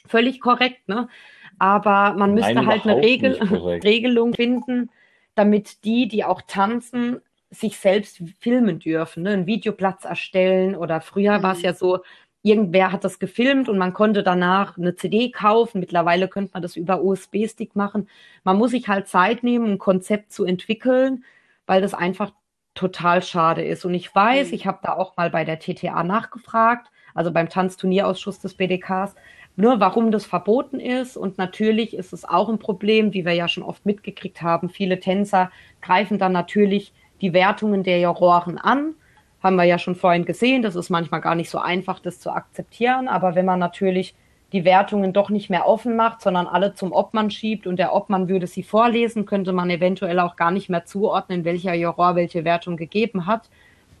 Völlig 0.05 0.39
korrekt, 0.39 0.87
ne? 0.87 1.09
Aber 1.57 2.13
man 2.13 2.33
müsste 2.33 2.53
Nein, 2.53 2.67
halt 2.67 2.85
eine 2.85 3.01
Regel, 3.01 3.33
Regelung 3.83 4.33
finden, 4.33 4.89
damit 5.35 5.83
die, 5.83 6.07
die 6.07 6.23
auch 6.23 6.41
tanzen, 6.41 7.19
sich 7.51 7.77
selbst 7.77 8.21
filmen 8.39 8.79
dürfen, 8.79 9.23
ne? 9.23 9.31
einen 9.31 9.47
Videoplatz 9.47 10.05
erstellen 10.05 10.75
oder 10.75 11.01
früher 11.01 11.39
mhm. 11.39 11.43
war 11.43 11.53
es 11.53 11.61
ja 11.61 11.73
so, 11.73 11.99
irgendwer 12.41 12.91
hat 12.91 13.03
das 13.03 13.19
gefilmt 13.19 13.69
und 13.69 13.77
man 13.77 13.93
konnte 13.93 14.23
danach 14.23 14.77
eine 14.77 14.95
CD 14.95 15.31
kaufen. 15.31 15.79
Mittlerweile 15.79 16.27
könnte 16.27 16.51
man 16.53 16.61
das 16.61 16.75
über 16.75 17.03
USB-Stick 17.03 17.75
machen. 17.75 18.07
Man 18.43 18.57
muss 18.57 18.71
sich 18.71 18.87
halt 18.87 19.07
Zeit 19.07 19.43
nehmen, 19.43 19.73
ein 19.73 19.77
Konzept 19.77 20.31
zu 20.31 20.45
entwickeln, 20.45 21.25
weil 21.65 21.81
das 21.81 21.93
einfach 21.93 22.31
total 22.75 23.21
schade 23.21 23.63
ist. 23.63 23.83
Und 23.83 23.93
ich 23.93 24.13
weiß, 24.13 24.49
mhm. 24.49 24.53
ich 24.53 24.67
habe 24.67 24.79
da 24.83 24.93
auch 24.93 25.17
mal 25.17 25.29
bei 25.29 25.43
der 25.43 25.59
TTA 25.59 26.03
nachgefragt, 26.03 26.89
also 27.13 27.31
beim 27.31 27.49
Tanzturnierausschuss 27.49 28.39
des 28.39 28.53
BDKs, 28.53 29.15
nur 29.55 29.81
warum 29.81 30.11
das 30.11 30.25
verboten 30.25 30.79
ist. 30.79 31.17
Und 31.17 31.37
natürlich 31.37 31.93
ist 31.93 32.13
es 32.13 32.23
auch 32.23 32.47
ein 32.47 32.59
Problem, 32.59 33.13
wie 33.13 33.25
wir 33.25 33.33
ja 33.33 33.49
schon 33.49 33.63
oft 33.63 33.85
mitgekriegt 33.85 34.41
haben. 34.41 34.69
Viele 34.69 35.01
Tänzer 35.01 35.51
greifen 35.81 36.17
dann 36.19 36.31
natürlich 36.31 36.93
die 37.21 37.33
Wertungen 37.33 37.83
der 37.83 37.99
Juroren 37.99 38.57
an 38.57 38.95
haben 39.41 39.55
wir 39.55 39.63
ja 39.63 39.79
schon 39.79 39.95
vorhin 39.95 40.25
gesehen, 40.25 40.61
das 40.61 40.75
ist 40.75 40.89
manchmal 40.89 41.21
gar 41.21 41.35
nicht 41.35 41.49
so 41.49 41.59
einfach, 41.59 41.99
das 41.99 42.19
zu 42.19 42.31
akzeptieren. 42.31 43.07
Aber 43.07 43.35
wenn 43.35 43.45
man 43.45 43.59
natürlich 43.59 44.15
die 44.51 44.65
Wertungen 44.65 45.13
doch 45.13 45.29
nicht 45.29 45.49
mehr 45.49 45.67
offen 45.67 45.95
macht, 45.95 46.21
sondern 46.21 46.47
alle 46.47 46.73
zum 46.73 46.91
Obmann 46.91 47.31
schiebt 47.31 47.67
und 47.67 47.77
der 47.77 47.93
Obmann 47.93 48.27
würde 48.27 48.47
sie 48.47 48.63
vorlesen, 48.63 49.25
könnte 49.25 49.53
man 49.53 49.69
eventuell 49.69 50.19
auch 50.19 50.35
gar 50.35 50.51
nicht 50.51 50.69
mehr 50.69 50.85
zuordnen, 50.85 51.45
welcher 51.45 51.73
Juror 51.73 52.15
welche 52.15 52.43
Wertung 52.43 52.75
gegeben 52.75 53.27
hat. 53.27 53.49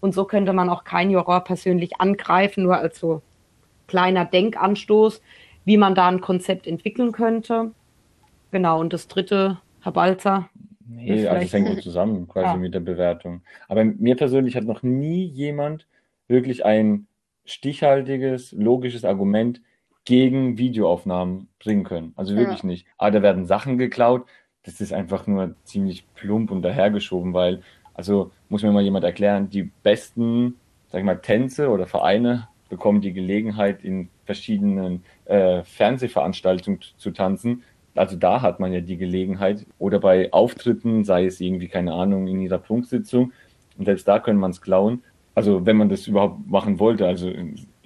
Und 0.01 0.13
so 0.13 0.25
könnte 0.25 0.53
man 0.53 0.69
auch 0.69 0.83
kein 0.83 1.11
Juror 1.11 1.41
persönlich 1.41 1.99
angreifen, 2.01 2.63
nur 2.63 2.77
als 2.77 2.99
so 2.99 3.21
kleiner 3.87 4.25
Denkanstoß, 4.25 5.21
wie 5.65 5.77
man 5.77 5.93
da 5.93 6.07
ein 6.07 6.21
Konzept 6.21 6.67
entwickeln 6.67 7.11
könnte. 7.11 7.71
Genau, 8.51 8.79
und 8.79 8.91
das 8.93 9.07
dritte, 9.07 9.59
Herr 9.81 9.91
Balzer. 9.91 10.49
Nee, 10.91 11.27
also 11.27 11.45
es 11.45 11.53
hängt 11.53 11.67
so 11.67 11.75
zusammen 11.75 12.27
quasi 12.27 12.47
ja. 12.47 12.57
mit 12.57 12.73
der 12.73 12.79
Bewertung. 12.79 13.41
Aber 13.67 13.83
mir 13.83 14.15
persönlich 14.15 14.55
hat 14.55 14.63
noch 14.63 14.81
nie 14.81 15.23
jemand 15.25 15.85
wirklich 16.27 16.65
ein 16.65 17.07
stichhaltiges, 17.45 18.51
logisches 18.53 19.05
Argument 19.05 19.61
gegen 20.05 20.57
Videoaufnahmen 20.57 21.47
bringen 21.59 21.83
können. 21.83 22.13
Also 22.15 22.35
wirklich 22.35 22.63
ja. 22.63 22.65
nicht. 22.65 22.87
Aber 22.97 23.11
da 23.11 23.21
werden 23.21 23.45
Sachen 23.45 23.77
geklaut. 23.77 24.25
Das 24.63 24.81
ist 24.81 24.91
einfach 24.91 25.27
nur 25.27 25.55
ziemlich 25.63 26.05
plump 26.15 26.49
und 26.49 26.63
dahergeschoben, 26.63 27.33
weil, 27.33 27.61
also 27.93 28.31
muss 28.49 28.63
mir 28.63 28.71
mal 28.71 28.83
jemand 28.83 29.05
erklären, 29.05 29.49
die 29.49 29.71
besten, 29.83 30.55
sag 30.87 30.99
ich 30.99 31.05
mal, 31.05 31.21
Tänze 31.21 31.69
oder 31.69 31.85
Vereine 31.85 32.47
bekommen 32.69 33.01
die 33.01 33.13
Gelegenheit, 33.13 33.83
in 33.83 34.09
verschiedenen 34.25 35.03
äh, 35.25 35.63
Fernsehveranstaltungen 35.63 36.79
zu 36.97 37.11
tanzen. 37.11 37.63
Also 37.95 38.15
da 38.15 38.41
hat 38.41 38.59
man 38.59 38.71
ja 38.73 38.81
die 38.81 38.97
Gelegenheit. 38.97 39.65
Oder 39.77 39.99
bei 39.99 40.31
Auftritten, 40.31 41.03
sei 41.03 41.25
es 41.25 41.39
irgendwie, 41.41 41.67
keine 41.67 41.93
Ahnung, 41.93 42.27
in 42.27 42.41
ihrer 42.41 42.59
Prunksitzung. 42.59 43.31
Und 43.77 43.85
selbst 43.85 44.07
da 44.07 44.19
können 44.19 44.39
man 44.39 44.51
es 44.51 44.61
klauen. 44.61 45.03
Also 45.35 45.65
wenn 45.65 45.77
man 45.77 45.89
das 45.89 46.07
überhaupt 46.07 46.47
machen 46.47 46.79
wollte. 46.79 47.07
Also 47.07 47.31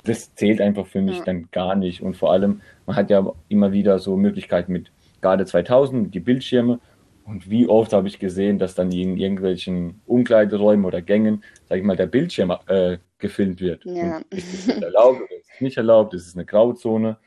das 0.03 0.35
zählt 0.35 0.61
einfach 0.61 0.87
für 0.87 1.01
mich 1.01 1.19
ja. 1.19 1.23
dann 1.25 1.49
gar 1.51 1.75
nicht. 1.75 2.01
Und 2.01 2.17
vor 2.17 2.31
allem, 2.31 2.61
man 2.85 2.95
hat 2.95 3.09
ja 3.09 3.25
immer 3.47 3.71
wieder 3.71 3.99
so 3.99 4.17
Möglichkeiten 4.17 4.73
mit 4.73 4.91
Garde 5.21 5.45
2000, 5.45 6.13
die 6.13 6.19
Bildschirme. 6.19 6.79
Und 7.25 7.49
wie 7.49 7.67
oft 7.67 7.93
habe 7.93 8.07
ich 8.07 8.19
gesehen, 8.19 8.59
dass 8.59 8.75
dann 8.75 8.91
in 8.91 9.17
irgendwelchen 9.17 10.01
Umkleideräumen 10.05 10.85
oder 10.85 11.01
Gängen, 11.01 11.43
sage 11.69 11.79
ich 11.79 11.87
mal, 11.87 11.95
der 11.95 12.07
Bildschirm 12.07 12.53
äh, 12.67 12.97
gefilmt 13.17 13.61
wird. 13.61 13.85
Ja. 13.85 14.21
ist 14.29 14.67
das 14.67 14.81
erlaubt 14.81 15.21
oder 15.21 15.31
ist 15.31 15.49
es 15.55 15.61
nicht 15.61 15.77
erlaubt? 15.77 16.13
Ist 16.13 16.27
es 16.27 16.35
eine 16.35 16.45
Grauzone? 16.45 17.17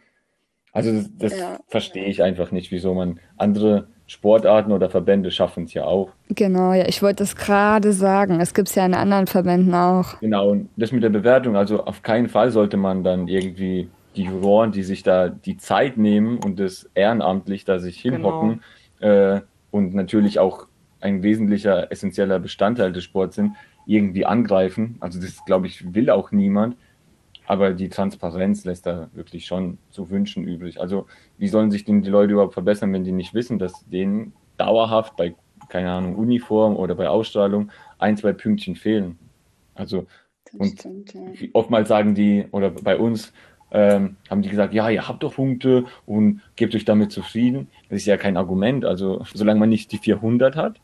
Also 0.77 0.93
das, 0.93 1.11
das 1.19 1.39
ja. 1.39 1.59
verstehe 1.69 2.05
ich 2.05 2.23
einfach 2.23 2.53
nicht, 2.53 2.71
wieso 2.71 2.93
man 2.93 3.19
andere 3.39 3.87
Sportarten 4.07 4.73
oder 4.73 4.91
Verbände 4.91 5.31
schaffen 5.31 5.65
es 5.65 5.73
ja 5.73 5.85
auch. 5.85 6.11
Genau, 6.29 6.75
ja, 6.75 6.87
ich 6.87 7.03
wollte 7.03 7.25
das 7.25 7.35
gerade 7.35 7.95
sagen. 7.95 8.41
Es 8.41 8.53
gibt 8.53 8.69
es 8.69 8.75
ja 8.75 8.85
in 8.85 8.93
anderen 8.93 9.27
Verbänden 9.27 9.75
auch. 9.75 10.21
Genau, 10.21 10.51
und 10.51 10.69
das 10.77 10.93
mit 10.93 11.03
der 11.03 11.09
Bewertung, 11.09 11.57
also 11.57 11.85
auf 11.85 12.03
keinen 12.03 12.29
Fall 12.29 12.51
sollte 12.51 12.77
man 12.77 13.03
dann 13.03 13.27
irgendwie 13.27 13.89
die 14.17 14.25
Juroren, 14.25 14.71
die 14.71 14.83
sich 14.83 15.03
da 15.03 15.31
die 15.31 15.57
Zeit 15.57 15.97
nehmen 15.97 16.39
und 16.45 16.61
das 16.61 16.91
ehrenamtlich 16.95 17.65
da 17.65 17.79
sich 17.79 17.99
hinhocken 17.99 18.61
genau. 19.01 19.37
äh, 19.37 19.41
und 19.71 19.95
natürlich 19.95 20.39
auch 20.39 20.67
ein 21.01 21.23
wesentlicher, 21.23 21.91
essentieller 21.91 22.39
Bestandteil 22.39 22.93
des 22.93 23.03
Sports 23.03 23.37
sind, 23.37 23.53
irgendwie 23.87 24.27
angreifen. 24.27 24.97
Also 25.01 25.21
das, 25.21 25.43
glaube 25.47 25.69
ich, 25.69 25.95
will 25.95 26.11
auch 26.11 26.33
niemand. 26.33 26.77
Aber 27.47 27.73
die 27.73 27.89
Transparenz 27.89 28.65
lässt 28.65 28.87
da 28.87 29.09
wirklich 29.13 29.47
schon 29.47 29.79
zu 29.91 30.11
wünschen 30.11 30.45
übrig. 30.45 30.81
Also 30.81 31.07
wie 31.39 31.49
sollen 31.49 31.71
sich 31.71 31.85
denn 31.85 32.03
die 32.03 32.11
Leute 32.11 32.33
überhaupt 32.33 32.55
verbessern, 32.55 32.93
wenn 32.93 33.05
die 33.05 33.13
nicht 33.13 33.35
wissen, 33.35 33.59
dass 33.59 33.85
denen 33.87 34.33
dauerhaft 34.57 35.17
bei, 35.17 35.35
keine 35.69 35.93
Ahnung, 35.93 36.17
Uniform 36.17 36.77
oder 36.77 36.95
bei 36.95 37.09
Ausstrahlung 37.09 37.71
ein, 37.99 38.17
zwei 38.17 38.33
Pünktchen 38.33 38.75
fehlen. 38.75 39.19
Also 39.75 40.07
und 40.59 40.79
stimmt, 40.79 41.15
ja. 41.15 41.49
oftmals 41.53 41.89
sagen 41.89 42.15
die, 42.15 42.47
oder 42.51 42.71
bei 42.71 42.97
uns 42.97 43.33
ähm, 43.71 44.17
haben 44.31 44.43
die 44.43 44.49
gesagt, 44.49 44.75
ja, 44.75 44.89
ihr 44.89 45.07
habt 45.09 45.23
doch 45.23 45.35
Punkte 45.35 45.85
und 46.07 46.41
gebt 46.55 46.75
euch 46.75 46.85
damit 46.85 47.13
zufrieden. 47.13 47.69
Das 47.89 47.99
ist 47.99 48.07
ja 48.07 48.17
kein 48.17 48.37
Argument. 48.37 48.85
Also 48.85 49.25
solange 49.35 49.61
man 49.61 49.69
nicht 49.69 49.93
die 49.93 49.99
400 49.99 50.57
hat, 50.57 50.81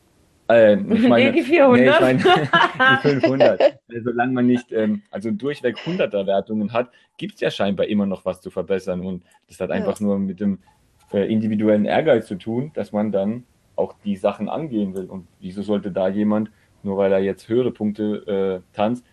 äh, 0.49 0.75
ich 0.93 1.07
meine, 1.07 1.31
die 1.31 1.41
400. 1.41 1.79
Nee, 1.79 1.89
ich 1.89 1.99
meine, 1.99 2.19
die 3.03 3.09
500. 3.09 3.79
Solange 4.03 4.33
man 4.33 4.45
nicht, 4.45 4.71
ähm, 4.71 5.01
also 5.11 5.31
durchweg 5.31 5.77
100er 5.77 6.25
Wertungen 6.25 6.73
hat, 6.73 6.89
gibt 7.17 7.35
es 7.35 7.41
ja 7.41 7.51
scheinbar 7.51 7.87
immer 7.87 8.05
noch 8.05 8.25
was 8.25 8.41
zu 8.41 8.49
verbessern. 8.49 9.05
Und 9.05 9.23
das 9.47 9.59
hat 9.59 9.71
einfach 9.71 9.99
ja. 9.99 10.05
nur 10.05 10.19
mit 10.19 10.39
dem 10.39 10.59
äh, 11.13 11.31
individuellen 11.31 11.85
Ehrgeiz 11.85 12.27
zu 12.27 12.35
tun, 12.35 12.71
dass 12.73 12.91
man 12.91 13.11
dann 13.11 13.43
auch 13.75 13.95
die 14.03 14.15
Sachen 14.15 14.49
angehen 14.49 14.93
will. 14.95 15.05
Und 15.05 15.27
wieso 15.39 15.61
sollte 15.61 15.91
da 15.91 16.07
jemand, 16.07 16.51
nur 16.83 16.97
weil 16.97 17.11
er 17.11 17.19
jetzt 17.19 17.47
höhere 17.49 17.71
Punkte 17.71 18.61
äh, 18.73 18.75
tanzt, 18.75 19.05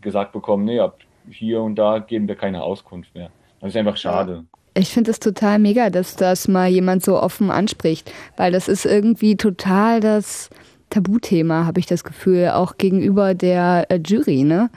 gesagt 0.00 0.32
bekommen, 0.32 0.64
nee, 0.64 0.80
ab 0.80 0.98
hier 1.30 1.60
und 1.62 1.76
da 1.76 1.98
geben 1.98 2.28
wir 2.28 2.36
keine 2.36 2.62
Auskunft 2.62 3.14
mehr. 3.14 3.30
Das 3.60 3.70
ist 3.70 3.76
einfach 3.76 3.96
schade. 3.96 4.44
Ich 4.78 4.90
finde 4.90 5.10
es 5.10 5.20
total 5.20 5.58
mega, 5.58 5.88
dass 5.88 6.16
das 6.16 6.48
mal 6.48 6.68
jemand 6.68 7.02
so 7.02 7.18
offen 7.18 7.50
anspricht, 7.50 8.12
weil 8.36 8.52
das 8.52 8.68
ist 8.68 8.84
irgendwie 8.84 9.36
total 9.36 10.00
das 10.00 10.50
Tabuthema, 10.90 11.64
habe 11.64 11.80
ich 11.80 11.86
das 11.86 12.04
Gefühl, 12.04 12.50
auch 12.50 12.76
gegenüber 12.76 13.34
der 13.34 13.86
äh, 13.88 13.98
Jury, 14.04 14.44
ne? 14.44 14.68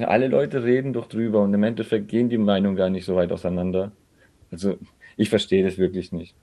Alle 0.00 0.28
Leute 0.28 0.62
reden 0.62 0.92
doch 0.92 1.08
drüber 1.08 1.42
und 1.42 1.52
im 1.54 1.64
Endeffekt 1.64 2.06
gehen 2.06 2.28
die 2.28 2.38
Meinungen 2.38 2.76
gar 2.76 2.88
nicht 2.88 3.04
so 3.04 3.16
weit 3.16 3.32
auseinander. 3.32 3.90
Also 4.52 4.76
ich 5.16 5.28
verstehe 5.28 5.64
das 5.64 5.76
wirklich 5.76 6.12
nicht. 6.12 6.36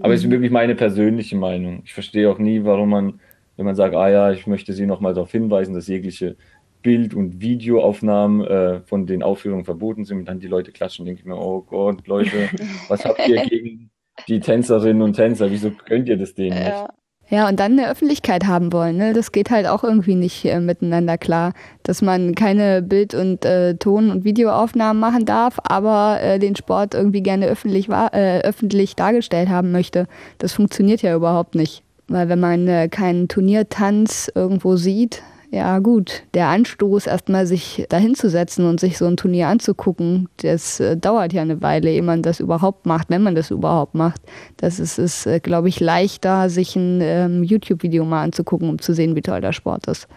Aber 0.00 0.12
es 0.12 0.20
ist 0.20 0.26
mhm. 0.26 0.32
wirklich 0.32 0.50
meine 0.50 0.74
persönliche 0.74 1.36
Meinung. 1.36 1.80
Ich 1.86 1.94
verstehe 1.94 2.30
auch 2.30 2.38
nie, 2.38 2.62
warum 2.64 2.90
man, 2.90 3.20
wenn 3.56 3.64
man 3.64 3.74
sagt, 3.74 3.94
ah 3.94 4.10
ja, 4.10 4.32
ich 4.32 4.46
möchte 4.46 4.74
Sie 4.74 4.84
nochmal 4.84 5.14
darauf 5.14 5.30
hinweisen, 5.30 5.74
dass 5.74 5.88
jegliche 5.88 6.36
Bild- 6.84 7.14
und 7.14 7.40
Videoaufnahmen 7.40 8.46
äh, 8.46 8.80
von 8.82 9.06
den 9.06 9.24
Aufführungen 9.24 9.64
verboten 9.64 10.04
sind 10.04 10.18
und 10.18 10.24
dann 10.26 10.38
die 10.38 10.46
Leute 10.46 10.70
klatschen, 10.70 11.06
denke 11.06 11.22
ich 11.22 11.26
mir, 11.26 11.36
oh 11.36 11.62
Gott, 11.62 12.06
Leute, 12.06 12.50
was 12.88 13.04
habt 13.04 13.26
ihr 13.26 13.42
gegen 13.46 13.90
die 14.28 14.38
Tänzerinnen 14.38 15.02
und 15.02 15.14
Tänzer? 15.14 15.50
Wieso 15.50 15.70
könnt 15.70 16.08
ihr 16.08 16.18
das 16.18 16.34
denen 16.34 16.58
nicht? 16.58 16.84
Ja, 17.30 17.48
und 17.48 17.58
dann 17.58 17.72
eine 17.72 17.90
Öffentlichkeit 17.90 18.46
haben 18.46 18.70
wollen. 18.70 18.98
Ne? 18.98 19.14
Das 19.14 19.32
geht 19.32 19.50
halt 19.50 19.66
auch 19.66 19.82
irgendwie 19.82 20.14
nicht 20.14 20.44
äh, 20.44 20.60
miteinander 20.60 21.16
klar, 21.16 21.54
dass 21.82 22.02
man 22.02 22.34
keine 22.34 22.82
Bild- 22.82 23.14
und 23.14 23.46
äh, 23.46 23.76
Ton- 23.76 24.10
und 24.10 24.24
Videoaufnahmen 24.24 25.00
machen 25.00 25.24
darf, 25.24 25.58
aber 25.64 26.20
äh, 26.20 26.38
den 26.38 26.54
Sport 26.54 26.94
irgendwie 26.94 27.22
gerne 27.22 27.46
öffentlich, 27.46 27.88
äh, 27.88 28.40
öffentlich 28.40 28.94
dargestellt 28.94 29.48
haben 29.48 29.72
möchte. 29.72 30.06
Das 30.36 30.52
funktioniert 30.52 31.00
ja 31.00 31.16
überhaupt 31.16 31.54
nicht. 31.54 31.82
Weil 32.08 32.28
wenn 32.28 32.40
man 32.40 32.68
äh, 32.68 32.88
keinen 32.88 33.28
Turniertanz 33.28 34.30
irgendwo 34.34 34.76
sieht, 34.76 35.22
ja 35.54 35.78
gut, 35.78 36.24
der 36.34 36.48
Anstoß, 36.48 37.06
erstmal 37.06 37.46
sich 37.46 37.86
dahinzusetzen 37.88 38.66
und 38.66 38.80
sich 38.80 38.98
so 38.98 39.06
ein 39.06 39.16
Turnier 39.16 39.46
anzugucken, 39.46 40.28
das 40.38 40.80
äh, 40.80 40.96
dauert 40.96 41.32
ja 41.32 41.42
eine 41.42 41.62
Weile, 41.62 41.90
ehe 41.90 42.02
man 42.02 42.22
das 42.22 42.40
überhaupt 42.40 42.86
macht, 42.86 43.08
wenn 43.08 43.22
man 43.22 43.36
das 43.36 43.52
überhaupt 43.52 43.94
macht. 43.94 44.20
Das 44.56 44.80
ist, 44.80 44.98
ist 44.98 45.26
äh, 45.26 45.38
glaube 45.38 45.68
ich, 45.68 45.78
leichter, 45.78 46.50
sich 46.50 46.74
ein 46.74 47.00
ähm, 47.00 47.44
YouTube-Video 47.44 48.04
mal 48.04 48.24
anzugucken, 48.24 48.68
um 48.68 48.80
zu 48.80 48.94
sehen, 48.94 49.14
wie 49.14 49.22
toll 49.22 49.40
der 49.40 49.52
Sport 49.52 49.86
ist. 49.86 50.08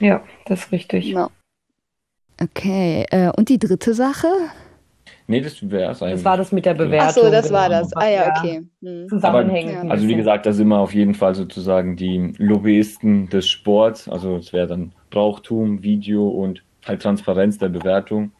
Ja, 0.00 0.20
das 0.46 0.64
ist 0.64 0.72
richtig. 0.72 1.06
Ja. 1.06 1.30
Okay, 2.42 3.06
äh, 3.12 3.30
und 3.36 3.50
die 3.50 3.60
dritte 3.60 3.94
Sache? 3.94 4.26
Nee, 5.26 5.40
das 5.40 5.70
wäre 5.70 5.92
es 5.92 6.02
eigentlich. 6.02 6.16
Das 6.16 6.24
war 6.24 6.36
das 6.36 6.52
mit 6.52 6.66
der 6.66 6.74
Bewertung. 6.74 7.08
Ach 7.08 7.10
so, 7.10 7.30
das 7.30 7.46
genau. 7.46 7.58
war 7.58 7.68
das. 7.68 7.92
Ah 7.94 8.08
ja, 8.08 8.34
okay. 8.36 8.62
Hm. 8.82 9.08
Zusammenhängend. 9.08 9.78
Aber, 9.78 9.90
also 9.92 10.08
wie 10.08 10.16
gesagt, 10.16 10.46
da 10.46 10.52
sind 10.52 10.68
wir 10.68 10.78
auf 10.78 10.94
jeden 10.94 11.14
Fall 11.14 11.34
sozusagen 11.34 11.96
die 11.96 12.32
Lobbyisten 12.38 13.28
des 13.28 13.48
Sports. 13.48 14.08
Also 14.08 14.36
es 14.36 14.52
wäre 14.52 14.66
dann 14.66 14.92
Brauchtum, 15.10 15.82
Video 15.82 16.28
und 16.28 16.62
halt 16.86 17.02
Transparenz 17.02 17.58
der 17.58 17.68
Bewertung. 17.68 18.32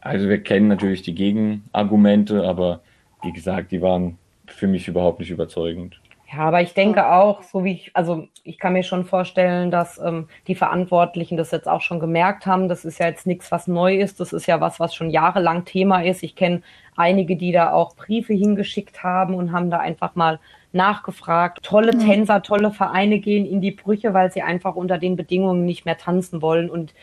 Also 0.00 0.28
wir 0.28 0.42
kennen 0.42 0.68
natürlich 0.68 1.02
die 1.02 1.14
Gegenargumente, 1.14 2.44
aber 2.44 2.80
wie 3.22 3.32
gesagt, 3.32 3.72
die 3.72 3.82
waren 3.82 4.18
für 4.46 4.66
mich 4.66 4.88
überhaupt 4.88 5.20
nicht 5.20 5.30
überzeugend. 5.30 5.99
Ja, 6.32 6.40
aber 6.40 6.62
ich 6.62 6.74
denke 6.74 7.10
auch, 7.10 7.42
so 7.42 7.64
wie 7.64 7.72
ich, 7.72 7.90
also 7.94 8.28
ich 8.44 8.58
kann 8.58 8.74
mir 8.74 8.84
schon 8.84 9.04
vorstellen, 9.04 9.72
dass 9.72 9.98
ähm, 9.98 10.28
die 10.46 10.54
Verantwortlichen 10.54 11.36
das 11.36 11.50
jetzt 11.50 11.66
auch 11.66 11.80
schon 11.80 11.98
gemerkt 11.98 12.46
haben. 12.46 12.68
Das 12.68 12.84
ist 12.84 13.00
ja 13.00 13.06
jetzt 13.08 13.26
nichts, 13.26 13.50
was 13.50 13.66
neu 13.66 13.96
ist. 13.96 14.20
Das 14.20 14.32
ist 14.32 14.46
ja 14.46 14.60
was, 14.60 14.78
was 14.78 14.94
schon 14.94 15.10
jahrelang 15.10 15.64
Thema 15.64 16.04
ist. 16.04 16.22
Ich 16.22 16.36
kenne 16.36 16.62
einige, 16.94 17.34
die 17.34 17.50
da 17.50 17.72
auch 17.72 17.96
Briefe 17.96 18.32
hingeschickt 18.32 19.02
haben 19.02 19.34
und 19.34 19.50
haben 19.50 19.70
da 19.70 19.78
einfach 19.78 20.14
mal 20.14 20.38
nachgefragt. 20.72 21.64
Tolle 21.64 21.94
mhm. 21.94 21.98
Tänzer, 21.98 22.42
tolle 22.42 22.70
Vereine 22.70 23.18
gehen 23.18 23.44
in 23.44 23.60
die 23.60 23.72
Brüche, 23.72 24.14
weil 24.14 24.30
sie 24.30 24.42
einfach 24.42 24.76
unter 24.76 24.98
den 24.98 25.16
Bedingungen 25.16 25.64
nicht 25.64 25.84
mehr 25.84 25.98
tanzen 25.98 26.42
wollen. 26.42 26.70
Und 26.70 26.94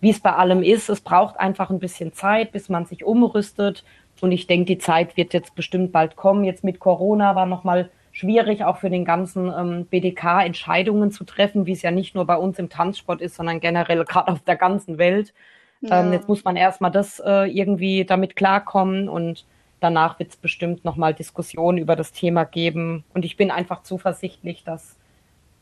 wie 0.00 0.10
es 0.10 0.20
bei 0.20 0.32
allem 0.32 0.62
ist, 0.62 0.88
es 0.88 1.00
braucht 1.00 1.40
einfach 1.40 1.70
ein 1.70 1.80
bisschen 1.80 2.12
Zeit, 2.12 2.52
bis 2.52 2.68
man 2.68 2.86
sich 2.86 3.04
umrüstet. 3.04 3.84
Und 4.20 4.30
ich 4.30 4.46
denke, 4.46 4.66
die 4.66 4.78
Zeit 4.78 5.16
wird 5.16 5.34
jetzt 5.34 5.56
bestimmt 5.56 5.90
bald 5.90 6.14
kommen. 6.14 6.44
Jetzt 6.44 6.62
mit 6.62 6.78
Corona 6.78 7.34
war 7.34 7.46
nochmal 7.46 7.90
schwierig, 8.20 8.64
auch 8.64 8.76
für 8.76 8.90
den 8.90 9.04
ganzen 9.04 9.52
ähm, 9.52 9.86
BDK 9.86 10.44
Entscheidungen 10.44 11.10
zu 11.10 11.24
treffen, 11.24 11.66
wie 11.66 11.72
es 11.72 11.82
ja 11.82 11.90
nicht 11.90 12.14
nur 12.14 12.26
bei 12.26 12.36
uns 12.36 12.58
im 12.58 12.68
Tanzsport 12.68 13.20
ist, 13.20 13.36
sondern 13.36 13.60
generell 13.60 14.04
gerade 14.08 14.30
auf 14.30 14.40
der 14.40 14.56
ganzen 14.56 14.98
Welt. 14.98 15.32
Ja. 15.80 16.00
Ähm, 16.00 16.12
jetzt 16.12 16.28
muss 16.28 16.44
man 16.44 16.56
erstmal 16.56 16.90
das 16.90 17.20
äh, 17.24 17.46
irgendwie 17.46 18.04
damit 18.04 18.36
klarkommen 18.36 19.08
und 19.08 19.46
danach 19.80 20.18
wird 20.18 20.30
es 20.30 20.36
bestimmt 20.36 20.84
nochmal 20.84 21.14
Diskussionen 21.14 21.78
über 21.78 21.96
das 21.96 22.12
Thema 22.12 22.44
geben. 22.44 23.04
Und 23.14 23.24
ich 23.24 23.36
bin 23.36 23.50
einfach 23.50 23.82
zuversichtlich, 23.82 24.62
dass 24.64 24.96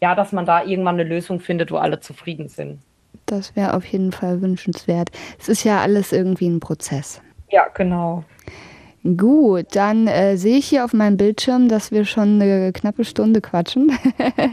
ja, 0.01 0.15
dass 0.15 0.33
man 0.33 0.47
da 0.47 0.63
irgendwann 0.63 0.95
eine 0.95 1.09
Lösung 1.09 1.41
findet, 1.41 1.71
wo 1.71 1.77
alle 1.77 2.01
zufrieden 2.01 2.49
sind. 2.49 2.81
Das 3.27 3.57
wäre 3.57 3.75
auf 3.75 3.85
jeden 3.85 4.13
Fall 4.13 4.41
wünschenswert. 4.41 5.11
Es 5.39 5.49
ist 5.49 5.65
ja 5.65 5.81
alles 5.81 6.13
irgendwie 6.13 6.49
ein 6.49 6.61
Prozess. 6.61 7.21
Ja, 7.51 7.67
genau. 7.75 8.25
Gut, 9.17 9.67
dann 9.75 10.07
äh, 10.07 10.37
sehe 10.37 10.59
ich 10.59 10.67
hier 10.67 10.85
auf 10.85 10.93
meinem 10.93 11.17
Bildschirm, 11.17 11.69
dass 11.69 11.93
wir 11.93 12.05
schon 12.05 12.43
eine 12.43 12.73
knappe 12.73 13.05
Stunde 13.05 13.41
quatschen. 13.41 13.93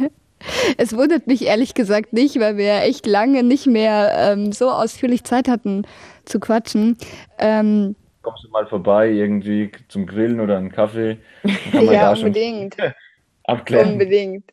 es 0.78 0.96
wundert 0.96 1.28
mich 1.28 1.46
ehrlich 1.46 1.74
gesagt 1.74 2.14
nicht, 2.14 2.40
weil 2.40 2.56
wir 2.56 2.66
ja 2.66 2.80
echt 2.82 3.06
lange 3.06 3.44
nicht 3.44 3.68
mehr 3.68 4.12
ähm, 4.18 4.52
so 4.52 4.70
ausführlich 4.70 5.24
Zeit 5.24 5.48
hatten 5.48 5.86
zu 6.26 6.40
quatschen. 6.40 6.98
Ähm, 7.38 7.96
Kommst 8.22 8.44
du 8.44 8.50
mal 8.50 8.66
vorbei, 8.66 9.10
irgendwie 9.10 9.72
zum 9.90 10.06
Grillen 10.06 10.40
oder 10.40 10.58
einen 10.58 10.72
Kaffee? 10.72 11.18
ja, 11.74 12.14
unbedingt. 12.14 12.78
abklären. 13.44 13.94
Unbedingt. 13.94 14.46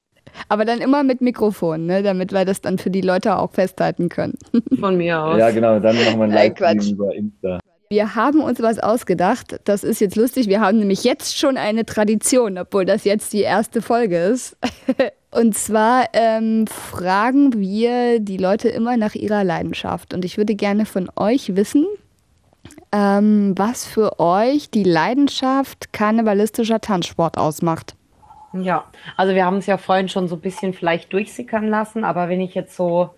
Aber 0.49 0.65
dann 0.65 0.81
immer 0.81 1.03
mit 1.03 1.21
Mikrofon, 1.21 1.87
ne, 1.87 2.03
damit 2.03 2.33
wir 2.33 2.45
das 2.45 2.61
dann 2.61 2.79
für 2.79 2.91
die 2.91 3.03
Leute 3.03 3.37
auch 3.39 3.53
festhalten 3.53 4.09
können. 4.09 4.39
Von 4.81 4.97
mir 4.97 5.23
aus. 5.23 5.39
Ja, 5.39 5.51
genau, 5.51 5.79
dann 5.79 5.95
machen 5.97 6.19
wir 6.19 6.25
ein 6.25 6.31
Nein, 6.31 6.49
Live 6.49 6.55
Quatsch. 6.55 6.91
über 6.91 7.15
Insta. 7.15 7.61
Wir 7.93 8.15
haben 8.15 8.41
uns 8.41 8.63
was 8.63 8.79
ausgedacht. 8.79 9.61
Das 9.65 9.85
ist 9.85 10.01
jetzt 10.01 10.17
lustig. 10.17 10.49
Wir 10.49 10.63
haben 10.63 10.79
nämlich 10.79 11.05
jetzt 11.05 11.39
schon 11.39 11.59
eine 11.59 11.85
Tradition, 11.85 12.57
obwohl 12.57 12.87
das 12.87 13.05
jetzt 13.05 13.35
die 13.35 13.43
erste 13.43 13.83
Folge 13.83 14.17
ist. 14.17 14.57
Und 15.31 15.55
zwar 15.55 16.07
ähm, 16.15 16.67
fragen 16.67 17.61
wir 17.61 18.19
die 18.19 18.39
Leute 18.39 18.71
immer 18.71 18.97
nach 18.97 19.15
ihrer 19.15 19.45
Leidenschaft. 19.45 20.15
Und 20.15 20.25
ich 20.25 20.39
würde 20.39 20.55
gerne 20.55 20.87
von 20.87 21.11
euch 21.17 21.55
wissen, 21.55 21.85
ähm, 22.93 23.53
was 23.59 23.85
für 23.85 24.19
euch 24.19 24.71
die 24.71 24.85
Leidenschaft 24.85 25.93
karnevalistischer 25.93 26.81
Tanzsport 26.81 27.37
ausmacht. 27.37 27.95
Ja, 28.55 28.87
also 29.19 29.35
wir 29.35 29.45
haben 29.45 29.59
es 29.59 29.67
ja 29.67 29.77
vorhin 29.77 30.09
schon 30.09 30.29
so 30.29 30.37
ein 30.37 30.41
bisschen 30.41 30.73
vielleicht 30.73 31.13
durchsickern 31.13 31.69
lassen, 31.69 32.05
aber 32.05 32.31
wenn 32.31 32.41
ich 32.41 32.55
jetzt 32.55 32.75
so 32.75 33.11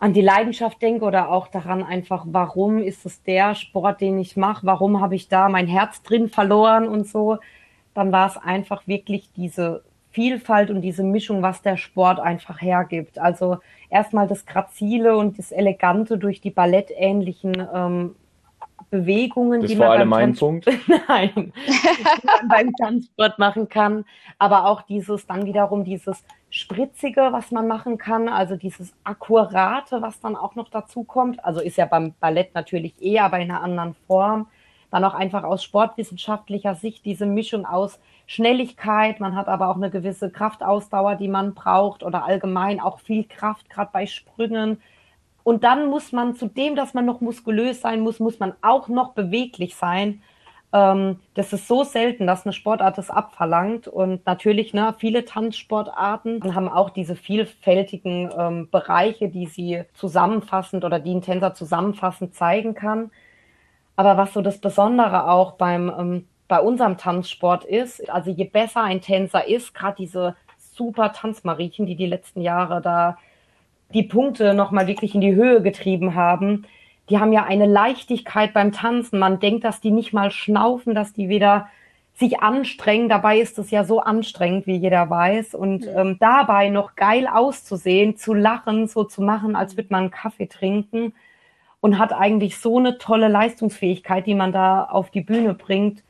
an 0.00 0.14
die 0.14 0.22
Leidenschaft 0.22 0.80
denke 0.80 1.04
oder 1.04 1.30
auch 1.30 1.48
daran 1.48 1.84
einfach, 1.84 2.24
warum 2.26 2.78
ist 2.78 3.04
es 3.04 3.22
der 3.22 3.54
Sport, 3.54 4.00
den 4.00 4.18
ich 4.18 4.34
mache, 4.34 4.64
warum 4.64 5.00
habe 5.00 5.14
ich 5.14 5.28
da 5.28 5.50
mein 5.50 5.66
Herz 5.66 6.02
drin 6.02 6.30
verloren 6.30 6.88
und 6.88 7.06
so, 7.06 7.38
dann 7.92 8.10
war 8.10 8.26
es 8.28 8.38
einfach 8.38 8.86
wirklich 8.86 9.30
diese 9.36 9.84
Vielfalt 10.10 10.70
und 10.70 10.80
diese 10.80 11.04
Mischung, 11.04 11.42
was 11.42 11.60
der 11.60 11.76
Sport 11.76 12.18
einfach 12.18 12.62
hergibt. 12.62 13.18
Also 13.18 13.58
erstmal 13.90 14.26
das 14.26 14.46
Grazile 14.46 15.18
und 15.18 15.38
das 15.38 15.52
Elegante 15.52 16.16
durch 16.16 16.40
die 16.40 16.50
ballettähnlichen 16.50 17.68
ähm, 17.72 18.16
Bewegungen, 18.90 19.62
Das 19.62 19.70
die 19.70 19.76
man 19.76 20.08
beim 20.10 20.34
Tanz. 20.34 20.40
Nein, 21.08 21.32
die 21.34 22.26
man 22.26 22.48
beim 22.48 22.76
Tanzsport 22.76 23.38
machen 23.38 23.68
kann. 23.68 24.04
Aber 24.38 24.66
auch 24.66 24.82
dieses, 24.82 25.26
dann 25.26 25.46
wiederum 25.46 25.84
dieses 25.84 26.24
Spritzige, 26.50 27.28
was 27.30 27.52
man 27.52 27.68
machen 27.68 27.98
kann, 27.98 28.28
also 28.28 28.56
dieses 28.56 28.92
Akkurate, 29.04 30.02
was 30.02 30.20
dann 30.20 30.34
auch 30.34 30.56
noch 30.56 30.68
dazu 30.68 31.04
kommt. 31.04 31.44
Also 31.44 31.60
ist 31.60 31.76
ja 31.76 31.86
beim 31.86 32.14
Ballett 32.18 32.54
natürlich 32.54 33.00
eher, 33.00 33.24
aber 33.24 33.38
in 33.38 33.50
einer 33.50 33.62
anderen 33.62 33.94
Form. 34.06 34.48
Dann 34.90 35.04
auch 35.04 35.14
einfach 35.14 35.44
aus 35.44 35.62
sportwissenschaftlicher 35.62 36.74
Sicht 36.74 37.04
diese 37.04 37.24
Mischung 37.24 37.64
aus 37.64 38.00
Schnelligkeit, 38.26 39.18
man 39.18 39.34
hat 39.34 39.48
aber 39.48 39.68
auch 39.68 39.76
eine 39.76 39.90
gewisse 39.90 40.30
Kraftausdauer, 40.30 41.16
die 41.16 41.26
man 41.26 41.52
braucht 41.54 42.04
oder 42.04 42.24
allgemein 42.24 42.78
auch 42.78 43.00
viel 43.00 43.24
Kraft, 43.24 43.68
gerade 43.68 43.90
bei 43.92 44.06
Sprüngen. 44.06 44.80
Und 45.42 45.64
dann 45.64 45.86
muss 45.86 46.12
man 46.12 46.34
zu 46.34 46.46
dem, 46.46 46.76
dass 46.76 46.94
man 46.94 47.06
noch 47.06 47.20
muskulös 47.20 47.80
sein 47.80 48.00
muss, 48.00 48.20
muss 48.20 48.38
man 48.38 48.54
auch 48.62 48.88
noch 48.88 49.12
beweglich 49.14 49.74
sein. 49.74 50.22
Ähm, 50.72 51.18
das 51.34 51.52
ist 51.52 51.66
so 51.66 51.82
selten, 51.82 52.26
dass 52.26 52.46
eine 52.46 52.52
Sportart 52.52 52.98
das 52.98 53.10
abverlangt. 53.10 53.88
Und 53.88 54.24
natürlich, 54.26 54.72
ne, 54.74 54.94
viele 54.98 55.24
Tanzsportarten 55.24 56.54
haben 56.54 56.68
auch 56.68 56.90
diese 56.90 57.16
vielfältigen 57.16 58.30
ähm, 58.36 58.68
Bereiche, 58.70 59.28
die 59.28 59.46
sie 59.46 59.82
zusammenfassend 59.94 60.84
oder 60.84 61.00
die 61.00 61.14
ein 61.14 61.22
Tänzer 61.22 61.54
zusammenfassend 61.54 62.34
zeigen 62.34 62.74
kann. 62.74 63.10
Aber 63.96 64.16
was 64.16 64.32
so 64.32 64.42
das 64.42 64.58
Besondere 64.58 65.30
auch 65.30 65.52
beim, 65.52 65.92
ähm, 65.98 66.28
bei 66.48 66.60
unserem 66.60 66.96
Tanzsport 66.96 67.64
ist, 67.64 68.08
also 68.10 68.30
je 68.30 68.44
besser 68.44 68.82
ein 68.82 69.00
Tänzer 69.00 69.46
ist, 69.46 69.74
gerade 69.74 69.96
diese 69.96 70.36
super 70.58 71.12
Tanzmariechen, 71.12 71.86
die 71.86 71.96
die 71.96 72.06
letzten 72.06 72.40
Jahre 72.40 72.80
da 72.80 73.18
die 73.94 74.02
Punkte 74.02 74.54
nochmal 74.54 74.86
wirklich 74.86 75.14
in 75.14 75.20
die 75.20 75.34
Höhe 75.34 75.62
getrieben 75.62 76.14
haben, 76.14 76.66
die 77.08 77.18
haben 77.18 77.32
ja 77.32 77.44
eine 77.44 77.66
Leichtigkeit 77.66 78.54
beim 78.54 78.72
Tanzen. 78.72 79.18
Man 79.18 79.40
denkt, 79.40 79.64
dass 79.64 79.80
die 79.80 79.90
nicht 79.90 80.12
mal 80.12 80.30
schnaufen, 80.30 80.94
dass 80.94 81.12
die 81.12 81.28
wieder 81.28 81.68
sich 82.14 82.40
anstrengen. 82.40 83.08
Dabei 83.08 83.40
ist 83.40 83.58
es 83.58 83.72
ja 83.72 83.82
so 83.82 84.00
anstrengend, 84.00 84.66
wie 84.68 84.76
jeder 84.76 85.10
weiß. 85.10 85.54
Und 85.54 85.88
ähm, 85.88 86.18
dabei 86.20 86.68
noch 86.68 86.94
geil 86.94 87.26
auszusehen, 87.26 88.16
zu 88.16 88.32
lachen, 88.32 88.86
so 88.86 89.02
zu 89.02 89.22
machen, 89.22 89.56
als 89.56 89.76
würde 89.76 89.88
man 89.90 90.02
einen 90.02 90.10
Kaffee 90.12 90.46
trinken 90.46 91.14
und 91.80 91.98
hat 91.98 92.12
eigentlich 92.12 92.58
so 92.58 92.78
eine 92.78 92.98
tolle 92.98 93.28
Leistungsfähigkeit, 93.28 94.26
die 94.26 94.34
man 94.34 94.52
da 94.52 94.84
auf 94.84 95.10
die 95.10 95.22
Bühne 95.22 95.54
bringt. 95.54 96.04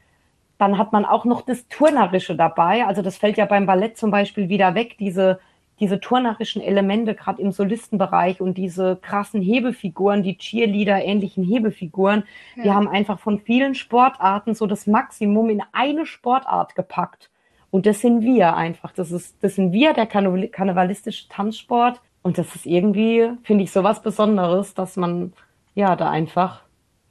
Dann 0.58 0.76
hat 0.76 0.92
man 0.92 1.06
auch 1.06 1.24
noch 1.24 1.40
das 1.42 1.66
Turnerische 1.68 2.36
dabei. 2.36 2.84
Also 2.84 3.00
das 3.00 3.16
fällt 3.16 3.38
ja 3.38 3.46
beim 3.46 3.64
Ballett 3.64 3.96
zum 3.96 4.10
Beispiel 4.10 4.50
wieder 4.50 4.74
weg, 4.74 4.96
diese, 4.98 5.40
diese 5.80 5.98
turnerischen 5.98 6.62
Elemente, 6.62 7.14
gerade 7.14 7.40
im 7.40 7.52
Solistenbereich 7.52 8.40
und 8.40 8.58
diese 8.58 8.96
krassen 9.00 9.40
Hebefiguren, 9.40 10.22
die 10.22 10.36
Cheerleader 10.36 11.02
ähnlichen 11.04 11.42
Hebefiguren, 11.42 12.24
die 12.62 12.70
haben 12.70 12.86
einfach 12.88 13.18
von 13.18 13.40
vielen 13.40 13.74
Sportarten 13.74 14.54
so 14.54 14.66
das 14.66 14.86
Maximum 14.86 15.48
in 15.50 15.62
eine 15.72 16.06
Sportart 16.06 16.74
gepackt. 16.74 17.30
Und 17.70 17.86
das 17.86 18.00
sind 18.00 18.22
wir 18.22 18.56
einfach. 18.56 18.92
Das 18.92 19.10
ist, 19.10 19.42
das 19.42 19.54
sind 19.54 19.72
wir, 19.72 19.92
der 19.94 20.08
karneval- 20.10 20.48
karnevalistische 20.48 21.28
Tanzsport. 21.28 22.00
Und 22.22 22.36
das 22.36 22.54
ist 22.54 22.66
irgendwie, 22.66 23.30
finde 23.42 23.64
ich, 23.64 23.72
so 23.72 23.82
was 23.82 24.02
Besonderes, 24.02 24.74
dass 24.74 24.96
man 24.96 25.32
ja 25.74 25.96
da 25.96 26.10
einfach 26.10 26.62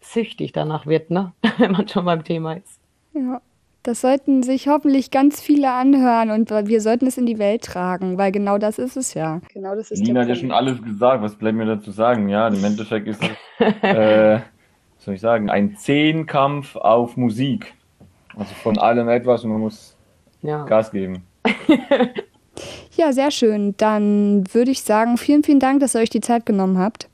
süchtig 0.02 0.52
danach 0.52 0.86
wird, 0.86 1.10
ne? 1.12 1.34
Wenn 1.58 1.72
man 1.72 1.88
schon 1.88 2.06
beim 2.06 2.24
Thema 2.24 2.54
ist. 2.54 2.80
Ja. 3.14 3.42
Das 3.84 4.02
sollten 4.02 4.44
sich 4.44 4.68
hoffentlich 4.68 5.10
ganz 5.10 5.40
viele 5.42 5.72
anhören 5.72 6.32
und 6.32 6.50
wir 6.52 6.82
sollten 6.82 7.08
es 7.08 7.18
in 7.18 7.26
die 7.26 7.40
Welt 7.40 7.64
tragen, 7.64 8.18
weil 8.18 8.32
genau 8.32 8.58
das 8.58 8.78
ist 8.78 8.98
es 8.98 9.14
ja. 9.14 9.40
Genau 9.54 9.74
das 9.76 9.90
ist 9.92 10.02
Nina 10.04 10.22
hat 10.22 10.28
ja 10.28 10.36
schon 10.36 10.52
alles 10.52 10.82
gesagt. 10.84 11.24
Was 11.24 11.36
bleibt 11.36 11.58
mir 11.58 11.66
dazu 11.66 11.92
sagen? 11.92 12.28
Ja, 12.28 12.48
im 12.50 12.64
Endeffekt 12.64 13.08
ist 13.08 13.22
es, 13.24 13.30
äh, 13.82 14.36
was 14.98 15.06
soll 15.06 15.14
ich 15.14 15.22
sagen, 15.22 15.50
ein 15.50 15.76
Zehnkampf 15.78 16.76
auf 16.76 17.16
Musik. 17.16 17.74
Also 18.36 18.54
von 18.56 18.78
allem 18.78 19.08
etwas 19.10 19.44
und 19.46 19.52
man 19.52 19.62
muss 19.62 19.96
Ja. 20.42 20.66
Gas 20.66 20.92
geben. 20.92 21.24
Ja, 22.98 23.14
sehr 23.14 23.32
schön. 23.32 23.76
Dann 23.78 24.44
würde 24.54 24.72
ich 24.72 24.84
sagen, 24.84 25.16
vielen, 25.18 25.44
vielen 25.44 25.62
Dank, 25.62 25.80
dass 25.80 25.96
ihr 25.96 26.02
euch 26.02 26.10
die 26.10 26.20
Zeit 26.20 26.46
genommen 26.46 26.78
habt. 26.78 27.08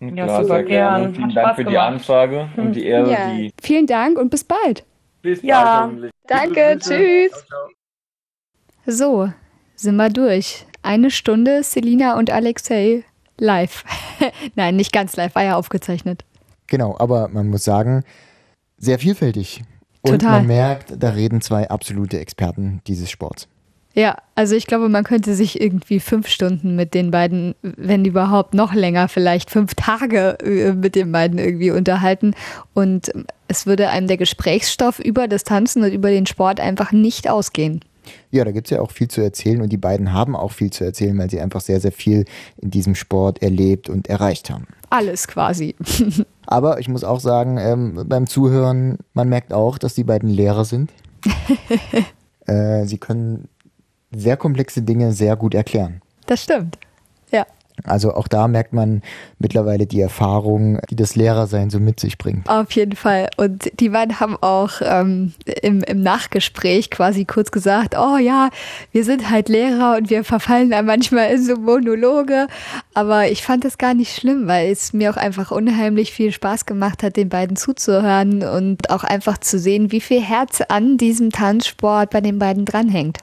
Ja, 0.00 0.08
Klar, 0.24 0.42
super 0.42 0.54
sehr 0.54 0.64
gerne. 0.64 1.02
gern. 1.02 1.14
Vielen 1.14 1.28
Hat 1.28 1.36
Dank 1.36 1.46
Spaß 1.48 1.56
für 1.56 1.64
die 1.64 1.70
gemacht. 1.72 1.86
Anfrage 1.92 2.48
und 2.56 2.72
die 2.76 2.84
Ehre, 2.86 3.10
Ja, 3.10 3.34
die 3.34 3.52
vielen 3.60 3.86
Dank 3.86 4.18
und 4.18 4.30
bis 4.30 4.44
bald. 4.44 4.84
Bis 5.22 5.42
Ja. 5.42 5.62
bald 5.64 5.84
hoffentlich. 5.84 6.12
Danke, 6.26 6.78
tschüss. 6.78 7.30
Ciao, 7.30 7.42
ciao. 7.46 7.68
So, 8.86 9.32
sind 9.76 9.96
wir 9.96 10.10
durch. 10.10 10.66
Eine 10.82 11.10
Stunde 11.10 11.62
Selina 11.62 12.18
und 12.18 12.30
Alexei 12.30 13.04
live. 13.38 13.84
Nein, 14.56 14.76
nicht 14.76 14.92
ganz 14.92 15.16
live, 15.16 15.34
war 15.34 15.44
ja 15.44 15.56
aufgezeichnet. 15.56 16.24
Genau, 16.66 16.96
aber 16.98 17.28
man 17.28 17.48
muss 17.48 17.64
sagen, 17.64 18.02
sehr 18.78 18.98
vielfältig. 18.98 19.62
Und 20.02 20.18
Total. 20.20 20.38
man 20.38 20.46
merkt, 20.48 20.94
da 20.98 21.10
reden 21.10 21.40
zwei 21.40 21.68
absolute 21.70 22.18
Experten 22.18 22.80
dieses 22.88 23.10
Sports. 23.10 23.46
Ja, 23.94 24.16
also 24.34 24.54
ich 24.54 24.66
glaube, 24.66 24.88
man 24.88 25.04
könnte 25.04 25.34
sich 25.34 25.60
irgendwie 25.60 26.00
fünf 26.00 26.28
Stunden 26.28 26.76
mit 26.76 26.94
den 26.94 27.10
beiden, 27.10 27.54
wenn 27.62 28.04
überhaupt 28.04 28.54
noch 28.54 28.72
länger, 28.72 29.08
vielleicht 29.08 29.50
fünf 29.50 29.74
Tage 29.74 30.38
äh, 30.40 30.72
mit 30.72 30.94
den 30.94 31.12
beiden 31.12 31.38
irgendwie 31.38 31.70
unterhalten. 31.70 32.34
Und 32.72 33.12
es 33.48 33.66
würde 33.66 33.90
einem 33.90 34.06
der 34.06 34.16
Gesprächsstoff 34.16 34.98
über 34.98 35.28
das 35.28 35.44
Tanzen 35.44 35.82
und 35.82 35.92
über 35.92 36.10
den 36.10 36.26
Sport 36.26 36.58
einfach 36.58 36.92
nicht 36.92 37.28
ausgehen. 37.28 37.80
Ja, 38.30 38.44
da 38.44 38.50
gibt 38.50 38.66
es 38.66 38.70
ja 38.70 38.80
auch 38.80 38.90
viel 38.90 39.08
zu 39.08 39.20
erzählen 39.20 39.60
und 39.60 39.70
die 39.70 39.76
beiden 39.76 40.12
haben 40.12 40.34
auch 40.34 40.52
viel 40.52 40.70
zu 40.70 40.84
erzählen, 40.84 41.16
weil 41.18 41.30
sie 41.30 41.40
einfach 41.40 41.60
sehr, 41.60 41.80
sehr 41.80 41.92
viel 41.92 42.24
in 42.56 42.70
diesem 42.70 42.94
Sport 42.94 43.42
erlebt 43.42 43.88
und 43.88 44.08
erreicht 44.08 44.50
haben. 44.50 44.66
Alles 44.90 45.28
quasi. 45.28 45.76
Aber 46.46 46.80
ich 46.80 46.88
muss 46.88 47.04
auch 47.04 47.20
sagen, 47.20 47.58
ähm, 47.58 48.04
beim 48.06 48.26
Zuhören, 48.26 48.98
man 49.14 49.28
merkt 49.28 49.52
auch, 49.52 49.78
dass 49.78 49.94
die 49.94 50.04
beiden 50.04 50.30
Lehrer 50.30 50.64
sind. 50.64 50.92
äh, 52.46 52.84
sie 52.86 52.98
können 52.98 53.48
sehr 54.14 54.36
komplexe 54.36 54.82
Dinge 54.82 55.12
sehr 55.12 55.36
gut 55.36 55.54
erklären. 55.54 56.00
Das 56.26 56.42
stimmt. 56.42 56.78
Ja. 57.30 57.46
Also 57.84 58.14
auch 58.14 58.28
da 58.28 58.48
merkt 58.48 58.72
man 58.72 59.02
mittlerweile 59.38 59.86
die 59.86 60.00
Erfahrung, 60.00 60.78
die 60.90 60.96
das 60.96 61.16
Lehrersein 61.16 61.70
so 61.70 61.80
mit 61.80 61.98
sich 61.98 62.18
bringt. 62.18 62.48
Auf 62.48 62.70
jeden 62.72 62.94
Fall. 62.94 63.28
Und 63.36 63.80
die 63.80 63.88
beiden 63.88 64.20
haben 64.20 64.36
auch 64.40 64.74
ähm, 64.82 65.32
im, 65.62 65.82
im 65.82 66.00
Nachgespräch 66.00 66.90
quasi 66.90 67.24
kurz 67.24 67.50
gesagt, 67.50 67.96
oh 67.98 68.18
ja, 68.18 68.50
wir 68.92 69.04
sind 69.04 69.30
halt 69.30 69.48
Lehrer 69.48 69.96
und 69.96 70.10
wir 70.10 70.22
verfallen 70.22 70.70
da 70.70 70.82
manchmal 70.82 71.30
in 71.32 71.42
so 71.42 71.56
Monologe. 71.56 72.46
Aber 72.94 73.28
ich 73.30 73.42
fand 73.42 73.64
das 73.64 73.78
gar 73.78 73.94
nicht 73.94 74.14
schlimm, 74.14 74.46
weil 74.46 74.70
es 74.70 74.92
mir 74.92 75.10
auch 75.10 75.16
einfach 75.16 75.50
unheimlich 75.50 76.12
viel 76.12 76.30
Spaß 76.30 76.66
gemacht 76.66 77.02
hat, 77.02 77.16
den 77.16 77.30
beiden 77.30 77.56
zuzuhören 77.56 78.42
und 78.42 78.90
auch 78.90 79.02
einfach 79.02 79.38
zu 79.38 79.58
sehen, 79.58 79.90
wie 79.90 80.00
viel 80.00 80.20
Herz 80.20 80.60
an 80.68 80.98
diesem 80.98 81.30
Tanzsport 81.30 82.10
bei 82.10 82.20
den 82.20 82.38
beiden 82.38 82.64
dranhängt. 82.64 83.18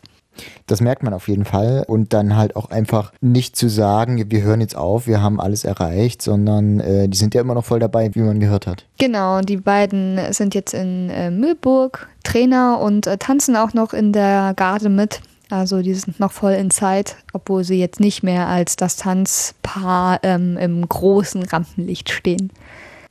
Das 0.67 0.81
merkt 0.81 1.03
man 1.03 1.13
auf 1.13 1.27
jeden 1.27 1.45
Fall. 1.45 1.83
Und 1.87 2.13
dann 2.13 2.35
halt 2.35 2.55
auch 2.55 2.69
einfach 2.69 3.11
nicht 3.21 3.55
zu 3.55 3.69
sagen, 3.69 4.29
wir 4.29 4.41
hören 4.41 4.61
jetzt 4.61 4.75
auf, 4.75 5.07
wir 5.07 5.21
haben 5.21 5.39
alles 5.39 5.63
erreicht, 5.63 6.21
sondern 6.21 6.79
äh, 6.79 7.07
die 7.07 7.17
sind 7.17 7.33
ja 7.33 7.41
immer 7.41 7.55
noch 7.55 7.65
voll 7.65 7.79
dabei, 7.79 8.13
wie 8.13 8.21
man 8.21 8.39
gehört 8.39 8.67
hat. 8.67 8.85
Genau, 8.97 9.41
die 9.41 9.57
beiden 9.57 10.19
sind 10.31 10.55
jetzt 10.55 10.73
in 10.73 11.09
äh, 11.09 11.31
Mühlburg 11.31 12.09
Trainer 12.23 12.79
und 12.79 13.07
äh, 13.07 13.17
tanzen 13.17 13.55
auch 13.55 13.73
noch 13.73 13.93
in 13.93 14.13
der 14.13 14.53
Garde 14.55 14.89
mit. 14.89 15.21
Also 15.49 15.81
die 15.81 15.95
sind 15.95 16.19
noch 16.19 16.31
voll 16.31 16.53
in 16.53 16.69
Zeit, 16.69 17.15
obwohl 17.33 17.63
sie 17.63 17.79
jetzt 17.79 17.99
nicht 17.99 18.21
mehr 18.21 18.47
als 18.47 18.75
das 18.75 18.97
Tanzpaar 18.97 20.19
ähm, 20.21 20.57
im 20.57 20.87
großen 20.87 21.41
Rampenlicht 21.43 22.11
stehen. 22.11 22.51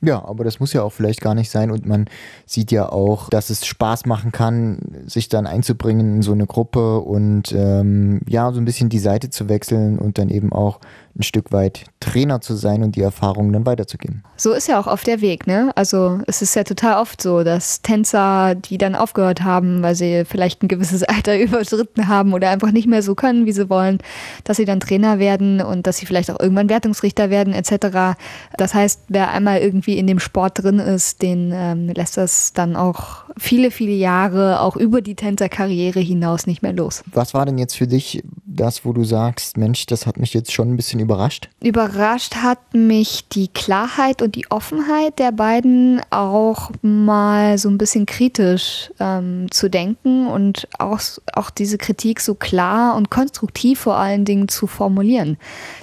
Ja, 0.01 0.23
aber 0.23 0.45
das 0.45 0.61
muss 0.61 0.71
ja 0.71 0.81
auch 0.83 0.93
vielleicht 0.93 1.19
gar 1.19 1.35
nicht 1.35 1.49
sein. 1.49 1.71
Und 1.71 1.85
man 1.85 2.05
sieht 2.45 2.71
ja 2.71 2.89
auch, 2.89 3.29
dass 3.29 3.49
es 3.49 3.65
Spaß 3.65 4.05
machen 4.05 4.31
kann, 4.31 5.03
sich 5.05 5.27
dann 5.27 5.45
einzubringen 5.45 6.15
in 6.15 6.21
so 6.21 6.31
eine 6.31 6.47
Gruppe 6.47 6.99
und 6.99 7.51
ähm, 7.51 8.21
ja, 8.27 8.51
so 8.53 8.61
ein 8.61 8.65
bisschen 8.65 8.87
die 8.87 8.99
Seite 8.99 9.29
zu 9.29 9.49
wechseln 9.49 9.99
und 9.99 10.17
dann 10.17 10.29
eben 10.29 10.53
auch 10.53 10.79
ein 11.17 11.23
Stück 11.23 11.51
weit 11.51 11.85
Trainer 11.99 12.41
zu 12.41 12.55
sein 12.55 12.83
und 12.83 12.95
die 12.95 13.01
Erfahrungen 13.01 13.51
dann 13.53 13.65
weiterzugeben. 13.65 14.23
So 14.37 14.53
ist 14.53 14.67
ja 14.67 14.79
auch 14.79 14.87
oft 14.87 15.05
der 15.05 15.21
Weg, 15.21 15.47
ne? 15.47 15.71
Also 15.75 16.19
es 16.27 16.41
ist 16.41 16.55
ja 16.55 16.63
total 16.63 17.01
oft 17.01 17.21
so, 17.21 17.43
dass 17.43 17.81
Tänzer, 17.81 18.55
die 18.55 18.77
dann 18.77 18.95
aufgehört 18.95 19.43
haben, 19.43 19.83
weil 19.83 19.95
sie 19.95 20.23
vielleicht 20.25 20.63
ein 20.63 20.67
gewisses 20.67 21.03
Alter 21.09 21.39
überschritten 21.39 22.07
haben 22.07 22.33
oder 22.33 22.49
einfach 22.49 22.71
nicht 22.71 22.87
mehr 22.87 23.03
so 23.03 23.15
können, 23.15 23.45
wie 23.45 23.51
sie 23.51 23.69
wollen, 23.69 23.99
dass 24.43 24.57
sie 24.57 24.65
dann 24.65 24.79
Trainer 24.79 25.19
werden 25.19 25.61
und 25.61 25.87
dass 25.87 25.97
sie 25.97 26.05
vielleicht 26.05 26.31
auch 26.31 26.39
irgendwann 26.39 26.69
Wertungsrichter 26.69 27.29
werden 27.29 27.53
etc. 27.53 28.17
Das 28.57 28.73
heißt, 28.73 29.01
wer 29.09 29.31
einmal 29.31 29.59
irgendwie 29.59 29.97
in 29.97 30.07
dem 30.07 30.19
Sport 30.19 30.63
drin 30.63 30.79
ist, 30.79 31.21
den 31.21 31.51
ähm, 31.53 31.87
lässt 31.89 32.17
das 32.17 32.53
dann 32.53 32.75
auch 32.75 33.23
viele, 33.37 33.71
viele 33.71 33.93
Jahre 33.93 34.61
auch 34.61 34.75
über 34.75 35.01
die 35.01 35.15
Tänzerkarriere 35.15 35.99
hinaus 35.99 36.47
nicht 36.47 36.61
mehr 36.61 36.73
los. 36.73 37.03
Was 37.11 37.33
war 37.33 37.45
denn 37.45 37.57
jetzt 37.57 37.75
für 37.75 37.87
dich 37.87 38.23
das, 38.45 38.83
wo 38.85 38.93
du 38.93 39.03
sagst, 39.03 39.57
Mensch, 39.57 39.85
das 39.85 40.05
hat 40.05 40.17
mich 40.17 40.33
jetzt 40.33 40.51
schon 40.51 40.71
ein 40.71 40.75
bisschen 40.75 40.98
überrascht? 40.99 41.49
Überrascht 41.61 42.35
hat 42.35 42.59
mich 42.73 43.27
die 43.29 43.47
Klarheit 43.47 44.21
und 44.21 44.35
die 44.35 44.49
Offenheit 44.49 45.19
der 45.19 45.31
beiden 45.31 46.01
auch 46.09 46.71
mal 46.81 47.57
so 47.57 47.69
ein 47.69 47.77
bisschen 47.77 48.05
kritisch 48.05 48.91
ähm, 48.99 49.51
zu 49.51 49.69
denken 49.69 50.27
und 50.27 50.67
auch, 50.77 50.99
auch 51.33 51.49
diese 51.49 51.77
Kritik 51.77 52.19
so 52.19 52.35
klar 52.35 52.95
und 52.95 53.09
konstruktiv 53.09 53.79
vor 53.79 53.97
allen 53.97 54.25
Dingen 54.25 54.47
zu 54.47 54.67
formulieren. 54.67 55.37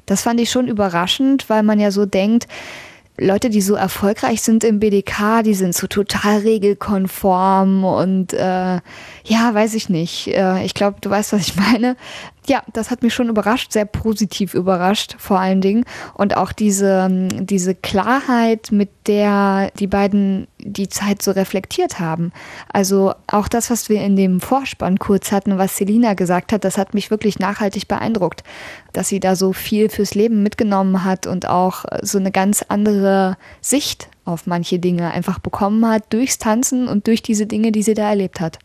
Das 0.07 0.23
fand 0.23 0.41
ich 0.41 0.51
schon 0.51 0.69
überraschend, 0.69 1.49
weil 1.49 1.63
man 1.63 1.81
ja 1.81 1.91
so 1.91 2.07
denkt, 2.07 2.47
Leute, 3.19 3.49
die 3.49 3.63
so 3.63 3.75
erfolgreich 3.75 4.43
sind 4.43 4.63
im 4.63 4.79
BDK, 4.79 5.43
die 5.43 5.55
sind 5.55 5.75
so 5.75 5.87
total 5.87 6.39
regelkonform 6.39 7.83
und 7.83 8.35
äh, 8.35 8.81
ja, 9.29 9.53
weiß 9.53 9.75
ich 9.75 9.89
nicht. 9.89 10.29
Äh, 10.29 10.65
ich 10.65 10.73
glaube, 10.73 10.99
du 11.01 11.11
weißt, 11.11 11.33
was 11.33 11.49
ich 11.49 11.57
meine. 11.73 11.97
Ja, 12.49 12.63
das 12.73 12.93
hat 12.93 13.03
mich 13.03 13.13
schon 13.13 13.29
überrascht, 13.29 13.73
sehr 13.73 13.87
positiv 13.87 14.55
überrascht 14.55 15.17
vor 15.19 15.41
allen 15.41 15.61
Dingen. 15.61 15.85
Und 16.15 16.37
auch 16.37 16.53
diese, 16.53 17.09
diese 17.41 17.75
Klarheit, 17.75 18.71
mit 18.71 18.89
der 19.09 19.73
die 19.81 19.89
beiden 19.89 20.47
die 20.61 20.89
Zeit 20.89 21.23
so 21.23 21.33
reflektiert 21.33 21.99
haben. 21.99 22.31
Also 22.73 23.15
auch 23.27 23.49
das, 23.49 23.69
was 23.69 23.89
wir 23.89 24.01
in 24.01 24.15
dem 24.15 24.41
Vorspann 24.41 24.99
kurz 25.01 25.33
hatten, 25.33 25.59
was 25.59 25.77
Selina 25.77 26.15
gesagt 26.15 26.53
hat, 26.53 26.63
das 26.63 26.79
hat 26.79 26.95
mich 26.95 27.11
wirklich 27.11 27.41
nachhaltig 27.41 27.89
beeindruckt, 27.89 28.45
dass 28.93 29.09
sie 29.09 29.19
da 29.19 29.35
so 29.35 29.53
viel 29.53 29.89
fürs 29.89 30.15
Leben 30.15 30.45
mitgenommen 30.45 31.03
hat 31.03 31.27
und 31.27 31.49
auch 31.49 31.85
so 32.03 32.19
eine 32.19 32.31
ganz 32.31 32.65
andere 32.69 33.37
Sicht 33.61 34.09
auf 34.25 34.47
manche 34.47 34.79
Dinge 34.79 35.11
einfach 35.11 35.41
bekommen 35.41 35.87
hat 35.89 36.13
durchs 36.13 36.39
Tanzen 36.39 36.87
und 36.87 37.09
durch 37.09 37.23
diese 37.23 37.47
Dinge, 37.47 37.73
die 37.73 37.83
sie 37.83 37.95
da 37.95 38.09
erlebt 38.09 38.41
hat. 38.41 38.59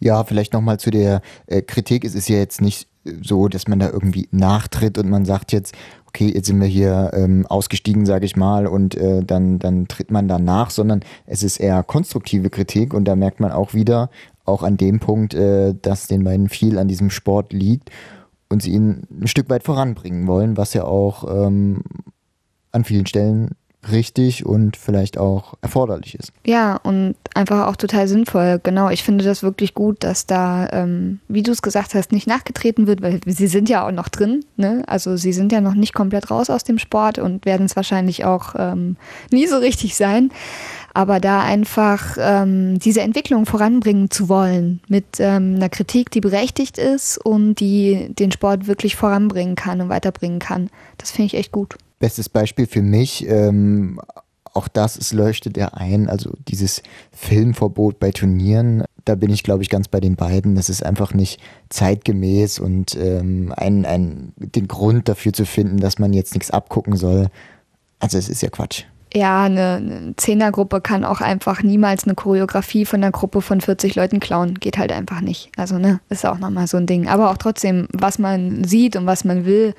Ja, 0.00 0.24
vielleicht 0.24 0.52
nochmal 0.52 0.78
zu 0.78 0.90
der 0.90 1.20
äh, 1.46 1.62
Kritik. 1.62 2.04
Es 2.04 2.14
ist 2.14 2.28
ja 2.28 2.36
jetzt 2.36 2.60
nicht 2.60 2.88
so, 3.22 3.48
dass 3.48 3.68
man 3.68 3.78
da 3.78 3.90
irgendwie 3.90 4.28
nachtritt 4.30 4.98
und 4.98 5.08
man 5.08 5.24
sagt 5.24 5.52
jetzt, 5.52 5.74
okay, 6.06 6.30
jetzt 6.34 6.46
sind 6.46 6.60
wir 6.60 6.68
hier 6.68 7.10
ähm, 7.14 7.46
ausgestiegen, 7.46 8.06
sage 8.06 8.26
ich 8.26 8.36
mal, 8.36 8.66
und 8.66 8.94
äh, 8.94 9.24
dann, 9.24 9.58
dann 9.58 9.88
tritt 9.88 10.10
man 10.10 10.28
da 10.28 10.38
nach, 10.38 10.70
sondern 10.70 11.00
es 11.26 11.42
ist 11.42 11.58
eher 11.58 11.82
konstruktive 11.82 12.50
Kritik 12.50 12.94
und 12.94 13.06
da 13.06 13.16
merkt 13.16 13.40
man 13.40 13.50
auch 13.50 13.74
wieder, 13.74 14.10
auch 14.44 14.62
an 14.62 14.76
dem 14.76 15.00
Punkt, 15.00 15.34
äh, 15.34 15.74
dass 15.80 16.06
den 16.06 16.24
beiden 16.24 16.48
viel 16.48 16.78
an 16.78 16.88
diesem 16.88 17.10
Sport 17.10 17.52
liegt 17.52 17.90
und 18.48 18.62
sie 18.62 18.72
ihn 18.72 19.06
ein 19.10 19.26
Stück 19.26 19.48
weit 19.48 19.62
voranbringen 19.62 20.26
wollen, 20.26 20.56
was 20.56 20.74
ja 20.74 20.84
auch 20.84 21.24
ähm, 21.28 21.82
an 22.72 22.84
vielen 22.84 23.06
Stellen 23.06 23.52
richtig 23.90 24.46
und 24.46 24.76
vielleicht 24.76 25.18
auch 25.18 25.54
erforderlich 25.60 26.14
ist. 26.14 26.32
Ja, 26.46 26.76
und 26.76 27.16
einfach 27.34 27.66
auch 27.66 27.76
total 27.76 28.06
sinnvoll. 28.06 28.60
Genau, 28.62 28.90
ich 28.90 29.02
finde 29.02 29.24
das 29.24 29.42
wirklich 29.42 29.74
gut, 29.74 30.04
dass 30.04 30.26
da, 30.26 30.68
ähm, 30.70 31.18
wie 31.28 31.42
du 31.42 31.50
es 31.50 31.62
gesagt 31.62 31.94
hast, 31.94 32.12
nicht 32.12 32.28
nachgetreten 32.28 32.86
wird, 32.86 33.02
weil 33.02 33.20
sie 33.26 33.48
sind 33.48 33.68
ja 33.68 33.86
auch 33.86 33.90
noch 33.90 34.08
drin. 34.08 34.44
Ne? 34.56 34.84
Also 34.86 35.16
sie 35.16 35.32
sind 35.32 35.50
ja 35.50 35.60
noch 35.60 35.74
nicht 35.74 35.94
komplett 35.94 36.30
raus 36.30 36.48
aus 36.48 36.62
dem 36.62 36.78
Sport 36.78 37.18
und 37.18 37.44
werden 37.44 37.66
es 37.66 37.74
wahrscheinlich 37.74 38.24
auch 38.24 38.54
ähm, 38.56 38.96
nie 39.30 39.46
so 39.46 39.56
richtig 39.56 39.96
sein. 39.96 40.30
Aber 40.94 41.20
da 41.20 41.40
einfach 41.40 42.16
ähm, 42.20 42.78
diese 42.78 43.00
Entwicklung 43.00 43.46
voranbringen 43.46 44.10
zu 44.10 44.28
wollen 44.28 44.80
mit 44.88 45.18
ähm, 45.18 45.54
einer 45.56 45.70
Kritik, 45.70 46.10
die 46.10 46.20
berechtigt 46.20 46.76
ist 46.76 47.18
und 47.18 47.56
die 47.56 48.08
den 48.10 48.30
Sport 48.30 48.66
wirklich 48.66 48.94
voranbringen 48.94 49.56
kann 49.56 49.80
und 49.80 49.88
weiterbringen 49.88 50.38
kann, 50.38 50.68
das 50.98 51.10
finde 51.10 51.26
ich 51.26 51.34
echt 51.34 51.50
gut. 51.50 51.76
Bestes 52.02 52.28
Beispiel 52.28 52.66
für 52.66 52.82
mich, 52.82 53.28
ähm, 53.28 54.00
auch 54.54 54.66
das 54.66 54.96
es 54.96 55.12
leuchtet 55.12 55.56
er 55.56 55.76
ein, 55.76 56.08
also 56.08 56.32
dieses 56.48 56.82
Filmverbot 57.12 58.00
bei 58.00 58.10
Turnieren, 58.10 58.82
da 59.04 59.14
bin 59.14 59.30
ich, 59.30 59.44
glaube 59.44 59.62
ich, 59.62 59.70
ganz 59.70 59.86
bei 59.86 60.00
den 60.00 60.16
beiden. 60.16 60.56
Das 60.56 60.68
ist 60.68 60.84
einfach 60.84 61.14
nicht 61.14 61.40
zeitgemäß 61.68 62.58
und 62.58 62.96
ähm, 62.96 63.54
ein, 63.56 63.86
ein, 63.86 64.32
den 64.36 64.66
Grund 64.66 65.08
dafür 65.08 65.32
zu 65.32 65.46
finden, 65.46 65.78
dass 65.78 66.00
man 66.00 66.12
jetzt 66.12 66.34
nichts 66.34 66.50
abgucken 66.50 66.96
soll. 66.96 67.28
Also 68.00 68.18
es 68.18 68.28
ist 68.28 68.42
ja 68.42 68.48
Quatsch. 68.48 68.82
Ja, 69.14 69.44
eine 69.44 70.14
Zehnergruppe 70.16 70.80
kann 70.80 71.04
auch 71.04 71.20
einfach 71.20 71.62
niemals 71.62 72.04
eine 72.04 72.16
Choreografie 72.16 72.84
von 72.84 73.02
einer 73.02 73.12
Gruppe 73.12 73.42
von 73.42 73.60
40 73.60 73.94
Leuten 73.94 74.20
klauen. 74.20 74.58
Geht 74.58 74.76
halt 74.76 74.90
einfach 74.90 75.20
nicht. 75.20 75.52
Also, 75.56 75.78
ne, 75.78 76.00
ist 76.08 76.26
auch 76.26 76.38
nochmal 76.38 76.66
so 76.66 76.78
ein 76.78 76.86
Ding. 76.86 77.08
Aber 77.08 77.30
auch 77.30 77.36
trotzdem, 77.36 77.88
was 77.92 78.18
man 78.18 78.64
sieht 78.64 78.96
und 78.96 79.04
was 79.04 79.24
man 79.24 79.44
will, 79.44 79.74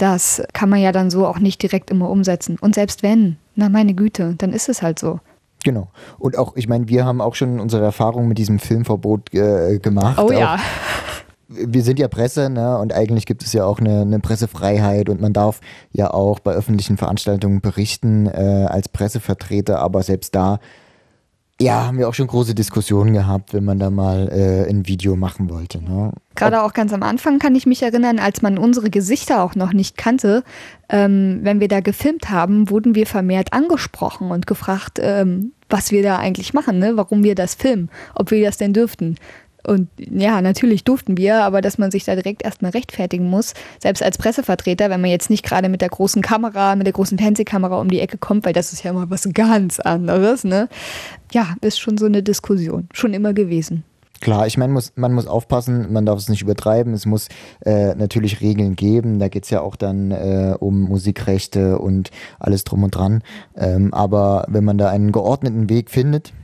das 0.00 0.42
kann 0.52 0.68
man 0.68 0.80
ja 0.80 0.92
dann 0.92 1.10
so 1.10 1.26
auch 1.26 1.38
nicht 1.38 1.62
direkt 1.62 1.90
immer 1.90 2.08
umsetzen. 2.08 2.56
Und 2.60 2.74
selbst 2.74 3.02
wenn, 3.02 3.36
na 3.54 3.68
meine 3.68 3.94
Güte, 3.94 4.34
dann 4.38 4.52
ist 4.52 4.68
es 4.68 4.82
halt 4.82 4.98
so. 4.98 5.20
Genau. 5.62 5.88
Und 6.18 6.38
auch, 6.38 6.56
ich 6.56 6.68
meine, 6.68 6.88
wir 6.88 7.04
haben 7.04 7.20
auch 7.20 7.34
schon 7.34 7.60
unsere 7.60 7.84
Erfahrungen 7.84 8.28
mit 8.28 8.38
diesem 8.38 8.58
Filmverbot 8.58 9.34
äh, 9.34 9.78
gemacht. 9.78 10.18
Oh 10.18 10.32
ja. 10.32 10.54
Auch, 10.54 10.58
wir 11.48 11.82
sind 11.82 11.98
ja 11.98 12.08
Presse, 12.08 12.48
ne? 12.48 12.78
Und 12.78 12.94
eigentlich 12.94 13.26
gibt 13.26 13.42
es 13.42 13.52
ja 13.52 13.64
auch 13.64 13.78
eine, 13.78 14.02
eine 14.02 14.20
Pressefreiheit 14.20 15.08
und 15.10 15.20
man 15.20 15.32
darf 15.32 15.60
ja 15.92 16.12
auch 16.14 16.38
bei 16.38 16.52
öffentlichen 16.52 16.96
Veranstaltungen 16.96 17.60
berichten 17.60 18.26
äh, 18.26 18.66
als 18.68 18.88
Pressevertreter, 18.88 19.80
aber 19.80 20.02
selbst 20.02 20.34
da 20.34 20.60
ja, 21.60 21.86
haben 21.86 21.98
wir 21.98 22.08
auch 22.08 22.14
schon 22.14 22.26
große 22.26 22.54
Diskussionen 22.54 23.12
gehabt, 23.12 23.52
wenn 23.52 23.64
man 23.64 23.78
da 23.78 23.90
mal 23.90 24.28
äh, 24.28 24.68
ein 24.68 24.86
Video 24.86 25.14
machen 25.14 25.50
wollte. 25.50 25.82
Ne? 25.84 26.12
Gerade 26.34 26.62
auch 26.62 26.72
ganz 26.72 26.92
am 26.92 27.02
Anfang 27.02 27.38
kann 27.38 27.54
ich 27.54 27.66
mich 27.66 27.82
erinnern, 27.82 28.18
als 28.18 28.40
man 28.40 28.56
unsere 28.56 28.88
Gesichter 28.88 29.42
auch 29.42 29.54
noch 29.54 29.74
nicht 29.74 29.98
kannte, 29.98 30.42
ähm, 30.88 31.40
wenn 31.42 31.60
wir 31.60 31.68
da 31.68 31.80
gefilmt 31.80 32.30
haben, 32.30 32.70
wurden 32.70 32.94
wir 32.94 33.06
vermehrt 33.06 33.52
angesprochen 33.52 34.30
und 34.30 34.46
gefragt, 34.46 34.98
ähm, 35.02 35.52
was 35.68 35.92
wir 35.92 36.02
da 36.02 36.18
eigentlich 36.18 36.54
machen, 36.54 36.78
ne? 36.78 36.96
warum 36.96 37.22
wir 37.22 37.34
das 37.34 37.54
filmen, 37.54 37.90
ob 38.14 38.30
wir 38.30 38.44
das 38.44 38.56
denn 38.56 38.72
dürften. 38.72 39.16
Und 39.66 39.88
ja, 39.98 40.40
natürlich 40.40 40.84
durften 40.84 41.16
wir, 41.16 41.42
aber 41.42 41.60
dass 41.60 41.78
man 41.78 41.90
sich 41.90 42.04
da 42.04 42.14
direkt 42.14 42.42
erstmal 42.42 42.70
rechtfertigen 42.70 43.28
muss, 43.28 43.54
selbst 43.80 44.02
als 44.02 44.18
Pressevertreter, 44.18 44.90
wenn 44.90 45.00
man 45.00 45.10
jetzt 45.10 45.30
nicht 45.30 45.44
gerade 45.44 45.68
mit 45.68 45.80
der 45.80 45.88
großen 45.88 46.22
Kamera, 46.22 46.76
mit 46.76 46.86
der 46.86 46.94
großen 46.94 47.18
Fernsehkamera 47.18 47.80
um 47.80 47.88
die 47.88 48.00
Ecke 48.00 48.18
kommt, 48.18 48.44
weil 48.46 48.52
das 48.52 48.72
ist 48.72 48.82
ja 48.82 48.90
immer 48.90 49.10
was 49.10 49.28
ganz 49.32 49.80
anderes, 49.80 50.44
ne? 50.44 50.68
Ja, 51.32 51.54
ist 51.60 51.78
schon 51.78 51.98
so 51.98 52.06
eine 52.06 52.22
Diskussion, 52.22 52.88
schon 52.92 53.14
immer 53.14 53.32
gewesen. 53.32 53.84
Klar, 54.20 54.46
ich 54.46 54.58
meine, 54.58 54.72
muss, 54.74 54.92
man 54.96 55.14
muss 55.14 55.26
aufpassen, 55.26 55.90
man 55.92 56.04
darf 56.04 56.18
es 56.18 56.28
nicht 56.28 56.42
übertreiben, 56.42 56.92
es 56.92 57.06
muss 57.06 57.28
äh, 57.64 57.94
natürlich 57.94 58.42
Regeln 58.42 58.76
geben, 58.76 59.18
da 59.18 59.28
geht 59.28 59.44
es 59.44 59.50
ja 59.50 59.62
auch 59.62 59.76
dann 59.76 60.10
äh, 60.10 60.54
um 60.58 60.82
Musikrechte 60.82 61.78
und 61.78 62.10
alles 62.38 62.64
drum 62.64 62.82
und 62.82 62.94
dran. 62.94 63.22
Ähm, 63.56 63.94
aber 63.94 64.44
wenn 64.48 64.64
man 64.64 64.76
da 64.76 64.90
einen 64.90 65.10
geordneten 65.10 65.70
Weg 65.70 65.90
findet, 65.90 66.34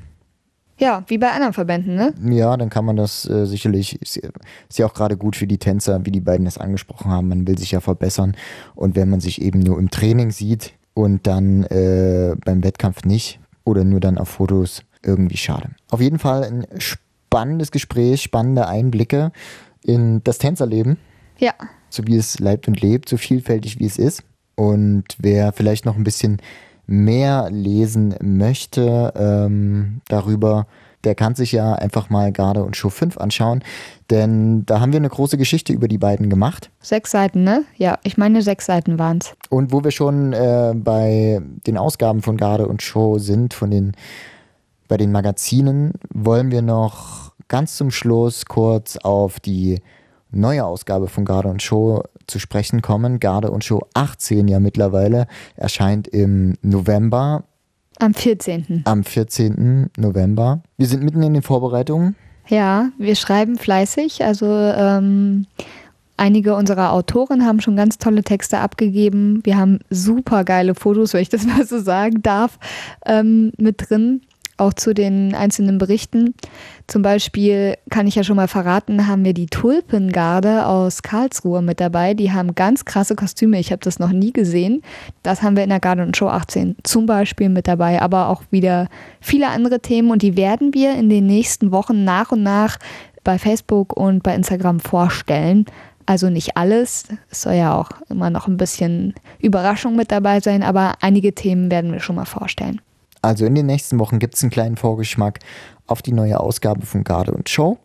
ja, 0.78 1.04
wie 1.06 1.18
bei 1.18 1.30
anderen 1.30 1.52
Verbänden, 1.52 1.94
ne? 1.94 2.12
Ja, 2.22 2.56
dann 2.56 2.68
kann 2.68 2.84
man 2.84 2.96
das 2.96 3.28
äh, 3.28 3.46
sicherlich, 3.46 4.00
ist, 4.02 4.16
ist 4.18 4.78
ja 4.78 4.86
auch 4.86 4.94
gerade 4.94 5.16
gut 5.16 5.36
für 5.36 5.46
die 5.46 5.58
Tänzer, 5.58 6.04
wie 6.04 6.10
die 6.10 6.20
beiden 6.20 6.44
das 6.44 6.58
angesprochen 6.58 7.10
haben. 7.10 7.28
Man 7.28 7.46
will 7.46 7.58
sich 7.58 7.70
ja 7.70 7.80
verbessern. 7.80 8.36
Und 8.74 8.94
wenn 8.94 9.08
man 9.08 9.20
sich 9.20 9.40
eben 9.40 9.60
nur 9.60 9.78
im 9.78 9.90
Training 9.90 10.30
sieht 10.30 10.74
und 10.92 11.26
dann 11.26 11.64
äh, 11.64 12.34
beim 12.44 12.62
Wettkampf 12.62 13.04
nicht 13.04 13.40
oder 13.64 13.84
nur 13.84 14.00
dann 14.00 14.18
auf 14.18 14.28
Fotos, 14.28 14.82
irgendwie 15.02 15.36
schade. 15.36 15.70
Auf 15.90 16.00
jeden 16.00 16.18
Fall 16.18 16.44
ein 16.44 16.66
spannendes 16.78 17.70
Gespräch, 17.70 18.22
spannende 18.22 18.66
Einblicke 18.66 19.32
in 19.82 20.22
das 20.24 20.38
Tänzerleben. 20.38 20.98
Ja. 21.38 21.52
So 21.88 22.06
wie 22.06 22.16
es 22.16 22.38
leibt 22.38 22.68
und 22.68 22.80
lebt, 22.80 23.08
so 23.08 23.16
vielfältig 23.16 23.78
wie 23.78 23.86
es 23.86 23.98
ist. 23.98 24.24
Und 24.56 25.04
wer 25.18 25.52
vielleicht 25.52 25.84
noch 25.84 25.96
ein 25.96 26.04
bisschen 26.04 26.40
mehr 26.86 27.48
lesen 27.50 28.14
möchte 28.20 29.12
ähm, 29.16 30.00
darüber, 30.08 30.66
der 31.04 31.14
kann 31.14 31.34
sich 31.34 31.52
ja 31.52 31.74
einfach 31.74 32.10
mal 32.10 32.32
Garde 32.32 32.64
und 32.64 32.76
Show 32.76 32.90
5 32.90 33.18
anschauen, 33.18 33.62
denn 34.10 34.66
da 34.66 34.80
haben 34.80 34.92
wir 34.92 34.98
eine 34.98 35.08
große 35.08 35.38
Geschichte 35.38 35.72
über 35.72 35.88
die 35.88 35.98
beiden 35.98 36.28
gemacht. 36.28 36.70
Sechs 36.80 37.12
Seiten, 37.12 37.44
ne? 37.44 37.64
Ja, 37.76 37.98
ich 38.02 38.16
meine, 38.16 38.42
sechs 38.42 38.66
Seiten 38.66 38.98
waren 38.98 39.18
es. 39.18 39.34
Und 39.48 39.72
wo 39.72 39.84
wir 39.84 39.92
schon 39.92 40.32
äh, 40.32 40.74
bei 40.74 41.40
den 41.66 41.78
Ausgaben 41.78 42.22
von 42.22 42.36
Garde 42.36 42.66
und 42.66 42.82
Show 42.82 43.18
sind, 43.18 43.54
von 43.54 43.70
den, 43.70 43.92
bei 44.88 44.96
den 44.96 45.12
Magazinen, 45.12 45.92
wollen 46.12 46.50
wir 46.50 46.62
noch 46.62 47.32
ganz 47.48 47.76
zum 47.76 47.90
Schluss 47.90 48.46
kurz 48.46 48.96
auf 48.96 49.38
die 49.38 49.80
neue 50.36 50.64
Ausgabe 50.64 51.08
von 51.08 51.24
Garde 51.24 51.48
und 51.48 51.62
Show 51.62 52.02
zu 52.26 52.38
sprechen 52.38 52.82
kommen. 52.82 53.20
Garde 53.20 53.50
und 53.50 53.64
Show 53.64 53.82
18 53.94 54.48
ja 54.48 54.60
mittlerweile 54.60 55.26
erscheint 55.56 56.08
im 56.08 56.54
November. 56.62 57.44
Am 57.98 58.14
14. 58.14 58.82
Am 58.84 59.04
14. 59.04 59.90
November. 59.96 60.62
Wir 60.76 60.86
sind 60.86 61.02
mitten 61.02 61.22
in 61.22 61.34
den 61.34 61.42
Vorbereitungen. 61.42 62.14
Ja, 62.48 62.90
wir 62.98 63.16
schreiben 63.16 63.56
fleißig. 63.56 64.24
Also 64.24 64.46
ähm, 64.46 65.46
einige 66.16 66.54
unserer 66.54 66.92
Autoren 66.92 67.44
haben 67.44 67.60
schon 67.60 67.76
ganz 67.76 67.98
tolle 67.98 68.22
Texte 68.22 68.58
abgegeben. 68.58 69.40
Wir 69.44 69.56
haben 69.56 69.80
super 69.90 70.44
geile 70.44 70.74
Fotos, 70.74 71.14
wenn 71.14 71.22
ich 71.22 71.28
das 71.28 71.46
mal 71.46 71.66
so 71.66 71.80
sagen 71.80 72.22
darf, 72.22 72.58
ähm, 73.04 73.52
mit 73.56 73.88
drin 73.88 74.22
auch 74.56 74.72
zu 74.72 74.94
den 74.94 75.34
einzelnen 75.34 75.78
Berichten. 75.78 76.34
Zum 76.86 77.02
Beispiel 77.02 77.76
kann 77.90 78.06
ich 78.06 78.14
ja 78.14 78.24
schon 78.24 78.36
mal 78.36 78.48
verraten, 78.48 79.06
haben 79.06 79.24
wir 79.24 79.34
die 79.34 79.46
Tulpengarde 79.46 80.66
aus 80.66 81.02
Karlsruhe 81.02 81.62
mit 81.62 81.80
dabei. 81.80 82.14
Die 82.14 82.32
haben 82.32 82.54
ganz 82.54 82.84
krasse 82.84 83.16
Kostüme. 83.16 83.58
Ich 83.58 83.72
habe 83.72 83.82
das 83.82 83.98
noch 83.98 84.12
nie 84.12 84.32
gesehen. 84.32 84.82
Das 85.22 85.42
haben 85.42 85.56
wir 85.56 85.64
in 85.64 85.70
der 85.70 85.80
Garde 85.80 86.02
und 86.02 86.16
Show 86.16 86.28
18 86.28 86.76
zum 86.82 87.06
Beispiel 87.06 87.48
mit 87.48 87.68
dabei, 87.68 88.00
aber 88.00 88.28
auch 88.28 88.42
wieder 88.50 88.88
viele 89.20 89.48
andere 89.48 89.80
Themen 89.80 90.10
und 90.10 90.22
die 90.22 90.36
werden 90.36 90.74
wir 90.74 90.94
in 90.94 91.10
den 91.10 91.26
nächsten 91.26 91.72
Wochen 91.72 92.04
nach 92.04 92.32
und 92.32 92.42
nach 92.42 92.78
bei 93.24 93.38
Facebook 93.38 93.96
und 93.96 94.22
bei 94.22 94.34
Instagram 94.34 94.80
vorstellen. 94.80 95.66
Also 96.06 96.30
nicht 96.30 96.56
alles. 96.56 97.08
Es 97.30 97.42
soll 97.42 97.54
ja 97.54 97.74
auch 97.74 97.90
immer 98.08 98.30
noch 98.30 98.46
ein 98.46 98.56
bisschen 98.56 99.14
Überraschung 99.40 99.96
mit 99.96 100.12
dabei 100.12 100.38
sein, 100.40 100.62
aber 100.62 100.94
einige 101.00 101.34
Themen 101.34 101.70
werden 101.70 101.92
wir 101.92 101.98
schon 101.98 102.14
mal 102.14 102.24
vorstellen. 102.24 102.80
Also 103.26 103.44
in 103.44 103.56
den 103.56 103.66
nächsten 103.66 103.98
Wochen 103.98 104.20
gibt 104.20 104.36
es 104.36 104.42
einen 104.44 104.52
kleinen 104.52 104.76
Vorgeschmack 104.76 105.40
auf 105.88 106.00
die 106.00 106.12
neue 106.12 106.38
Ausgabe 106.38 106.86
von 106.86 107.02
Garde 107.02 107.32
und 107.32 107.48
Show. 107.48 107.76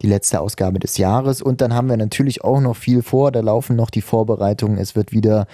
Die 0.00 0.06
letzte 0.06 0.40
Ausgabe 0.40 0.78
des 0.78 0.96
Jahres. 0.96 1.42
Und 1.42 1.60
dann 1.60 1.74
haben 1.74 1.90
wir 1.90 1.98
natürlich 1.98 2.42
auch 2.42 2.60
noch 2.60 2.74
viel 2.74 3.02
vor. 3.02 3.32
Da 3.32 3.40
laufen 3.40 3.76
noch 3.76 3.90
die 3.90 4.00
Vorbereitungen. 4.00 4.78
Es 4.78 4.96
wird 4.96 5.12
wieder 5.12 5.46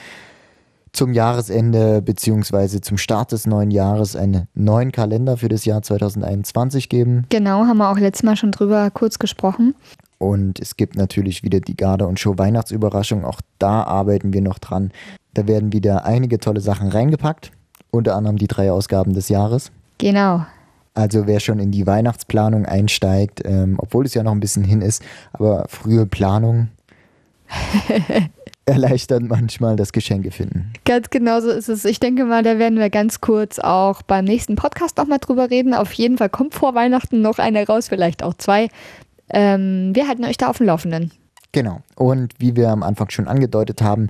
zum 0.92 1.14
Jahresende 1.14 2.01
bzw. 2.01 2.80
zum 2.80 2.97
Start 2.97 3.32
des 3.32 3.44
neuen 3.44 3.72
Jahres 3.72 4.14
einen 4.14 4.47
neuen 4.55 4.92
Kalender 4.92 5.36
für 5.36 5.48
das 5.48 5.64
Jahr 5.64 5.82
2021 5.82 6.88
geben. 6.88 7.26
Genau, 7.28 7.64
haben 7.64 7.78
wir 7.78 7.90
auch 7.90 7.98
letztes 7.98 8.22
Mal 8.22 8.36
schon 8.36 8.52
drüber 8.52 8.88
kurz 8.92 9.18
gesprochen. 9.18 9.74
Und 10.18 10.60
es 10.60 10.76
gibt 10.76 10.94
natürlich 10.94 11.42
wieder 11.42 11.59
die 11.59 11.76
Garde 11.76 12.06
und 12.06 12.20
Show 12.20 12.38
Weihnachtsüberraschung. 12.38 13.24
Auch 13.24 13.40
da 13.59 13.82
arbeiten 13.82 14.32
wir 14.32 14.42
noch 14.42 14.60
dran. 14.60 14.92
Da 15.34 15.48
werden 15.48 15.72
wieder 15.72 16.05
einige 16.05 16.38
tolle 16.38 16.60
Sachen 16.60 16.86
reingepackt 16.86 17.51
unter 17.90 18.16
anderem 18.16 18.36
die 18.36 18.48
drei 18.48 18.70
Ausgaben 18.70 19.14
des 19.14 19.28
Jahres. 19.28 19.70
Genau. 19.98 20.44
Also 20.94 21.26
wer 21.26 21.40
schon 21.40 21.60
in 21.60 21.70
die 21.70 21.86
Weihnachtsplanung 21.86 22.66
einsteigt, 22.66 23.42
ähm, 23.44 23.76
obwohl 23.78 24.06
es 24.06 24.14
ja 24.14 24.22
noch 24.22 24.32
ein 24.32 24.40
bisschen 24.40 24.64
hin 24.64 24.82
ist, 24.82 25.02
aber 25.32 25.66
frühe 25.68 26.04
Planung 26.04 26.68
erleichtert 28.64 29.22
manchmal 29.22 29.76
das 29.76 29.92
Geschenke 29.92 30.30
finden. 30.30 30.72
Ganz 30.84 31.10
genau 31.10 31.40
so 31.40 31.50
ist 31.50 31.68
es. 31.68 31.84
Ich 31.84 32.00
denke 32.00 32.24
mal, 32.24 32.42
da 32.42 32.58
werden 32.58 32.78
wir 32.78 32.90
ganz 32.90 33.20
kurz 33.20 33.58
auch 33.58 34.02
beim 34.02 34.24
nächsten 34.24 34.56
Podcast 34.56 34.96
nochmal 34.98 35.18
drüber 35.18 35.50
reden. 35.50 35.74
Auf 35.74 35.92
jeden 35.92 36.18
Fall 36.18 36.28
kommt 36.28 36.54
vor 36.54 36.74
Weihnachten 36.74 37.20
noch 37.22 37.38
eine 37.38 37.66
raus, 37.66 37.88
vielleicht 37.88 38.22
auch 38.22 38.34
zwei. 38.34 38.68
Ähm, 39.28 39.92
wir 39.94 40.08
halten 40.08 40.24
euch 40.24 40.36
da 40.36 40.48
auf 40.48 40.58
dem 40.58 40.66
Laufenden. 40.66 41.12
Genau. 41.52 41.80
Und 41.96 42.34
wie 42.38 42.56
wir 42.56 42.70
am 42.70 42.82
Anfang 42.82 43.10
schon 43.10 43.28
angedeutet 43.28 43.82
haben, 43.82 44.08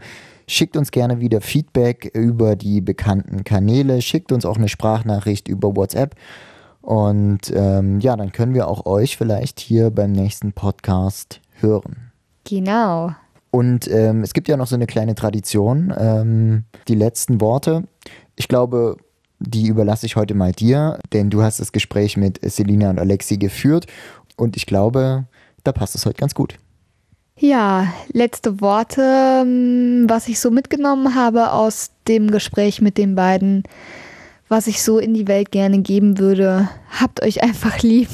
Schickt 0.51 0.77
uns 0.77 0.91
gerne 0.91 1.21
wieder 1.21 1.41
Feedback 1.41 2.11
über 2.13 2.57
die 2.57 2.81
bekannten 2.81 3.45
Kanäle. 3.45 4.03
Schickt 4.03 4.33
uns 4.33 4.45
auch 4.45 4.57
eine 4.57 4.69
Sprachnachricht 4.69 5.47
über 5.47 5.77
WhatsApp. 5.77 6.17
Und 6.83 7.53
ähm, 7.55 8.01
ja, 8.01 8.17
dann 8.17 8.33
können 8.33 8.53
wir 8.53 8.67
auch 8.67 8.85
euch 8.85 9.17
vielleicht 9.17 9.61
hier 9.61 9.91
beim 9.93 10.11
nächsten 10.11 10.53
Podcast 10.53 11.41
hören. 11.61 12.11
Genau. 12.43 13.13
Und 13.53 13.89
ähm, 13.93 14.25
es 14.25 14.33
gibt 14.33 14.49
ja 14.49 14.57
noch 14.57 14.67
so 14.67 14.75
eine 14.75 14.89
kleine 14.89 15.15
Tradition. 15.15 15.95
Ähm, 15.97 16.65
die 16.89 16.97
letzten 16.97 17.41
Worte. 17.41 17.85
Ich 18.35 18.49
glaube, 18.49 18.97
die 19.39 19.69
überlasse 19.69 20.07
ich 20.07 20.17
heute 20.17 20.35
mal 20.35 20.51
dir, 20.51 20.99
denn 21.13 21.31
du 21.31 21.45
hast 21.45 21.61
das 21.61 21.71
Gespräch 21.71 22.17
mit 22.17 22.41
Selina 22.43 22.91
und 22.91 22.99
Alexi 22.99 23.37
geführt. 23.37 23.87
Und 24.37 24.57
ich 24.57 24.67
glaube, 24.67 25.27
da 25.63 25.71
passt 25.71 25.95
es 25.95 26.07
heute 26.07 26.19
ganz 26.19 26.35
gut. 26.35 26.57
Ja, 27.43 27.95
letzte 28.13 28.61
Worte, 28.61 29.01
ähm, 29.01 30.05
was 30.09 30.29
ich 30.29 30.39
so 30.39 30.51
mitgenommen 30.51 31.15
habe 31.15 31.53
aus 31.53 31.91
dem 32.07 32.31
Gespräch 32.31 32.83
mit 32.83 32.99
den 32.99 33.15
beiden, 33.15 33.63
was 34.49 34.67
ich 34.67 34.83
so 34.83 34.99
in 34.99 35.15
die 35.15 35.27
Welt 35.27 35.51
gerne 35.51 35.79
geben 35.79 36.19
würde. 36.19 36.69
Habt 36.91 37.23
euch 37.23 37.43
einfach 37.43 37.79
lieb. 37.83 38.11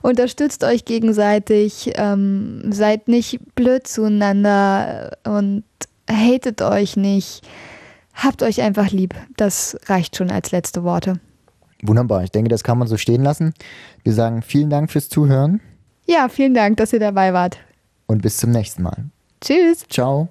Unterstützt 0.00 0.64
euch 0.64 0.86
gegenseitig, 0.86 1.92
ähm, 1.96 2.72
seid 2.72 3.08
nicht 3.08 3.40
blöd 3.56 3.86
zueinander 3.86 5.18
und 5.24 5.64
hatet 6.10 6.62
euch 6.62 6.96
nicht. 6.96 7.46
Habt 8.14 8.42
euch 8.42 8.62
einfach 8.62 8.90
lieb. 8.90 9.14
Das 9.36 9.78
reicht 9.84 10.16
schon 10.16 10.30
als 10.30 10.50
letzte 10.50 10.82
Worte. 10.82 11.20
Wunderbar. 11.82 12.24
Ich 12.24 12.30
denke, 12.30 12.48
das 12.48 12.64
kann 12.64 12.78
man 12.78 12.88
so 12.88 12.96
stehen 12.96 13.22
lassen. 13.22 13.52
Wir 14.02 14.14
sagen 14.14 14.40
vielen 14.40 14.70
Dank 14.70 14.90
fürs 14.90 15.10
Zuhören. 15.10 15.60
Ja, 16.06 16.30
vielen 16.30 16.54
Dank, 16.54 16.78
dass 16.78 16.94
ihr 16.94 17.00
dabei 17.00 17.34
wart 17.34 17.58
und 18.10 18.22
bis 18.22 18.38
zum 18.38 18.50
nächsten 18.50 18.82
Mal. 18.82 19.04
Tschüss. 19.40 19.86
Ciao. 19.88 20.28